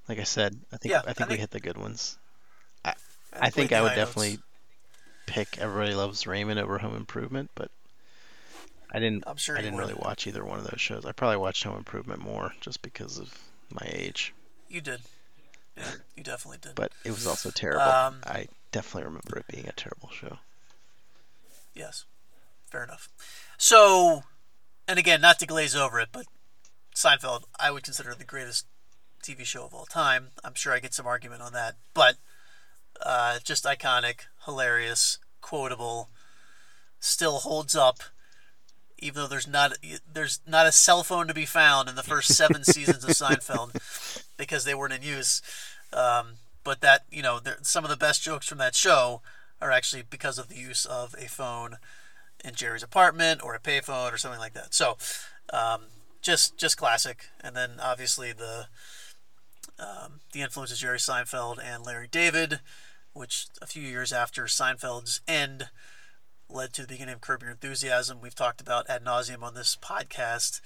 like 0.07 0.19
I 0.19 0.23
said, 0.23 0.59
I 0.71 0.77
think 0.77 0.91
Yeah, 0.91 1.01
I 1.05 1.09
I 1.09 1.13
think 1.13 1.29
we 1.29 1.35
think- 1.37 1.39
hit 1.39 1.49
the 1.51 1.59
good 1.59 1.77
ones. 1.77 2.17
I 2.85 2.93
we 3.45 3.49
think 3.49 3.71
I 3.71 3.81
would 3.81 3.91
high 3.91 3.95
notes. 3.95 4.09
definitely 4.13 4.39
pick 5.25 5.57
Everybody 5.57 5.95
Loves 5.95 6.27
Raymond 6.27 6.59
over 6.59 6.77
Home 6.77 6.95
Improvement, 6.95 7.49
but 7.55 7.71
I 8.91 8.99
didn't. 8.99 9.23
I'm 9.25 9.37
sure 9.37 9.57
I 9.57 9.61
didn't 9.61 9.75
would. 9.75 9.81
really 9.81 9.93
watch 9.95 10.27
either 10.27 10.43
one 10.45 10.59
of 10.59 10.65
those 10.69 10.81
shows. 10.81 11.05
I 11.05 11.13
probably 11.13 11.37
watched 11.37 11.63
Home 11.63 11.77
Improvement 11.77 12.21
more 12.21 12.51
just 12.59 12.81
because 12.83 13.17
of 13.17 13.33
my 13.71 13.87
age, 13.89 14.33
You 14.67 14.81
did. 14.81 15.01
Yeah, 15.77 15.85
you 16.17 16.23
definitely 16.23 16.57
did. 16.61 16.75
but 16.75 16.91
it 17.05 17.11
was 17.11 17.25
also 17.25 17.49
terrible. 17.49 17.81
Um, 17.83 18.19
I 18.25 18.49
definitely 18.73 19.05
remember 19.05 19.37
it 19.39 19.47
being 19.47 19.67
a 19.67 19.71
terrible 19.71 20.09
show. 20.11 20.37
Yes, 21.73 22.03
fair 22.69 22.83
enough. 22.83 23.07
So, 23.57 24.23
and 24.87 24.99
again, 24.99 25.21
not 25.21 25.39
to 25.39 25.45
glaze 25.45 25.75
over 25.75 25.99
it, 25.99 26.09
but 26.11 26.25
Seinfeld, 26.95 27.43
I 27.59 27.71
would 27.71 27.83
consider 27.83 28.13
the 28.13 28.23
greatest 28.23 28.65
TV 29.23 29.45
show 29.45 29.65
of 29.65 29.73
all 29.73 29.85
time. 29.85 30.29
I'm 30.43 30.55
sure 30.55 30.73
I 30.73 30.79
get 30.79 30.93
some 30.93 31.07
argument 31.07 31.41
on 31.41 31.53
that, 31.53 31.75
but 31.93 32.15
uh, 33.03 33.39
just 33.43 33.65
iconic, 33.65 34.21
hilarious, 34.45 35.19
quotable, 35.41 36.09
still 36.99 37.39
holds 37.39 37.75
up. 37.75 37.99
Even 39.03 39.23
though 39.23 39.27
there's 39.27 39.47
not 39.47 39.73
there's 40.13 40.41
not 40.45 40.67
a 40.67 40.71
cell 40.71 41.01
phone 41.01 41.27
to 41.27 41.33
be 41.33 41.45
found 41.45 41.89
in 41.89 41.95
the 41.95 42.03
first 42.03 42.35
seven 42.35 42.63
seasons 42.63 43.03
of 43.03 43.09
Seinfeld 43.11 44.27
because 44.37 44.63
they 44.63 44.75
weren't 44.75 44.93
in 44.93 45.01
use, 45.01 45.41
um, 45.91 46.33
but 46.63 46.81
that 46.81 47.05
you 47.09 47.23
know 47.23 47.39
there, 47.39 47.57
some 47.63 47.83
of 47.83 47.89
the 47.89 47.97
best 47.97 48.21
jokes 48.21 48.47
from 48.47 48.59
that 48.59 48.75
show 48.75 49.21
are 49.59 49.71
actually 49.71 50.03
because 50.07 50.37
of 50.37 50.49
the 50.49 50.55
use 50.55 50.85
of 50.85 51.15
a 51.17 51.27
phone 51.27 51.77
in 52.43 52.55
Jerry's 52.55 52.83
apartment 52.83 53.43
or 53.43 53.53
a 53.55 53.59
payphone 53.59 54.11
or 54.13 54.17
something 54.17 54.39
like 54.39 54.53
that. 54.53 54.73
So, 54.73 54.97
um, 55.53 55.81
just 56.21 56.57
just 56.57 56.77
classic. 56.77 57.27
And 57.43 57.55
then 57.55 57.71
obviously 57.81 58.31
the 58.33 58.67
um, 59.79 60.19
the 60.33 60.41
influence 60.41 60.71
of 60.71 60.77
Jerry 60.77 60.97
Seinfeld 60.99 61.57
and 61.63 61.83
Larry 61.85 62.07
David, 62.09 62.59
which 63.13 63.47
a 63.61 63.67
few 63.67 63.81
years 63.83 64.11
after 64.13 64.45
Seinfeld's 64.45 65.21
end 65.27 65.69
led 66.49 66.73
to 66.73 66.81
the 66.81 66.87
beginning 66.87 67.15
of 67.15 67.21
Curb 67.21 67.41
Your 67.41 67.51
Enthusiasm. 67.51 68.19
We've 68.21 68.35
talked 68.35 68.61
about 68.61 68.89
ad 68.89 69.03
nauseum 69.03 69.41
on 69.43 69.53
this 69.55 69.77
podcast. 69.81 70.61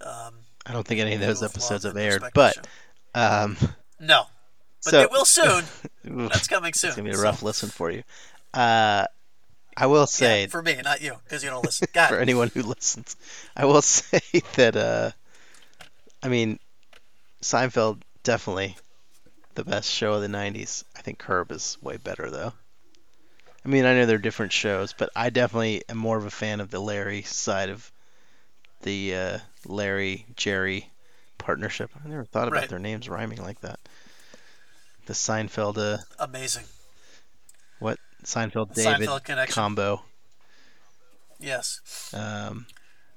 Um, 0.00 0.34
I 0.66 0.72
don't 0.72 0.86
think 0.86 1.00
any 1.00 1.14
of 1.14 1.20
those 1.20 1.42
episodes 1.42 1.84
have 1.84 1.96
aired, 1.96 2.22
but 2.34 2.66
um, 3.14 3.56
no, 4.00 4.24
but 4.84 4.90
so 4.90 4.98
they 5.00 5.06
will 5.06 5.24
soon. 5.24 5.64
That's 6.04 6.48
coming 6.48 6.72
soon. 6.72 6.88
it's 6.88 6.96
gonna 6.96 7.08
be 7.08 7.14
a 7.14 7.18
So- 7.18 7.22
rough 7.22 7.42
listen 7.42 7.68
for 7.68 7.90
you. 7.90 8.02
Uh, 8.52 9.06
I 9.76 9.86
will 9.86 10.00
yeah, 10.02 10.06
say 10.06 10.46
for 10.46 10.62
me, 10.62 10.80
not 10.82 11.00
you, 11.02 11.16
because 11.24 11.44
you 11.44 11.50
don't 11.50 11.64
listen. 11.64 11.88
For 12.08 12.18
anyone 12.18 12.48
who 12.48 12.62
listens. 12.62 13.16
I 13.56 13.64
will 13.66 13.82
say 13.82 14.20
that 14.54 14.76
uh, 14.76 15.10
I 16.22 16.28
mean, 16.28 16.58
Seinfeld 17.42 18.02
definitely 18.22 18.76
the 19.54 19.64
best 19.64 19.90
show 19.90 20.14
of 20.14 20.22
the 20.22 20.28
'90s. 20.28 20.84
I 20.96 21.02
think 21.02 21.18
Curb 21.18 21.52
is 21.52 21.78
way 21.82 21.96
better 21.98 22.30
though. 22.30 22.52
I 23.64 23.68
mean, 23.68 23.84
I 23.84 23.94
know 23.94 24.06
they're 24.06 24.18
different 24.18 24.52
shows, 24.52 24.92
but 24.94 25.10
I 25.14 25.28
definitely 25.30 25.82
am 25.88 25.98
more 25.98 26.16
of 26.16 26.24
a 26.24 26.30
fan 26.30 26.60
of 26.60 26.70
the 26.70 26.80
Larry 26.80 27.22
side 27.22 27.68
of 27.68 27.90
the 28.82 29.14
uh, 29.14 29.38
Larry 29.66 30.26
Jerry 30.36 30.90
partnership. 31.38 31.90
I 32.04 32.08
never 32.08 32.24
thought 32.24 32.48
about 32.48 32.60
Right. 32.62 32.68
their 32.68 32.78
names 32.78 33.08
rhyming 33.08 33.42
like 33.42 33.60
that. 33.60 33.80
The 35.06 35.14
Seinfeld, 35.14 35.78
uh, 35.78 35.98
amazing. 36.18 36.64
Seinfeld 38.26 38.74
David 38.74 39.08
Seinfeld 39.08 39.48
combo. 39.50 40.02
Yes, 41.38 42.10
Um, 42.14 42.66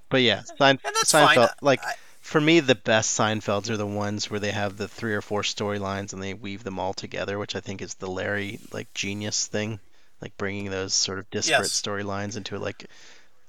but 0.10 0.22
yeah, 0.22 0.43
Sein- 0.57 0.78
Seinfeld. 0.78 1.36
fine. 1.36 1.47
Like 1.62 1.84
I, 1.84 1.93
for 2.22 2.39
me, 2.41 2.60
the 2.60 2.76
best 2.76 3.18
Seinfelds 3.18 3.70
are 3.70 3.78
the 3.78 3.86
ones 3.88 4.30
where 4.30 4.39
they 4.39 4.51
have 4.51 4.78
the 4.78 4.88
three 4.88 5.14
or 5.16 5.22
four 5.22 5.41
storylines 5.41 6.12
and 6.14 6.22
they 6.22 6.34
weave 6.34 6.64
them 6.64 6.80
all 6.80 6.93
together, 6.93 7.39
which 7.39 7.55
I 7.55 7.60
think 7.62 7.82
is 7.82 7.93
the 7.95 8.10
Larry 8.12 8.60
like 8.74 8.93
genius 8.93 9.47
thing, 9.47 9.80
like 10.22 10.36
bringing 10.38 10.70
those 10.70 10.93
sort 10.93 11.18
of 11.20 11.30
disparate 11.30 11.62
Yes. 11.62 11.82
storylines 11.82 12.36
into 12.36 12.60
like 12.60 12.86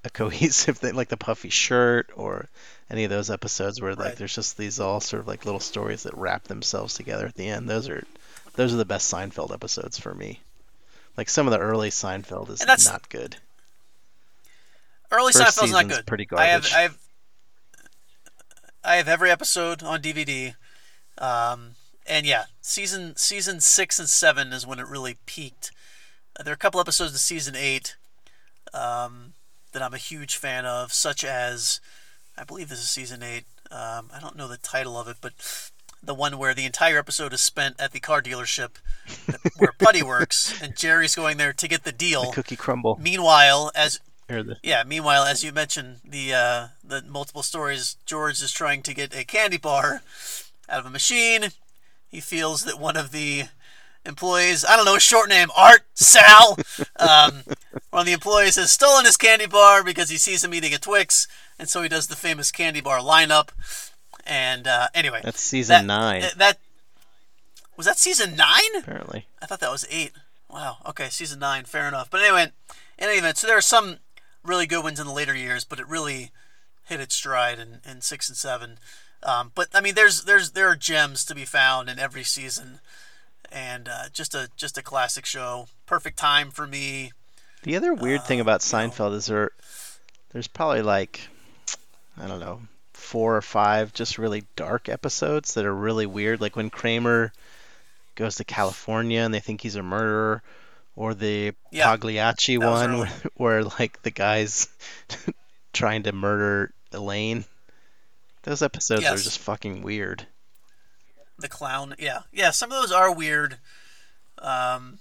a 0.05 0.11
cohesive 0.11 0.79
thing, 0.79 0.95
like 0.95 1.09
the 1.09 1.17
puffy 1.17 1.51
shirt 1.51 2.11
or 2.15 2.49
any 2.89 3.03
of 3.05 3.11
those 3.11 3.31
episodes 3.31 3.81
where 3.81 3.95
like 3.97 4.05
Right. 4.07 4.17
there's 4.17 4.35
just 4.35 4.57
these 4.57 4.79
all 4.81 5.01
sort 5.01 5.21
of 5.21 5.27
like 5.29 5.45
little 5.45 5.61
stories 5.61 6.05
that 6.05 6.17
wrap 6.17 6.45
themselves 6.45 6.95
together 6.95 7.27
at 7.27 7.35
the 7.35 7.49
end. 7.49 7.69
Those 7.69 7.89
are 7.89 8.05
those 8.55 8.73
are 8.73 8.77
the 8.79 8.85
best 8.85 9.13
Seinfeld 9.13 9.53
episodes 9.53 9.99
for 9.99 10.15
me. 10.15 10.41
Like 11.21 11.29
some 11.29 11.47
of 11.47 11.51
the 11.51 11.59
early 11.59 11.91
Seinfeld 11.91 12.49
is 12.49 12.67
not 12.67 13.11
good. 13.11 13.37
early 15.13 15.35
First 15.35 15.59
Seinfeld's 15.59 15.71
not 15.73 15.87
good. 15.87 16.07
pretty 16.07 16.27
I 16.35 16.47
have, 16.47 16.63
garbage. 16.63 16.73
I 16.73 16.81
have, 16.81 16.99
I 18.83 18.95
have 18.97 19.07
every 19.07 19.31
episode 19.31 19.83
on 19.83 20.01
DVD, 20.01 20.55
um, 21.19 21.73
and 22.07 22.25
yeah, 22.25 22.45
season 22.63 23.17
season 23.17 23.61
six 23.61 23.99
and 23.99 24.09
seven 24.09 24.55
is 24.55 24.67
when 24.67 24.79
it 24.79 24.87
really 24.87 25.19
peaked. 25.27 25.73
Uh, 26.39 26.43
There 26.43 26.53
are 26.53 26.55
a 26.55 26.59
couple 26.59 26.81
episodes 26.81 27.13
of 27.13 27.21
season 27.21 27.55
eight 27.55 27.97
um, 28.73 29.35
that 29.73 29.83
I'm 29.83 29.93
a 29.93 29.99
huge 29.99 30.39
fan 30.39 30.65
of, 30.65 30.91
such 30.91 31.23
as 31.23 31.81
I 32.39 32.45
believe 32.45 32.71
this 32.71 32.79
is 32.79 32.89
season 32.89 33.23
eight. 33.23 33.45
Um, 33.71 34.09
I 34.11 34.21
don't 34.23 34.37
know 34.37 34.49
the 34.49 34.57
title 34.57 34.99
of 34.99 35.07
it, 35.07 35.19
but 35.21 35.35
the 36.03 36.15
one 36.15 36.39
where 36.39 36.55
the 36.55 36.65
entire 36.65 36.99
episode 36.99 37.33
is 37.33 37.41
spent 37.41 37.81
at 37.81 37.93
the 37.93 38.01
car 38.01 38.23
dealership 38.23 38.71
where 39.59 39.73
Puddy 39.79 40.03
works, 40.03 40.59
and 40.63 40.77
Jerry's 40.77 41.15
going 41.15 41.37
there 41.37 41.53
to 41.53 41.69
get 41.69 41.85
the 41.85 41.93
deal. 41.93 42.33
Cookie 42.33 42.57
crumble 42.57 42.99
Meanwhile, 43.01 43.71
as 43.75 44.01
the 44.29 44.57
yeah. 44.63 44.85
Meanwhile, 44.87 45.25
as 45.25 45.43
you 45.43 45.53
mentioned, 45.53 45.99
the 46.05 46.35
uh, 46.35 46.67
the 46.85 47.03
multiple 47.03 47.43
stories, 47.43 47.97
George 48.07 48.41
is 48.43 48.53
trying 48.53 48.83
to 48.83 48.95
get 48.95 49.15
a 49.15 49.25
candy 49.25 49.59
bar 49.59 50.03
out 50.69 50.81
of 50.81 50.87
a 50.87 50.91
machine. 50.91 51.49
He 52.09 52.21
feels 52.21 52.63
that 52.65 52.79
one 52.79 52.97
of 52.97 53.13
the 53.13 53.45
employees, 54.05 54.65
I 54.65 54.77
don't 54.77 54.85
know, 54.85 54.95
his 54.95 55.03
short 55.03 55.29
name 55.29 55.49
Art 55.57 55.83
Sal, 55.95 56.59
um, 56.99 57.43
one 57.91 58.01
of 58.01 58.07
the 58.07 58.13
employees 58.13 58.57
has 58.57 58.71
stolen 58.71 59.05
his 59.05 59.17
candy 59.17 59.47
bar 59.47 59.85
because 59.85 60.11
he 60.11 60.17
sees 60.17 60.43
him 60.43 60.55
eating 60.55 60.75
a 60.75 60.79
Twix, 60.79 61.29
and 61.59 61.69
so 61.69 61.83
he 61.83 61.89
does 61.89 62.07
the 62.07 62.17
famous 62.17 62.51
candy 62.51 62.81
bar 62.81 63.01
lineup. 63.01 63.51
And 64.27 64.67
uh, 64.67 64.89
anyway, 64.95 65.21
that's 65.23 65.41
season 65.43 65.87
that, 65.87 66.01
nine 66.01 66.21
That, 66.23 66.39
that 66.39 66.59
was 67.77 67.87
that 67.87 67.99
season 67.99 68.37
nine. 68.37 68.75
apparently. 68.79 69.27
I 69.43 69.47
thought 69.47 69.61
that 69.61 69.71
was 69.71 69.87
eight. 69.91 70.13
Wow. 70.49 70.79
Okay, 70.87 71.09
season 71.09 71.39
nine. 71.39 71.65
Fair 71.65 71.89
enough. 71.89 72.11
But 72.11 72.21
anyway, 72.23 72.53
in 72.99 73.09
any 73.09 73.19
event, 73.19 73.39
so 73.39 73.47
there 73.47 73.57
are 73.57 73.63
some 73.63 73.97
really 74.45 74.67
good 74.67 74.83
ones 74.83 75.01
in 75.01 75.07
the 75.07 75.13
later 75.13 75.35
years, 75.35 75.65
but 75.65 75.79
it 75.81 75.87
really 75.89 76.31
hit 76.87 77.01
its 77.01 77.15
stride 77.15 77.59
in, 77.59 77.79
in 77.89 78.01
six 78.01 78.29
and 78.29 78.37
seven. 78.37 78.79
Um, 79.23 79.53
but 79.55 79.69
I 79.75 79.81
mean, 79.81 79.95
there's 79.95 80.25
there's 80.25 80.53
there 80.53 80.69
are 80.69 80.77
gems 80.77 81.25
to 81.27 81.35
be 81.35 81.45
found 81.45 81.89
in 81.89 81.99
every 81.99 82.25
season, 82.25 82.81
and 83.53 83.89
uh, 83.89 84.05
just 84.13 84.35
a 84.35 84.49
just 84.57 84.79
a 84.79 84.83
classic 84.83 85.27
show. 85.27 85.69
Perfect 85.87 86.19
time 86.19 86.51
for 86.51 86.67
me. 86.67 87.13
The 87.63 87.77
other 87.77 87.93
weird 87.93 88.25
thing 88.25 88.41
Uh, 88.41 88.43
about 88.43 88.65
you 88.67 88.79
know. 88.79 88.89
Seinfeld 88.89 89.15
is 89.15 89.27
there, 89.27 89.51
there's 90.33 90.47
probably 90.49 90.81
like, 90.81 91.29
I 92.17 92.27
don't 92.27 92.41
know, 92.41 92.63
four 93.11 93.37
or 93.37 93.43
five 93.43 93.93
just 93.93 94.19
really 94.19 94.45
dark 94.55 94.89
episodes 94.89 95.55
that 95.55 95.65
are 95.65 95.75
really 95.75 96.07
weird. 96.07 96.41
Like 96.41 96.55
when 96.55 96.71
Kramer 96.71 97.33
goes 98.15 98.37
to 98.37 98.45
California 98.45 99.21
and 99.21 99.35
they 99.35 99.41
think 99.41 99.61
he's 99.61 99.75
a 99.75 99.83
murderer, 99.83 100.43
or 100.95 101.15
the 101.15 101.53
Yeah, 101.73 101.87
Pagliacci 101.87 102.59
one 102.59 102.91
early. 102.91 103.09
where, 103.35 103.65
like 103.65 104.01
the 104.03 104.13
guy's 104.13 104.69
trying 105.73 106.05
to 106.05 106.13
murder 106.13 106.73
Elaine. 106.93 107.45
Those 108.45 108.63
episodes 108.63 109.05
are 109.05 109.17
just 109.17 109.41
fucking 109.41 109.83
weird. 109.83 110.27
The 111.39 111.49
clown. 111.49 111.95
Yeah, 111.99 112.21
yeah. 112.33 112.51
Some 112.51 112.71
of 112.71 112.81
those 112.81 112.93
are 112.93 113.13
weird. 113.13 113.59
Um, 114.39 114.99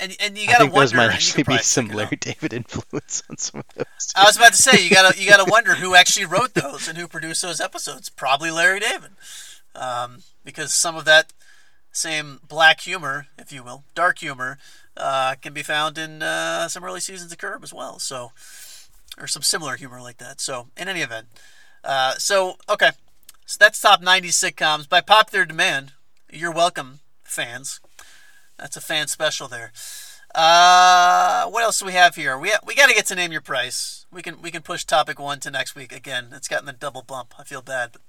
and 0.00 0.16
and 0.20 0.38
you 0.38 0.44
I 0.44 0.52
gotta 0.52 0.64
think 0.64 0.74
wonder. 0.74 0.86
those 0.86 0.94
might 0.94 1.12
actually 1.12 1.44
be 1.44 1.58
some 1.58 1.88
Larry. 1.88 2.16
David 2.16 2.52
influence 2.52 3.22
on 3.30 3.36
some 3.36 3.60
of 3.60 3.74
those. 3.74 4.12
I 4.16 4.24
was 4.24 4.36
about 4.36 4.52
to 4.54 4.62
say 4.62 4.82
you 4.82 4.90
gotta 4.90 5.20
you 5.20 5.28
gotta 5.28 5.50
wonder 5.50 5.74
who 5.76 5.94
actually 5.94 6.26
wrote 6.26 6.54
those 6.54 6.88
and 6.88 6.98
who 6.98 7.06
produced 7.06 7.42
those 7.42 7.60
episodes. 7.60 8.08
Probably 8.08 8.50
Larry 8.50 8.80
David, 8.80 9.10
um, 9.74 10.22
because 10.44 10.74
some 10.74 10.96
of 10.96 11.04
that 11.04 11.32
same 11.92 12.40
black 12.46 12.80
humor, 12.80 13.26
if 13.38 13.52
you 13.52 13.62
will, 13.62 13.84
dark 13.94 14.18
humor, 14.18 14.58
uh, 14.96 15.34
can 15.40 15.52
be 15.52 15.62
found 15.62 15.98
in 15.98 16.22
uh, 16.22 16.68
some 16.68 16.84
early 16.84 17.00
seasons 17.00 17.32
of 17.32 17.38
Curb 17.38 17.62
as 17.62 17.72
well. 17.72 17.98
So, 17.98 18.32
or 19.18 19.26
some 19.26 19.42
similar 19.42 19.76
humor 19.76 20.00
like 20.00 20.18
that. 20.18 20.40
So, 20.40 20.68
in 20.76 20.88
any 20.88 21.00
event, 21.00 21.26
uh, 21.84 22.14
so 22.14 22.56
okay, 22.68 22.90
so 23.46 23.56
that's 23.60 23.80
top 23.80 24.02
'90s 24.02 24.30
sitcoms 24.52 24.88
by 24.88 25.00
popular 25.00 25.44
demand. 25.44 25.92
You're 26.32 26.52
welcome, 26.52 27.00
fans. 27.24 27.80
That's 28.60 28.76
a 28.76 28.80
fan 28.80 29.08
special 29.08 29.48
there. 29.48 29.72
Uh, 30.34 31.46
what 31.48 31.64
else 31.64 31.80
do 31.80 31.86
we 31.86 31.92
have 31.92 32.14
here? 32.14 32.38
We 32.38 32.52
we 32.64 32.74
got 32.76 32.88
to 32.88 32.94
get 32.94 33.06
to 33.06 33.14
name 33.16 33.32
your 33.32 33.40
price. 33.40 34.06
We 34.12 34.22
can 34.22 34.40
we 34.42 34.50
can 34.50 34.62
push 34.62 34.84
topic 34.84 35.18
one 35.18 35.40
to 35.40 35.50
next 35.50 35.74
week 35.74 35.92
again. 35.92 36.28
It's 36.32 36.46
gotten 36.46 36.68
a 36.68 36.72
double 36.72 37.02
bump. 37.02 37.34
I 37.38 37.42
feel 37.44 37.62
bad, 37.62 37.90
but 37.92 38.02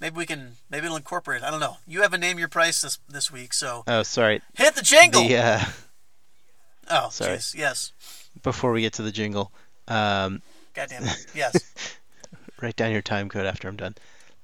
maybe 0.00 0.16
we 0.16 0.24
can 0.24 0.52
maybe 0.70 0.86
it'll 0.86 0.96
incorporate. 0.96 1.42
I 1.42 1.50
don't 1.50 1.60
know. 1.60 1.76
You 1.86 2.02
have 2.02 2.14
a 2.14 2.18
name 2.18 2.38
your 2.38 2.48
price 2.48 2.80
this 2.80 2.98
this 3.08 3.30
week, 3.30 3.52
so 3.52 3.84
Oh, 3.86 4.02
sorry. 4.02 4.40
hit 4.54 4.74
the 4.76 4.82
jingle. 4.82 5.26
The 5.28 5.36
uh, 5.36 5.60
oh, 6.90 7.08
sorry. 7.10 7.36
jeez, 7.36 7.54
yes. 7.54 7.92
before 8.42 8.72
we 8.72 8.80
get 8.80 8.94
to 8.94 9.02
the 9.02 9.12
jingle, 9.12 9.52
um, 9.88 10.40
Goddamn 10.74 11.04
it. 11.04 11.26
Yes. 11.34 11.74
write 12.62 12.76
down 12.76 12.92
your 12.92 13.02
time 13.02 13.28
code 13.28 13.44
after 13.46 13.68
I'm 13.68 13.76
done. 13.76 13.94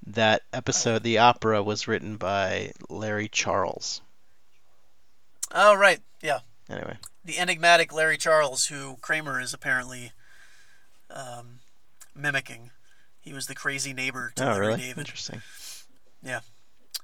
That 0.05 0.43
episode, 0.51 1.01
the 1.01 1.19
opera, 1.19 1.63
was 1.63 1.87
written 1.87 2.17
by 2.17 2.73
Larry 2.89 3.29
Charles. 3.29 4.01
Oh 5.53 5.75
right. 5.75 5.99
Yeah. 6.21 6.39
Anyway, 6.69 6.97
The 7.25 7.37
enigmatic 7.39 7.93
Larry 7.93 8.17
Charles, 8.17 8.67
who 8.67 8.97
Kramer 9.01 9.39
is 9.39 9.53
apparently 9.53 10.11
um, 11.09 11.59
mimicking. 12.15 12.71
He 13.21 13.33
was 13.33 13.47
the 13.47 13.55
crazy 13.55 13.93
neighbor 13.93 14.31
to 14.35 14.43
oh 14.43 14.47
Larry 14.53 14.67
really? 14.67 14.79
David. 14.81 14.97
Interesting. 14.99 15.41
Yeah, 16.21 16.39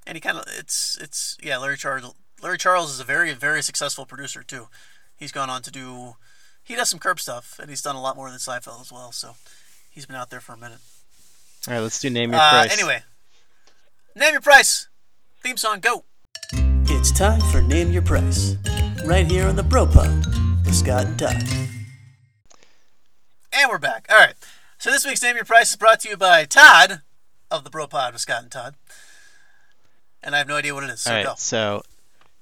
and 0.07 0.15
he 0.15 0.21
kind 0.21 0.37
of 0.37 0.45
it's 0.57 0.97
it's 1.01 1.37
yeah 1.41 1.57
Larry 1.57 1.77
Charles 1.77 2.13
Larry 2.41 2.57
Charles 2.57 2.89
is 2.91 2.99
a 2.99 3.03
very 3.03 3.33
very 3.33 3.61
successful 3.61 4.05
producer 4.05 4.43
too. 4.43 4.67
He's 5.15 5.31
gone 5.31 5.49
on 5.49 5.61
to 5.63 5.71
do 5.71 6.15
he 6.63 6.75
does 6.75 6.89
some 6.89 6.99
curb 6.99 7.19
stuff 7.19 7.57
and 7.59 7.69
he's 7.69 7.81
done 7.81 7.95
a 7.95 8.01
lot 8.01 8.15
more 8.15 8.29
than 8.29 8.39
Seinfeld 8.39 8.81
as 8.81 8.91
well. 8.91 9.11
So 9.11 9.35
he's 9.89 10.05
been 10.05 10.15
out 10.15 10.29
there 10.29 10.39
for 10.41 10.53
a 10.53 10.57
minute. 10.57 10.79
All 11.67 11.73
right, 11.73 11.79
let's 11.81 11.99
do 11.99 12.09
name 12.09 12.31
your 12.31 12.39
Uh, 12.39 12.49
price. 12.51 12.73
anyway, 12.73 13.03
name 14.15 14.31
your 14.33 14.41
price. 14.41 14.87
Theme 15.41 15.57
song 15.57 15.79
go. 15.81 16.05
It's 16.91 17.11
time 17.11 17.39
for 17.51 17.61
name 17.61 17.91
your 17.91 18.01
price. 18.01 18.55
Right 19.05 19.25
here 19.25 19.47
on 19.47 19.55
the 19.55 19.63
Bro 19.63 19.87
Pod 19.87 20.25
with 20.65 20.75
Scott 20.75 21.05
and 21.05 21.17
Todd. 21.19 21.43
And 23.53 23.69
we're 23.69 23.77
back. 23.77 24.05
All 24.09 24.17
right. 24.17 24.33
So 24.77 24.91
this 24.91 25.05
week's 25.05 25.21
name 25.21 25.35
your 25.35 25.45
price 25.45 25.71
is 25.71 25.75
brought 25.77 26.01
to 26.01 26.09
you 26.09 26.17
by 26.17 26.45
Todd 26.45 27.01
of 27.49 27.63
the 27.63 27.69
Bro 27.69 27.87
Pod 27.87 28.13
with 28.13 28.21
Scott 28.21 28.43
and 28.43 28.51
Todd. 28.51 28.75
And 30.21 30.35
I 30.35 30.39
have 30.39 30.47
no 30.47 30.55
idea 30.55 30.73
what 30.73 30.83
it 30.83 30.89
is. 30.89 31.01
So 31.01 31.11
All 31.11 31.17
right, 31.17 31.25
go. 31.25 31.33
so 31.37 31.83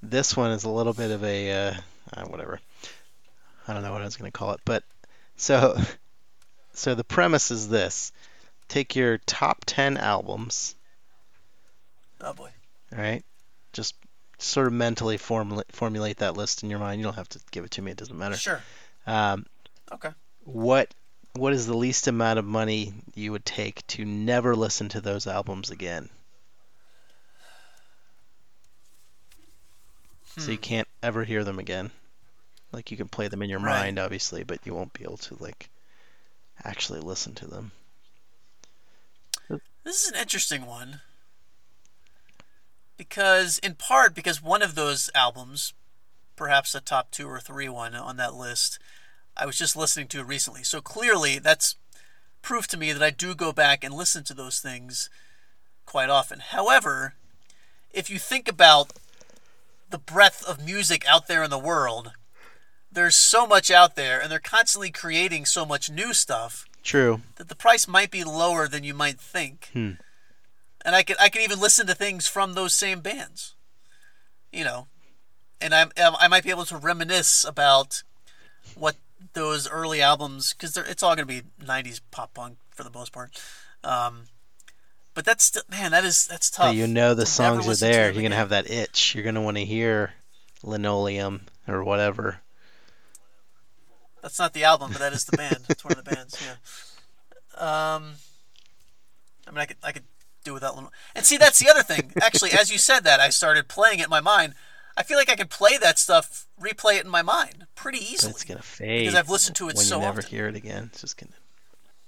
this 0.02 0.36
one 0.36 0.52
is 0.52 0.64
a 0.64 0.70
little 0.70 0.94
bit 0.94 1.12
of 1.12 1.24
a 1.24 1.52
uh, 1.52 1.74
uh, 2.14 2.24
whatever. 2.26 2.60
I 3.68 3.74
don't 3.74 3.84
know 3.84 3.92
what 3.92 4.02
I 4.02 4.06
was 4.06 4.18
going 4.18 4.32
to 4.32 4.38
call 4.38 4.54
it, 4.54 4.62
but 4.66 4.84
so 5.36 5.78
so 6.74 6.96
the 6.96 7.04
premise 7.04 7.52
is 7.52 7.70
this: 7.70 8.12
take 8.68 8.96
your 8.96 9.20
top 9.20 9.64
ten 9.66 9.98
albums, 9.98 10.76
Oh 12.22 12.34
boy. 12.34 12.50
all 12.94 13.00
right? 13.00 13.24
Just 13.74 13.94
sort 14.40 14.68
of 14.68 14.74
mentally 14.74 15.18
formulate 15.18 15.72
formulate 15.72 16.18
that 16.18 16.38
list 16.38 16.64
in 16.64 16.70
your 16.70 16.80
mind. 16.80 17.00
You 17.00 17.06
don't 17.06 17.16
have 17.16 17.30
to 17.30 17.40
give 17.52 17.66
it 17.66 17.72
to 17.72 17.82
me; 17.82 17.92
it 17.92 17.98
doesn't 17.98 18.18
matter. 18.18 18.36
Sure. 18.36 18.62
Um, 19.08 19.46
Okay. 19.92 20.12
what 20.46 20.94
what 21.34 21.54
is 21.54 21.68
the 21.68 21.78
least 21.78 22.08
amount 22.08 22.40
of 22.40 22.46
money 22.46 22.94
you 23.16 23.32
would 23.32 23.46
take 23.46 23.86
to 23.88 24.06
never 24.06 24.56
listen 24.56 24.90
to 24.90 25.02
those 25.02 25.28
albums 25.28 25.70
again? 25.70 26.10
So 30.38 30.52
you 30.52 30.58
Hmm. 30.58 30.62
can't 30.62 30.88
ever 31.04 31.24
hear 31.26 31.44
them 31.44 31.60
again. 31.60 31.92
Like 32.72 32.92
you 32.92 32.98
can 32.98 33.10
play 33.10 33.28
them 33.28 33.42
in 33.42 33.50
your 33.50 33.60
Right. 33.60 33.66
mind, 33.86 34.00
obviously, 34.00 34.44
but 34.44 34.66
you 34.66 34.74
won't 34.74 34.94
be 34.94 35.04
able 35.04 35.18
to 35.18 35.36
like 35.42 35.70
actually 36.64 37.00
listen 37.00 37.34
to 37.36 37.48
them. 37.48 37.72
This 39.84 40.04
is 40.04 40.10
an 40.10 40.16
interesting 40.20 40.66
one. 40.66 41.02
Because, 42.98 43.60
in 43.60 43.76
part, 43.76 44.16
because 44.16 44.42
one 44.42 44.62
of 44.62 44.76
those 44.76 45.10
albums, 45.14 45.74
perhaps 46.36 46.74
a 46.74 46.82
top 46.82 47.12
two 47.12 47.28
or 47.28 47.40
three 47.40 47.70
one 47.70 47.96
on 47.96 48.18
that 48.18 48.34
list, 48.34 48.80
I 49.36 49.46
was 49.46 49.58
just 49.58 49.76
listening 49.76 50.08
to 50.08 50.24
recently. 50.24 50.64
So 50.64 50.82
clearly, 50.82 51.38
that's 51.38 51.76
proof 52.42 52.68
to 52.70 52.78
me 52.78 52.92
that 52.94 53.04
I 53.04 53.12
do 53.12 53.36
go 53.36 53.52
back 53.52 53.84
and 53.84 53.94
listen 53.94 54.24
to 54.26 54.34
those 54.34 54.60
things 54.60 55.10
quite 55.86 56.10
often. 56.10 56.40
However, 56.40 57.14
if 57.92 58.10
you 58.10 58.18
think 58.20 58.48
about 58.48 58.94
the 59.90 59.98
breadth 59.98 60.44
of 60.48 60.64
music 60.64 61.06
out 61.08 61.28
there 61.28 61.44
in 61.44 61.50
the 61.50 61.60
world, 61.60 62.14
there's 62.92 63.16
so 63.16 63.46
much 63.46 63.70
out 63.70 63.96
there, 63.96 64.20
and 64.20 64.32
they're 64.32 64.40
constantly 64.40 64.92
creating 64.92 65.46
so 65.46 65.66
much 65.66 65.90
new 65.90 66.14
stuff 66.14 66.66
True. 66.84 67.22
that 67.36 67.50
the 67.50 67.56
price 67.56 67.88
might 67.88 68.12
be 68.12 68.24
lower 68.24 68.68
than 68.68 68.84
you 68.84 68.94
might 68.94 69.20
think. 69.20 69.70
Hmm. 69.74 69.92
And 70.88 70.96
I 70.96 71.04
could 71.04 71.18
I 71.20 71.28
could 71.28 71.42
even 71.42 71.60
listen 71.60 71.86
to 71.88 71.94
things 71.94 72.28
from 72.30 72.54
those 72.54 72.74
same 72.74 73.02
bands, 73.02 73.56
you 74.54 74.64
know, 74.64 74.88
and 75.60 75.76
I'm 75.76 75.92
I 75.98 76.30
might 76.30 76.46
be 76.46 76.50
able 76.50 76.64
to 76.64 76.78
reminisce 76.78 77.44
about 77.44 78.04
what 78.74 78.96
those 79.34 79.70
early 79.70 80.02
albums 80.02 80.54
because 80.54 80.78
it's 80.78 81.04
all 81.04 81.14
going 81.14 81.28
to 81.28 81.34
be 81.34 81.42
'90s 81.62 82.00
pop 82.10 82.34
punk 82.34 82.58
for 82.70 82.84
the 82.84 82.90
most 82.90 83.12
part. 83.12 83.32
Um, 83.84 84.28
but 85.14 85.26
that's 85.26 85.44
still, 85.44 85.64
man, 85.70 85.92
that 85.92 86.06
is 86.06 86.26
that's 86.26 86.48
So 86.56 86.64
tough. 86.64 86.76
you 86.76 86.88
know 86.88 87.14
the 87.14 87.26
songs 87.26 87.68
are 87.68 87.76
there. 87.76 88.10
You're 88.10 88.24
gonna 88.24 88.36
have 88.36 88.50
that 88.50 88.70
itch. 88.70 89.14
You're 89.14 89.26
gonna 89.26 89.42
want 89.42 89.58
to 89.58 89.66
hear 89.66 90.14
Linoleum 90.64 91.42
or 91.68 91.84
whatever. 91.84 92.40
That's 94.22 94.40
not 94.40 94.54
the 94.54 94.64
album, 94.64 94.92
but 94.94 95.00
that 95.00 95.12
is 95.12 95.26
the 95.26 95.36
band. 95.36 95.66
It's 95.68 95.84
one 95.84 95.98
of 95.98 96.06
the 96.06 96.16
bands. 96.16 96.42
Yeah. 96.42 97.96
Um, 97.96 98.14
I 99.48 99.52
mean, 99.52 99.58
I 99.60 99.66
could 99.66 99.78
I 99.84 99.92
could 99.92 100.04
do 100.48 100.54
without 100.54 100.76
Lin- 100.76 100.88
and 101.16 101.26
see 101.26 101.38
that's 101.38 101.60
the 101.60 101.70
other 101.70 101.84
thing. 101.84 102.12
Actually, 102.22 102.52
as 102.52 102.72
you 102.72 102.78
said 102.78 103.02
that, 103.04 103.20
I 103.20 103.30
started 103.30 103.68
playing 103.68 104.00
it 104.00 104.06
in 104.06 104.10
my 104.10 104.22
mind. 104.22 104.54
I 104.96 105.04
feel 105.04 105.18
like 105.18 105.30
I 105.30 105.36
can 105.36 105.48
play 105.48 105.78
that 105.78 106.00
stuff, 106.00 106.48
replay 106.60 106.98
it 106.98 107.06
in 107.06 107.12
my 107.12 107.22
mind 107.22 107.68
pretty 107.76 108.00
But 108.00 108.08
easily. 108.12 108.32
it's 108.32 108.44
gonna 108.44 108.62
fade 108.62 109.02
because 109.06 109.16
I've 109.16 109.30
listened 109.30 109.56
to 109.58 109.70
it 109.70 109.76
when 109.76 109.86
so 109.86 109.96
you 109.98 110.02
never 110.02 110.20
often. 110.20 110.32
hear 110.32 110.48
it 110.48 110.56
again. 110.56 110.90
It's 110.92 111.02
just 111.02 111.18
gonna. 111.18 111.34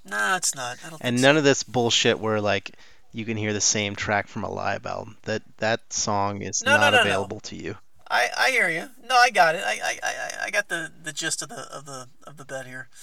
Nah, 0.04 0.36
it's 0.36 0.54
not. 0.54 0.78
I 0.84 0.90
don't 0.90 1.00
And 1.04 1.22
none 1.22 1.36
of 1.36 1.44
this 1.44 1.62
bullshit 1.62 2.18
where 2.18 2.40
like 2.40 2.72
you 3.12 3.24
can 3.24 3.36
hear 3.36 3.52
the 3.52 3.60
same 3.60 3.94
track 3.94 4.26
from 4.26 4.42
a 4.44 4.50
live 4.50 4.86
album. 4.86 5.16
That 5.22 5.42
that 5.58 5.92
song 5.92 6.42
is 6.42 6.64
no, 6.64 6.76
not 6.76 6.92
no, 6.92 6.98
no. 6.98 7.02
available 7.02 7.40
to 7.40 7.56
you. 7.56 7.76
I, 8.10 8.28
I 8.36 8.50
hear 8.50 8.68
you. 8.68 8.88
No, 9.08 9.14
I 9.14 9.30
got 9.30 9.54
it. 9.54 9.62
I, 9.64 9.78
I, 9.84 9.98
I, 10.02 10.44
I 10.46 10.50
got 10.50 10.68
the, 10.68 10.90
the 11.00 11.12
gist 11.12 11.42
of 11.42 11.48
the 11.48 11.68
of 11.72 11.84
the 11.84 12.08
of 12.26 12.38
the 12.38 12.44
bet 12.44 12.66
here. 12.66 12.88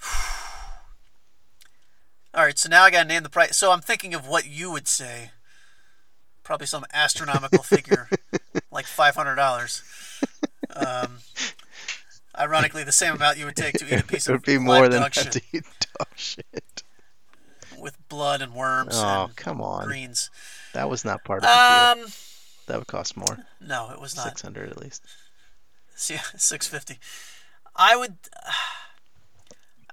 All 2.34 2.42
right, 2.44 2.58
so 2.58 2.68
now 2.68 2.82
I 2.82 2.90
gotta 2.90 3.08
name 3.08 3.22
the 3.22 3.28
price. 3.30 3.56
So 3.56 3.70
I'm 3.70 3.80
thinking 3.80 4.12
of 4.14 4.26
what 4.26 4.46
you 4.46 4.70
would 4.72 4.88
say. 4.88 5.30
Probably 6.42 6.66
some 6.66 6.84
astronomical 6.92 7.62
figure, 7.62 8.08
like 8.70 8.86
five 8.86 9.14
hundred 9.14 9.36
dollars. 9.36 9.82
Um, 10.74 11.18
ironically, 12.38 12.82
the 12.84 12.92
same 12.92 13.14
amount 13.14 13.38
you 13.38 13.44
would 13.46 13.56
take 13.56 13.74
to 13.76 13.86
eat 13.86 14.00
a 14.00 14.04
piece 14.06 14.26
of 14.26 14.30
it 14.30 14.34
would 14.38 14.44
be 14.44 14.58
more 14.58 14.88
than 14.88 15.00
dog 15.00 15.14
shit 15.14 15.32
to 15.32 15.42
eat 15.52 15.64
dog 15.98 16.08
shit. 16.16 16.82
with 17.78 17.96
blood 18.08 18.42
and 18.42 18.52
worms 18.52 18.94
Oh 18.94 19.24
and 19.26 19.36
come 19.36 19.60
on, 19.62 19.86
greens. 19.86 20.30
that 20.74 20.90
was 20.90 21.04
not 21.04 21.24
part 21.24 21.44
of 21.44 21.48
the 21.48 21.94
deal. 21.96 22.04
Um, 22.04 22.10
That 22.66 22.78
would 22.78 22.88
cost 22.88 23.16
more, 23.16 23.38
no, 23.60 23.90
it 23.92 24.00
was 24.00 24.16
not. 24.16 24.26
six 24.26 24.42
hundred 24.42 24.70
at 24.70 24.80
least. 24.80 25.02
Yeah, 26.10 26.22
six 26.36 26.66
fifty. 26.66 26.98
I 27.76 27.94
would. 27.96 28.16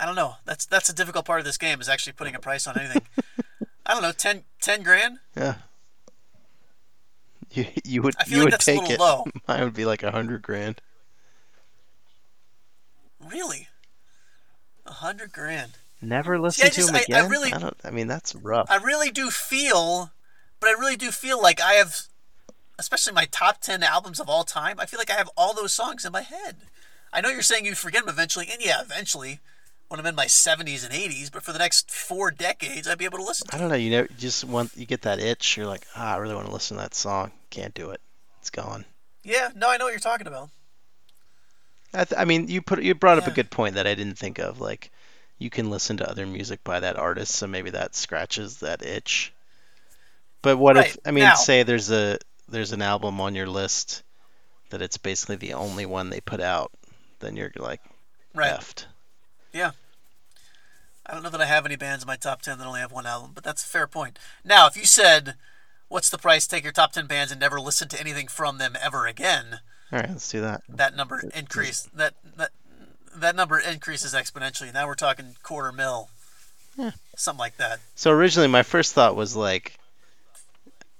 I 0.02 0.06
don't 0.08 0.16
know. 0.16 0.36
That's 0.46 0.66
that's 0.66 0.90
a 0.90 0.96
difficult 0.96 1.26
part 1.26 1.40
of 1.40 1.46
this 1.46 1.58
game 1.58 1.80
is 1.80 1.88
actually 1.88 2.14
putting 2.14 2.34
a 2.36 2.40
price 2.40 2.66
on 2.68 2.78
anything. 2.78 3.04
I 3.86 3.94
don't 3.94 4.02
know, 4.02 4.12
10, 4.12 4.44
10 4.62 4.84
grand. 4.84 5.20
Yeah. 5.38 5.56
You 7.52 7.66
you 7.86 8.02
would 8.02 8.16
I 8.20 8.24
feel 8.24 8.34
you 8.34 8.40
like 8.40 8.46
would 8.46 8.54
that's 8.54 8.68
a 8.68 8.72
take 8.72 8.82
little 8.82 8.94
it. 8.96 9.00
low. 9.00 9.26
Mine 9.48 9.64
would 9.64 9.74
be 9.74 9.86
like 9.86 10.04
a 10.04 10.12
hundred 10.12 10.42
grand. 10.42 10.82
Really, 13.30 13.68
a 14.86 14.92
hundred 14.94 15.32
grand. 15.32 15.74
Never 16.02 16.40
listen 16.40 16.68
to 16.70 16.76
just- 16.76 16.90
him 16.90 16.96
I- 16.96 17.00
I 17.00 17.02
again. 17.04 17.30
really- 17.30 17.52
don't. 17.52 17.78
I 17.84 17.92
mean, 17.92 18.08
that's 18.08 18.34
rough. 18.34 18.72
I 18.72 18.78
really 18.78 19.12
do 19.12 19.30
feel, 19.30 20.12
but 20.60 20.70
I 20.70 20.74
really 20.74 20.96
do 20.96 21.12
feel 21.12 21.40
like 21.42 21.62
I 21.62 21.74
have, 21.74 22.02
especially 22.80 23.14
my 23.14 23.26
top 23.26 23.62
ten 23.62 23.84
albums 23.84 24.20
of 24.20 24.28
all 24.30 24.44
time. 24.44 24.80
I 24.80 24.86
feel 24.88 24.98
like 25.00 25.12
I 25.12 25.16
have 25.16 25.30
all 25.38 25.54
those 25.54 25.74
songs 25.74 26.06
in 26.06 26.12
my 26.12 26.22
head. 26.24 26.58
I 27.14 27.22
know 27.22 27.30
you're 27.30 27.42
saying 27.44 27.66
you 27.66 27.76
forget 27.76 28.06
them 28.06 28.10
eventually, 28.14 28.48
and 28.52 28.62
yeah, 28.64 28.82
eventually, 28.82 29.42
when 29.92 30.00
I'm 30.00 30.06
in 30.06 30.16
my 30.16 30.26
70s 30.26 30.86
and 30.86 30.94
80s. 30.94 31.32
But 31.32 31.44
for 31.44 31.52
the 31.52 31.60
next 31.60 31.92
four 31.92 32.32
decades, 32.32 32.88
I'd 32.88 32.98
be 32.98 33.04
able 33.06 33.18
to 33.18 33.26
listen. 33.26 33.48
to 33.48 33.56
I 33.56 33.60
don't 33.60 33.68
know. 33.70 33.76
You 33.76 33.92
know, 33.92 34.02
you 34.02 34.08
just 34.18 34.46
want 34.46 34.72
you 34.78 34.86
get 34.86 35.02
that 35.02 35.20
itch. 35.20 35.58
You're 35.58 35.68
like, 35.68 35.86
ah, 35.96 36.14
I 36.14 36.18
really 36.18 36.34
want 36.34 36.48
to 36.48 36.54
listen 36.54 36.78
to 36.78 36.84
that 36.84 36.96
song. 36.96 37.32
Can't 37.50 37.74
do 37.74 37.90
it. 37.92 38.00
It's 38.40 38.50
gone. 38.50 38.86
Yeah, 39.24 39.50
no, 39.54 39.70
I 39.70 39.76
know 39.78 39.86
what 39.86 39.92
you're 39.92 40.00
talking 40.00 40.28
about. 40.28 40.50
I, 41.94 42.06
th- 42.06 42.20
I 42.20 42.24
mean, 42.24 42.48
you 42.48 42.62
put 42.62 42.82
you 42.82 42.96
brought 42.96 43.18
up 43.18 43.28
a 43.28 43.32
good 43.32 43.52
point 43.52 43.76
that 43.76 43.86
I 43.86 43.94
didn't 43.94 44.18
think 44.18 44.40
of. 44.40 44.62
Like, 44.62 44.92
you 45.38 45.50
can 45.50 45.70
listen 45.70 45.98
to 45.98 46.10
other 46.10 46.26
music 46.26 46.64
by 46.64 46.80
that 46.80 46.96
artist, 46.96 47.36
so 47.36 47.48
maybe 47.48 47.72
that 47.72 47.94
scratches 47.96 48.60
that 48.62 48.82
itch. 48.84 49.34
But 50.42 50.58
what 50.58 50.78
if 50.78 50.98
I 51.06 51.12
mean, 51.12 51.26
Now- 51.26 51.36
say 51.36 51.64
there's 51.64 51.92
a 51.92 52.18
there's 52.48 52.72
an 52.72 52.82
album 52.82 53.20
on 53.20 53.36
your 53.36 53.48
list 53.48 54.04
that 54.70 54.82
it's 54.82 54.98
basically 54.98 55.36
the 55.36 55.54
only 55.54 55.86
one 55.86 56.10
they 56.10 56.22
put 56.22 56.40
out, 56.40 56.72
then 57.20 57.36
you're 57.36 57.52
like 57.58 57.82
Right. 58.34 58.86
Effed. 59.54 59.76
I 61.06 61.14
don't 61.14 61.24
know 61.24 61.30
that 61.30 61.42
I 61.42 61.46
have 61.46 61.66
any 61.66 61.76
bands 61.76 62.04
in 62.04 62.08
my 62.08 62.16
top 62.16 62.42
10 62.42 62.58
that 62.60 62.68
only 62.68 62.80
have 62.80 62.92
one 62.92 63.06
album, 63.06 63.32
but 63.34 63.44
that's 63.44 63.64
a 63.64 63.68
fair 63.68 63.88
point. 63.88 64.18
Now, 64.46 64.68
if 64.68 64.78
you 64.78 64.86
said, 64.86 65.36
what's 65.90 66.10
the 66.10 66.18
price, 66.18 66.48
take 66.48 66.64
your 66.64 66.72
top 66.72 66.94
10 66.94 67.08
bands 67.08 67.32
and 67.32 67.42
never 67.42 67.60
listen 67.60 67.88
to 67.90 68.00
anything 68.00 68.28
from 68.28 68.60
them 68.60 68.78
ever 68.82 69.08
again, 69.08 69.60
All 69.92 70.00
right, 70.00 70.10
let's 70.10 70.30
do 70.30 70.42
that. 70.42 70.62
that 70.70 70.96
number 70.96 71.22
increase 71.36 71.90
that 71.94 72.14
that 72.38 72.52
that 73.14 73.36
number 73.36 73.60
increases 73.60 74.14
exponentially. 74.14 74.74
Now 74.74 74.88
we're 74.88 74.96
talking 74.96 75.36
quarter 75.44 75.72
mil. 75.72 76.10
Yeah. 76.78 76.92
Something 77.18 77.40
like 77.40 77.58
that. 77.58 77.80
So 77.96 78.12
originally, 78.12 78.48
my 78.48 78.64
first 78.64 78.94
thought 78.94 79.18
was 79.18 79.36
like, 79.36 79.78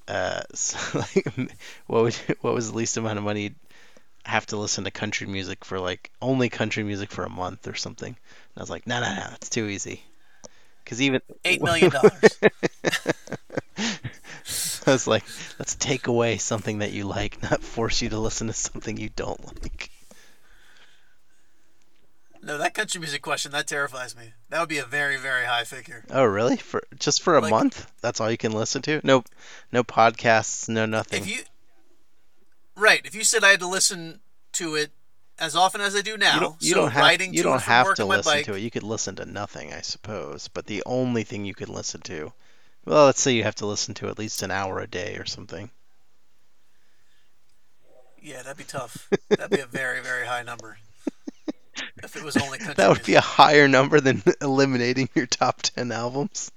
uh, 0.10 0.42
so 0.54 1.00
like, 1.00 1.26
what 1.88 2.04
would 2.04 2.16
what 2.42 2.54
was 2.54 2.72
the 2.72 2.78
least 2.78 2.98
amount 2.98 3.18
of 3.18 3.24
money 3.24 3.44
you'd 3.44 3.56
have 4.26 4.46
to 4.48 4.58
listen 4.58 4.84
to 4.84 4.92
country 4.92 5.26
music 5.26 5.64
for 5.64 5.80
like 5.80 6.12
only 6.22 6.50
country 6.50 6.84
music 6.84 7.12
for 7.12 7.24
a 7.24 7.30
month 7.30 7.68
or 7.68 7.76
something? 7.76 8.18
I 8.56 8.60
was 8.60 8.70
like, 8.70 8.86
no, 8.88 9.00
no, 9.02 9.14
no, 9.16 9.28
it's 9.36 9.50
too 9.50 9.68
easy. 9.68 10.04
Because 10.84 11.02
even 11.02 11.22
Eight 11.46 11.62
million 11.62 11.90
dollars. 11.92 12.40
I 14.86 14.92
was 14.92 15.08
like, 15.08 15.24
let's 15.60 15.76
take 15.76 16.08
away 16.08 16.38
something 16.38 16.80
that 16.80 16.92
you 16.92 17.06
like, 17.06 17.42
not 17.44 17.62
force 17.62 18.02
you 18.02 18.10
to 18.10 18.20
listen 18.20 18.48
to 18.48 18.54
something 18.54 18.98
you 18.98 19.10
don't 19.16 19.40
like. 19.46 19.90
no, 22.42 22.58
that 22.58 22.74
country 22.74 23.00
music 23.00 23.22
question, 23.22 23.52
that 23.52 23.68
terrifies 23.68 24.16
me. 24.18 24.34
That 24.50 24.60
would 24.60 24.70
be 24.70 24.80
a 24.80 24.86
very, 24.86 25.18
very 25.18 25.46
high 25.46 25.64
figure. 25.64 26.04
Oh, 26.10 26.24
really? 26.26 26.58
For 26.58 26.82
just 27.00 27.22
for 27.22 27.38
a 27.38 27.42
Like- 27.42 27.52
month? 27.52 27.90
That's 28.02 28.20
all 28.20 28.32
you 28.32 28.38
can 28.38 28.52
listen 28.52 28.82
to? 28.84 29.00
No, 29.04 29.24
no 29.72 29.84
podcasts, 29.84 30.68
no 30.68 30.86
nothing. 30.88 31.22
If 31.24 31.30
you 31.30 31.44
Right. 32.76 33.06
If 33.06 33.14
you 33.14 33.24
said 33.24 33.44
I 33.44 33.52
had 33.52 33.60
to 33.60 33.68
listen 33.68 34.22
to 34.54 34.76
it 34.76 34.92
as 35.42 35.56
often 35.56 35.82
as 35.82 35.96
I 35.96 36.02
do 36.02 36.16
now, 36.18 36.36
you 36.36 36.40
don't, 36.40 36.56
you 36.62 36.70
so 36.70 36.76
don't 36.82 36.92
have, 36.92 37.22
you 37.22 37.32
to 37.38 37.44
don't 37.44 37.62
have 37.62 37.94
to 37.96 38.06
listen 38.06 38.32
bike, 38.32 38.46
to 38.46 38.54
it. 38.54 38.60
You 38.60 38.72
could 38.72 38.84
listen 38.84 39.16
to 39.18 39.26
nothing, 39.26 39.74
I 39.74 39.82
suppose. 39.82 40.48
But 40.48 40.68
the 40.68 40.84
only 40.86 41.24
thing 41.24 41.44
you 41.46 41.54
could 41.54 41.68
listen 41.70 42.00
to, 42.02 42.32
well, 42.86 43.06
let's 43.08 43.20
say 43.22 43.34
you 43.34 43.44
have 43.44 43.56
to 43.56 43.66
listen 43.66 43.94
to 43.96 44.08
at 44.08 44.18
least 44.20 44.44
an 44.44 44.52
hour 44.52 44.80
a 44.80 44.88
day 44.88 45.16
or 45.18 45.26
something. 45.26 45.70
Yeah, 48.22 48.44
that'd 48.44 48.58
be 48.58 48.64
tough. 48.64 49.10
That'd 49.30 49.50
be 49.50 49.60
a 49.62 49.66
very, 49.66 50.02
very 50.02 50.26
high 50.28 50.44
number. 50.44 50.78
If 52.04 52.16
it 52.16 52.24
was 52.24 52.36
only 52.38 52.58
country 52.58 52.76
That 52.76 52.90
would 52.90 52.98
music. 52.98 53.06
be 53.08 53.16
a 53.16 53.22
higher 53.22 53.68
number 53.68 54.00
than 54.02 54.22
eliminating 54.42 55.08
your 55.16 55.26
top 55.26 55.62
10 55.62 55.92
albums 55.92 56.52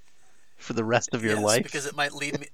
for 0.57 0.73
the 0.73 0.85
rest 0.85 1.15
of 1.15 1.23
your 1.23 1.35
Yes, 1.35 1.43
life. 1.45 1.63
because 1.63 1.87
it 1.87 1.95
might 1.97 2.13
lead 2.13 2.39
me. 2.41 2.49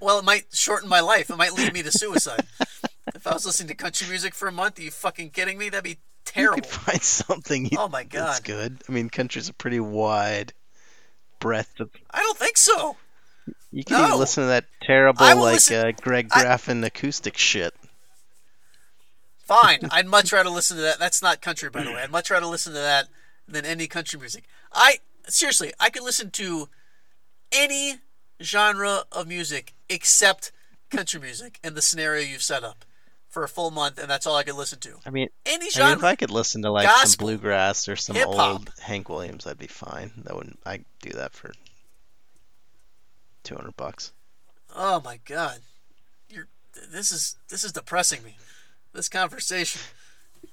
Well, 0.00 0.18
it 0.18 0.24
might 0.24 0.46
shorten 0.52 0.88
my 0.88 1.00
life. 1.00 1.28
It 1.30 1.36
might 1.36 1.52
lead 1.52 1.72
me 1.72 1.82
to 1.82 1.92
suicide. 1.92 2.46
if 3.14 3.26
I 3.26 3.32
was 3.32 3.46
listening 3.46 3.68
to 3.68 3.74
country 3.74 4.08
music 4.08 4.34
for 4.34 4.48
a 4.48 4.52
month, 4.52 4.78
are 4.78 4.82
you 4.82 4.90
fucking 4.90 5.30
kidding 5.30 5.58
me? 5.58 5.68
That'd 5.68 5.84
be 5.84 5.90
You 5.90 5.96
terrible. 6.24 6.54
could 6.62 6.66
find 6.66 7.02
something 7.02 7.66
you, 7.66 7.78
Oh 7.78 7.88
my 7.88 8.04
god, 8.04 8.28
that's 8.28 8.40
good. 8.40 8.82
I 8.88 8.92
mean, 8.92 9.10
country's 9.10 9.48
a 9.48 9.52
pretty 9.54 9.80
wide 9.80 10.52
breadth 11.40 11.80
of. 11.80 11.90
I 12.10 12.20
don't 12.20 12.38
think 12.38 12.56
so. 12.56 12.96
You 13.72 13.84
can 13.84 13.98
No. 13.98 14.06
even 14.08 14.18
listen 14.18 14.44
to 14.44 14.48
that 14.48 14.66
terrible, 14.82 15.24
like, 15.24 15.36
listen- 15.54 15.86
uh, 15.86 15.92
Greg 16.00 16.28
I- 16.32 16.44
Graffin 16.44 16.84
acoustic 16.84 17.36
shit. 17.38 17.74
Fine, 19.38 19.88
I'd 19.90 20.06
much 20.06 20.32
rather 20.32 20.50
listen 20.50 20.76
to 20.76 20.82
that. 20.82 20.98
That's 20.98 21.22
not 21.22 21.40
country, 21.40 21.70
by 21.70 21.82
the 21.84 21.90
way. 21.90 22.02
I'd 22.02 22.10
much 22.10 22.30
rather 22.30 22.46
listen 22.46 22.72
to 22.72 22.78
that 22.78 23.08
than 23.48 23.64
any 23.64 23.86
country 23.86 24.18
music. 24.18 24.44
I 24.72 24.98
seriously, 25.28 25.72
I 25.80 25.90
could 25.90 26.02
listen 26.04 26.30
to 26.32 26.68
any 27.52 27.96
genre 28.42 29.04
of 29.12 29.26
music 29.26 29.74
except 29.88 30.52
country 30.88 31.20
music 31.20 31.58
in 31.64 31.74
the 31.74 31.82
scenario 31.82 32.22
you've 32.24 32.42
set 32.42 32.62
up 32.64 32.84
for 33.30 33.44
a 33.44 33.48
full 33.48 33.70
month, 33.70 33.98
and 33.98 34.10
that's 34.10 34.26
all 34.26 34.36
I 34.36 34.42
could 34.42 34.56
listen 34.56 34.80
to. 34.80 34.96
I 35.06 35.10
mean, 35.10 35.28
Any 35.46 35.68
I 35.76 35.88
mean, 35.88 35.98
if. 35.98 36.04
I 36.04 36.16
could 36.16 36.30
listen 36.30 36.62
to 36.62 36.70
like 36.70 36.88
some 37.06 37.24
bluegrass 37.24 37.88
or 37.88 37.96
some 37.96 38.16
hip-hop. 38.16 38.38
old 38.38 38.72
Hank 38.82 39.08
Williams, 39.08 39.46
I'd 39.46 39.58
be 39.58 39.68
fine. 39.68 40.10
That 40.24 40.34
wouldn't. 40.36 40.58
I'd 40.66 40.84
do 41.00 41.10
that 41.10 41.32
for 41.32 41.52
two 43.44 43.54
hundred 43.54 43.76
bucks. 43.76 44.12
Oh 44.74 45.00
my 45.04 45.18
god, 45.24 45.60
you're 46.28 46.48
this 46.92 47.12
is 47.12 47.36
this 47.48 47.64
is 47.64 47.72
depressing 47.72 48.22
me. 48.22 48.36
This 48.92 49.08
conversation. 49.08 49.80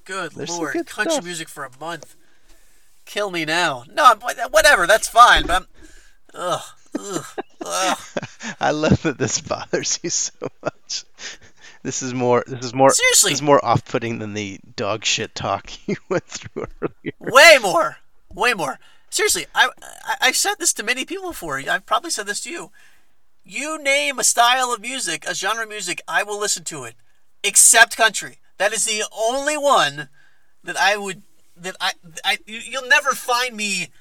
Good 0.05 0.31
There's 0.33 0.49
lord, 0.49 0.73
good 0.73 0.87
country 0.87 1.13
stuff. 1.13 1.25
music 1.25 1.49
for 1.49 1.63
a 1.65 1.71
month. 1.79 2.15
Kill 3.05 3.31
me 3.31 3.45
now. 3.45 3.83
No, 3.91 4.15
whatever. 4.51 4.85
That's 4.85 5.07
fine. 5.07 5.45
But 5.47 5.61
I'm, 5.63 5.67
ugh, 6.33 6.61
ugh, 6.99 7.25
ugh. 7.65 7.97
I 8.59 8.71
love 8.71 9.01
that 9.03 9.17
this 9.17 9.41
bothers 9.41 9.99
you 10.03 10.09
so 10.09 10.33
much. 10.61 11.05
This 11.87 12.03
is 12.03 12.13
more. 12.13 12.43
This 12.45 12.65
is 12.65 12.73
more. 12.73 12.89
Seriously. 12.89 13.31
This 13.31 13.37
is 13.37 13.41
more 13.41 13.63
off-putting 13.63 14.19
than 14.19 14.33
the 14.33 14.59
dog 14.75 15.05
shit 15.05 15.33
talk 15.33 15.71
you 15.87 15.95
went 16.09 16.25
through 16.25 16.67
earlier. 16.81 17.13
Way 17.17 17.59
more. 17.61 17.95
Way 18.33 18.53
more. 18.53 18.77
Seriously, 19.09 19.45
I, 19.55 19.69
I 19.81 20.15
I've 20.19 20.35
said 20.35 20.55
this 20.59 20.73
to 20.73 20.83
many 20.83 21.05
people 21.05 21.29
before. 21.29 21.59
I've 21.59 21.85
probably 21.85 22.09
said 22.09 22.27
this 22.27 22.41
to 22.41 22.49
you. 22.49 22.71
You 23.45 23.81
name 23.81 24.19
a 24.19 24.25
style 24.25 24.73
of 24.73 24.81
music, 24.81 25.23
a 25.25 25.33
genre 25.33 25.63
of 25.63 25.69
music, 25.69 26.01
I 26.09 26.23
will 26.23 26.37
listen 26.37 26.65
to 26.65 26.83
it, 26.83 26.95
except 27.41 27.95
country. 27.95 28.39
That 28.57 28.73
is 28.73 28.83
the 28.83 29.05
only 29.17 29.57
one 29.57 30.09
that 30.65 30.75
I 30.75 30.97
would 30.97 31.21
that 31.55 31.77
I 31.79 31.93
I 32.25 32.39
you- 32.45 32.59
you'll 32.69 32.89
never 32.89 33.11
find 33.11 33.55
me 33.55 33.93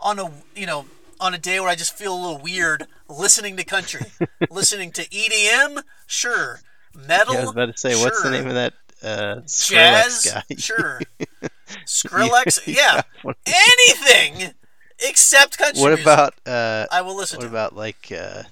on 0.00 0.18
a 0.18 0.32
you 0.56 0.66
know 0.66 0.86
on 1.20 1.34
a 1.34 1.38
day 1.38 1.60
where 1.60 1.68
I 1.68 1.76
just 1.76 1.96
feel 1.96 2.12
a 2.12 2.18
little 2.20 2.38
weird 2.38 2.88
listening 3.08 3.56
to 3.58 3.64
country, 3.64 4.06
listening 4.50 4.90
to 4.90 5.08
EDM, 5.08 5.84
sure, 6.08 6.62
metal, 7.06 7.34
Yeah, 7.34 7.40
I 7.40 7.42
was 7.44 7.50
about 7.52 7.66
to 7.66 7.78
say, 7.78 7.94
what's 8.02 8.22
the 8.22 8.30
name 8.30 8.46
of 8.46 8.54
that 8.54 8.72
uh, 9.02 9.40
Skrillex 9.46 9.68
jazz, 9.70 10.32
guy? 10.32 10.42
sure, 10.58 11.00
Skrillex, 11.86 12.66
yeah, 12.66 13.02
anything 13.46 14.54
except 15.00 15.56
country 15.58 15.80
what 15.80 15.90
music, 15.90 16.04
about 16.04 16.34
uh, 16.46 16.86
I 16.90 17.02
will 17.02 17.16
listen 17.16 17.38
what 17.38 17.46
about 17.46 17.76
like 17.76 18.12
uh, 18.16 18.42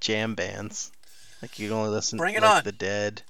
jam 0.00 0.34
bands? 0.34 0.90
Like 1.40 1.58
you 1.58 1.68
can 1.68 1.76
only 1.76 1.90
listen 1.90 2.18
Bring 2.18 2.34
to 2.34 2.38
it 2.38 2.42
like 2.42 2.56
on. 2.58 2.64
the 2.64 2.72
Dead. 2.72 3.22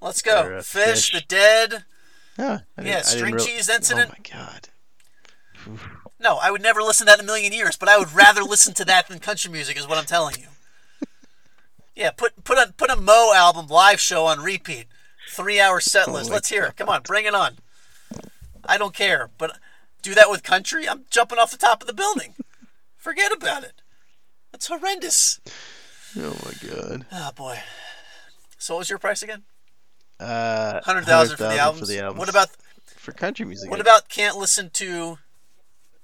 Let's 0.00 0.22
go. 0.22 0.42
or, 0.42 0.54
uh, 0.56 0.60
Phish, 0.60 1.10
Phish. 1.10 1.12
the 1.12 1.20
Dead. 1.26 1.84
Oh, 2.38 2.58
Yeah, 2.78 2.84
didn't 2.84 3.04
String 3.04 3.38
Cheese 3.38 3.68
Incident. 3.68 4.10
Oh 4.10 4.14
my 4.18 4.38
god. 4.38 4.68
No, 6.18 6.38
I 6.42 6.50
would 6.50 6.62
never 6.62 6.82
listen 6.82 7.06
to 7.06 7.10
that 7.10 7.18
in 7.18 7.24
a 7.24 7.26
million 7.26 7.52
years, 7.52 7.76
but 7.76 7.88
I 7.88 7.98
would 7.98 8.12
rather 8.12 8.42
listen 8.42 8.74
to 8.74 8.84
that 8.86 9.08
than 9.08 9.18
country 9.18 9.50
music, 9.50 9.76
is 9.76 9.86
what 9.86 9.98
I'm 9.98 10.04
telling 10.06 10.36
you. 10.38 10.46
Yeah, 11.94 12.10
put 12.10 12.42
put 12.44 12.58
a 12.58 12.72
put 12.72 12.90
a 12.90 12.96
moe. 12.96 13.32
album 13.34 13.66
live 13.66 14.00
show 14.00 14.26
on 14.26 14.40
repeat, 14.40 14.86
three 15.30 15.60
hour 15.60 15.80
set 15.80 16.10
list. 16.10 16.30
Let's 16.30 16.48
hear 16.48 16.64
it. 16.64 16.76
Come 16.76 16.88
on, 16.88 17.02
bring 17.02 17.26
it 17.26 17.34
on. 17.34 17.58
I 18.64 18.78
don't 18.78 18.94
care, 18.94 19.30
but 19.38 19.58
do 20.02 20.14
that 20.14 20.30
with 20.30 20.42
country. 20.42 20.88
I'm 20.88 21.04
jumping 21.10 21.38
off 21.38 21.50
the 21.50 21.58
top 21.58 21.82
of 21.82 21.86
the 21.88 21.94
building. 21.94 22.34
Forget 22.96 23.32
about 23.32 23.64
it. 23.64 23.82
That's 24.52 24.68
horrendous. 24.68 25.40
Oh 26.16 26.36
my 26.44 26.68
god. 26.68 27.06
Oh 27.12 27.30
boy. 27.34 27.58
So 28.58 28.74
what 28.74 28.80
was 28.80 28.90
your 28.90 28.98
price 28.98 29.22
again? 29.22 29.42
Uh, 30.20 30.80
Hundred 30.82 31.04
thousand 31.04 31.36
for 31.36 31.42
the 31.44 31.48
100,000 31.48 31.58
albums. 31.58 31.80
For 31.80 31.86
the 31.86 32.00
albums. 32.00 32.18
What 32.18 32.28
about 32.28 32.48
for 32.96 33.12
country 33.12 33.44
music? 33.44 33.70
what 33.70 33.80
about 33.80 34.08
can't 34.08 34.36
listen 34.36 34.70
to? 34.74 35.18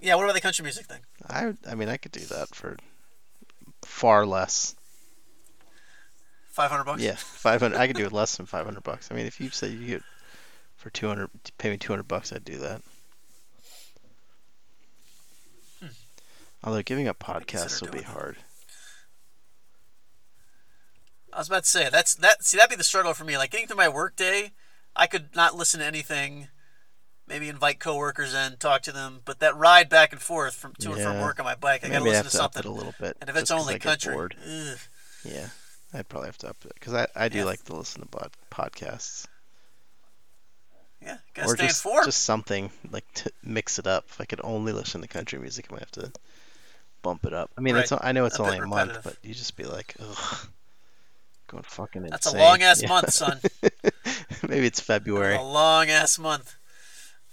Yeah, 0.01 0.17
what 0.17 0.25
about 0.25 0.35
the 0.35 0.41
country 0.41 0.65
music 0.65 0.87
thing? 0.87 1.01
I 1.29 1.55
I 1.71 1.75
mean 1.75 1.89
I 1.89 1.97
could 1.97 2.13
do 2.13 2.21
that 2.27 2.55
for 2.55 2.77
far 3.85 4.27
less. 4.27 4.75
Five 6.59 6.73
hundred 6.73 6.85
bucks. 6.87 7.01
Yeah, 7.03 7.15
five 7.15 7.61
hundred. 7.61 7.79
I 7.79 7.87
could 7.87 7.95
do 7.95 8.05
it 8.05 8.11
less 8.11 8.37
than 8.37 8.45
five 8.47 8.65
hundred 8.65 8.83
bucks. 8.83 9.11
I 9.13 9.15
mean, 9.15 9.27
if 9.27 9.41
you 9.41 9.49
say 9.51 9.69
you 9.69 9.87
get 9.87 10.03
for 10.75 10.91
two 10.91 11.07
hundred, 11.07 11.31
pay 11.57 11.71
me 11.71 11.77
two 11.77 11.93
hundred 11.93 12.09
bucks, 12.09 12.33
I'd 12.33 12.45
do 12.45 12.59
that. 12.59 12.83
Although 16.65 16.83
giving 16.83 17.07
up 17.07 17.23
Hmm. 17.23 17.31
podcasts 17.31 17.81
will 17.81 17.93
be 17.93 17.99
that. 17.99 18.07
hard. 18.09 18.39
I 21.33 21.39
was 21.39 21.47
about 21.47 21.63
to 21.63 21.69
say 21.71 21.89
that's 21.91 22.17
that. 22.17 22.43
See, 22.45 22.57
that'd 22.57 22.71
be 22.71 22.75
the 22.75 22.83
struggle 22.83 23.15
for 23.15 23.23
me. 23.23 23.39
Like 23.39 23.53
getting 23.53 23.69
through 23.69 23.77
my 23.77 23.89
work 23.89 24.17
day, 24.17 24.51
I 24.97 25.07
could 25.07 25.37
not 25.37 25.55
listen 25.55 25.79
to 25.79 25.87
anything. 25.87 26.49
Maybe 27.29 27.49
invite 27.49 27.79
coworkers 27.79 28.35
in, 28.35 28.57
talk 28.57 28.83
to 28.83 28.91
them, 28.93 29.21
but 29.25 29.39
that 29.39 29.55
ride 29.57 29.89
back 29.89 30.13
and 30.13 30.21
forth 30.21 30.55
from 30.57 30.73
to 30.81 30.91
and 30.93 31.01
from 31.03 31.21
work 31.21 31.39
on 31.39 31.45
my 31.45 31.55
bike, 31.55 31.85
I 31.85 31.89
gotta 31.89 32.01
Maybe 32.01 32.17
I 32.17 32.23
listen 32.23 32.25
to 32.33 32.37
something. 32.37 32.61
it 32.61 32.67
a 32.67 32.73
little 32.73 32.95
bit. 32.99 33.17
And 33.21 33.31
if 33.31 33.37
it's 33.37 33.53
only 33.53 33.79
country. 33.79 34.17
Yeah, 35.25 35.49
I'd 35.95 36.09
probably 36.09 36.29
have 36.29 36.39
to 36.39 36.49
up 36.51 36.57
it 36.65 36.75
because 36.75 36.95
I, 36.95 37.07
I 37.17 37.29
do 37.29 37.39
Yeah. 37.39 37.45
like 37.45 37.65
to 37.65 37.75
listen 37.77 38.03
to 38.03 38.09
bod- 38.09 38.31
podcasts 38.51 39.27
yeah, 41.01 41.19
or 41.45 41.57
stay 41.57 41.67
just 41.69 41.85
just 42.05 42.25
something 42.25 42.71
like 42.91 43.05
to 43.15 43.31
mix 43.43 43.79
it 43.79 43.87
up. 43.87 44.07
If 44.11 44.21
I 44.21 44.25
could 44.25 44.41
only 44.43 44.73
listen 44.73 45.01
to 45.01 45.07
country 45.09 45.39
music, 45.39 45.67
I 45.71 45.75
might 45.75 45.81
have 45.83 45.93
to 45.93 46.13
bump 47.03 47.25
it 47.25 47.33
up. 47.33 47.51
I 47.57 47.61
mean, 47.61 47.77
it's 47.77 47.93
I 47.93 48.11
know 48.13 48.25
it's 48.25 48.39
A 48.39 48.43
only 48.43 48.59
a 48.59 48.67
month, 48.67 48.99
but 49.05 49.17
you 49.23 49.33
just 49.33 49.57
be 49.57 49.65
like, 49.65 49.95
ugh, 50.01 50.49
going 51.47 51.63
fucking 51.63 52.03
insane. 52.03 52.11
That's 52.11 52.27
a 52.27 52.37
long 52.37 52.63
ass 52.63 52.83
Yeah. 52.83 52.89
month, 52.89 53.13
son. 53.13 53.41
Maybe 54.49 54.67
it's 54.67 54.81
February. 54.81 55.37
A 55.37 55.43
long 55.43 55.89
ass 55.89 56.19
month. 56.19 56.57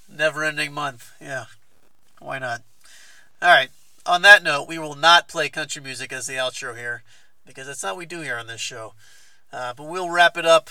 Never-ending 0.08 0.72
month. 0.72 1.12
Yeah. 1.20 1.46
Why 2.20 2.38
not? 2.38 2.62
All 3.42 3.50
right. 3.50 3.70
On 4.06 4.22
that 4.22 4.44
note, 4.44 4.68
we 4.68 4.78
will 4.78 4.94
not 4.96 5.28
play 5.28 5.50
country 5.50 5.82
music 5.82 6.14
as 6.14 6.28
the 6.28 6.34
outro 6.34 6.78
here 6.78 7.02
because 7.46 7.68
that's 7.68 7.84
not 7.84 7.94
what 7.96 8.00
we 8.00 8.06
do 8.06 8.22
here 8.22 8.38
on 8.38 8.48
this 8.48 8.62
show. 8.62 8.94
Uh, 9.54 9.74
but 9.74 9.84
we'll 9.88 10.10
wrap 10.10 10.38
it 10.38 10.46
up. 10.46 10.70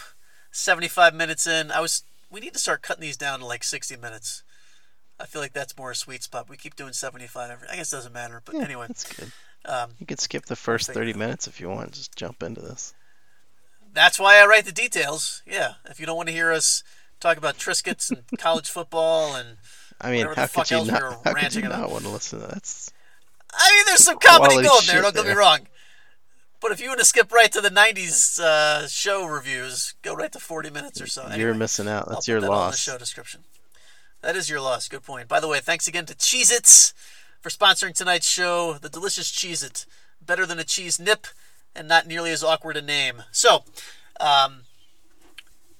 75 0.50 1.14
minutes 1.14 1.46
in. 1.46 1.70
I 1.70 1.80
was. 1.80 2.02
We 2.30 2.40
need 2.40 2.52
to 2.52 2.58
start 2.58 2.82
cutting 2.82 3.02
these 3.02 3.16
down 3.16 3.40
to 3.40 3.46
like 3.46 3.64
60 3.64 3.96
minutes. 3.96 4.42
I 5.18 5.26
feel 5.26 5.40
like 5.40 5.52
that's 5.52 5.76
more 5.78 5.92
a 5.92 5.94
sweet 5.94 6.22
spot. 6.24 6.48
We 6.48 6.56
keep 6.56 6.74
doing 6.74 6.92
75 6.92 7.50
every. 7.50 7.68
I 7.68 7.76
guess 7.76 7.92
it 7.92 7.96
doesn't 7.96 8.12
matter. 8.12 8.42
But 8.44 8.56
Yeah, 8.56 8.62
anyway, 8.64 8.86
that's 8.88 9.04
good. 9.12 9.30
um, 9.64 9.90
You 9.98 10.06
could 10.06 10.18
skip 10.20 10.46
the 10.46 10.56
first 10.56 10.90
30 10.92 11.12
that- 11.12 11.18
minutes 11.18 11.46
if 11.46 11.60
you 11.60 11.68
want. 11.68 11.92
Just 11.92 12.14
jump 12.16 12.42
into 12.42 12.60
this. 12.60 12.94
that's 13.92 14.18
why 14.18 14.42
I 14.42 14.46
write 14.46 14.64
the 14.64 14.72
details. 14.72 15.42
Yeah. 15.46 15.74
If 15.88 16.00
you 16.00 16.06
don't 16.06 16.16
want 16.16 16.28
to 16.28 16.34
hear 16.34 16.50
us 16.52 16.82
talk 17.20 17.36
about 17.36 17.56
Triscuits 17.56 18.10
and 18.10 18.22
college 18.38 18.68
football 18.68 19.36
and 19.36 19.56
I 20.00 20.10
mean, 20.10 20.18
Whatever 20.26 20.34
the 20.34 20.40
how 20.42 20.46
fuck 20.48 20.64
could 20.66 20.70
you 20.72 20.76
else 20.78 20.88
we 20.88 20.94
were 20.94 21.10
How 21.12 21.16
could 21.22 21.34
ranting 21.34 21.62
you 21.62 21.68
about. 21.68 21.80
not 21.82 21.90
want 21.92 22.04
to 22.04 22.10
listen 22.10 22.40
to 22.40 22.46
that? 22.46 22.54
That's 22.54 22.92
I 23.52 23.70
mean, 23.70 23.84
there's 23.86 24.00
some 24.04 24.18
comedy 24.18 24.62
gold 24.62 24.82
there. 24.88 25.00
Don't 25.02 25.14
get 25.14 25.26
me 25.26 25.32
wrong. 25.32 25.60
But 26.64 26.72
if 26.72 26.80
you 26.80 26.88
want 26.88 26.98
to 27.00 27.04
skip 27.04 27.30
right 27.30 27.52
to 27.52 27.60
the 27.60 27.68
'90s 27.68 28.40
uh, 28.40 28.88
show 28.88 29.26
reviews, 29.26 29.92
go 30.00 30.14
right 30.14 30.32
to 30.32 30.38
40 30.38 30.70
minutes 30.70 30.98
or 30.98 31.06
so. 31.06 31.28
you're 31.36 31.52
missing 31.52 31.86
out. 31.86 32.08
That's 32.08 32.26
your 32.26 32.40
that 32.40 32.48
loss. 32.48 32.78
show 32.78 32.96
description. 32.96 33.42
That 34.22 34.34
is 34.34 34.48
your 34.48 34.62
loss. 34.62 34.88
Good 34.88 35.02
point. 35.02 35.28
By 35.28 35.40
the 35.40 35.46
way, 35.46 35.60
thanks 35.60 35.86
again 35.86 36.06
to 36.06 36.14
Cheez-Its 36.14 36.94
for 37.42 37.50
sponsoring 37.50 37.94
tonight's 37.94 38.26
show. 38.26 38.78
The 38.80 38.88
delicious 38.88 39.30
Cheez-It, 39.30 39.84
better 40.24 40.46
than 40.46 40.58
a 40.58 40.64
cheese 40.64 40.98
nip, 40.98 41.26
and 41.76 41.86
not 41.86 42.06
nearly 42.06 42.30
as 42.30 42.42
awkward 42.42 42.78
a 42.78 42.82
name. 42.82 43.24
So, 43.30 43.64
um, 44.18 44.62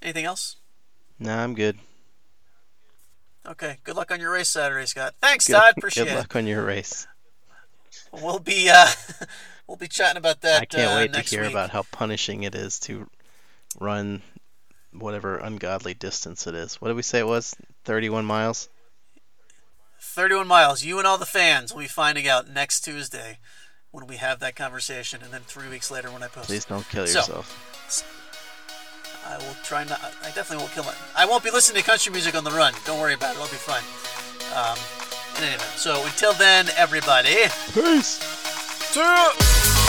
anything 0.03 0.27
else? 0.27 0.57
Nah, 1.19 1.43
I'm 1.43 1.55
good. 1.55 1.79
Okay. 3.47 3.79
Good 3.85 3.97
luck 3.97 4.11
on 4.11 4.21
your 4.21 4.33
race 4.33 4.51
Saturday, 4.51 4.85
Scott. 4.85 5.15
Thanks, 5.23 5.47
Good, 5.47 5.55
Todd. 5.55 5.75
Appreciate 5.79 6.03
it. 6.03 6.07
good 6.09 6.15
it. 6.17 6.19
luck 6.19 6.37
on 6.37 6.47
your 6.47 6.63
race. 6.63 7.07
We'll 8.13 8.39
be 8.39 8.69
uh, 8.69 8.89
we'll 9.67 9.77
be 9.77 9.89
chatting 9.89 10.17
about 10.19 10.41
that. 10.43 10.63
I 10.63 10.65
can't 10.65 10.93
uh, 10.93 10.97
wait 10.97 11.13
to 11.13 11.21
hear 11.21 11.43
week. 11.43 11.51
about 11.51 11.71
how 11.71 11.83
punishing 11.91 12.43
it 12.43 12.55
is 12.55 12.79
to 12.81 13.09
run 13.81 14.23
whatever 14.93 15.37
ungodly 15.37 15.95
distance 15.95 16.47
it 16.47 16.55
is. 16.55 16.77
What 16.81 16.89
did 16.89 16.97
we 16.97 17.03
say 17.03 17.19
it 17.21 17.27
was? 17.27 17.55
31 17.85 18.25
miles? 18.25 18.69
31 20.01 20.47
miles. 20.47 20.85
You 20.85 20.99
and 20.99 21.07
all 21.07 21.19
the 21.19 21.27
fans 21.27 21.73
will 21.73 21.81
be 21.81 21.89
finding 21.89 22.29
out 22.29 22.49
next 22.49 22.81
Tuesday 22.83 23.39
when 23.91 24.07
we 24.07 24.17
have 24.17 24.41
that 24.41 24.55
conversation, 24.57 25.21
and 25.23 25.33
then 25.33 25.41
three 25.43 25.69
weeks 25.69 25.91
later 25.91 26.11
when 26.11 26.23
I 26.23 26.27
post. 26.29 26.49
Please 26.49 26.65
don't 26.65 26.89
kill 26.89 27.07
So- 27.07 27.19
yourself. 27.21 27.71
I 29.27 29.39
will 29.39 29.57
try 29.63 29.85
not. 29.85 30.01
I 30.23 30.27
definitely 30.33 30.59
won't 30.59 30.73
kill 30.73 30.85
my. 30.85 30.93
I 31.17 31.25
won't 31.25 31.43
be 31.43 31.51
listening 31.51 31.83
to 31.83 31.89
country 31.89 32.13
music 32.13 32.35
on 32.35 32.45
the 32.45 32.51
run. 32.51 32.75
Don't 32.85 33.01
worry 33.01 33.15
about 33.15 33.31
it. 33.35 33.39
It'll 33.41 33.47
be 33.47 33.57
fine. 33.57 33.83
Um, 34.55 34.77
in 35.39 35.45
any 35.45 35.55
event, 35.55 35.71
so 35.79 36.05
until 36.05 36.35
then, 36.35 36.67
everybody. 36.77 37.35
Peace. 37.73 38.21
Ya. 38.95 39.84